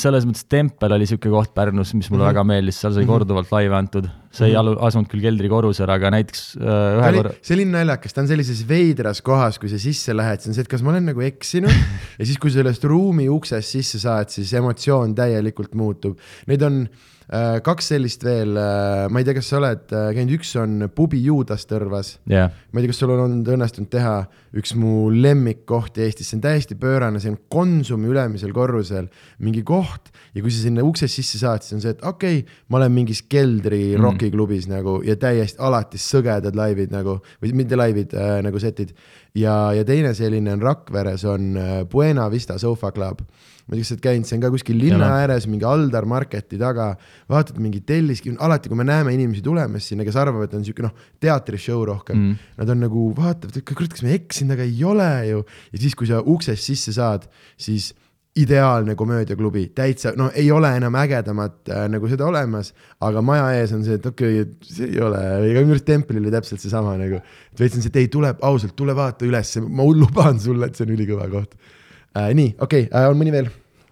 selles 0.00 0.26
mõttes 0.28 0.46
Tempel 0.50 0.94
oli 0.94 1.06
niisugune 1.06 1.34
koht 1.34 1.52
Pärnus, 1.56 1.92
mis 1.94 2.08
mulle 2.10 2.24
mm 2.24 2.26
-hmm. 2.26 2.32
väga 2.32 2.44
meeldis, 2.44 2.80
seal 2.80 2.92
sai 2.92 3.02
mm 3.02 3.06
-hmm. 3.06 3.12
korduvalt 3.12 3.52
laive 3.52 3.76
antud. 3.76 4.08
see 4.30 4.46
ei 4.46 4.54
mm 4.54 4.68
-hmm. 4.68 4.86
asunud 4.86 5.08
küll 5.10 5.22
keldrikorrusel, 5.22 5.90
aga 5.90 6.10
näiteks 6.10 6.56
äh, 6.56 6.98
ühe 6.98 7.12
korra. 7.16 7.30
see 7.42 7.54
oli 7.54 7.64
naljakas, 7.64 8.14
ta 8.14 8.20
on 8.20 8.28
sellises 8.28 8.62
veidras 8.68 9.22
kohas, 9.22 9.58
kui 9.58 9.68
sa 9.68 9.78
sisse 9.78 10.14
lähed, 10.16 10.40
see 10.40 10.50
on 10.50 10.54
see, 10.54 10.62
et 10.62 10.68
kas 10.68 10.82
ma 10.82 10.90
olen 10.90 11.06
nagu 11.10 11.20
eksinud 11.20 11.70
ja 12.18 12.26
siis, 12.26 12.38
kui 12.38 12.50
sellest 12.50 12.84
ruumi 12.84 13.28
uksest 13.28 13.68
sisse 13.68 13.98
saad, 13.98 14.28
siis 14.28 14.52
emotsioon 14.52 15.14
täielikult 15.14 15.74
muutub. 15.74 16.18
Neid 16.46 16.62
on 16.62 16.88
kaks 17.30 17.92
sellist 17.92 18.24
veel, 18.26 18.56
äh, 18.58 19.04
ma 19.06 19.20
ei 19.20 19.26
tea, 19.26 19.36
kas 19.36 19.50
sa 19.52 19.60
oled 19.60 19.92
äh, 19.94 20.08
käinud, 20.16 20.32
üks 20.34 20.50
on 20.58 20.88
Pubi 20.94 21.20
Juudas 21.22 21.62
Tõrvas 21.70 22.16
yeah.. 22.26 22.50
ma 22.72 22.80
ei 22.80 22.84
tea, 22.86 22.90
kas 22.90 22.98
sul 23.04 23.12
on 23.14 23.22
olnud 23.22 23.50
õnnestunud 23.54 23.90
teha 23.92 24.14
üks 24.58 24.72
mu 24.74 25.12
lemmikkohti 25.14 26.02
Eestis, 26.02 26.32
see 26.32 26.40
on 26.40 26.42
täiesti 26.48 26.74
pöörane, 26.80 27.22
see 27.22 27.30
on 27.30 27.38
Konsumi 27.52 28.10
ülemisel 28.10 28.50
korrusel 28.56 29.06
mingi 29.46 29.62
koht 29.66 30.10
ja 30.34 30.42
kui 30.42 30.50
sa 30.50 30.64
sinna 30.64 30.82
uksest 30.86 31.20
sisse 31.20 31.38
saad, 31.38 31.62
siis 31.62 31.78
on 31.78 31.84
see, 31.84 31.94
et 31.94 32.02
okei 32.02 32.40
okay,, 32.42 32.58
ma 32.66 32.80
olen 32.80 32.96
mingis 32.98 33.22
keldri 33.30 33.92
mm. 33.92 34.02
rokiklubis 34.08 34.66
nagu 34.72 34.98
ja 35.06 35.14
täiesti 35.20 35.62
alati 35.62 36.02
sõgedad 36.02 36.58
laivid 36.58 36.90
nagu 36.96 37.20
või 37.38 37.54
mitte 37.62 37.78
laivid 37.78 38.16
äh, 38.18 38.40
nagu 38.42 38.58
setid. 38.58 38.90
ja, 39.38 39.70
ja 39.76 39.86
teine 39.86 40.16
selline 40.18 40.58
on 40.58 40.66
Rakveres 40.66 41.22
on 41.30 41.54
Buena 41.92 42.26
Vista 42.32 42.58
Sofa 42.58 42.90
Club 42.90 43.22
ma 43.70 43.78
lihtsalt 43.78 44.02
käinud, 44.02 44.26
see 44.26 44.36
on 44.36 44.42
ka 44.42 44.50
kuskil 44.50 44.78
linna 44.80 45.06
ja, 45.06 45.22
ääres 45.22 45.46
mingi 45.46 45.66
Aldar 45.68 46.08
Marketi 46.10 46.58
taga, 46.58 46.90
vaatad 47.30 47.60
mingi 47.62 47.84
telliski, 47.86 48.34
alati 48.42 48.70
kui 48.70 48.80
me 48.80 48.86
näeme 48.88 49.14
inimesi 49.14 49.44
tulemas 49.46 49.86
sinna, 49.92 50.06
kes 50.06 50.18
arvavad, 50.18 50.50
et 50.50 50.58
on 50.58 50.66
siuke 50.66 50.84
noh, 50.84 50.94
teatrishow 51.22 51.84
rohkem 51.86 52.18
mm., 52.18 52.52
nad 52.58 52.74
on 52.74 52.82
nagu 52.88 53.06
vaatavad, 53.14 53.60
et 53.60 53.70
kurat, 53.70 53.94
kas 53.94 54.02
ma 54.06 54.14
eksisin, 54.16 54.50
aga 54.56 54.66
ei 54.66 54.84
ole 54.84 55.10
ju. 55.30 55.44
ja 55.70 55.82
siis, 55.86 55.94
kui 55.98 56.10
sa 56.10 56.18
uksest 56.20 56.66
sisse 56.66 56.96
saad, 56.98 57.30
siis 57.60 57.92
ideaalne 58.36 58.94
komöödiaklubi, 58.94 59.72
täitsa, 59.74 60.12
no 60.16 60.30
ei 60.34 60.50
ole 60.52 60.70
enam 60.76 60.94
ägedamat 60.94 61.68
äh, 61.68 61.86
nagu 61.90 62.08
seda 62.08 62.28
olemas, 62.30 62.70
aga 63.02 63.22
maja 63.26 63.48
ees 63.58 63.72
on 63.74 63.82
see, 63.86 63.98
et 63.98 64.06
okei 64.06 64.42
okay,, 64.42 64.68
see 64.70 64.90
ei 64.92 65.00
ole, 65.02 65.22
ega 65.48 65.64
minu 65.64 65.74
arust 65.74 65.88
templil 65.88 66.22
oli 66.22 66.30
täpselt 66.34 66.62
seesama 66.62 66.94
nagu. 67.00 67.18
et 67.52 67.62
veits 67.62 67.78
on 67.78 67.82
see, 67.82 67.90
et 67.90 67.98
ei, 68.04 68.10
tule 68.12 68.30
ausalt, 68.46 68.76
tule 68.78 68.94
vaata 68.96 69.26
üles, 69.26 69.56
ma 69.66 69.86
luban 69.86 70.38
sulle, 70.42 70.70
et 70.70 70.78
see 70.78 70.86
on 70.86 70.94
ülikõva 70.94 71.26
koht 71.32 71.58
äh,. 71.58 72.30
nii, 72.30 72.54
okei 72.58 72.86
okay, 72.86 72.92
äh,, 72.94 73.10
on 73.10 73.18
mõni 73.18 73.34
veel? 73.34 73.50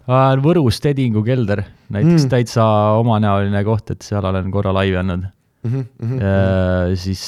Võrus 0.09 0.81
Tedingu 0.81 1.21
kelder, 1.27 1.67
näiteks 1.93 2.25
mm. 2.25 2.31
täitsa 2.33 2.65
omanäoline 2.97 3.61
koht, 3.67 3.93
et 3.93 4.07
seal 4.07 4.25
olen 4.25 4.51
korra 4.55 4.73
laivi 4.73 4.97
andnud 4.97 5.27
mm. 5.29 5.71
-hmm, 5.71 5.87
mm 6.01 6.19
-hmm. 6.19 6.97
siis 6.97 7.25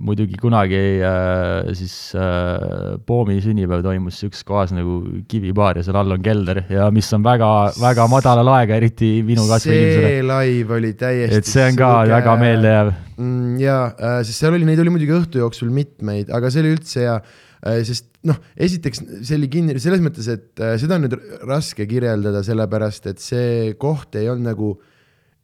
muidugi 0.00 0.38
kunagi 0.40 1.02
äh, 1.04 1.74
siis 1.76 2.14
äh, 2.16 2.96
Poomi 3.06 3.40
sünnipäev 3.44 3.82
toimus 3.84 4.20
sihukeses 4.20 4.44
kohas 4.44 4.72
nagu 4.72 5.02
Kivibaar 5.28 5.76
ja 5.76 5.84
seal 5.86 5.98
all 6.00 6.16
on 6.16 6.22
kelder 6.22 6.62
ja 6.70 6.90
mis 6.90 7.12
on 7.12 7.24
väga, 7.24 7.72
väga 7.80 8.06
madalal 8.08 8.52
aega, 8.56 8.78
eriti 8.80 9.22
minu 9.26 9.46
kasvõi 9.50 9.76
inimesele. 9.76 10.12
see 10.12 10.22
live 10.30 10.78
oli 10.78 10.92
täiesti 10.92 11.40
et 11.42 11.50
see 11.50 11.66
on 11.70 11.80
ka 11.80 11.90
suge. 12.02 12.14
väga 12.14 12.36
meeldejääv 12.42 12.92
mm,. 13.16 13.58
jaa 13.60 13.82
äh,, 13.90 14.20
sest 14.24 14.44
seal 14.44 14.56
oli, 14.56 14.68
neid 14.68 14.84
oli 14.84 14.94
muidugi 14.96 15.18
õhtu 15.18 15.42
jooksul 15.44 15.72
mitmeid, 15.74 16.32
aga 16.32 16.52
see 16.52 16.64
oli 16.64 16.76
üldse 16.78 17.04
hea 17.04 17.18
äh,, 17.20 17.45
sest 17.86 18.10
noh, 18.28 18.40
esiteks 18.56 19.02
see 19.20 19.38
oli 19.38 19.48
kinni 19.52 19.78
selles 19.82 20.02
mõttes, 20.04 20.28
et 20.32 20.62
äh, 20.62 20.76
seda 20.80 20.98
on 20.98 21.06
nüüd 21.06 21.16
raske 21.46 21.86
kirjeldada, 21.88 22.42
sellepärast 22.46 23.08
et 23.12 23.22
see 23.22 23.72
koht 23.80 24.18
ei 24.18 24.28
olnud 24.32 24.50
nagu 24.52 24.74
äh, 24.74 24.92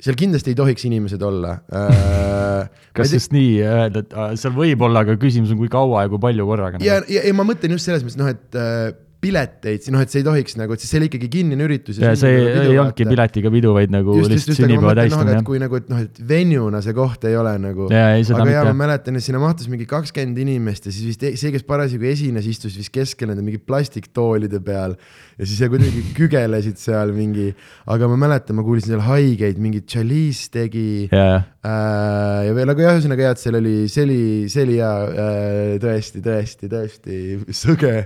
seal 0.03 0.19
kindlasti 0.19 0.53
ei 0.53 0.59
tohiks 0.59 0.87
inimesed 0.89 1.23
olla 1.23 1.57
äh,. 1.71 2.67
kas 2.97 3.15
just 3.15 3.35
nii 3.35 3.63
öelda, 3.63 4.03
et 4.03 4.15
äh, 4.17 4.35
seal 4.41 4.55
võib 4.57 4.83
olla, 4.87 5.05
aga 5.07 5.17
küsimus 5.21 5.53
on, 5.55 5.61
kui 5.61 5.71
kaua 5.73 6.07
ja 6.07 6.13
kui 6.13 6.23
palju 6.23 6.47
korraga. 6.49 6.83
ja, 6.83 7.01
ja, 7.11 7.23
ja 7.29 7.35
ma 7.37 7.47
mõtlen 7.47 7.77
just 7.77 7.89
selles 7.89 8.05
mõttes 8.05 8.19
noh, 8.19 8.31
et 8.33 8.59
äh, 8.59 8.91
pileteid, 9.23 9.85
noh, 9.95 10.03
et 10.03 10.11
see 10.11 10.18
ei 10.23 10.27
tohiks 10.27 10.57
nagu, 10.59 10.75
et 10.75 10.83
siis 10.83 10.91
see 10.91 10.99
oli 10.99 11.07
ikkagi 11.07 11.29
kinnine 11.31 11.62
üritus. 11.62 12.01
ja 12.03 12.11
see 12.18 12.33
ei, 12.41 12.47
ei 12.64 12.79
olnudki 12.81 13.07
piletiga 13.07 13.53
pidu, 13.55 13.70
vaid 13.77 13.93
nagu 13.95 14.16
just, 14.18 14.33
lihtsalt 14.33 14.59
sünnipäeva 14.59 14.97
tähistamine. 14.99 15.37
No, 15.39 15.45
kui 15.47 15.61
nagu, 15.62 15.79
et 15.79 15.93
noh, 15.93 16.01
et 16.03 16.18
venue'na 16.33 16.81
see 16.83 16.97
koht 16.97 17.27
ei 17.31 17.37
ole 17.39 17.53
nagu. 17.62 17.87
aga 17.87 18.49
jaa, 18.51 18.64
ma 18.73 18.75
mäletan, 18.81 19.18
et 19.20 19.27
sinna 19.27 19.39
mahtus 19.43 19.70
mingi 19.70 19.87
kakskümmend 19.91 20.41
inimest 20.43 20.89
ja 20.91 20.95
siis 20.95 21.12
vist 21.12 21.23
e-, 21.29 21.37
see, 21.39 21.53
kes 21.55 21.66
parasjagu 21.68 22.09
esines, 22.11 22.49
istus 22.51 22.75
vist 22.81 22.91
keskel 22.95 23.31
nende 23.31 23.47
mingi 23.47 23.62
plastiktoolide 23.62 24.59
peal. 24.66 24.99
ja 25.39 25.47
siis 25.47 25.62
kuidagi 25.70 26.03
kügelesid 26.18 26.83
seal 26.83 27.14
mingi, 27.14 27.53
aga 27.95 28.11
ma 28.11 28.18
mäletan, 28.27 28.59
ma 28.59 28.66
kuulsin 28.66 28.97
seal 28.97 29.07
haigeid, 29.07 29.62
mingi 29.62 29.85
Chalice 29.87 30.51
tegi 30.53 31.07
yeah.. 31.12 31.47
Äh, 31.62 32.49
ja 32.49 32.59
veel, 32.59 32.75
aga 32.75 32.89
jah, 32.89 32.99
ühesõnaga 32.99 33.29
jah, 33.29 33.37
et 33.37 33.45
seal 33.45 33.55
oli, 33.61 33.79
see 33.87 34.03
oli, 34.03 34.20
see 34.51 34.66
oli 34.66 34.81
hea 34.81 34.93
äh,, 35.14 35.73
tõesti, 35.83 36.27
tõesti, 36.27 36.70
tõesti 36.73 37.18
sõge. 37.55 37.97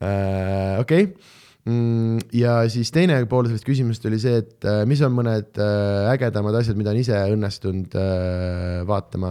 Okei 0.00 1.04
okay. 1.08 1.34
Mm, 1.66 2.20
ja 2.30 2.60
siis 2.70 2.92
teine 2.94 3.16
pool 3.26 3.48
sellest 3.48 3.66
küsimusest 3.66 4.04
oli 4.06 4.20
see, 4.22 4.36
et 4.38 4.66
äh, 4.70 4.84
mis 4.86 5.00
on 5.02 5.10
mõned 5.16 5.58
äh, 5.58 6.04
ägedamad 6.12 6.54
asjad, 6.60 6.78
mida 6.78 6.92
on 6.92 7.00
ise 7.00 7.18
õnnestunud 7.32 7.96
äh, 7.98 8.84
vaatama, 8.86 9.30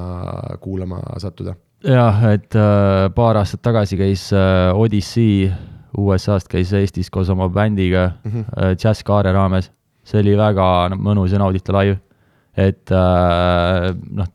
kuulama 0.64 1.00
sattuda? 1.24 1.56
jah, 1.86 2.20
et 2.34 2.56
paar 3.14 3.38
aastat 3.38 3.62
tagasi 3.62 3.98
käis 4.00 4.22
Odyssey 4.34 5.46
USA-st 6.02 6.50
käis 6.50 6.72
Eestis 6.74 7.12
koos 7.14 7.30
oma 7.30 7.46
bändiga 7.54 8.08
mm 8.24 8.32
-hmm. 8.32 8.80
Jazz 8.82 9.04
Kaare 9.06 9.32
raames. 9.32 9.70
see 10.04 10.20
oli 10.20 10.36
väga 10.38 10.90
mõnus 10.98 11.32
ja 11.32 11.40
nauditav 11.40 11.76
live. 11.76 12.00
et 12.58 12.90
noh, 12.90 14.28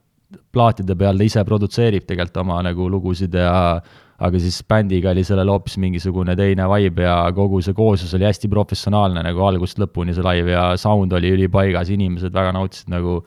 plaatide 0.52 0.94
peal 0.94 1.18
ta 1.18 1.24
ise 1.24 1.44
produtseerib 1.44 2.06
tegelikult 2.06 2.36
oma 2.36 2.62
nagu 2.62 2.88
lugusid 2.90 3.34
ja 3.34 3.80
aga 4.20 4.40
siis 4.42 4.60
bändiga 4.68 5.14
oli 5.14 5.22
sellel 5.24 5.48
hoopis 5.48 5.78
mingisugune 5.80 6.34
teine 6.36 6.66
vibe 6.68 7.06
ja 7.06 7.16
kogu 7.36 7.62
see 7.64 7.76
kooslus 7.76 8.12
oli 8.18 8.28
hästi 8.28 8.50
professionaalne 8.52 9.22
nagu 9.24 9.44
algusest 9.46 9.80
lõpuni 9.80 10.14
see 10.16 10.24
live 10.26 10.52
ja 10.52 10.66
sound 10.80 11.14
oli 11.16 11.32
ülipaigas, 11.36 11.92
inimesed 11.94 12.34
väga 12.34 12.52
nautisid 12.56 12.92
nagu 12.92 13.20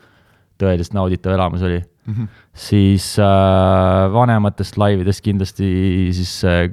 tõeliselt 0.62 0.94
nauditav 0.98 1.34
elamus 1.34 1.66
oli 1.66 1.80
mm. 1.82 2.14
-hmm. 2.14 2.30
siis 2.54 3.08
äh, 3.20 4.14
vanematest 4.14 4.78
laividest 4.78 5.26
kindlasti 5.26 5.68
siis 6.14 6.36
äh, 6.46 6.70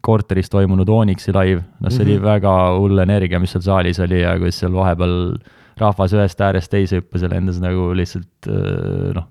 korteris 0.00 0.48
toimunud 0.50 0.88
Onyxi 0.88 1.32
live, 1.34 1.62
noh, 1.80 1.90
see 1.90 1.98
mm 1.98 2.04
-hmm. 2.04 2.10
oli 2.10 2.18
mhm. 2.18 2.24
väga 2.24 2.52
hull 2.78 2.98
energia, 2.98 3.40
mis 3.40 3.52
seal 3.52 3.62
saalis 3.62 4.00
oli 4.00 4.20
ja 4.22 4.38
kuidas 4.38 4.60
seal 4.60 4.72
vahepeal 4.72 5.36
rahvas 5.78 6.14
ühest 6.14 6.40
äärest 6.40 6.70
teise 6.70 7.00
hüppas 7.00 7.22
ja 7.22 7.28
lendas 7.28 7.60
nagu 7.60 7.90
lihtsalt 7.94 8.48
äh, 8.48 9.12
noh, 9.14 9.28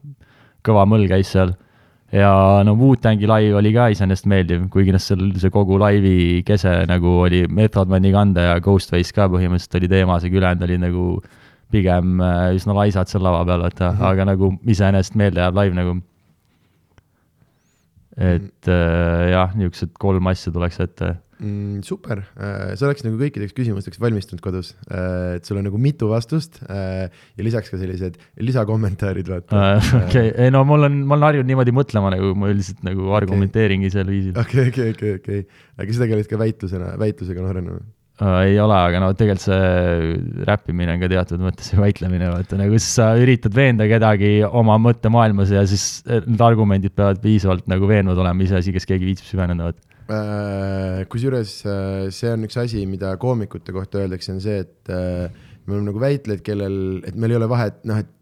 kõva 0.68 0.86
mõll 0.86 1.08
käis 1.08 1.32
seal 1.32 1.56
ja 2.12 2.64
no 2.64 2.76
Wu-Tangi 2.80 3.28
live 3.28 3.58
oli 3.60 3.74
ka 3.76 3.90
iseenesest 3.92 4.30
meeldiv, 4.32 4.68
kuigi 4.72 4.94
noh, 4.96 5.02
seal 5.04 5.26
see 5.42 5.52
kogu 5.54 5.80
laivi 5.82 6.44
kese 6.48 6.72
nagu 6.88 7.18
oli 7.26 7.44
Method 7.52 7.92
Mani 7.92 8.14
kanda 8.16 8.46
ja 8.52 8.60
Ghostface 8.64 9.16
ka 9.16 9.28
põhimõtteliselt 9.34 9.80
oli 9.82 9.92
teemas, 9.92 10.24
aga 10.24 10.40
ülejäänud 10.40 10.68
olid 10.68 10.84
nagu 10.86 11.08
pigem 11.72 12.22
äh, 12.24 12.54
üsna 12.56 12.76
laisad 12.78 13.12
seal 13.12 13.26
lava 13.28 13.44
peal, 13.48 13.66
vaata 13.66 13.92
mm, 13.92 13.98
-hmm. 13.98 14.12
aga 14.12 14.28
nagu 14.32 14.54
iseenesest 14.64 15.20
meelde 15.20 15.44
jääb 15.44 15.60
live 15.60 15.76
nagu. 15.76 15.98
et 18.18 18.68
äh, 18.68 19.30
jah, 19.32 19.52
niisugused 19.56 19.92
kolm 20.00 20.28
asja 20.28 20.52
tuleks 20.52 20.80
ette 20.80 21.18
mm,? 21.40 21.82
super, 21.88 22.24
äh, 22.38 22.74
sa 22.78 22.88
oleks 22.88 23.06
nagu 23.06 23.18
kõikideks 23.20 23.56
küsimusteks 23.58 24.00
valmistunud 24.02 24.42
kodus, 24.44 24.74
äh, 24.90 25.38
et 25.38 25.50
sul 25.50 25.60
on 25.60 25.68
nagu 25.70 25.82
mitu 25.82 26.10
vastust 26.12 26.62
äh, 26.68 27.08
ja 27.10 27.46
lisaks 27.46 27.72
ka 27.74 27.80
sellised 27.82 28.18
lisakommentaarid, 28.44 29.30
vaata. 29.32 29.68
okei, 30.04 30.32
ei 30.46 30.54
no 30.54 30.64
mul 30.68 30.90
on, 30.90 31.04
ma 31.06 31.18
olen 31.18 31.30
harjunud 31.32 31.52
niimoodi 31.52 31.76
mõtlema 31.76 32.14
nagu 32.16 32.34
ma 32.38 32.54
üldiselt 32.54 32.82
nagu 32.88 33.12
argumenteeringi 33.18 33.92
okay. 33.92 33.98
sel 34.00 34.10
viisil. 34.14 34.34
okei, 34.40 34.72
okei, 34.72 34.96
okei, 34.96 35.20
okei, 35.22 35.46
aga 35.78 35.94
sa 35.94 36.06
tegeled 36.06 36.32
ka 36.32 36.42
väitlusena, 36.42 36.96
väitlusega 37.02 37.46
noorena 37.46 37.78
või? 37.78 37.86
ei 38.18 38.56
ole, 38.58 38.74
aga 38.74 38.98
no 38.98 39.12
tegelikult 39.14 39.44
see 39.44 40.46
räppimine 40.48 40.96
on 40.96 41.02
ka 41.04 41.10
teatud 41.12 41.42
mõttes 41.44 41.68
ju 41.70 41.78
väitlemine, 41.78 42.32
vaata 42.34 42.58
nagu 42.58 42.80
sa 42.82 43.12
üritad 43.22 43.54
veenda 43.54 43.86
kedagi 43.90 44.40
oma 44.48 44.80
mõttemaailmas 44.82 45.54
ja 45.54 45.62
siis 45.70 46.02
need 46.08 46.42
argumendid 46.42 46.96
peavad 46.98 47.22
piisavalt 47.22 47.70
nagu 47.70 47.86
veenvad 47.90 48.18
olema, 48.18 48.42
iseasi, 48.42 48.74
kas 48.74 48.90
keegi 48.90 49.12
viitsib 49.12 49.30
süveneda, 49.30 49.70
vaata 49.70 49.97
kusjuures 51.12 51.54
äh, 51.68 52.08
see 52.16 52.32
on 52.32 52.46
üks 52.48 52.60
asi, 52.62 52.86
mida 52.90 53.14
koomikute 53.22 53.76
kohta 53.76 54.04
öeldakse, 54.04 54.36
on 54.36 54.44
see, 54.44 54.62
et 54.64 54.94
äh, 54.94 55.32
me 55.66 55.76
oleme 55.76 55.90
nagu 55.92 56.04
väitlejad, 56.04 56.44
kellel, 56.46 56.78
et 57.08 57.18
meil 57.20 57.36
ei 57.36 57.40
ole 57.42 57.50
vahet, 57.52 57.82
noh, 57.90 58.00
et 58.00 58.14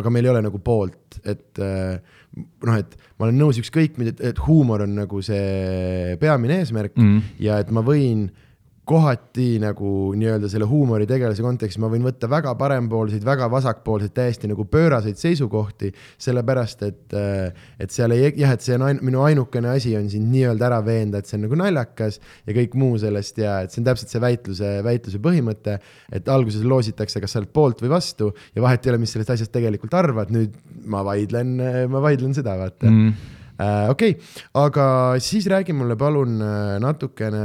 aga 0.00 0.12
meil 0.12 0.24
ei 0.24 0.32
ole 0.32 0.40
nagu 0.46 0.60
poolt, 0.64 1.18
et 1.28 1.60
noh, 1.60 2.76
et 2.78 2.94
ma 3.18 3.26
olen 3.26 3.36
nõus 3.36 3.58
ükskõik, 3.60 3.98
et 4.14 4.38
huumor 4.46 4.86
on 4.86 4.94
nagu 4.96 5.20
see 5.22 6.14
peamine 6.22 6.62
eesmärk 6.62 6.96
mm. 6.96 7.34
ja 7.44 7.58
et 7.60 7.68
ma 7.74 7.82
võin 7.84 8.24
äh, 8.30 8.43
kohati 8.84 9.58
nagu 9.62 10.12
nii-öelda 10.18 10.48
selle 10.52 10.66
huumoritegelase 10.68 11.42
kontekstis 11.44 11.80
ma 11.80 11.88
võin 11.92 12.04
võtta 12.04 12.28
väga 12.30 12.52
parempoolseid, 12.60 13.24
väga 13.24 13.48
vasakpoolseid, 13.52 14.12
täiesti 14.16 14.50
nagu 14.50 14.66
pööraseid 14.68 15.16
seisukohti, 15.20 15.90
sellepärast 16.20 16.84
et, 16.84 17.16
äh, 17.16 17.68
et 17.80 17.94
seal 17.94 18.12
ei, 18.16 18.26
jah, 18.40 18.52
et 18.52 18.64
see 18.64 18.76
on 18.76 18.84
ain, 18.88 19.00
minu 19.04 19.22
ainukene 19.24 19.72
asi 19.72 19.94
on 19.96 20.10
sind 20.12 20.28
nii-öelda 20.32 20.68
ära 20.68 20.80
veenda, 20.84 21.20
et 21.20 21.30
see 21.30 21.38
on 21.38 21.46
nagu 21.46 21.58
naljakas 21.60 22.20
ja 22.44 22.56
kõik 22.56 22.76
muu 22.80 22.98
sellest 23.00 23.40
ja 23.40 23.60
et 23.64 23.72
see 23.72 23.80
on 23.80 23.88
täpselt 23.88 24.12
see 24.12 24.24
väitluse, 24.24 24.72
väitluse 24.84 25.20
põhimõte, 25.24 25.78
et 26.12 26.28
alguses 26.32 26.66
loositakse, 26.68 27.22
kas 27.24 27.36
sa 27.36 27.40
oled 27.40 27.54
poolt 27.56 27.80
või 27.84 27.94
vastu 27.94 28.34
ja 28.54 28.64
vahet 28.64 28.84
ei 28.84 28.92
ole, 28.92 29.00
mis 29.04 29.16
sellest 29.16 29.32
asjast 29.36 29.54
tegelikult 29.54 29.96
arvad, 29.96 30.34
nüüd 30.34 30.60
ma 30.90 31.00
vaidlen, 31.06 31.56
ma 31.88 32.04
vaidlen 32.04 32.36
seda, 32.36 32.58
vaata 32.60 32.90
mm 32.90 33.32
Uh, 33.54 33.86
okei 33.92 34.16
okay., 34.16 34.40
aga 34.58 34.84
siis 35.22 35.44
räägi 35.46 35.70
mulle 35.78 35.94
palun 35.94 36.40
äh, 36.42 36.72
natukene 36.82 37.44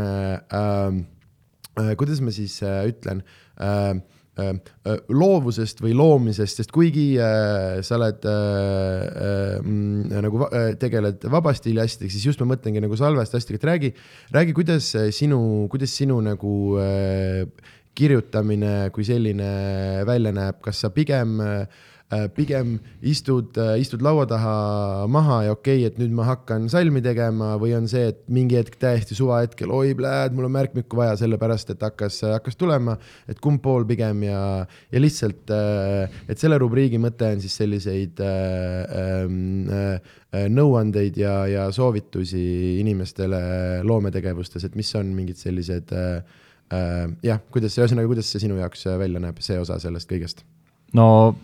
Äh, 0.49 1.18
kuidas 1.99 2.23
ma 2.23 2.34
siis 2.36 2.59
äh, 2.65 2.86
ütlen? 2.91 3.23
Äh, 3.59 3.99
loovusest 5.11 5.82
või 5.84 5.91
loomisest, 5.97 6.61
sest 6.61 6.71
kuigi 6.71 7.17
äh, 7.19 7.80
sa 7.86 7.97
oled 7.97 8.23
äh, 8.30 9.57
äh, 9.59 10.21
nagu 10.23 10.45
äh, 10.47 10.69
tegeled 10.80 11.25
vaba 11.31 11.53
stiili 11.57 11.81
asjadega, 11.84 12.14
siis 12.14 12.27
just 12.30 12.43
ma 12.43 12.53
mõtlengi 12.53 12.84
nagu 12.84 12.95
salvestusasjadega, 12.99 13.60
et 13.60 13.68
räägi, 13.69 13.91
räägi, 14.38 14.56
kuidas 14.56 14.88
sinu, 15.18 15.41
kuidas 15.72 15.95
sinu 15.99 16.22
nagu 16.23 16.53
äh, 16.80 17.43
kirjutamine 17.99 18.73
kui 18.95 19.05
selline 19.07 19.51
välja 20.07 20.34
näeb, 20.35 20.61
kas 20.63 20.84
sa 20.85 20.91
pigem 20.95 21.39
äh, 21.43 21.85
Äh, 22.09 22.26
pigem 22.34 22.80
istud, 23.05 23.53
äh, 23.61 23.76
istud 23.77 24.01
laua 24.01 24.23
taha 24.26 25.05
maha 25.13 25.43
ja 25.45 25.51
okei 25.53 25.84
okay,, 25.84 25.91
et 25.91 25.99
nüüd 26.01 26.15
ma 26.17 26.23
hakkan 26.26 26.63
salmi 26.73 27.03
tegema 27.05 27.51
või 27.61 27.76
on 27.77 27.85
see, 27.91 28.07
et 28.09 28.23
mingi 28.34 28.57
hetk 28.57 28.80
täiesti 28.81 29.13
suvahetkel, 29.13 29.69
oi 29.69 29.91
pläd, 29.93 30.34
mul 30.34 30.47
on 30.47 30.55
märkmikku 30.55 30.97
vaja, 30.97 31.19
sellepärast 31.21 31.69
et 31.76 31.85
hakkas, 31.85 32.17
hakkas 32.31 32.57
tulema, 32.57 32.97
et 33.30 33.38
kumb 33.38 33.61
pool 33.61 33.85
pigem 33.85 34.26
ja, 34.26 34.41
ja 34.89 35.03
lihtsalt, 35.03 35.53
äh, 35.53 36.17
et 36.26 36.41
selle 36.41 36.57
rubriigi 36.57 36.97
mõte 36.97 37.30
on 37.30 37.45
siis 37.45 37.61
selliseid 37.61 38.26
ähm, 38.26 39.61
nõuandeid 40.57 41.21
ja, 41.21 41.43
ja 41.45 41.69
soovitusi 41.69 42.41
inimestele 42.81 43.85
loometegevustes, 43.85 44.65
et 44.65 44.81
mis 44.81 44.95
on 44.97 45.13
mingid 45.13 45.38
sellised 45.38 45.93
jah, 47.25 47.41
kuidas, 47.51 47.77
ühesõnaga, 47.79 48.07
kuidas 48.11 48.29
see 48.31 48.43
sinu 48.45 48.59
jaoks 48.59 48.85
välja 48.99 49.21
näeb, 49.23 49.41
see 49.41 49.59
osa 49.59 49.79
sellest 49.81 50.09
kõigest? 50.11 50.45
no 50.93 51.35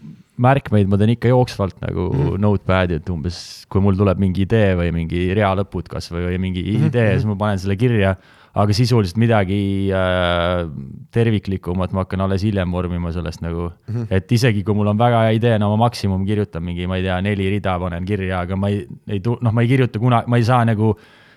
märkmeid 0.42 0.90
ma 0.92 0.98
teen 1.00 1.14
ikka 1.16 1.32
jooksvalt 1.32 1.78
nagu 1.84 2.10
mm 2.12 2.22
-hmm. 2.22 2.40
notepad'i, 2.44 3.00
et 3.00 3.10
umbes 3.10 3.38
kui 3.72 3.82
mul 3.82 3.96
tuleb 3.96 4.20
mingi 4.20 4.44
idee 4.44 4.74
või 4.76 4.92
mingi 4.92 5.28
rea 5.34 5.54
lõpud 5.56 5.88
kas 5.92 6.12
või, 6.12 6.38
mingi 6.38 6.64
mm 6.64 6.76
-hmm. 6.76 6.90
idee, 6.92 7.14
siis 7.16 7.30
ma 7.30 7.38
panen 7.40 7.60
selle 7.60 7.78
kirja 7.80 8.16
aga 8.56 8.76
sisuliselt 8.76 9.18
midagi 9.20 9.92
äh, 9.92 10.64
terviklikumat 11.12 11.92
ma 11.92 12.06
hakkan 12.06 12.24
alles 12.24 12.46
hiljem 12.48 12.72
vormima 12.72 13.12
sellest 13.12 13.42
nagu 13.44 13.70
mm, 13.70 13.96
-hmm. 13.96 14.08
et 14.10 14.32
isegi 14.32 14.64
kui 14.64 14.76
mul 14.76 14.88
on 14.88 14.98
väga 14.98 15.26
hea 15.26 15.36
idee, 15.40 15.58
no 15.60 15.70
ma 15.74 15.88
maksimum 15.88 16.26
kirjutan 16.26 16.64
mingi, 16.64 16.88
ma 16.88 16.98
ei 16.98 17.04
tea, 17.04 17.20
neli 17.22 17.50
rida 17.50 17.80
panen 17.80 18.06
kirja, 18.06 18.40
aga 18.40 18.56
ma 18.56 18.72
ei, 18.72 18.88
ei 19.08 19.20
tu-, 19.20 19.38
noh, 19.42 19.52
ma 19.52 19.62
ei 19.62 19.68
kirjuta 19.68 20.00
kunagi, 20.00 20.30
ma 20.32 20.38
ei 20.38 20.44
saa 20.44 20.64
nagu 20.66 20.96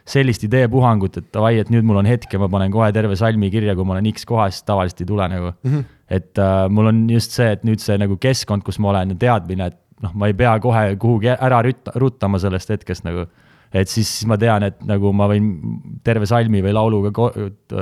sellist 0.09 0.45
ideepuhangut, 0.47 1.19
et 1.21 1.27
davai, 1.35 1.57
et 1.61 1.73
nüüd 1.73 1.87
mul 1.87 2.01
on 2.01 2.09
hetk 2.09 2.33
ja 2.33 2.41
ma 2.41 2.49
panen 2.53 2.73
kohe 2.73 2.89
terve 2.97 3.17
salmi 3.19 3.51
kirja, 3.53 3.75
kui 3.77 3.87
ma 3.87 3.97
olen 3.97 4.09
X 4.13 4.25
kohas, 4.29 4.63
tavaliselt 4.67 5.05
ei 5.05 5.11
tule 5.11 5.29
nagu 5.29 5.51
mm. 5.53 5.73
-hmm. 5.73 5.85
et 6.09 6.39
äh, 6.39 6.69
mul 6.71 6.93
on 6.93 7.03
just 7.11 7.37
see, 7.37 7.51
et 7.53 7.67
nüüd 7.69 7.83
see 7.85 7.99
nagu 8.01 8.17
keskkond, 8.17 8.65
kus 8.65 8.79
ma 8.79 8.91
olen 8.95 9.15
ja 9.15 9.21
teadmine, 9.27 9.67
et 9.67 9.79
noh, 10.03 10.15
ma 10.15 10.31
ei 10.31 10.35
pea 10.35 10.59
kohe 10.61 10.97
kuhugi 10.97 11.35
ära 11.35 11.61
rütta, 11.63 11.93
ruttama 11.95 12.39
sellest 12.39 12.71
hetkest 12.71 13.05
nagu 13.05 13.27
et 13.73 13.89
siis, 13.89 14.09
siis 14.09 14.29
ma 14.29 14.39
tean, 14.41 14.65
et 14.65 14.79
nagu 14.89 15.13
ma 15.13 15.29
võin 15.29 15.51
terve 16.05 16.27
salmi 16.27 16.63
või 16.65 16.73
lauluga 16.73 17.13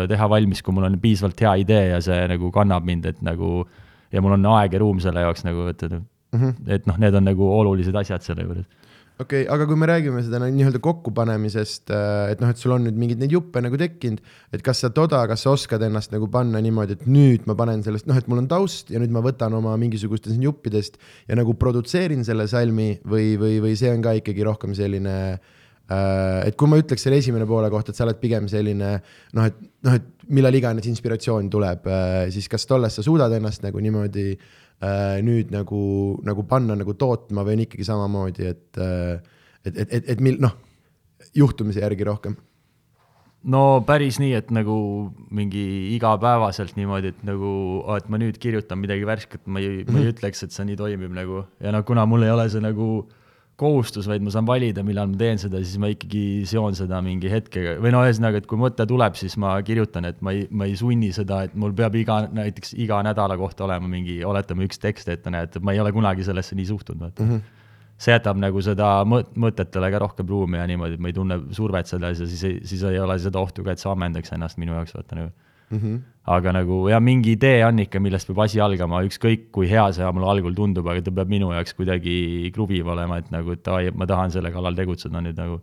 teha 0.09 0.28
valmis, 0.28 0.62
kui 0.62 0.74
mul 0.74 0.89
on 0.89 0.98
piisavalt 1.01 1.40
hea 1.40 1.55
idee 1.62 1.85
ja 1.93 2.01
see 2.03 2.27
nagu 2.32 2.51
kannab 2.55 2.85
mind, 2.85 3.07
et 3.07 3.23
nagu 3.23 3.66
ja 4.12 4.23
mul 4.23 4.35
on 4.39 4.48
aeg 4.57 4.74
ja 4.74 4.82
ruum 4.82 4.98
selle 5.03 5.23
jaoks 5.23 5.47
nagu, 5.47 5.69
et 5.70 5.82
mm, 5.82 6.03
-hmm. 6.35 6.55
et 6.66 6.86
noh, 6.86 6.98
need 6.98 7.15
on 7.15 7.24
nagu 7.24 7.53
olulised 7.61 7.94
asjad 7.94 8.23
selle 8.23 8.43
juures 8.43 8.66
okei 9.16 9.44
okay,, 9.44 9.52
aga 9.52 9.64
kui 9.68 9.78
me 9.80 9.88
räägime 9.88 10.20
seda 10.24 10.40
nii-öelda 10.44 10.80
kokkupanemisest, 10.84 11.88
äh, 11.94 12.32
et 12.34 12.43
noh, 12.43 12.51
et 12.52 12.60
sul 12.60 12.74
on 12.76 12.84
nüüd 12.84 12.98
mingeid 13.01 13.22
neid 13.22 13.32
juppe 13.32 13.62
nagu 13.64 13.78
tekkinud, 13.80 14.20
et 14.52 14.64
kas 14.64 14.82
sa 14.84 14.90
toda, 14.94 15.22
kas 15.30 15.47
sa 15.47 15.55
oskad 15.56 15.82
ennast 15.86 16.12
nagu 16.12 16.28
panna 16.32 16.60
niimoodi, 16.64 16.98
et 16.98 17.06
nüüd 17.09 17.47
ma 17.48 17.56
panen 17.59 17.84
sellest, 17.86 18.09
noh, 18.10 18.18
et 18.18 18.28
mul 18.28 18.43
on 18.44 18.51
taust 18.51 18.93
ja 18.93 19.01
nüüd 19.01 19.14
ma 19.14 19.22
võtan 19.24 19.56
oma 19.56 19.72
mingisugustest 19.80 20.40
juppidest 20.43 21.01
ja 21.30 21.38
nagu 21.38 21.56
produtseerin 21.56 22.26
selle 22.28 22.48
salmi 22.51 22.93
või, 23.09 23.34
või, 23.40 23.60
või 23.64 23.78
see 23.80 23.94
on 23.94 24.05
ka 24.05 24.18
ikkagi 24.20 24.44
rohkem 24.44 24.76
selline 24.76 25.16
äh, 25.32 26.51
et 26.51 26.60
kui 26.60 26.68
ma 26.68 26.80
ütleks 26.82 27.09
selle 27.09 27.22
esimene 27.22 27.48
poole 27.48 27.72
kohta, 27.72 27.94
et 27.94 27.98
sa 27.98 28.05
oled 28.05 28.20
pigem 28.20 28.51
selline 28.52 28.98
noh, 29.01 29.48
et 29.48 29.64
noh, 29.86 29.97
et 29.97 30.28
millal 30.36 30.60
iganes 30.60 30.84
inspiratsioon 30.93 31.48
tuleb, 31.48 31.88
äh, 31.88 32.20
siis 32.34 32.52
kas 32.52 32.68
tolles 32.68 33.01
sa 33.01 33.06
suudad 33.06 33.32
ennast 33.32 33.64
nagu 33.64 33.80
niimoodi 33.80 34.28
äh, 34.34 34.55
nüüd 35.27 35.53
nagu, 35.55 35.81
nagu 36.27 36.43
panna 36.48 36.77
nagu 36.77 36.93
tootma 36.94 37.47
või 37.47 37.57
on 37.57 37.62
ikkagi 37.65 37.86
samamoodi, 37.89 38.51
et 38.51 38.81
et, 39.66 39.73
et, 39.73 39.86
et, 39.89 40.11
et 40.12 40.20
mil 40.20 40.36
noh, 40.43 40.53
juhtumise 41.35 41.81
järgi 41.81 42.05
rohkem? 42.05 42.36
no 43.47 43.81
päris 43.86 44.19
nii, 44.20 44.35
et 44.36 44.51
nagu 44.53 44.77
mingi 45.31 45.94
igapäevaselt 45.94 46.77
niimoodi, 46.77 47.15
et 47.15 47.23
nagu, 47.24 47.51
et 47.97 48.09
ma 48.12 48.20
nüüd 48.20 48.36
kirjutan 48.43 48.82
midagi 48.82 49.07
värsket, 49.07 49.47
ma 49.47 49.61
ei 49.62 49.69
mm, 49.69 49.81
-hmm. 49.81 49.93
ma 49.93 49.98
ei 49.98 50.05
mhm. 50.05 50.16
ütleks, 50.16 50.43
et 50.43 50.53
see 50.53 50.66
nii 50.69 50.77
toimib 50.77 51.15
nagu 51.15 51.47
ja 51.61 51.73
noh, 51.73 51.85
kuna 51.86 52.07
mul 52.07 52.27
ei 52.27 52.35
ole 52.35 52.48
see 52.51 52.61
nagu 52.61 52.89
äh, 53.01 53.26
kohustus, 53.56 54.04
vaid 54.08 54.24
ma 54.24 54.32
saan 54.32 54.46
valida, 54.48 54.84
millal 54.84 55.08
ma 55.08 55.18
teen 55.20 55.40
seda, 55.40 55.62
siis 55.64 55.80
ma 55.80 55.88
ikkagi 55.92 56.44
seon 56.48 56.76
seda 56.76 57.00
mingi 57.04 57.30
hetkega 57.32 57.76
või 57.80 57.92
no 57.94 58.02
ühesõnaga, 58.04 58.42
et 58.42 58.48
kui 58.50 58.60
mõte 58.60 58.84
tuleb, 58.88 59.16
siis 59.16 59.38
ma 59.40 59.54
kirjutan, 59.64 60.08
et 60.10 60.20
ma 60.24 60.34
ei, 60.36 60.44
ma 60.52 60.68
ei 60.68 60.76
sunni 60.76 61.08
seda, 61.16 61.42
et 61.48 61.56
mul 61.56 61.72
peab 61.76 61.96
iga, 61.96 62.22
näiteks 62.36 62.74
iga 62.84 63.00
nädala 63.06 63.38
kohta 63.40 63.64
olema 63.64 63.88
mingi, 63.88 64.18
oletame, 64.28 64.68
üks 64.68 64.82
tekst 64.82 65.08
ette 65.12 65.32
näidata, 65.32 65.64
ma 65.64 65.72
ei 65.72 65.80
ole 65.80 65.94
kunagi 65.96 66.26
sellesse 66.26 66.58
nii 66.58 66.68
suhtunud, 66.72 67.06
vaata. 67.08 67.22
Mm. 67.24 67.36
-hmm 67.36 67.52
see 67.96 68.12
jätab 68.12 68.36
nagu 68.36 68.60
seda 68.60 68.86
mõt-, 69.08 69.30
mõtetele 69.40 69.88
ka 69.88 70.00
rohkem 70.02 70.28
ruumi 70.28 70.58
ja 70.58 70.66
niimoodi, 70.68 70.98
et 70.98 71.00
ma 71.00 71.08
ei 71.08 71.14
tunne 71.16 71.38
survet 71.56 71.88
selles 71.88 72.20
ja 72.20 72.26
siis 72.28 72.42
ei, 72.44 72.58
siis 72.68 72.82
ei 72.84 72.98
ole 73.00 73.16
seda 73.18 73.40
ohtu 73.40 73.64
ka, 73.64 73.72
et 73.72 73.80
see 73.80 73.88
ammendaks 73.88 74.34
ennast 74.36 74.60
minu 74.60 74.76
jaoks, 74.76 74.92
vaata 74.98 75.16
nagu 75.16 75.30
mm. 75.70 75.78
-hmm. 75.78 76.01
aga 76.36 76.52
nagu 76.52 76.88
ja 76.90 77.01
mingi 77.01 77.32
idee 77.36 77.64
on 77.66 77.78
ikka, 77.78 78.01
millest 78.01 78.28
peab 78.28 78.43
asi 78.44 78.60
algama, 78.60 79.02
ükskõik 79.06 79.51
kui 79.52 79.68
hea 79.70 79.86
see 79.93 80.12
mulle 80.12 80.30
algul 80.30 80.55
tundub, 80.55 80.86
aga 80.88 81.02
ta 81.02 81.10
peab 81.10 81.28
minu 81.28 81.52
jaoks 81.52 81.74
kuidagi 81.78 82.51
kruviv 82.55 82.86
olema, 82.86 83.18
et 83.18 83.30
nagu, 83.30 83.52
et 83.52 83.64
davai, 83.64 83.90
ma 83.94 84.06
tahan 84.06 84.30
selle 84.30 84.52
kallal 84.52 84.74
tegutseda 84.74 85.20
nüüd 85.20 85.36
nagu. 85.36 85.60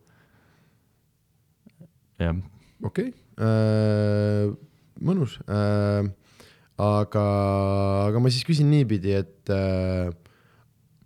jah. 2.19 2.35
okei 2.83 3.09
okay. 3.09 3.13
äh,, 3.39 4.51
mõnus 5.01 5.39
äh,. 5.47 6.11
aga, 6.77 7.25
aga 8.09 8.19
ma 8.19 8.29
siis 8.29 8.45
küsin 8.47 8.69
niipidi, 8.69 9.13
et 9.13 9.49
äh, 9.49 10.13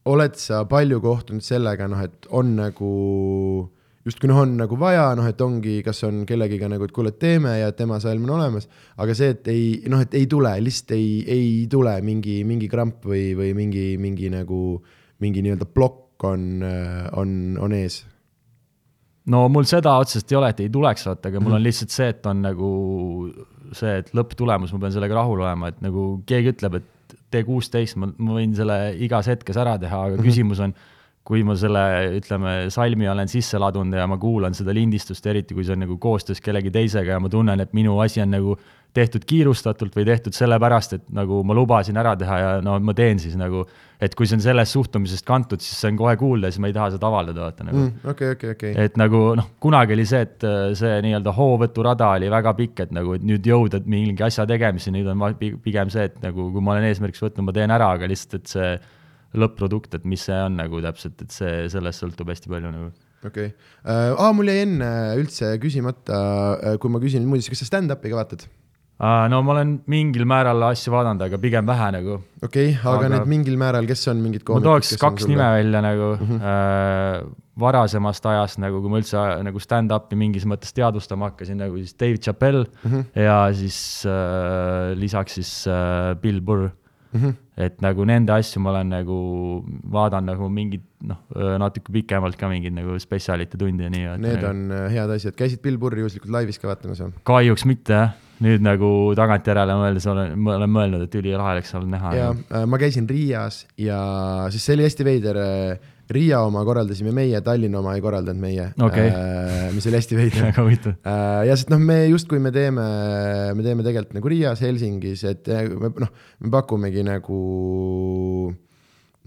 oled 0.07 0.37
sa 0.39 0.63
palju 0.65 1.01
kohtunud 1.03 1.43
sellega, 1.43 1.87
noh, 1.91 2.03
et 2.03 2.27
on 2.31 2.55
nagu 2.55 2.91
justkui 4.07 4.29
noh, 4.31 4.41
on 4.45 4.55
nagu 4.59 4.77
vaja, 4.79 5.09
noh, 5.19 5.27
et 5.27 5.41
ongi, 5.43 5.79
kas 5.85 5.99
on 6.07 6.23
kellegiga 6.29 6.69
nagu, 6.71 6.87
et 6.87 6.95
kuule, 6.95 7.11
teeme 7.19 7.57
ja 7.59 7.71
tema 7.75 7.99
salm 8.03 8.27
on 8.27 8.35
olemas, 8.37 8.69
aga 8.97 9.15
see, 9.17 9.33
et 9.35 9.49
ei 9.51 9.65
noh, 9.91 10.03
et 10.03 10.15
ei 10.17 10.27
tule, 10.31 10.53
lihtsalt 10.63 10.95
ei, 10.95 11.09
ei 11.27 11.49
tule 11.71 11.97
mingi, 12.05 12.39
mingi 12.47 12.69
kramp 12.71 13.07
või, 13.07 13.31
või 13.37 13.53
mingi, 13.57 13.89
mingi 14.01 14.31
nagu 14.33 14.61
mingi 15.23 15.41
nii-öelda 15.43 15.65
plokk 15.73 16.27
on, 16.29 16.61
on, 17.17 17.31
on 17.61 17.73
ees 17.77 18.01
no 19.31 19.45
mul 19.51 19.67
seda 19.69 19.95
otseselt 20.01 20.31
ei 20.31 20.39
ole, 20.39 20.51
et 20.53 20.61
ei 20.65 20.73
tuleks, 20.73 21.07
vaata, 21.09 21.31
aga 21.31 21.41
mul 21.41 21.55
on 21.55 21.59
mhm. 21.59 21.67
lihtsalt 21.67 21.93
see, 21.93 22.11
et 22.13 22.29
on 22.29 22.43
nagu 22.45 22.69
see, 23.75 23.97
et 24.01 24.13
lõpptulemus, 24.15 24.71
ma 24.73 24.85
pean 24.85 24.93
sellega 24.95 25.17
rahul 25.19 25.43
olema, 25.43 25.71
et 25.71 25.81
nagu 25.83 26.09
keegi 26.29 26.53
ütleb, 26.55 26.79
et 26.79 27.17
tee 27.33 27.43
kuusteist, 27.47 27.97
ma, 27.99 28.09
ma 28.23 28.37
võin 28.37 28.53
selle 28.55 28.77
igas 29.03 29.27
hetkes 29.31 29.59
ära 29.59 29.75
teha, 29.81 30.05
aga 30.07 30.15
mm 30.15 30.21
-hmm. 30.21 30.29
küsimus 30.29 30.63
on 30.63 30.75
kui 31.27 31.43
ma 31.43 31.57
selle, 31.59 31.83
ütleme, 32.21 32.55
salmi 32.71 33.09
olen 33.11 33.27
sisse 33.27 33.59
ladunud 33.59 33.99
ja 33.99 34.05
ma 34.07 34.15
kuulan 34.21 34.55
seda 34.55 34.71
lindistust, 34.75 35.25
eriti 35.27 35.57
kui 35.57 35.65
see 35.67 35.75
on 35.75 35.83
nagu 35.83 35.97
koostöös 35.99 36.39
kellegi 36.43 36.71
teisega 36.71 37.17
ja 37.17 37.19
ma 37.19 37.31
tunnen, 37.31 37.59
et 37.59 37.73
minu 37.75 37.97
asi 38.03 38.23
on 38.23 38.31
nagu 38.31 38.55
tehtud 38.95 39.25
kiirustatult 39.27 39.93
või 39.97 40.05
tehtud 40.07 40.33
sellepärast, 40.33 40.95
et 40.97 41.03
nagu 41.13 41.41
ma 41.45 41.53
lubasin 41.57 41.99
ära 41.99 42.15
teha 42.17 42.37
ja 42.39 42.55
no 42.65 42.77
ma 42.81 42.95
teen 42.97 43.19
siis 43.21 43.35
nagu, 43.37 43.65
et 44.01 44.15
kui 44.17 44.29
see 44.29 44.39
on 44.39 44.43
sellest 44.45 44.73
suhtumisest 44.73 45.25
kantud, 45.27 45.61
siis 45.61 45.77
see 45.81 45.91
on 45.91 45.99
kohe 45.99 46.15
kuulda 46.17 46.49
ja 46.49 46.55
siis 46.55 46.63
ma 46.63 46.71
ei 46.71 46.75
taha 46.77 46.89
seda 46.95 47.09
avaldada, 47.09 47.43
vaata 47.49 47.67
nagu. 47.67 47.83
Mm, 47.83 48.09
okei, 48.13 48.33
okei, 48.37 48.55
okei. 48.55 48.73
et 48.87 48.97
nagu 48.97 49.21
noh, 49.37 49.51
kunagi 49.63 49.97
oli 49.97 50.07
see, 50.09 50.23
et 50.25 50.47
äh, 50.47 50.71
see 50.79 50.97
nii-öelda 51.05 51.35
hoovõturada 51.37 52.13
oli 52.17 52.31
väga 52.33 52.55
pikk, 52.57 52.85
et 52.87 52.95
nagu 52.95 53.17
et 53.19 53.25
nüüd 53.27 53.51
jõuda 53.51 53.83
mingi 53.85 54.25
asja 54.25 54.47
tegemiseni, 54.49 55.03
nüüd 55.03 55.11
on 55.13 55.59
pigem 55.65 55.91
see, 55.93 56.07
et 56.09 56.21
nagu 56.23 56.49
kui 56.55 56.63
ma 56.63 56.77
olen 56.77 56.87
eesmärgiks 56.89 57.27
võtnud, 57.27 57.49
ma 57.49 57.57
teen 57.59 57.75
ära, 57.75 57.91
aga 57.97 58.09
lihtsalt, 58.09 58.39
et 58.41 58.55
see 58.55 58.71
lõpp-produkt, 59.35 59.97
et 59.97 60.05
mis 60.05 60.23
see 60.29 60.37
on 60.45 60.55
nagu 60.61 60.81
täpselt, 60.83 61.19
et 61.21 61.33
see, 61.35 61.67
sellest 61.73 62.03
sõltub 62.03 62.29
hästi 62.31 62.53
palju 62.53 62.71
nagu 62.71 62.91
okei 63.25 63.49
okay. 63.49 63.55
uh,, 63.83 64.13
aa, 64.13 64.31
mul 64.35 64.51
jäi 64.51 64.63
enne 64.65 64.91
üldse 65.19 65.55
küsimata 65.61 66.21
uh,, 66.55 66.77
kui 66.81 66.93
ma 66.93 67.01
küsin 67.03 67.25
muideks, 67.27 67.49
kas 67.51 67.63
sa 67.63 67.71
stand-up'i 67.71 68.13
ka 68.13 68.19
vaatad 68.19 68.45
uh,? 68.47 69.25
no 69.31 69.41
ma 69.45 69.55
olen 69.55 69.77
mingil 69.89 70.27
määral 70.29 70.69
asju 70.69 70.93
vaadanud, 70.93 71.25
aga 71.27 71.41
pigem 71.41 71.67
vähe 71.67 71.89
nagu. 71.97 72.19
okei 72.43 72.71
okay,, 72.75 72.93
aga 72.93 73.11
need 73.15 73.33
mingil 73.33 73.59
määral, 73.59 73.89
kes 73.89 74.07
on 74.13 74.23
mingid 74.23 74.45
koomikud? 74.47 74.69
ma 74.69 74.77
tooks 74.77 74.95
kaks 75.01 75.27
nime 75.31 75.49
välja 75.57 75.83
nagu 75.85 76.13
mm 76.15 76.31
-hmm. 76.31 76.41
uh, 76.53 77.35
varasemast 77.57 78.25
ajast 78.29 78.61
nagu, 78.61 78.81
kui 78.81 78.93
ma 78.93 79.01
üldse 79.01 79.21
nagu 79.47 79.61
stand-up'i 79.61 80.17
mingis 80.17 80.45
mõttes 80.45 80.73
teadvustama 80.77 81.31
hakkasin, 81.31 81.57
nagu 81.57 81.77
siis 81.81 81.97
Dave 81.97 82.17
Chappelle 82.17 82.65
mm 82.65 82.91
-hmm. 82.91 83.23
ja 83.27 83.39
siis 83.53 84.05
uh, 84.05 84.93
lisaks 84.97 85.39
siis 85.41 85.53
uh, 85.67 86.13
Bill 86.21 86.41
Burr 86.41 86.69
mm. 87.11 87.19
-hmm. 87.21 87.33
et 87.65 87.81
nagu 87.81 88.05
nende 88.05 88.33
asju 88.33 88.61
ma 88.61 88.71
olen 88.73 88.93
nagu, 88.95 89.17
vaatan 89.97 90.29
nagu 90.31 90.49
mingit 90.49 90.85
noh, 91.07 91.19
natuke 91.61 91.93
pikemalt 91.93 92.37
ka 92.39 92.49
mingeid 92.51 92.75
nagu 92.75 92.97
spetsialite 92.99 93.57
tunde 93.57 93.83
ja 93.83 93.89
nii. 93.93 94.05
Need 94.17 94.41
nagu... 94.41 94.47
on 94.49 94.71
äh, 94.71 94.87
head 94.93 95.13
asjad, 95.17 95.35
käisid 95.37 95.61
Bill 95.61 95.77
Burri 95.77 96.03
juhuslikult 96.05 96.33
laivis 96.33 96.61
ka 96.61 96.71
vaatamas 96.71 97.03
või? 97.03 97.11
kahjuks 97.27 97.65
mitte 97.69 97.93
jah, 97.93 98.15
nüüd 98.43 98.63
nagu 98.65 98.89
tagantjärele 99.17 99.77
mõeldes 99.81 100.07
olen, 100.11 100.33
ma 100.39 100.55
olen 100.59 100.73
mõelnud, 100.73 101.05
et 101.07 101.19
ülilahe 101.19 101.57
oleks 101.57 101.75
olnud 101.77 101.93
näha. 101.95 102.15
ja 102.17 102.31
äh, 102.33 102.65
ma 102.69 102.81
käisin 102.81 103.09
Riias 103.09 103.65
ja 103.77 103.99
siis 104.53 104.65
see 104.65 104.77
oli 104.77 104.89
hästi 104.89 105.07
veider 105.07 105.41
äh, 105.43 105.93
Riia 106.13 106.39
oma 106.47 106.61
korraldasime 106.63 107.11
meie, 107.15 107.39
Tallinna 107.43 107.81
oma 107.81 107.95
ei 107.97 108.03
korraldanud 108.03 108.39
meie 108.39 108.69
okay., 108.83 109.09
äh, 109.11 109.65
mis 109.75 109.87
oli 109.89 109.99
hästi 109.99 110.19
veider 110.19 110.45
äh, 110.47 111.41
ja 111.49 111.55
sest 111.55 111.71
noh, 111.73 111.81
me 111.83 112.05
justkui 112.07 112.39
me 112.43 112.53
teeme, 112.55 112.85
me 113.57 113.65
teeme 113.65 113.83
tegelikult 113.83 114.15
nagu 114.15 114.31
Riias, 114.31 114.63
Helsingis, 114.63 115.25
et 115.27 115.51
äh, 115.51 115.67
me 115.67 115.91
noh, 115.91 116.13
me 116.43 116.51
pakumegi 116.53 117.03
nagu 117.07 117.39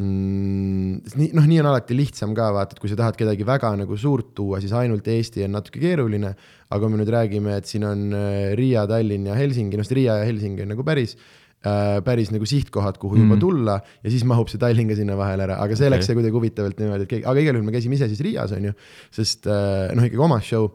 mm, 0.01 0.95
nii, 1.21 1.29
noh, 1.37 1.51
nii 1.51 1.61
on 1.61 1.69
alati 1.75 1.99
lihtsam 1.99 2.33
ka 2.37 2.49
vaata, 2.57 2.79
et 2.79 2.81
kui 2.81 2.93
sa 2.93 2.97
tahad 3.03 3.19
kedagi 3.21 3.45
väga 3.49 3.75
nagu 3.83 4.01
suurt 4.01 4.33
tuua, 4.41 4.63
siis 4.65 4.73
ainult 4.77 5.11
Eesti 5.13 5.45
on 5.45 5.59
natuke 5.59 5.83
keeruline. 5.83 6.33
aga 6.71 6.81
kui 6.81 6.93
me 6.95 7.03
nüüd 7.03 7.13
räägime, 7.13 7.59
et 7.59 7.69
siin 7.69 7.85
on 7.85 8.09
Riia, 8.57 8.87
Tallinn 8.89 9.29
ja 9.29 9.37
Helsingi, 9.37 9.77
noh, 9.77 9.93
Riia 10.01 10.21
ja 10.23 10.27
Helsingi 10.29 10.65
on 10.65 10.73
nagu 10.73 10.87
päris 10.87 11.17
äh, 11.19 11.40
päris 11.61 12.31
nagu 12.33 12.47
sihtkohad, 12.49 12.97
kuhu 12.97 13.19
mm. 13.19 13.27
juba 13.27 13.37
tulla 13.41 13.75
ja 14.01 14.13
siis 14.13 14.25
mahub 14.25 14.49
see 14.49 14.61
Tallinn 14.61 14.89
ka 14.89 14.97
sinna 14.97 15.17
vahele 15.19 15.45
ära, 15.45 15.59
aga 15.61 15.77
see 15.77 15.85
okay. 15.85 15.97
läks 15.97 16.09
see 16.09 16.17
kuidagi 16.17 16.37
huvitavalt 16.39 16.81
niimoodi, 16.81 17.05
et 17.05 17.11
keegi, 17.11 17.27
aga 17.29 17.43
igal 17.43 17.59
juhul 17.59 17.67
me 17.67 17.75
käisime 17.75 17.99
ise 17.99 18.09
siis 18.09 18.23
Riias, 18.25 18.55
on 18.57 18.71
ju, 18.71 18.73
sest 19.13 19.49
äh, 19.51 19.91
noh, 19.93 20.07
ikkagi 20.09 20.25
oma 20.25 20.41
show 20.45 20.71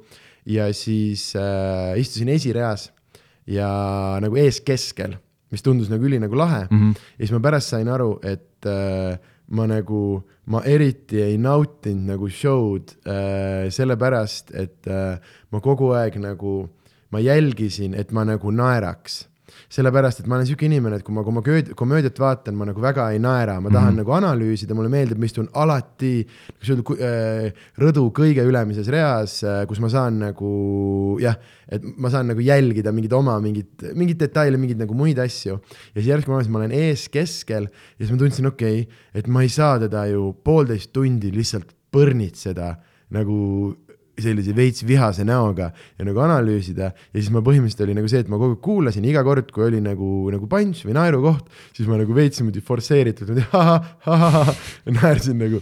ja 0.46 0.70
siis 0.78 1.32
äh, 1.40 1.96
istusin 2.02 2.30
esireas 2.36 2.92
ja 3.50 3.70
nagu 4.22 4.38
eeskeskel, 4.42 5.18
mis 5.54 5.66
tundus 5.66 5.90
nagu 5.90 6.06
üli 6.06 6.20
nagu 6.22 6.38
lahe 6.38 6.66
mm. 6.70 6.78
-hmm. 6.78 7.08
ja 7.18 7.26
siis 7.26 7.34
ma 7.34 7.42
pärast 7.50 7.74
sain 7.74 7.90
aru, 7.90 8.20
et 8.22 8.70
äh, 8.70 9.18
ma 9.48 9.68
nagu, 9.70 10.24
ma 10.50 10.62
eriti 10.66 11.22
ei 11.22 11.38
nautinud 11.38 12.14
nagu 12.14 12.30
show'd 12.30 12.96
äh, 13.06 13.70
sellepärast, 13.74 14.54
et 14.54 14.88
äh, 14.88 15.18
ma 15.52 15.62
kogu 15.62 15.94
aeg 15.98 16.18
nagu, 16.22 16.70
ma 17.12 17.22
jälgisin, 17.22 17.94
et 17.94 18.12
ma 18.12 18.26
nagu 18.26 18.52
naeraks 18.52 19.26
sellepärast, 19.72 20.22
et 20.22 20.28
ma 20.30 20.38
olen 20.38 20.48
sihuke 20.50 20.68
inimene, 20.68 21.00
et 21.00 21.06
kui 21.06 21.16
ma 21.16 21.24
komöödiat, 21.26 21.74
komöödiat 21.78 22.20
vaatan, 22.22 22.56
ma 22.58 22.68
nagu 22.70 22.82
väga 22.84 23.08
ei 23.14 23.20
naera, 23.22 23.60
ma 23.62 23.70
tahan 23.70 23.94
mm 23.94 24.00
-hmm. 24.00 24.04
nagu 24.04 24.12
analüüsida, 24.18 24.76
mulle 24.76 24.90
meeldib, 24.90 25.20
ma 25.20 25.26
istun 25.26 25.50
alati, 25.54 26.28
äh,, 26.62 27.54
rõdu 27.82 28.10
kõige 28.12 28.46
ülemises 28.46 28.88
reas 28.88 29.44
äh,, 29.44 29.66
kus 29.68 29.80
ma 29.80 29.90
saan 29.90 30.20
nagu 30.20 31.18
jah, 31.20 31.38
et 31.68 31.82
ma 31.98 32.10
saan 32.10 32.28
nagu 32.28 32.40
jälgida 32.40 32.92
mingeid 32.92 33.14
oma 33.14 33.40
mingeid, 33.40 33.94
mingeid 33.96 34.20
detaile, 34.20 34.58
mingeid 34.58 34.80
nagu 34.80 34.94
muid 34.94 35.20
asju. 35.20 35.60
ja 35.96 36.02
siis 36.02 36.08
järsku 36.08 36.32
ma 36.32 36.38
arvasin, 36.38 36.50
et 36.50 36.54
ma 36.54 36.60
olen 36.60 36.72
ees 36.72 37.10
keskel 37.10 37.64
ja 37.64 38.06
siis 38.06 38.12
ma 38.12 38.18
tundsin, 38.18 38.46
okei 38.46 38.82
okay,, 38.82 38.96
et 39.14 39.28
ma 39.28 39.42
ei 39.42 39.50
saa 39.50 39.80
teda 39.80 40.06
ju 40.06 40.34
poolteist 40.44 40.94
tundi 40.94 41.32
lihtsalt 41.32 41.74
põrnitseda 41.92 42.76
nagu 43.16 43.76
sellise 44.22 44.56
veits 44.56 44.84
vihase 44.88 45.26
näoga 45.28 45.72
ja 45.74 46.08
nagu 46.08 46.22
analüüsida 46.24 46.92
ja 46.92 47.18
siis 47.18 47.32
ma 47.34 47.42
põhimõtteliselt 47.46 47.86
oli 47.86 47.98
nagu 47.98 48.12
see, 48.12 48.24
et 48.24 48.32
ma 48.32 48.40
kogu 48.42 48.56
aeg 48.56 48.64
kuulasin 48.66 49.08
iga 49.08 49.24
kord, 49.28 49.52
kui 49.54 49.66
oli 49.68 49.82
nagu, 49.84 50.12
nagu 50.34 50.50
punch 50.52 50.86
või 50.88 50.96
naerukoht, 50.98 51.50
siis 51.76 51.90
ma 51.90 52.00
nagu 52.00 52.16
veits 52.16 52.42
niimoodi 52.42 52.64
forsseeritult 52.66 53.44
naersin 54.98 55.40
nagu. 55.42 55.62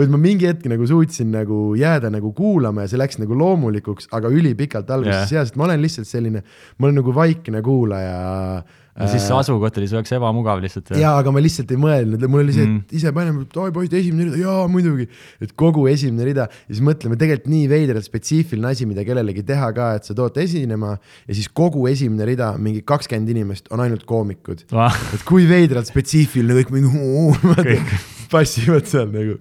et 0.00 0.12
ma 0.12 0.20
mingi 0.20 0.48
hetk 0.48 0.68
nagu 0.70 0.86
suutsin 0.86 1.32
nagu 1.34 1.74
jääda 1.78 2.12
nagu 2.14 2.32
kuulama 2.36 2.86
ja 2.86 2.92
see 2.92 3.00
läks 3.00 3.20
nagu 3.20 3.36
loomulikuks, 3.36 4.10
aga 4.16 4.30
ülipikalt 4.32 4.90
alguses 4.90 5.32
yeah. 5.32 5.46
sest 5.46 5.58
ma 5.60 5.66
olen 5.68 5.82
lihtsalt 5.82 6.08
selline, 6.08 6.44
ma 6.78 6.88
olen 6.88 7.02
nagu 7.02 7.14
vaikne 7.14 7.62
kuulaja 7.66 8.62
no 9.00 9.08
siis 9.10 9.24
see 9.26 9.36
asukoht 9.36 9.78
oli 9.80 9.88
su 9.88 9.96
jaoks 9.96 10.12
ebamugav 10.16 10.60
lihtsalt. 10.62 10.92
jaa, 11.00 11.12
aga 11.22 11.32
ma 11.34 11.42
lihtsalt 11.42 11.72
ei 11.74 11.80
mõelnud, 11.80 12.24
mul 12.30 12.42
oli 12.44 12.54
see, 12.54 12.66
et 12.66 12.72
mm. 12.72 12.98
ise 13.00 13.12
paneme, 13.16 13.46
oi 13.64 13.74
poiss, 13.74 13.94
esimene 13.96 14.28
rida, 14.28 14.40
jaa 14.44 14.66
muidugi. 14.70 15.06
et 15.42 15.54
kogu 15.58 15.86
esimene 15.90 16.28
rida. 16.28 16.46
Ja 16.68 16.76
siis 16.76 16.84
mõtleme, 16.86 17.18
tegelikult 17.20 17.50
nii 17.54 17.66
veidralt 17.70 18.06
spetsiifiline 18.06 18.72
asi, 18.74 18.88
mida 18.90 19.04
kellelegi 19.06 19.44
teha 19.48 19.72
ka, 19.76 19.90
et 19.98 20.08
sa 20.08 20.16
tood 20.16 20.36
esinema. 20.42 20.96
Ja 21.26 21.36
siis 21.38 21.50
kogu 21.60 21.86
esimene 21.90 22.28
rida, 22.28 22.52
mingi 22.60 22.84
kakskümmend 22.86 23.32
inimest 23.32 23.70
on 23.74 23.84
ainult 23.84 24.06
koomikud. 24.08 24.66
Ah.. 24.76 24.96
et 25.16 25.24
kui 25.28 25.48
veidralt 25.50 25.90
spetsiifiline, 25.90 26.60
kõik 26.60 26.74
mingi 26.76 27.78
passivad 28.34 28.88
seal 28.90 29.10
nagu. 29.12 29.38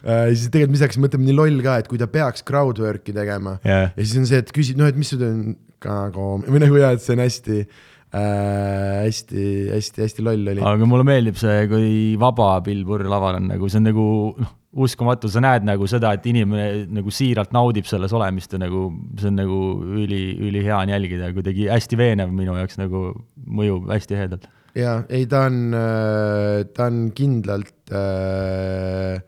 Äh, 0.00 0.30
siis 0.32 0.48
tegelikult, 0.48 0.76
mis 0.76 0.84
hakkas 0.84 1.00
mõtlema, 1.02 1.26
nii 1.28 1.36
loll 1.36 1.64
ka, 1.64 1.80
et 1.82 1.88
kui 1.90 2.00
ta 2.00 2.08
peaks 2.10 2.44
crowdwork'i 2.48 3.12
tegema. 3.16 3.58
Yeah. 3.66 3.90
ja 3.92 4.06
siis 4.06 4.16
on 4.20 4.28
see, 4.30 4.40
et 4.40 4.52
küsid, 4.56 4.80
noh, 4.80 4.88
et 4.88 4.96
mis 4.96 5.10
sul 5.12 5.24
on 5.26 5.42
ka 5.80 6.06
koom- 6.14 6.46
või 6.48 6.60
nagu 6.62 6.76
jah, 6.80 6.94
et 6.96 7.04
see 7.04 7.16
on 7.16 7.22
hästi 7.24 7.58
äh, 7.64 7.89
hästi, 8.10 9.42
hästi, 9.70 10.02
hästi 10.02 10.24
loll 10.26 10.54
oli. 10.54 10.62
aga 10.66 10.88
mulle 10.88 11.06
meeldib 11.06 11.36
see, 11.38 11.66
kui 11.70 11.90
vaba 12.18 12.56
Bill 12.66 12.82
Burr 12.88 13.06
laval 13.06 13.38
on 13.38 13.46
nagu, 13.52 13.68
see 13.70 13.78
on 13.78 13.86
nagu 13.86 14.06
noh, 14.34 14.56
uskumatu, 14.84 15.30
sa 15.30 15.42
näed 15.42 15.66
nagu 15.66 15.86
seda, 15.90 16.12
et 16.14 16.26
inimene 16.30 16.86
nagu 16.94 17.10
siiralt 17.14 17.54
naudib 17.54 17.88
selles 17.90 18.14
olemist 18.14 18.54
ja 18.54 18.60
nagu 18.62 18.86
see 19.18 19.30
on 19.30 19.38
nagu 19.40 19.58
üli, 20.02 20.22
ülihea 20.46 20.78
on 20.78 20.94
jälgida, 20.94 21.32
kuidagi 21.34 21.66
hästi 21.70 21.98
veenev 21.98 22.30
minu 22.34 22.54
jaoks 22.58 22.78
nagu 22.78 23.10
mõjub 23.46 23.90
hästi 23.90 24.18
ehedalt. 24.18 24.46
ja 24.78 25.00
ei, 25.08 25.26
ta 25.30 25.46
on, 25.48 25.60
äh, 25.74 26.64
ta 26.74 26.86
on 26.90 27.10
kindlalt 27.14 27.94
äh, 27.94 29.22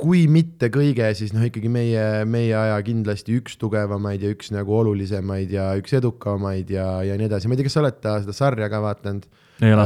kui 0.00 0.24
mitte 0.32 0.70
kõige, 0.72 1.10
siis 1.18 1.34
noh, 1.36 1.44
ikkagi 1.46 1.70
meie, 1.72 2.24
meie 2.28 2.54
aja 2.56 2.78
kindlasti 2.86 3.36
üks 3.38 3.58
tugevamaid 3.60 4.24
ja 4.24 4.32
üks 4.32 4.50
nagu 4.54 4.74
olulisemaid 4.80 5.52
ja 5.52 5.70
üks 5.80 5.94
edukamaid 5.98 6.72
ja, 6.72 6.86
ja 7.06 7.18
nii 7.20 7.28
edasi, 7.28 7.48
ma 7.48 7.56
ei 7.56 7.60
tea, 7.60 7.68
kas 7.68 7.76
sa 7.76 7.84
oled 7.84 8.00
ta 8.02 8.16
seda 8.24 8.36
sarja 8.36 8.70
ka 8.72 8.82
vaadanud? 8.84 9.28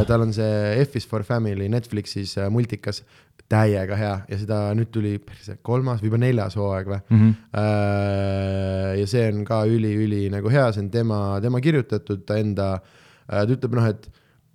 tal 0.07 0.23
on 0.23 0.33
see 0.35 0.83
F 0.85 0.95
is 1.01 1.07
for 1.11 1.25
family 1.27 1.67
Netflixis 1.67 2.37
äh, 2.39 2.51
multikas, 2.53 3.03
täiega 3.51 3.97
hea 3.99 4.13
ja 4.31 4.37
seda 4.41 4.59
nüüd 4.79 4.93
tuli 4.95 5.17
kolmas 5.67 6.01
või 6.01 6.09
juba 6.09 6.21
neljas 6.23 6.55
hooaeg 6.57 6.87
või 6.89 7.01
mm. 7.03 7.19
-hmm. 7.19 9.01
ja 9.01 9.09
see 9.11 9.25
on 9.33 9.43
ka 9.49 9.65
üli-üli 9.69 10.29
nagu 10.33 10.53
hea, 10.53 10.71
see 10.73 10.85
on 10.87 10.93
tema, 10.95 11.41
tema 11.45 11.61
kirjutatud, 11.65 12.23
ta 12.29 12.39
enda, 12.41 12.69
äh, 13.27 13.43
ta 13.43 13.51
ütleb 13.51 13.77
noh, 13.77 13.91
et 13.91 14.09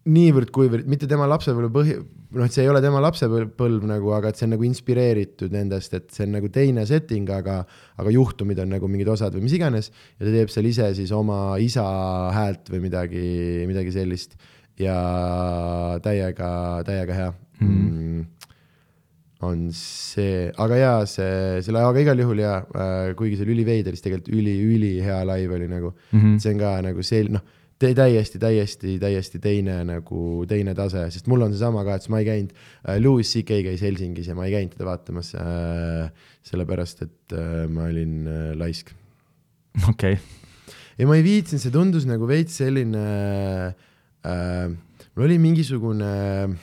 niivõrd-kuivõrd, 0.09 0.87
mitte 0.89 1.09
tema 1.11 1.27
lapsepõlve 1.29 1.69
põhi, 1.75 1.99
noh, 2.35 2.45
et 2.45 2.53
see 2.53 2.63
ei 2.65 2.69
ole 2.69 2.81
tema 2.83 3.01
lapsepõlv 3.03 3.85
nagu, 3.89 4.11
aga 4.13 4.29
et 4.29 4.39
see 4.39 4.45
on 4.45 4.53
nagu 4.53 4.65
inspireeritud 4.67 5.53
nendest, 5.55 5.95
et 5.97 6.09
see 6.13 6.27
on 6.27 6.35
nagu 6.37 6.51
teine 6.53 6.85
setting, 6.89 7.29
aga, 7.33 7.59
aga 7.99 8.13
juhtumid 8.13 8.61
on 8.61 8.73
nagu 8.75 8.89
mingid 8.91 9.09
osad 9.15 9.35
või 9.35 9.47
mis 9.47 9.57
iganes. 9.57 9.89
ja 10.19 10.27
ta 10.27 10.33
teeb 10.35 10.53
seal 10.53 10.69
ise 10.69 10.91
siis 10.97 11.13
oma 11.15 11.57
isa 11.63 11.85
häält 12.35 12.69
või 12.73 12.83
midagi, 12.85 13.23
midagi 13.69 13.93
sellist 13.95 14.37
ja 14.79 14.97
täiega, 16.05 16.51
täiega 16.87 17.17
hea 17.17 17.31
mm. 17.33 17.69
mm. 17.73 18.25
on 19.49 19.67
see, 19.75 20.47
aga 20.53 20.79
jaa, 20.79 20.97
see, 21.09 21.63
selle, 21.65 21.81
aga 21.81 22.05
igal 22.05 22.25
juhul 22.25 22.43
jaa 22.45 22.59
äh,, 22.61 23.13
kuigi 23.19 23.39
see 23.39 23.47
oli 23.47 23.57
üliveider, 23.57 23.97
siis 23.97 24.05
tegelikult 24.05 24.35
üli-ülihea 24.37 25.23
live 25.33 25.57
oli 25.57 25.71
nagu 25.71 25.95
mm, 25.95 26.19
-hmm. 26.19 26.43
see 26.43 26.53
on 26.53 26.61
ka 26.61 26.75
nagu 26.85 27.09
see, 27.09 27.25
noh 27.33 27.57
täiesti, 27.79 28.39
täiesti, 28.39 28.97
täiesti 28.99 29.39
teine 29.39 29.77
nagu, 29.87 30.45
teine 30.49 30.73
tase, 30.75 31.05
sest 31.13 31.29
mul 31.31 31.45
on 31.45 31.53
seesama 31.53 31.85
ka, 31.87 31.95
et 31.95 32.07
ma 32.11 32.19
ei 32.19 32.27
käinud 32.27 32.51
äh,, 32.51 32.97
Louis 32.99 33.29
CK 33.29 33.61
käis 33.69 33.83
Helsingis 33.85 34.27
ja 34.27 34.35
ma 34.35 34.47
ei 34.47 34.55
käinud 34.57 34.75
teda 34.75 34.89
vaatamas 34.89 35.31
äh,, 35.39 36.09
sellepärast 36.49 37.05
et 37.07 37.35
äh, 37.37 37.63
ma 37.71 37.87
olin 37.87 38.17
äh, 38.27 38.49
laisk. 38.59 38.91
okei 39.87 40.17
okay. 40.17 40.75
ja 40.99 41.07
ma 41.07 41.15
ei 41.19 41.23
viitsinud, 41.23 41.63
see 41.63 41.75
tundus 41.75 42.09
nagu 42.09 42.27
veits 42.27 42.59
selline 42.59 43.05
äh,, 44.27 44.67
mul 45.15 45.29
oli 45.29 45.39
mingisugune 45.39 46.11
äh, 46.49 46.59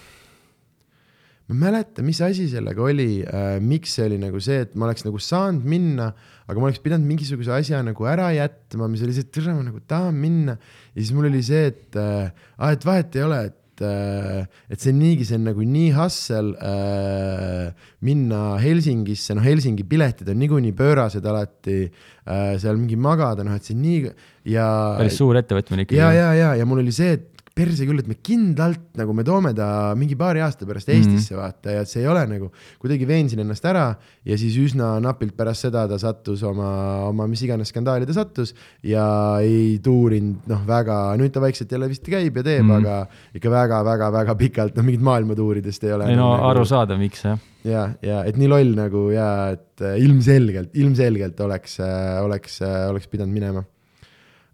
ma 1.46 1.54
ei 1.54 1.60
mäleta, 1.62 2.02
mis 2.02 2.18
asi 2.24 2.48
sellega 2.50 2.82
oli 2.82 3.20
äh,, 3.22 3.58
miks 3.62 3.92
see 3.94 4.06
oli 4.08 4.16
nagu 4.18 4.40
see, 4.42 4.64
et 4.64 4.72
ma 4.74 4.88
oleks 4.88 5.04
nagu 5.06 5.20
saanud 5.22 5.66
minna, 5.68 6.08
aga 6.46 6.58
ma 6.58 6.66
oleks 6.66 6.80
pidanud 6.82 7.06
mingisuguse 7.06 7.52
asja 7.54 7.82
nagu 7.86 8.08
ära 8.10 8.32
jätma, 8.34 8.88
mis 8.90 9.04
oli 9.06 9.14
see, 9.14 9.26
et 9.28 9.30
tere, 9.34 9.54
ma 9.54 9.62
nagu 9.62 9.78
tahan 9.86 10.18
minna. 10.18 10.56
ja 10.90 10.98
siis 10.98 11.12
mul 11.14 11.28
oli 11.30 11.44
see, 11.46 11.68
et 11.70 12.00
äh,, 12.02 12.34
ah, 12.58 12.74
et 12.74 12.82
vahet 12.86 13.14
ei 13.14 13.22
ole, 13.28 13.38
et 13.52 13.84
äh,, 13.86 14.58
et 14.74 14.82
see 14.82 14.90
on 14.90 14.98
niigi, 15.04 15.28
see 15.28 15.38
on 15.38 15.46
nagu 15.46 15.68
nii 15.76 15.92
hassel 15.94 16.50
äh, 16.58 17.86
minna 18.10 18.42
Helsingisse, 18.58 19.38
noh, 19.38 19.46
Helsingi 19.46 19.86
piletid 19.86 20.26
on 20.32 20.42
niikuinii 20.42 20.74
pöörased 20.74 21.30
alati 21.30 21.78
äh,, 21.86 22.56
seal 22.58 22.74
mingi 22.74 22.98
magada, 22.98 23.46
noh, 23.46 23.54
et 23.54 23.70
see 23.70 23.78
on 23.78 23.86
nii 23.86 24.02
ja. 24.50 24.66
päris 24.98 25.22
suur 25.22 25.38
ettevõtmine 25.38 25.86
ikkagi. 25.86 26.02
ja, 26.02 26.10
ja, 26.10 26.28
ja, 26.34 26.52
ja 26.58 26.66
mul 26.66 26.82
oli 26.82 26.98
see, 26.98 27.20
et 27.20 27.35
perse 27.56 27.86
küll, 27.88 28.02
et 28.02 28.08
me 28.10 28.18
kindlalt 28.20 28.98
nagu 28.98 29.14
me 29.16 29.24
toome 29.24 29.54
ta 29.56 29.94
mingi 29.96 30.16
paari 30.18 30.42
aasta 30.44 30.66
pärast 30.68 30.90
Eestisse 30.92 31.32
mm 31.32 31.38
-hmm. 31.38 31.42
vaata 31.42 31.72
ja 31.72 31.84
et 31.84 31.88
see 31.88 32.02
ei 32.02 32.08
ole 32.12 32.24
nagu, 32.28 32.50
kuidagi 32.82 33.08
veensin 33.08 33.40
ennast 33.40 33.64
ära 33.64 33.86
ja 34.24 34.36
siis 34.36 34.58
üsna 34.60 34.98
napilt 35.00 35.32
pärast 35.36 35.64
seda 35.64 35.86
ta 35.88 35.98
sattus 35.98 36.42
oma, 36.42 36.68
oma 37.08 37.26
mis 37.26 37.42
iganes 37.42 37.72
skandaali 37.72 38.06
ta 38.06 38.12
sattus 38.12 38.54
ja 38.82 39.06
ei 39.40 39.78
tuurinud 39.82 40.44
noh, 40.46 40.66
väga, 40.66 41.16
nüüd 41.16 41.32
ta 41.32 41.40
vaikselt 41.40 41.72
jälle 41.72 41.88
vist 41.88 42.04
käib 42.04 42.36
ja 42.36 42.42
teeb 42.42 42.62
mm, 42.62 42.70
-hmm. 42.70 42.76
aga 42.76 43.06
ikka 43.34 43.50
väga-väga-väga 43.50 44.34
pikalt, 44.34 44.76
noh 44.76 44.84
mingit 44.84 45.02
maailmatuuridest 45.02 45.84
ei 45.84 45.92
ole. 45.92 46.10
ei 46.10 46.16
no 46.16 46.34
nagu, 46.34 46.50
arusaadav, 46.50 46.98
miks 46.98 47.24
jah. 47.24 47.38
ja, 47.64 47.88
ja 48.02 48.24
et 48.24 48.36
nii 48.36 48.48
loll 48.48 48.76
nagu 48.76 49.08
ja 49.10 49.56
et 49.56 49.80
ilmselgelt, 49.80 50.76
ilmselgelt 50.76 51.40
oleks, 51.40 51.80
oleks, 52.20 52.60
oleks 52.90 53.08
pidanud 53.08 53.32
minema 53.32 53.64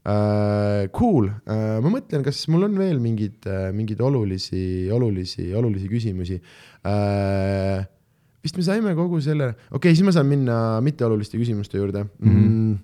Uh, 0.02 0.88
cool 0.90 1.28
uh,, 1.30 1.78
ma 1.78 1.90
mõtlen, 1.92 2.24
kas 2.26 2.40
mul 2.50 2.66
on 2.66 2.72
veel 2.74 2.98
mingeid 2.98 3.44
uh,, 3.46 3.68
mingeid 3.70 4.00
olulisi, 4.02 4.88
olulisi, 4.90 5.52
olulisi 5.54 5.86
küsimusi 5.86 6.40
uh,. 6.42 7.84
vist 8.42 8.58
me 8.58 8.64
saime 8.66 8.96
kogu 8.98 9.20
selle, 9.22 9.52
okei 9.70 9.78
okay,, 9.78 9.94
siis 9.94 10.02
ma 10.02 10.14
saan 10.16 10.26
minna 10.26 10.56
mitteoluliste 10.82 11.38
küsimuste 11.38 11.78
juurde 11.78 12.02
mm. 12.02 12.32
-hmm. 12.32 12.74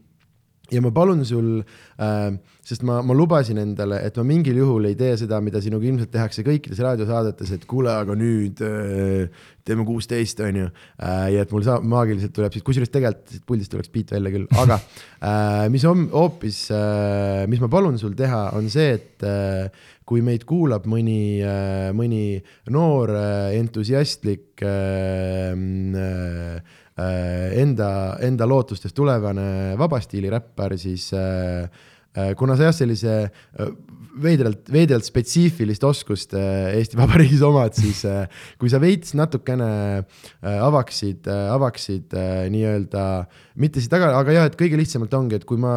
Ja 0.73 0.83
ma 0.85 0.93
palun 0.95 1.25
sul 1.29 1.59
uh,, 1.61 2.31
sest 2.69 2.85
ma, 2.85 2.99
ma 3.03 3.17
lubasin 3.17 3.61
endale, 3.63 4.03
et 4.05 4.17
ma 4.21 4.27
mingil 4.29 4.59
juhul 4.61 4.91
ei 4.91 4.97
tee 4.99 5.15
seda, 5.21 5.41
mida 5.45 5.63
sinuga 5.65 5.89
ilmselt 5.89 6.13
tehakse 6.13 6.45
kõikides 6.47 6.83
raadiosaadetes, 6.85 7.55
et 7.57 7.65
kuule, 7.71 7.95
aga 7.95 8.17
nüüd 8.19 8.61
uh, 8.67 9.47
teeme 9.69 9.85
kuusteist, 9.89 10.41
on 10.45 10.63
ju. 10.63 10.71
Äh, 11.03 11.29
ja 11.35 11.45
et 11.45 11.53
mul 11.53 11.65
saab, 11.67 11.85
maagiliselt 11.89 12.35
tuleb 12.37 12.55
siit, 12.55 12.65
kusjuures 12.67 12.93
tegelikult 12.93 13.35
siit 13.35 13.45
puldist 13.49 13.73
tuleks 13.75 13.93
beat 13.93 14.15
välja 14.17 14.33
küll, 14.35 14.49
aga 14.63 14.79
äh, 14.79 15.67
mis 15.73 15.85
on 15.89 16.09
hoopis, 16.15 16.65
äh, 16.75 17.45
mis 17.51 17.63
ma 17.63 17.71
palun 17.73 18.01
sul 18.01 18.17
teha, 18.19 18.49
on 18.59 18.71
see, 18.73 18.97
et 18.99 19.27
kui 20.09 20.23
meid 20.25 20.47
kuulab 20.49 20.87
mõni, 20.89 21.43
mõni 21.93 22.39
noor 22.73 23.11
entusiastlik 23.53 24.63
enda, 26.99 27.91
enda 28.27 28.47
lootustest 28.49 28.97
tulevane 28.97 29.77
vabastiili 29.79 30.31
räppar, 30.33 30.75
siis 30.79 31.11
kuna 32.37 32.57
sa 32.59 32.69
jah, 32.69 32.75
sellise 32.75 33.17
veidralt, 34.23 34.69
veidralt 34.73 35.07
spetsiifilist 35.07 35.85
oskust 35.87 36.35
äh, 36.37 36.75
Eesti 36.79 36.99
Vabariigis 37.01 37.43
omad, 37.47 37.77
siis 37.79 38.05
äh, 38.09 38.25
kui 38.61 38.71
sa 38.73 38.81
veits 38.83 39.15
natukene 39.19 39.69
äh, 40.01 40.59
avaksid, 40.65 41.29
avaksid 41.29 42.15
nii-öelda, 42.53 43.05
mitte 43.61 43.83
siit 43.83 43.93
taga, 43.93 44.11
aga 44.19 44.35
jah, 44.35 44.49
et 44.49 44.57
kõige 44.59 44.79
lihtsamalt 44.81 45.15
ongi, 45.19 45.39
et 45.39 45.47
kui 45.49 45.61
ma, 45.61 45.75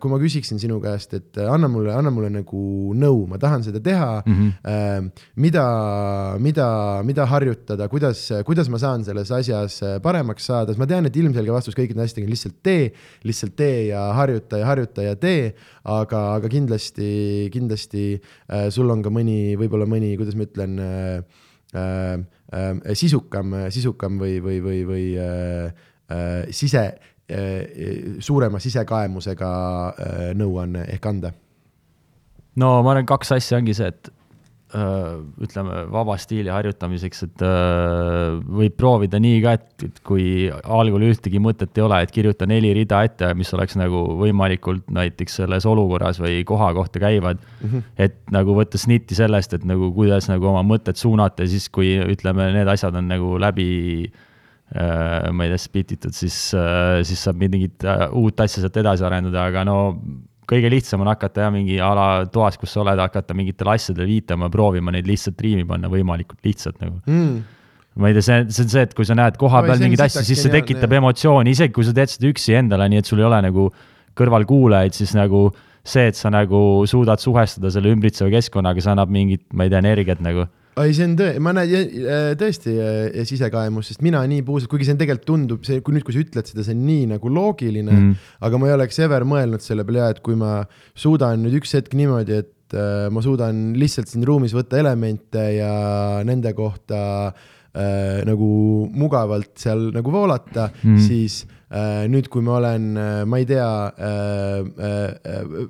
kui 0.00 0.12
ma 0.12 0.18
küsiksin 0.22 0.60
sinu 0.62 0.80
käest, 0.82 1.14
et 1.18 1.40
anna 1.42 1.68
mulle, 1.70 1.92
anna 1.94 2.12
mulle 2.14 2.30
nagu 2.32 2.94
nõu, 2.98 3.24
ma 3.30 3.38
tahan 3.42 3.64
seda 3.66 3.82
teha 3.84 4.22
mm. 4.22 4.34
-hmm. 4.34 5.10
mida, 5.42 5.66
mida, 6.38 6.68
mida 7.06 7.26
harjutada, 7.30 7.88
kuidas, 7.92 8.26
kuidas 8.46 8.70
ma 8.72 8.80
saan 8.82 9.04
selles 9.04 9.30
asjas 9.34 9.80
paremaks 10.02 10.46
saada, 10.46 10.72
sest 10.72 10.82
ma 10.82 10.88
tean, 10.90 11.06
et 11.06 11.16
ilmselge 11.16 11.52
vastus 11.52 11.76
kõikidele 11.76 12.06
asjadele 12.06 12.28
on 12.30 12.34
lihtsalt 12.34 12.58
tee, 12.62 12.90
lihtsalt 13.24 13.56
tee 13.58 13.88
ja 13.90 14.06
harjuta 14.18 14.62
ja 14.62 14.70
harjuta 14.70 15.06
ja 15.06 15.16
tee, 15.18 15.54
aga, 15.84 16.22
aga 16.38 16.50
kindlasti, 16.52 17.50
kindlasti 17.52 17.73
kindlasti 17.74 18.20
äh, 18.48 18.70
sul 18.70 18.90
on 18.90 19.02
ka 19.02 19.10
mõni, 19.10 19.56
võib-olla 19.58 19.86
mõni, 19.86 20.14
kuidas 20.16 20.36
ma 20.38 20.46
ütlen 20.46 20.78
äh,, 20.78 21.22
äh, 21.74 22.94
sisukam, 22.94 23.54
sisukam 23.70 24.18
või, 24.18 24.38
või, 24.40 24.60
või, 24.62 24.84
või 24.86 25.04
sise 26.52 26.84
suurema 28.20 28.60
sisekaemusega 28.60 29.48
nõuanne 30.36 30.84
ehk 30.92 31.06
anda? 31.08 31.30
No 32.60 32.82
ma 32.84 32.92
arvan, 32.92 33.08
kaks 33.08 33.32
asja 33.32 33.58
ongi 33.58 33.74
see, 33.74 33.88
et 33.88 34.10
ütleme, 34.74 35.84
vaba 35.92 36.16
stiili 36.18 36.50
harjutamiseks, 36.50 37.22
et 37.28 37.42
öö, 37.46 38.40
võib 38.58 38.74
proovida 38.78 39.20
nii 39.22 39.38
ka, 39.44 39.54
et, 39.58 39.84
et 39.86 40.00
kui 40.06 40.26
algul 40.50 41.06
ühtegi 41.06 41.38
mõtet 41.42 41.78
ei 41.78 41.84
ole, 41.84 42.00
et 42.02 42.14
kirjuta 42.14 42.48
neli 42.50 42.72
rida 42.74 43.04
ette, 43.06 43.30
mis 43.38 43.52
oleks 43.54 43.78
nagu 43.78 44.02
võimalikult 44.18 44.90
näiteks 44.94 45.38
selles 45.42 45.68
olukorras 45.70 46.18
või 46.22 46.42
koha 46.48 46.72
kohta 46.74 47.02
käivad 47.02 47.38
mm. 47.38 47.68
-hmm. 47.68 47.86
et 48.06 48.18
nagu 48.34 48.58
võtta 48.58 48.80
snitti 48.80 49.14
sellest, 49.14 49.54
et 49.54 49.64
nagu 49.68 49.92
kuidas 49.94 50.28
nagu 50.32 50.50
oma 50.50 50.64
mõtet 50.66 50.98
suunata 50.98 51.46
ja 51.46 51.54
siis, 51.54 51.68
kui 51.70 51.94
ütleme, 52.02 52.50
need 52.58 52.70
asjad 52.74 52.98
on 52.98 53.06
nagu 53.14 53.38
läbi 53.38 53.70
äh, 54.74 55.30
ma 55.30 55.46
ei 55.46 55.54
tea, 55.54 55.62
spititud, 55.68 56.14
siis 56.18 56.50
äh,, 56.58 57.04
siis 57.06 57.22
saab 57.22 57.38
mingit 57.38 57.86
äh, 57.86 58.08
uut 58.10 58.40
asja 58.40 58.64
sealt 58.64 58.82
edasi 58.82 59.06
arendada, 59.06 59.46
aga 59.46 59.64
no 59.68 59.78
kõige 60.48 60.70
lihtsam 60.72 61.02
on 61.04 61.10
hakata 61.12 61.46
jah, 61.46 61.52
mingi 61.54 61.80
a 61.82 61.90
la 61.96 62.06
toas, 62.32 62.58
kus 62.60 62.74
sa 62.74 62.82
oled, 62.82 63.00
hakata 63.00 63.36
mingitele 63.36 63.74
asjadele 63.74 64.08
viitama, 64.08 64.50
proovima 64.52 64.94
neid 64.94 65.08
lihtsalt 65.08 65.40
riimi 65.40 65.66
panna 65.68 65.90
võimalikult 65.92 66.40
lihtsalt 66.44 66.80
nagu. 66.82 67.00
mm.. 67.08 67.42
ma 68.00 68.10
ei 68.10 68.16
tea, 68.16 68.26
see, 68.26 68.40
see 68.50 68.66
on 68.66 68.72
see, 68.74 68.86
et 68.88 68.96
kui 68.96 69.08
sa 69.08 69.16
näed 69.18 69.38
koha 69.40 69.62
peal 69.66 69.82
mingeid 69.82 70.06
asju, 70.06 70.24
siis 70.26 70.42
see 70.44 70.52
tekitab 70.52 70.90
jah. 70.90 71.02
emotsiooni, 71.02 71.54
isegi 71.56 71.74
kui 71.76 71.86
sa 71.86 71.94
teed 71.96 72.12
seda 72.14 72.30
üksi 72.32 72.58
endale, 72.60 72.88
nii 72.92 73.02
et 73.02 73.10
sul 73.10 73.22
ei 73.22 73.28
ole 73.28 73.40
nagu 73.46 73.68
kõrval 74.18 74.46
kuulajaid, 74.48 74.94
siis 74.96 75.14
nagu 75.16 75.48
see, 75.84 76.08
et 76.10 76.18
sa 76.18 76.32
nagu 76.32 76.58
suudad 76.88 77.20
suhestuda 77.20 77.72
selle 77.72 77.92
ümbritseva 77.92 78.32
keskkonnaga, 78.32 78.82
see 78.82 78.92
annab 78.94 79.12
mingit, 79.12 79.44
ma 79.52 79.66
ei 79.66 79.72
tea, 79.72 79.82
energiat 79.84 80.22
nagu. 80.24 80.48
ei, 80.82 80.94
see 80.96 81.06
on 81.06 81.14
tõe, 81.18 81.38
ma 81.44 81.52
näen 81.54 81.70
äh, 82.02 82.32
tõesti 82.38 82.72
äh, 82.82 83.20
sisekaemust, 83.28 83.92
sest 83.92 84.02
mina 84.02 84.22
nii 84.30 84.42
puusalt, 84.46 84.70
kuigi 84.72 84.88
see 84.88 84.96
on 84.96 85.00
tegelikult 85.02 85.28
tundub, 85.28 85.62
see, 85.66 85.78
kui 85.84 85.94
nüüd, 85.94 86.04
kui 86.06 86.16
sa 86.16 86.22
ütled 86.24 86.50
seda, 86.50 86.64
see 86.66 86.74
on 86.74 86.82
nii 86.88 87.06
nagu 87.14 87.30
loogiline 87.30 87.92
mm. 87.92 88.10
Mm., 88.10 88.32
aga 88.48 88.60
ma 88.60 88.70
ei 88.70 88.76
oleks 88.78 88.98
ever 89.06 89.26
mõelnud 89.28 89.62
selle 89.64 89.86
peale 89.86 90.10
et 90.16 90.22
kui 90.24 90.38
ma 90.40 90.56
suudan 90.98 91.44
nüüd 91.44 91.60
üks 91.60 91.76
hetk 91.78 91.94
niimoodi, 91.98 92.40
et 92.42 92.74
äh, 92.78 93.06
ma 93.14 93.22
suudan 93.24 93.66
lihtsalt 93.78 94.10
siin 94.10 94.26
ruumis 94.26 94.54
võtta 94.56 94.80
elemente 94.82 95.44
ja 95.60 95.74
nende 96.26 96.54
kohta 96.58 97.00
äh, 97.30 98.22
nagu 98.26 98.48
mugavalt 98.90 99.54
seal 99.62 99.90
nagu 99.94 100.14
voolata 100.14 100.70
mm., 100.72 100.94
Mm. 100.94 101.04
siis 101.06 101.44
nüüd, 102.10 102.28
kui 102.30 102.44
ma 102.44 102.58
olen, 102.60 102.84
ma 103.26 103.40
ei 103.40 103.46
tea 103.48 103.66
äh,, 103.98 104.60
äh, 104.78 105.08
äh, 105.26 105.64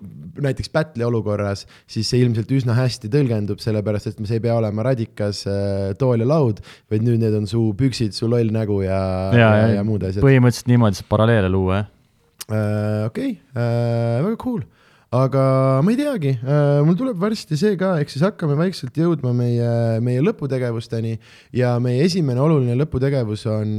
näiteks 0.45 0.71
battle'i 0.75 1.07
olukorras, 1.07 1.65
siis 1.91 2.11
see 2.11 2.21
ilmselt 2.25 2.51
üsna 2.53 2.77
hästi 2.77 3.11
tõlgendub, 3.13 3.63
sellepärast 3.63 4.11
et 4.11 4.21
see 4.21 4.39
ei 4.39 4.45
pea 4.45 4.59
olema 4.59 4.85
radikas 4.87 5.45
äh, 5.49 5.95
tool 6.01 6.25
ja 6.25 6.29
laud, 6.29 6.61
vaid 6.93 7.07
nüüd 7.07 7.23
need 7.23 7.37
on 7.39 7.49
su 7.51 7.67
püksid, 7.79 8.17
su 8.17 8.29
loll 8.31 8.53
nägu 8.55 8.83
ja, 8.85 9.01
ja, 9.33 9.51
ja, 9.63 9.73
ja, 9.79 9.87
muud 9.87 10.05
asjad. 10.05 10.25
põhimõtteliselt 10.27 10.71
niimoodi 10.73 11.01
saab 11.01 11.11
paralleele 11.15 11.51
luua, 11.53 11.83
jah. 11.83 11.91
Äh, 12.45 13.03
okei, 13.09 13.31
väga 13.57 14.37
cool, 14.43 14.65
aga 15.17 15.45
ma 15.87 15.95
ei 15.95 15.97
teagi, 15.97 16.35
mul 16.85 16.99
tuleb 16.99 17.17
varsti 17.23 17.57
see 17.57 17.79
ka, 17.81 17.95
ehk 18.03 18.13
siis 18.13 18.27
hakkame 18.27 18.59
vaikselt 18.59 18.99
jõudma 19.01 19.33
meie, 19.37 19.71
meie 20.05 20.25
lõputegevusteni 20.27 21.15
ja 21.57 21.79
meie 21.81 22.05
esimene 22.05 22.43
oluline 22.45 22.77
lõputegevus 22.83 23.47
on, 23.55 23.73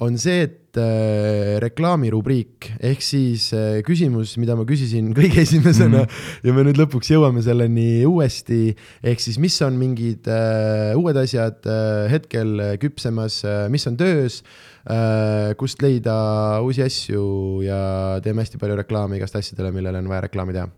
on 0.00 0.16
see, 0.20 0.46
et 0.46 0.78
äh, 0.80 1.58
reklaamirubriik 1.60 2.70
ehk 2.88 3.02
siis 3.04 3.50
äh, 3.56 3.80
küsimus, 3.86 4.32
mida 4.40 4.56
ma 4.56 4.64
küsisin 4.68 5.10
kõige 5.18 5.42
esimesena 5.44 6.04
mm. 6.06 6.46
ja 6.46 6.54
me 6.56 6.64
nüüd 6.66 6.80
lõpuks 6.80 7.12
jõuame 7.12 7.42
selleni 7.44 8.06
uuesti, 8.08 8.74
ehk 9.04 9.22
siis 9.22 9.36
mis 9.42 9.58
on 9.66 9.76
mingid 9.80 10.28
äh, 10.30 10.96
uued 10.98 11.20
asjad 11.20 11.68
äh, 11.68 12.08
hetkel 12.12 12.56
äh, 12.64 12.74
küpsemas 12.80 13.42
äh,, 13.44 13.66
mis 13.72 13.84
on 13.90 14.00
töös 14.00 14.40
äh,, 14.88 15.52
kust 15.60 15.84
leida 15.84 16.16
uusi 16.64 16.84
asju 16.86 17.26
ja 17.66 17.82
teeme 18.24 18.46
hästi 18.46 18.60
palju 18.62 18.80
reklaami 18.80 19.20
igast 19.20 19.36
asjadele, 19.36 19.74
millele 19.76 20.00
on 20.00 20.10
vaja 20.10 20.24
reklaami 20.30 20.56
teha. 20.56 20.68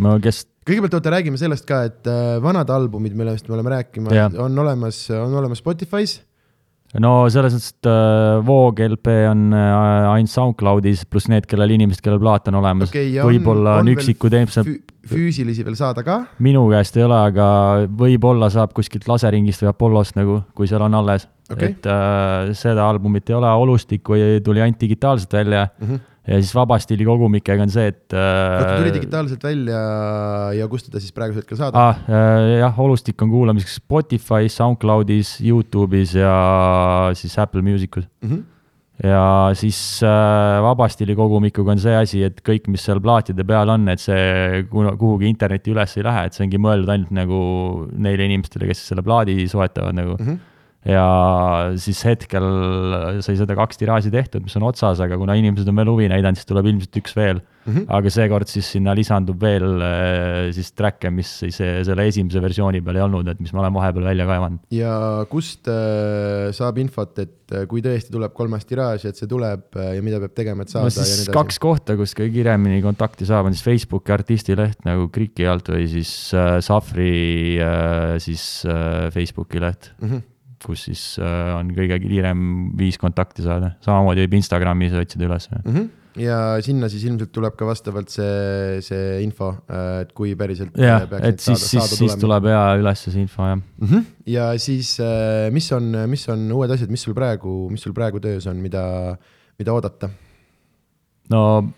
no 0.00 0.16
kes, 0.24 0.46
kõigepealt 0.64 0.96
oota, 0.96 1.16
räägime 1.18 1.40
sellest 1.40 1.68
ka, 1.68 1.84
et 1.92 2.08
äh, 2.08 2.38
vanad 2.42 2.72
albumid, 2.72 3.16
millest 3.20 3.52
me 3.52 3.58
oleme 3.60 3.76
rääkima 3.76 4.16
Jah., 4.16 4.32
on 4.40 4.56
olemas, 4.64 5.04
on 5.12 5.36
olemas 5.42 5.60
Spotify's. 5.60 6.22
No 7.00 7.12
selles 7.32 7.54
mõttes, 7.56 7.72
et 7.72 7.88
äh, 7.88 8.46
Voog 8.46 8.80
LP 8.84 9.12
on 9.30 9.52
äh, 9.56 10.12
ainult 10.12 10.32
SoundCloudis, 10.32 11.06
pluss 11.08 11.28
need, 11.32 11.46
kellel 11.48 11.70
inimesed, 11.72 12.02
kellel 12.04 12.20
plaat 12.20 12.48
on 12.52 12.58
olemas 12.60 12.90
okay, 12.92 13.14
võib-olla 13.24 13.78
on 13.80 13.86
on 13.88 13.94
üksikud 13.94 14.34
eemsed, 14.36 14.68
Fü 14.68 14.80
füüsilisi 15.12 15.64
veel 15.66 15.74
saada 15.74 16.04
ka. 16.06 16.18
minu 16.38 16.66
käest 16.70 16.96
ei 16.96 17.02
ole, 17.06 17.16
aga 17.32 17.46
võib-olla 17.98 18.50
saab 18.52 18.74
kuskilt 18.76 19.08
laseringist 19.10 19.64
või 19.64 19.72
Apollost 19.72 20.16
nagu, 20.20 20.42
kui 20.54 20.68
seal 20.70 20.84
on 20.84 20.94
alles 21.00 21.26
Okei. 21.50 21.72
et 21.72 21.86
äh, 21.90 22.52
seda 22.54 22.86
albumit 22.88 23.30
ei 23.30 23.34
ole, 23.40 23.50
Olustikku 23.64 24.14
ei- 24.14 24.40
tuli 24.44 24.60
ainult 24.62 24.80
digitaalselt 24.80 25.32
välja 25.32 25.68
Mm 25.80 25.88
-hmm. 25.88 26.00
Ja 26.22 26.38
siis 26.38 26.52
Vabastiili 26.54 27.06
kogumikega 27.06 27.64
on 27.64 27.72
see, 27.72 27.88
et 27.90 28.14
oota, 28.14 28.76
tuli 28.76 28.92
äh, 28.92 28.94
digitaalselt 28.94 29.42
välja 29.42 29.80
ja 30.54 30.68
kust 30.70 30.86
teda 30.88 31.02
siis 31.02 31.14
praegusel 31.16 31.42
hetkel 31.42 31.58
saada 31.58 31.82
ah,. 31.88 32.04
äh, 32.06 32.60
jah, 32.60 32.78
Olustik 32.84 33.22
on 33.26 33.32
kuulamiseks 33.32 33.80
Spotify's, 33.80 34.54
SoundCloudis, 34.60 35.40
Youtube'is 35.42 36.14
ja 36.20 36.34
siis 37.18 37.34
Apple 37.42 37.64
Musicus. 37.66 38.06
mm? 38.22 38.30
-hmm. 38.30 39.08
ja 39.08 39.50
siis 39.58 39.80
äh, 40.06 40.62
Vabastiili 40.62 41.16
kogumikuga 41.18 41.74
on 41.74 41.82
see 41.82 41.96
asi, 41.96 42.22
et 42.22 42.38
kõik, 42.48 42.70
mis 42.70 42.86
seal 42.86 43.02
plaatide 43.02 43.44
peal 43.44 43.74
on, 43.74 43.88
et 43.88 44.00
see 44.00 44.62
kuhugi 44.70 45.26
internetti 45.26 45.74
üles 45.74 45.98
ei 45.98 46.06
lähe, 46.06 46.26
et 46.26 46.38
see 46.38 46.46
ongi 46.46 46.62
mõeldud 46.62 46.94
ainult 46.94 47.10
nagu 47.10 47.42
neile 47.98 48.30
inimestele, 48.30 48.70
kes 48.70 48.86
selle 48.92 49.02
plaadi 49.02 49.48
soetavad 49.48 49.98
nagu 49.98 50.16
Mm 50.20 50.26
-hmm. 50.26 50.51
Ja 50.88 51.06
siis 51.78 52.02
hetkel 52.08 52.46
sai 53.22 53.36
seda 53.38 53.56
kaks 53.58 53.80
tiraaži 53.80 54.10
tehtud, 54.10 54.42
mis 54.46 54.56
on 54.58 54.66
otsas, 54.70 55.02
aga 55.04 55.18
kuna 55.20 55.36
inimesed 55.38 55.68
on 55.70 55.78
veel 55.78 55.92
huvi 55.92 56.10
näidanud, 56.12 56.40
siis 56.40 56.48
tuleb 56.48 56.72
ilmselt 56.72 57.02
üks 57.02 57.18
veel 57.18 57.42
Mm 57.62 57.74
-hmm. 57.74 57.84
aga 57.94 58.10
seekord 58.10 58.48
siis 58.50 58.66
sinna 58.74 58.90
lisandub 58.94 59.38
veel 59.40 59.78
äh, 59.86 60.50
siis 60.50 60.72
track'e, 60.74 61.10
mis 61.14 61.28
siis 61.44 61.60
äh, 61.60 61.84
selle 61.86 62.08
esimese 62.10 62.42
versiooni 62.42 62.80
peal 62.82 62.96
ei 62.98 63.04
olnud, 63.04 63.28
et 63.28 63.38
mis 63.38 63.52
ma 63.54 63.60
olen 63.62 63.74
vahepeal 63.76 64.04
välja 64.04 64.26
kaevanud. 64.26 64.58
ja 64.74 65.26
kust 65.30 65.68
äh, 65.70 66.50
saab 66.50 66.78
infot, 66.82 67.18
et 67.22 67.54
kui 67.68 67.84
tõesti 67.84 68.10
tuleb 68.10 68.34
kolmas 68.34 68.66
tiraaž, 68.66 69.04
et 69.06 69.16
see 69.16 69.30
tuleb 69.30 69.78
ja 69.78 70.02
mida 70.02 70.18
peab 70.18 70.34
tegema, 70.34 70.66
et 70.66 70.72
saada 70.72 70.88
no 70.88 70.90
ja 70.90 70.96
nii 70.96 71.06
siis 71.06 71.22
edasi 71.28 71.36
kaks 71.36 71.60
kohta, 71.62 71.96
kus 72.00 72.16
kõige 72.18 72.32
kiiremini 72.40 72.82
kontakti 72.82 73.28
saab, 73.28 73.46
on 73.46 73.54
siis 73.54 73.66
Facebooki 73.66 74.14
artistileht 74.14 74.82
nagu 74.88 75.06
Kriki 75.14 75.46
alt 75.46 75.70
või 75.70 75.86
siis 75.92 76.12
äh, 76.34 76.58
Safri 76.64 77.60
äh, 77.62 78.18
siis 78.22 78.64
äh, 78.66 79.06
Facebooki 79.14 79.62
leht, 79.62 79.92
mm. 80.00 80.08
-hmm. 80.08 80.28
Kus 80.66 80.86
siis 80.88 81.02
äh, 81.22 81.50
on 81.56 81.72
kõige 81.76 81.98
kiirem 82.02 82.44
viis 82.78 82.98
kontakti 83.00 83.44
saada, 83.44 83.74
samamoodi 83.84 84.24
võib 84.26 84.38
Instagramis 84.40 84.94
otsida 84.98 85.26
üles. 85.28 85.48
Mm 85.52 85.74
-hmm. 85.74 85.90
ja 86.22 86.38
sinna 86.64 86.88
siis 86.92 87.04
ilmselt 87.08 87.32
tuleb 87.32 87.56
ka 87.58 87.66
vastavalt 87.66 88.10
see, 88.12 88.80
see 88.80 89.20
info, 89.24 89.52
et 90.00 90.12
kui 90.12 90.34
päriselt 90.36 90.78
äh, 90.78 90.86
jah, 90.86 91.08
peaks 91.08 91.28
et 91.28 91.40
siis, 91.40 91.68
siis, 91.74 91.98
siis 91.98 92.16
tuleb 92.16 92.48
hea 92.52 92.64
üles 92.80 93.04
see 93.06 93.20
info 93.20 93.42
jah. 93.42 93.56
mm. 93.56 93.88
-hmm. 93.88 94.04
ja 94.26 94.58
siis, 94.58 94.98
mis 95.50 95.72
on, 95.72 95.92
mis 96.06 96.28
on 96.28 96.50
uued 96.52 96.70
asjad, 96.70 96.90
mis 96.90 97.02
sul 97.02 97.14
praegu, 97.14 97.68
mis 97.70 97.82
sul 97.82 97.92
praegu 97.92 98.20
töös 98.20 98.46
on, 98.46 98.56
mida, 98.56 99.16
mida 99.58 99.72
oodata? 99.72 100.10
no 101.30 101.72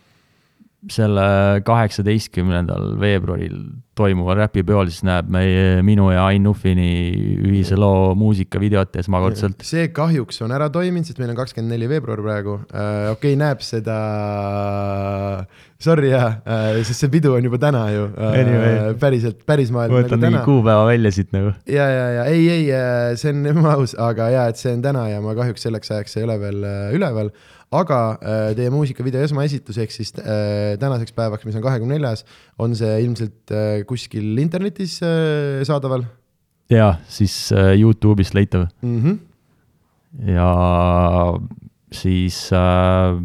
selle 0.93 1.63
kaheksateistkümnendal 1.65 2.95
veebruaril 3.01 3.59
toimuval 3.99 4.39
räpipeol 4.43 4.89
siis 4.91 5.05
näeb 5.07 5.29
meie, 5.31 5.83
minu 5.87 6.09
ja 6.11 6.25
Ain 6.27 6.43
Nuffini 6.45 6.89
ühise 7.47 7.79
loo 7.79 8.15
muusikavideot 8.19 8.97
esmakordselt. 9.05 9.63
see 9.67 9.87
kahjuks 9.95 10.43
on 10.45 10.55
ära 10.55 10.69
toiminud, 10.75 11.07
sest 11.07 11.21
meil 11.23 11.31
on 11.33 11.39
kakskümmend 11.39 11.77
neli 11.77 11.89
veebruar 11.91 12.23
praegu 12.25 12.57
äh,. 12.75 13.13
okei 13.13 13.35
okay,, 13.35 13.39
näeb 13.39 13.63
seda, 13.65 13.99
sorry 15.79 16.11
jah 16.11 16.41
äh,, 16.43 16.83
sest 16.83 17.05
see 17.05 17.13
pidu 17.15 17.37
on 17.39 17.47
juba 17.47 17.61
täna 17.63 17.85
ju 17.95 18.09
äh, 18.11 18.39
Anyway.. 18.43 18.99
päriselt, 19.01 19.45
päris 19.47 19.71
maailm 19.75 19.95
ma 19.95 20.03
nagu 20.03 20.11
võtan 20.11 20.25
mingi 20.25 20.41
täna. 20.41 20.45
kuupäeva 20.49 20.87
välja 20.91 21.15
siit 21.15 21.31
nagu. 21.37 21.55
ja, 21.71 21.89
ja, 21.95 22.07
ja 22.19 22.29
ei, 22.35 22.45
ei, 22.59 22.69
see 23.21 23.31
on 23.31 23.47
jumala 23.53 23.77
aus, 23.79 23.95
aga 23.95 24.31
ja, 24.35 24.49
et 24.51 24.61
see 24.61 24.75
on 24.75 24.83
täna 24.85 25.07
ja 25.13 25.23
ma 25.25 25.39
kahjuks 25.39 25.69
selleks 25.69 25.95
ajaks 25.95 26.19
ei 26.19 26.27
ole 26.27 26.41
veel 26.43 26.67
äh, 26.67 26.89
üleval. 26.99 27.31
Aga 27.81 28.01
äh, 28.15 28.49
teie 28.59 28.73
muusikavideo 28.75 29.25
esmaesitus 29.27 29.79
ehk 29.83 29.95
siis 29.95 30.13
äh, 30.21 30.75
tänaseks 30.81 31.15
päevaks, 31.17 31.47
mis 31.49 31.57
on 31.59 31.65
kahekümne 31.65 31.99
neljas, 31.99 32.25
on 32.59 32.77
see 32.79 32.99
ilmselt 33.05 33.55
äh, 33.55 33.83
kuskil 33.89 34.39
internetis 34.43 35.01
saadaval 35.67 36.07
ja 36.73 36.95
siis 37.09 37.53
Youtube'ist 37.53 38.37
leitav 38.37 38.69
mm. 38.83 39.01
-hmm. 39.03 40.31
ja 40.33 40.51
siis 41.93 42.39
äh, 42.53 43.19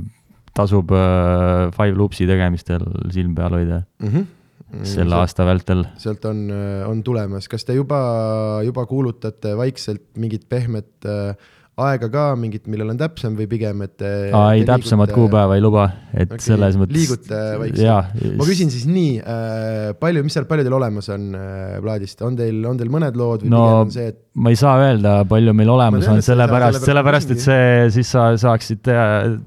tasub 0.53 0.91
äh, 0.91 1.69
Five 1.76 1.95
Loopsi 1.97 2.27
tegemistel 2.30 2.85
silm 3.13 3.35
peal 3.35 3.55
hoida 3.57 3.84
Mm 3.99 4.09
-hmm. 4.09 4.84
selle 4.84 5.15
aasta 5.15 5.45
vältel. 5.45 5.85
sealt 5.97 6.26
on, 6.26 6.51
on 6.85 7.03
tulemas, 7.03 7.47
kas 7.47 7.65
te 7.65 7.73
juba, 7.73 8.61
juba 8.63 8.85
kuulutate 8.85 9.57
vaikselt 9.57 10.03
mingit 10.17 10.45
pehmet 10.49 11.05
äh, 11.05 11.35
aega 11.85 12.10
ka 12.11 12.23
mingit, 12.39 12.65
millal 12.72 12.91
on 12.93 12.99
täpsem 12.99 13.35
või 13.38 13.47
pigem, 13.51 13.84
et 13.85 14.03
aa 14.06 14.53
ei, 14.56 14.65
täpsemat 14.68 15.14
kuupäeva 15.15 15.57
ei 15.57 15.64
luba, 15.64 15.85
et 16.14 16.30
okay, 16.30 16.41
selles 16.43 16.77
mõttes 16.80 16.95
liigute 16.97 17.41
vaikselt? 17.61 18.15
ma 18.39 18.47
küsin 18.47 18.73
siis 18.73 18.88
nii 18.89 19.19
äh,, 19.19 19.91
palju, 19.99 20.23
mis 20.26 20.38
seal 20.38 20.47
palju 20.49 20.65
teil 20.68 20.77
olemas 20.80 21.11
on 21.14 21.30
äh, 21.38 21.77
plaadist, 21.84 22.23
on 22.26 22.39
teil, 22.39 22.64
on 22.69 22.80
teil 22.80 22.91
mõned 22.93 23.19
lood 23.19 23.45
või 23.45 23.53
no, 23.53 23.61
pigem 23.65 23.85
on 23.85 23.93
see, 23.95 24.10
et 24.14 24.19
ma 24.39 24.53
ei 24.53 24.60
saa 24.60 24.76
öelda, 24.84 25.15
palju 25.30 25.56
meil 25.57 25.76
olemas 25.76 26.07
tean, 26.07 26.19
on, 26.19 26.26
sellepärast, 26.26 26.84
sellepärast, 26.88 27.35
et 27.35 27.45
see, 27.45 27.69
siis 27.99 28.15
sa 28.15 28.31
saaksid 28.39 28.84
teada, 28.85 29.38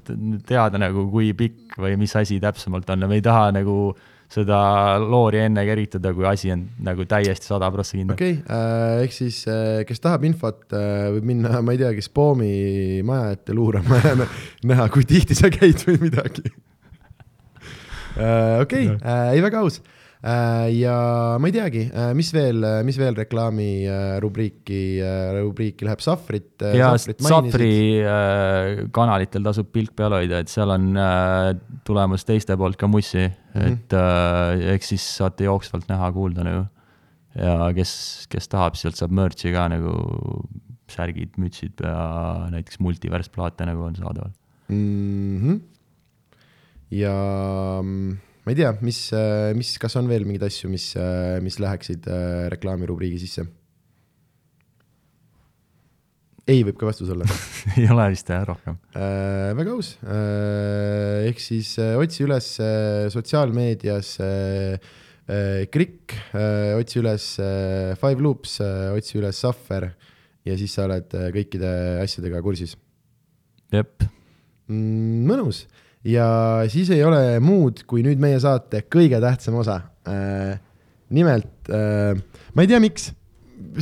teada 0.49 0.81
nagu, 0.81 1.07
kui 1.13 1.33
pikk 1.37 1.77
või 1.83 1.97
mis 2.01 2.15
asi 2.19 2.39
täpsemalt 2.43 2.89
on 2.93 3.05
ja 3.05 3.09
me 3.09 3.21
ei 3.21 3.25
taha 3.25 3.51
nagu 3.55 3.77
äh, 3.91 4.09
seda 4.31 4.59
loori 5.01 5.43
enne 5.43 5.63
keritada, 5.67 6.13
kui 6.15 6.27
asi 6.29 6.51
on 6.53 6.65
nagu 6.85 7.05
täiesti 7.09 7.49
sada 7.49 7.69
prossa 7.73 7.97
kindel. 7.97 8.17
okei 8.17 8.37
okay, 8.39 8.57
äh,, 8.57 9.03
ehk 9.05 9.15
siis 9.15 9.43
äh, 9.51 9.81
kes 9.87 10.03
tahab 10.03 10.27
infot 10.29 10.65
äh,, 10.73 11.09
võib 11.15 11.31
minna, 11.33 11.61
ma 11.61 11.75
ei 11.75 11.81
teagi, 11.81 12.05
Spoomi 12.05 13.01
maja 13.05 13.33
ette 13.37 13.55
luurama 13.55 14.01
ja 14.03 14.15
näha, 14.69 14.87
kui 14.93 15.07
tihti 15.09 15.37
sa 15.37 15.51
käid 15.53 15.83
või 15.87 15.99
midagi. 16.07 16.45
Okei 18.13 18.91
ei 18.93 19.41
väga 19.41 19.63
aus 19.65 19.79
ja 20.23 20.95
ma 21.35 21.49
ei 21.49 21.55
teagi, 21.55 21.81
äh, 21.91 22.13
mis 22.15 22.29
veel, 22.31 22.63
mis 22.87 22.95
veel 22.99 23.17
reklaami 23.17 23.69
rubriiki, 24.23 24.83
rubriiki 25.35 25.83
läheb, 25.83 26.03
Safrit. 26.03 26.63
ja 26.77 26.93
Safri 26.97 27.73
kanalitel 28.95 29.43
tasub 29.43 29.73
pilk 29.75 29.91
peal 29.99 30.15
hoida, 30.15 30.39
et 30.39 30.51
seal 30.51 30.71
on 30.71 30.93
tulemas 31.87 32.23
teiste 32.27 32.55
poolt 32.59 32.79
ka 32.79 32.87
mussi 32.87 33.25
mm, 33.25 33.61
-hmm. 33.61 33.71
et 33.73 33.93
äh, 33.93 34.73
eks 34.75 34.93
siis 34.93 35.07
saate 35.17 35.43
jooksvalt 35.43 35.87
näha-kuulda 35.91 36.43
nagu. 36.43 36.65
ja 37.35 37.73
kes, 37.73 38.27
kes 38.29 38.47
tahab, 38.47 38.75
sealt 38.77 38.95
saab 38.95 39.11
merch'i 39.11 39.51
ka 39.53 39.67
nagu 39.67 39.93
särgid, 40.87 41.33
mütsid 41.41 41.81
ja 41.81 42.47
näiteks 42.53 42.79
multiversplaate 42.79 43.65
nagu 43.65 43.83
on 43.83 43.95
saadaval 43.95 44.31
mm. 44.69 45.39
-hmm. 45.41 45.61
ja 46.91 47.15
ma 48.43 48.51
ei 48.51 48.59
tea, 48.59 48.71
mis, 48.83 49.01
mis, 49.55 49.75
kas 49.79 49.95
on 49.99 50.07
veel 50.11 50.27
mingeid 50.27 50.47
asju, 50.49 50.71
mis, 50.71 50.91
mis 51.43 51.59
läheksid 51.63 52.07
äh, 52.11 52.47
reklaamirubriigi 52.53 53.21
sisse? 53.23 53.47
ei 56.49 56.63
võib 56.67 56.75
ka 56.79 56.89
vastus 56.89 57.11
olla 57.13 57.27
ei 57.79 57.87
ole 57.91 58.09
vist 58.11 58.29
jah, 58.31 58.43
rohkem 58.47 58.75
äh,. 58.97 59.53
väga 59.55 59.75
aus 59.77 59.93
äh,, 60.03 61.29
ehk 61.29 61.39
siis 61.39 61.75
äh, 61.81 61.95
otsi 61.99 62.25
üles 62.25 62.49
äh, 62.59 63.07
sotsiaalmeedias 63.13 64.17
äh, 64.23 64.75
äh, 65.27 65.63
Krikk 65.71 66.17
äh,, 66.35 66.73
otsi 66.75 66.99
üles 66.99 67.29
äh, 67.39 67.93
Five 67.99 68.23
Loops 68.23 68.59
äh,, 68.63 68.91
otsi 68.95 69.21
üles 69.21 69.39
Suffer 69.39 69.93
ja 70.43 70.57
siis 70.59 70.75
sa 70.75 70.87
oled 70.89 71.15
äh, 71.15 71.29
kõikide 71.35 71.71
asjadega 72.03 72.43
kursis. 72.43 72.75
jep 73.71 74.03
mm,. 74.67 75.23
mõnus 75.29 75.63
ja 76.07 76.27
siis 76.71 76.91
ei 76.93 77.03
ole 77.07 77.39
muud, 77.43 77.85
kui 77.87 78.03
nüüd 78.05 78.21
meie 78.21 78.39
saate 78.43 78.83
kõige 78.91 79.21
tähtsam 79.23 79.59
osa 79.61 79.81
äh,. 80.07 80.55
nimelt 81.13 81.71
äh,, 81.71 82.15
ma 82.53 82.65
ei 82.65 82.71
tea, 82.71 82.81
miks 82.83 83.11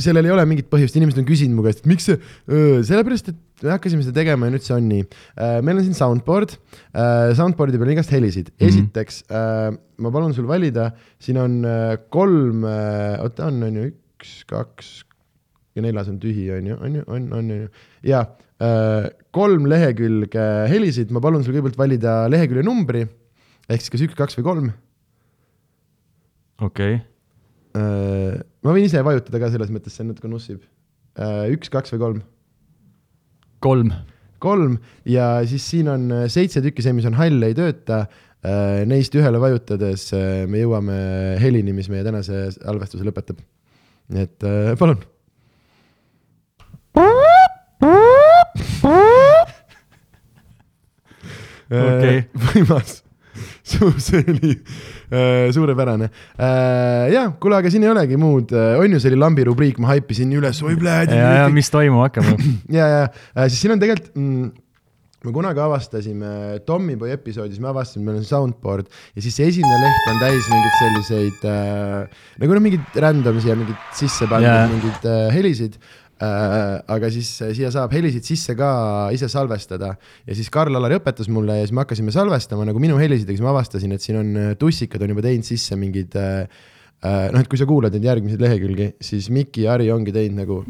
sellel 0.02 0.28
ei 0.28 0.32
ole 0.34 0.44
mingit 0.48 0.68
põhjust, 0.70 0.94
inimesed 0.96 1.20
on 1.22 1.26
küsinud 1.28 1.56
mu 1.56 1.64
käest, 1.66 1.82
et 1.82 1.90
miks 1.90 2.06
see, 2.06 2.18
sellepärast, 2.86 3.32
et 3.32 3.64
me 3.64 3.72
hakkasime 3.74 4.04
seda 4.04 4.14
tegema 4.20 4.48
ja 4.48 4.54
nüüd 4.54 4.64
see 4.64 4.74
on 4.76 4.86
nii. 4.88 5.06
meil 5.66 5.80
on 5.80 5.86
siin 5.86 5.96
soundboard, 5.98 6.54
soundboard'i 7.38 7.80
peal 7.80 7.90
on 7.90 7.94
igast 7.96 8.14
helisid 8.14 8.52
mm, 8.52 8.58
-hmm. 8.60 8.68
esiteks 8.70 9.22
ma 10.02 10.12
palun 10.14 10.34
sul 10.36 10.46
valida, 10.50 10.90
siin 11.22 11.40
on 11.42 11.58
kolm, 12.14 12.62
oota 12.64 13.48
on, 13.50 13.62
on 13.68 13.80
ju, 13.80 13.90
üks, 13.92 14.36
kaks 14.50 14.92
ja 15.76 15.84
neljas 15.84 16.10
on 16.12 16.20
tühi, 16.22 16.46
on 16.54 16.72
ju, 16.72 16.78
on 16.78 17.00
ju, 17.00 17.04
on, 17.06 17.28
on, 17.32 17.38
on 17.38 17.50
ju, 17.50 17.68
ja 18.06 18.24
kolm 19.34 19.64
lehekülge 19.66 20.42
helisid, 20.70 21.10
ma 21.10 21.22
palun 21.24 21.42
sul 21.42 21.56
kõigepealt 21.56 21.80
valida 21.80 22.18
lehekülje 22.30 22.62
numbri, 22.66 23.06
ehk 23.66 23.82
siis 23.82 23.94
kas 23.94 24.04
üks, 24.06 24.18
kaks 24.18 24.38
või 24.38 24.46
kolm. 24.50 24.68
okei 26.62 26.98
okay 27.00 27.00
Äh, 27.72 28.40
ma 28.60 28.74
võin 28.74 28.84
ise 28.84 29.00
vajutada 29.04 29.40
ka 29.40 29.48
selles 29.52 29.70
mõttes, 29.72 29.94
see 29.96 30.04
natuke 30.04 30.28
nussib. 30.28 30.64
Äh, 31.16 31.46
üks, 31.54 31.72
kaks 31.72 31.94
või 31.94 32.02
kolm? 32.02 32.20
kolm. 33.62 33.92
kolm 34.42 34.72
ja 35.06 35.36
siis 35.46 35.64
siin 35.70 35.88
on 35.92 36.08
äh, 36.10 36.26
seitse 36.32 36.60
tükki, 36.64 36.82
see, 36.84 36.92
mis 36.96 37.06
on 37.08 37.16
hall, 37.18 37.40
ei 37.46 37.56
tööta. 37.56 38.06
Neist 38.90 39.14
ühele 39.14 39.38
vajutades 39.38 40.08
me 40.50 40.58
jõuame 40.58 40.94
helini, 41.38 41.70
mis 41.76 41.86
meie 41.86 42.02
tänase 42.02 42.48
salvestuse 42.56 43.06
lõpetab. 43.06 43.38
nii 44.10 44.24
et 44.26 44.46
palun. 44.80 44.98
Okei 51.72 52.18
okay. 52.18 52.52
võimas 52.52 53.02
see 53.62 54.24
oli 54.28 54.52
äh, 54.52 55.52
suurepärane 55.54 56.08
äh,. 56.36 57.12
ja, 57.14 57.26
kuule, 57.40 57.60
aga 57.60 57.70
siin 57.72 57.86
ei 57.86 57.92
olegi 57.92 58.18
muud, 58.20 58.52
äh, 58.56 58.74
on 58.80 58.96
ju, 58.96 59.00
see 59.02 59.12
oli 59.12 59.20
lambi 59.22 59.46
rubriik, 59.48 59.78
ma 59.82 59.92
haipisin 59.94 60.32
üles, 60.36 60.62
oi 60.66 60.74
plädi. 60.80 61.16
ja, 61.16 61.44
ja 61.44 61.46
mis 61.52 61.70
toimuma 61.72 62.08
hakkab 62.08 62.34
ja, 62.78 62.90
ja 62.90 63.06
äh, 63.06 63.46
siis 63.48 63.62
siin 63.62 63.76
on 63.76 63.82
tegelikult 63.82 64.12
mm, 64.18 64.50
me 65.22 65.30
kunagi 65.30 65.62
avastasime 65.62 66.58
Tommyboy 66.66 67.12
episoodis, 67.14 67.60
me 67.62 67.70
avastasime, 67.70 68.08
meil 68.08 68.20
on 68.20 68.26
soundboard 68.26 68.90
ja 69.14 69.22
siis 69.22 69.38
see 69.38 69.48
esimene 69.52 69.78
leht 69.78 70.10
on 70.10 70.22
täis 70.24 70.50
mingeid 70.50 70.78
selliseid 70.80 71.48
äh, 71.48 72.22
nagu 72.42 72.58
noh, 72.58 72.66
mingeid 72.66 73.02
random 73.06 73.40
siia 73.44 73.56
mingeid 73.58 73.90
sisse 73.96 74.26
pandud 74.26 74.50
yeah. 74.50 74.70
mingeid 74.74 75.06
äh, 75.08 75.28
helisid 75.36 75.78
Äh, 75.78 76.01
aga 76.22 77.10
siis 77.12 77.30
äh, 77.42 77.52
siia 77.56 77.70
saab 77.74 77.92
helisid 77.96 78.26
sisse 78.26 78.54
ka 78.58 78.70
ise 79.14 79.28
salvestada. 79.32 79.94
Ja 80.28 80.36
siis 80.38 80.50
Karl-Alari 80.52 81.00
õpetas 81.00 81.30
mulle 81.32 81.60
ja 81.60 81.66
siis 81.66 81.74
me 81.74 81.82
hakkasime 81.84 82.14
salvestama 82.14 82.66
nagu 82.68 82.82
minu 82.82 82.98
helisid 83.00 83.28
ja 83.28 83.36
siis 83.36 83.44
ma 83.44 83.52
avastasin, 83.54 83.96
et 83.96 84.04
siin 84.04 84.20
on 84.20 84.36
äh, 84.38 84.52
tussikad 84.60 85.02
on 85.02 85.14
juba 85.14 85.24
teinud 85.26 85.48
sisse 85.48 85.78
mingid 85.78 86.14
noh, 87.02 87.40
et 87.40 87.48
kui 87.50 87.58
sa 87.58 87.66
kuulad 87.66 87.94
neid 87.96 88.04
järgmiseid 88.06 88.42
lehekülgi, 88.44 88.92
siis 89.02 89.26
Mikki 89.34 89.64
ja 89.64 89.72
Ari 89.74 89.88
ongi 89.90 90.14
teinud 90.14 90.38
nagu 90.38 90.60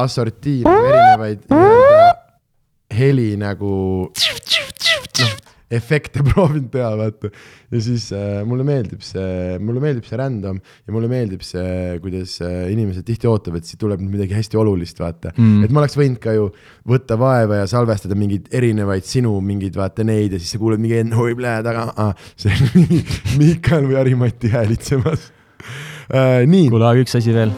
assortii 0.00 0.62
nagu 0.64 0.88
erinevaid 0.94 1.44
heli 2.98 3.34
nagu 3.36 3.72
noh, 4.08 5.47
efekte 5.70 6.22
proovinud 6.28 6.70
teha, 6.72 6.90
vaata. 6.98 7.30
ja 7.72 7.82
siis 7.84 8.08
äh, 8.16 8.40
mulle 8.48 8.64
meeldib 8.66 9.02
see, 9.04 9.58
mulle 9.62 9.82
meeldib 9.84 10.06
see 10.08 10.18
random 10.20 10.60
ja 10.60 10.94
mulle 10.94 11.10
meeldib 11.10 11.44
see, 11.46 11.98
kuidas 12.04 12.38
äh, 12.44 12.70
inimesed 12.72 13.06
tihti 13.08 13.28
ootavad, 13.30 13.62
et 13.62 13.68
siit 13.68 13.80
tuleb 13.82 14.02
nüüd 14.02 14.16
midagi 14.16 14.36
hästi 14.38 14.60
olulist, 14.60 15.00
vaata 15.02 15.34
mm.. 15.34 15.66
et 15.66 15.74
ma 15.74 15.84
oleks 15.84 15.98
võinud 16.00 16.20
ka 16.22 16.36
ju 16.36 16.48
võtta 16.88 17.18
vaeva 17.20 17.62
ja 17.62 17.70
salvestada 17.70 18.16
mingeid 18.18 18.48
erinevaid 18.54 19.06
sinu 19.08 19.34
mingeid, 19.44 19.76
vaata 19.78 20.06
neid 20.08 20.36
ja 20.36 20.40
siis 20.40 20.56
sa 20.56 20.62
kuuled 20.62 20.80
mingi 20.82 21.02
oi 21.18 21.36
plee 21.38 21.58
taga 21.66 21.88
ah,, 21.96 22.28
see 22.38 22.54
on 22.54 22.88
Miikal 23.40 23.88
või 23.88 24.00
Harimati 24.00 24.52
häälitsemas 24.54 25.28
äh,. 26.08 26.46
nii. 26.48 26.70
kuule, 26.72 26.88
aga 26.88 27.04
üks 27.04 27.18
asi 27.20 27.36
veel 27.36 27.52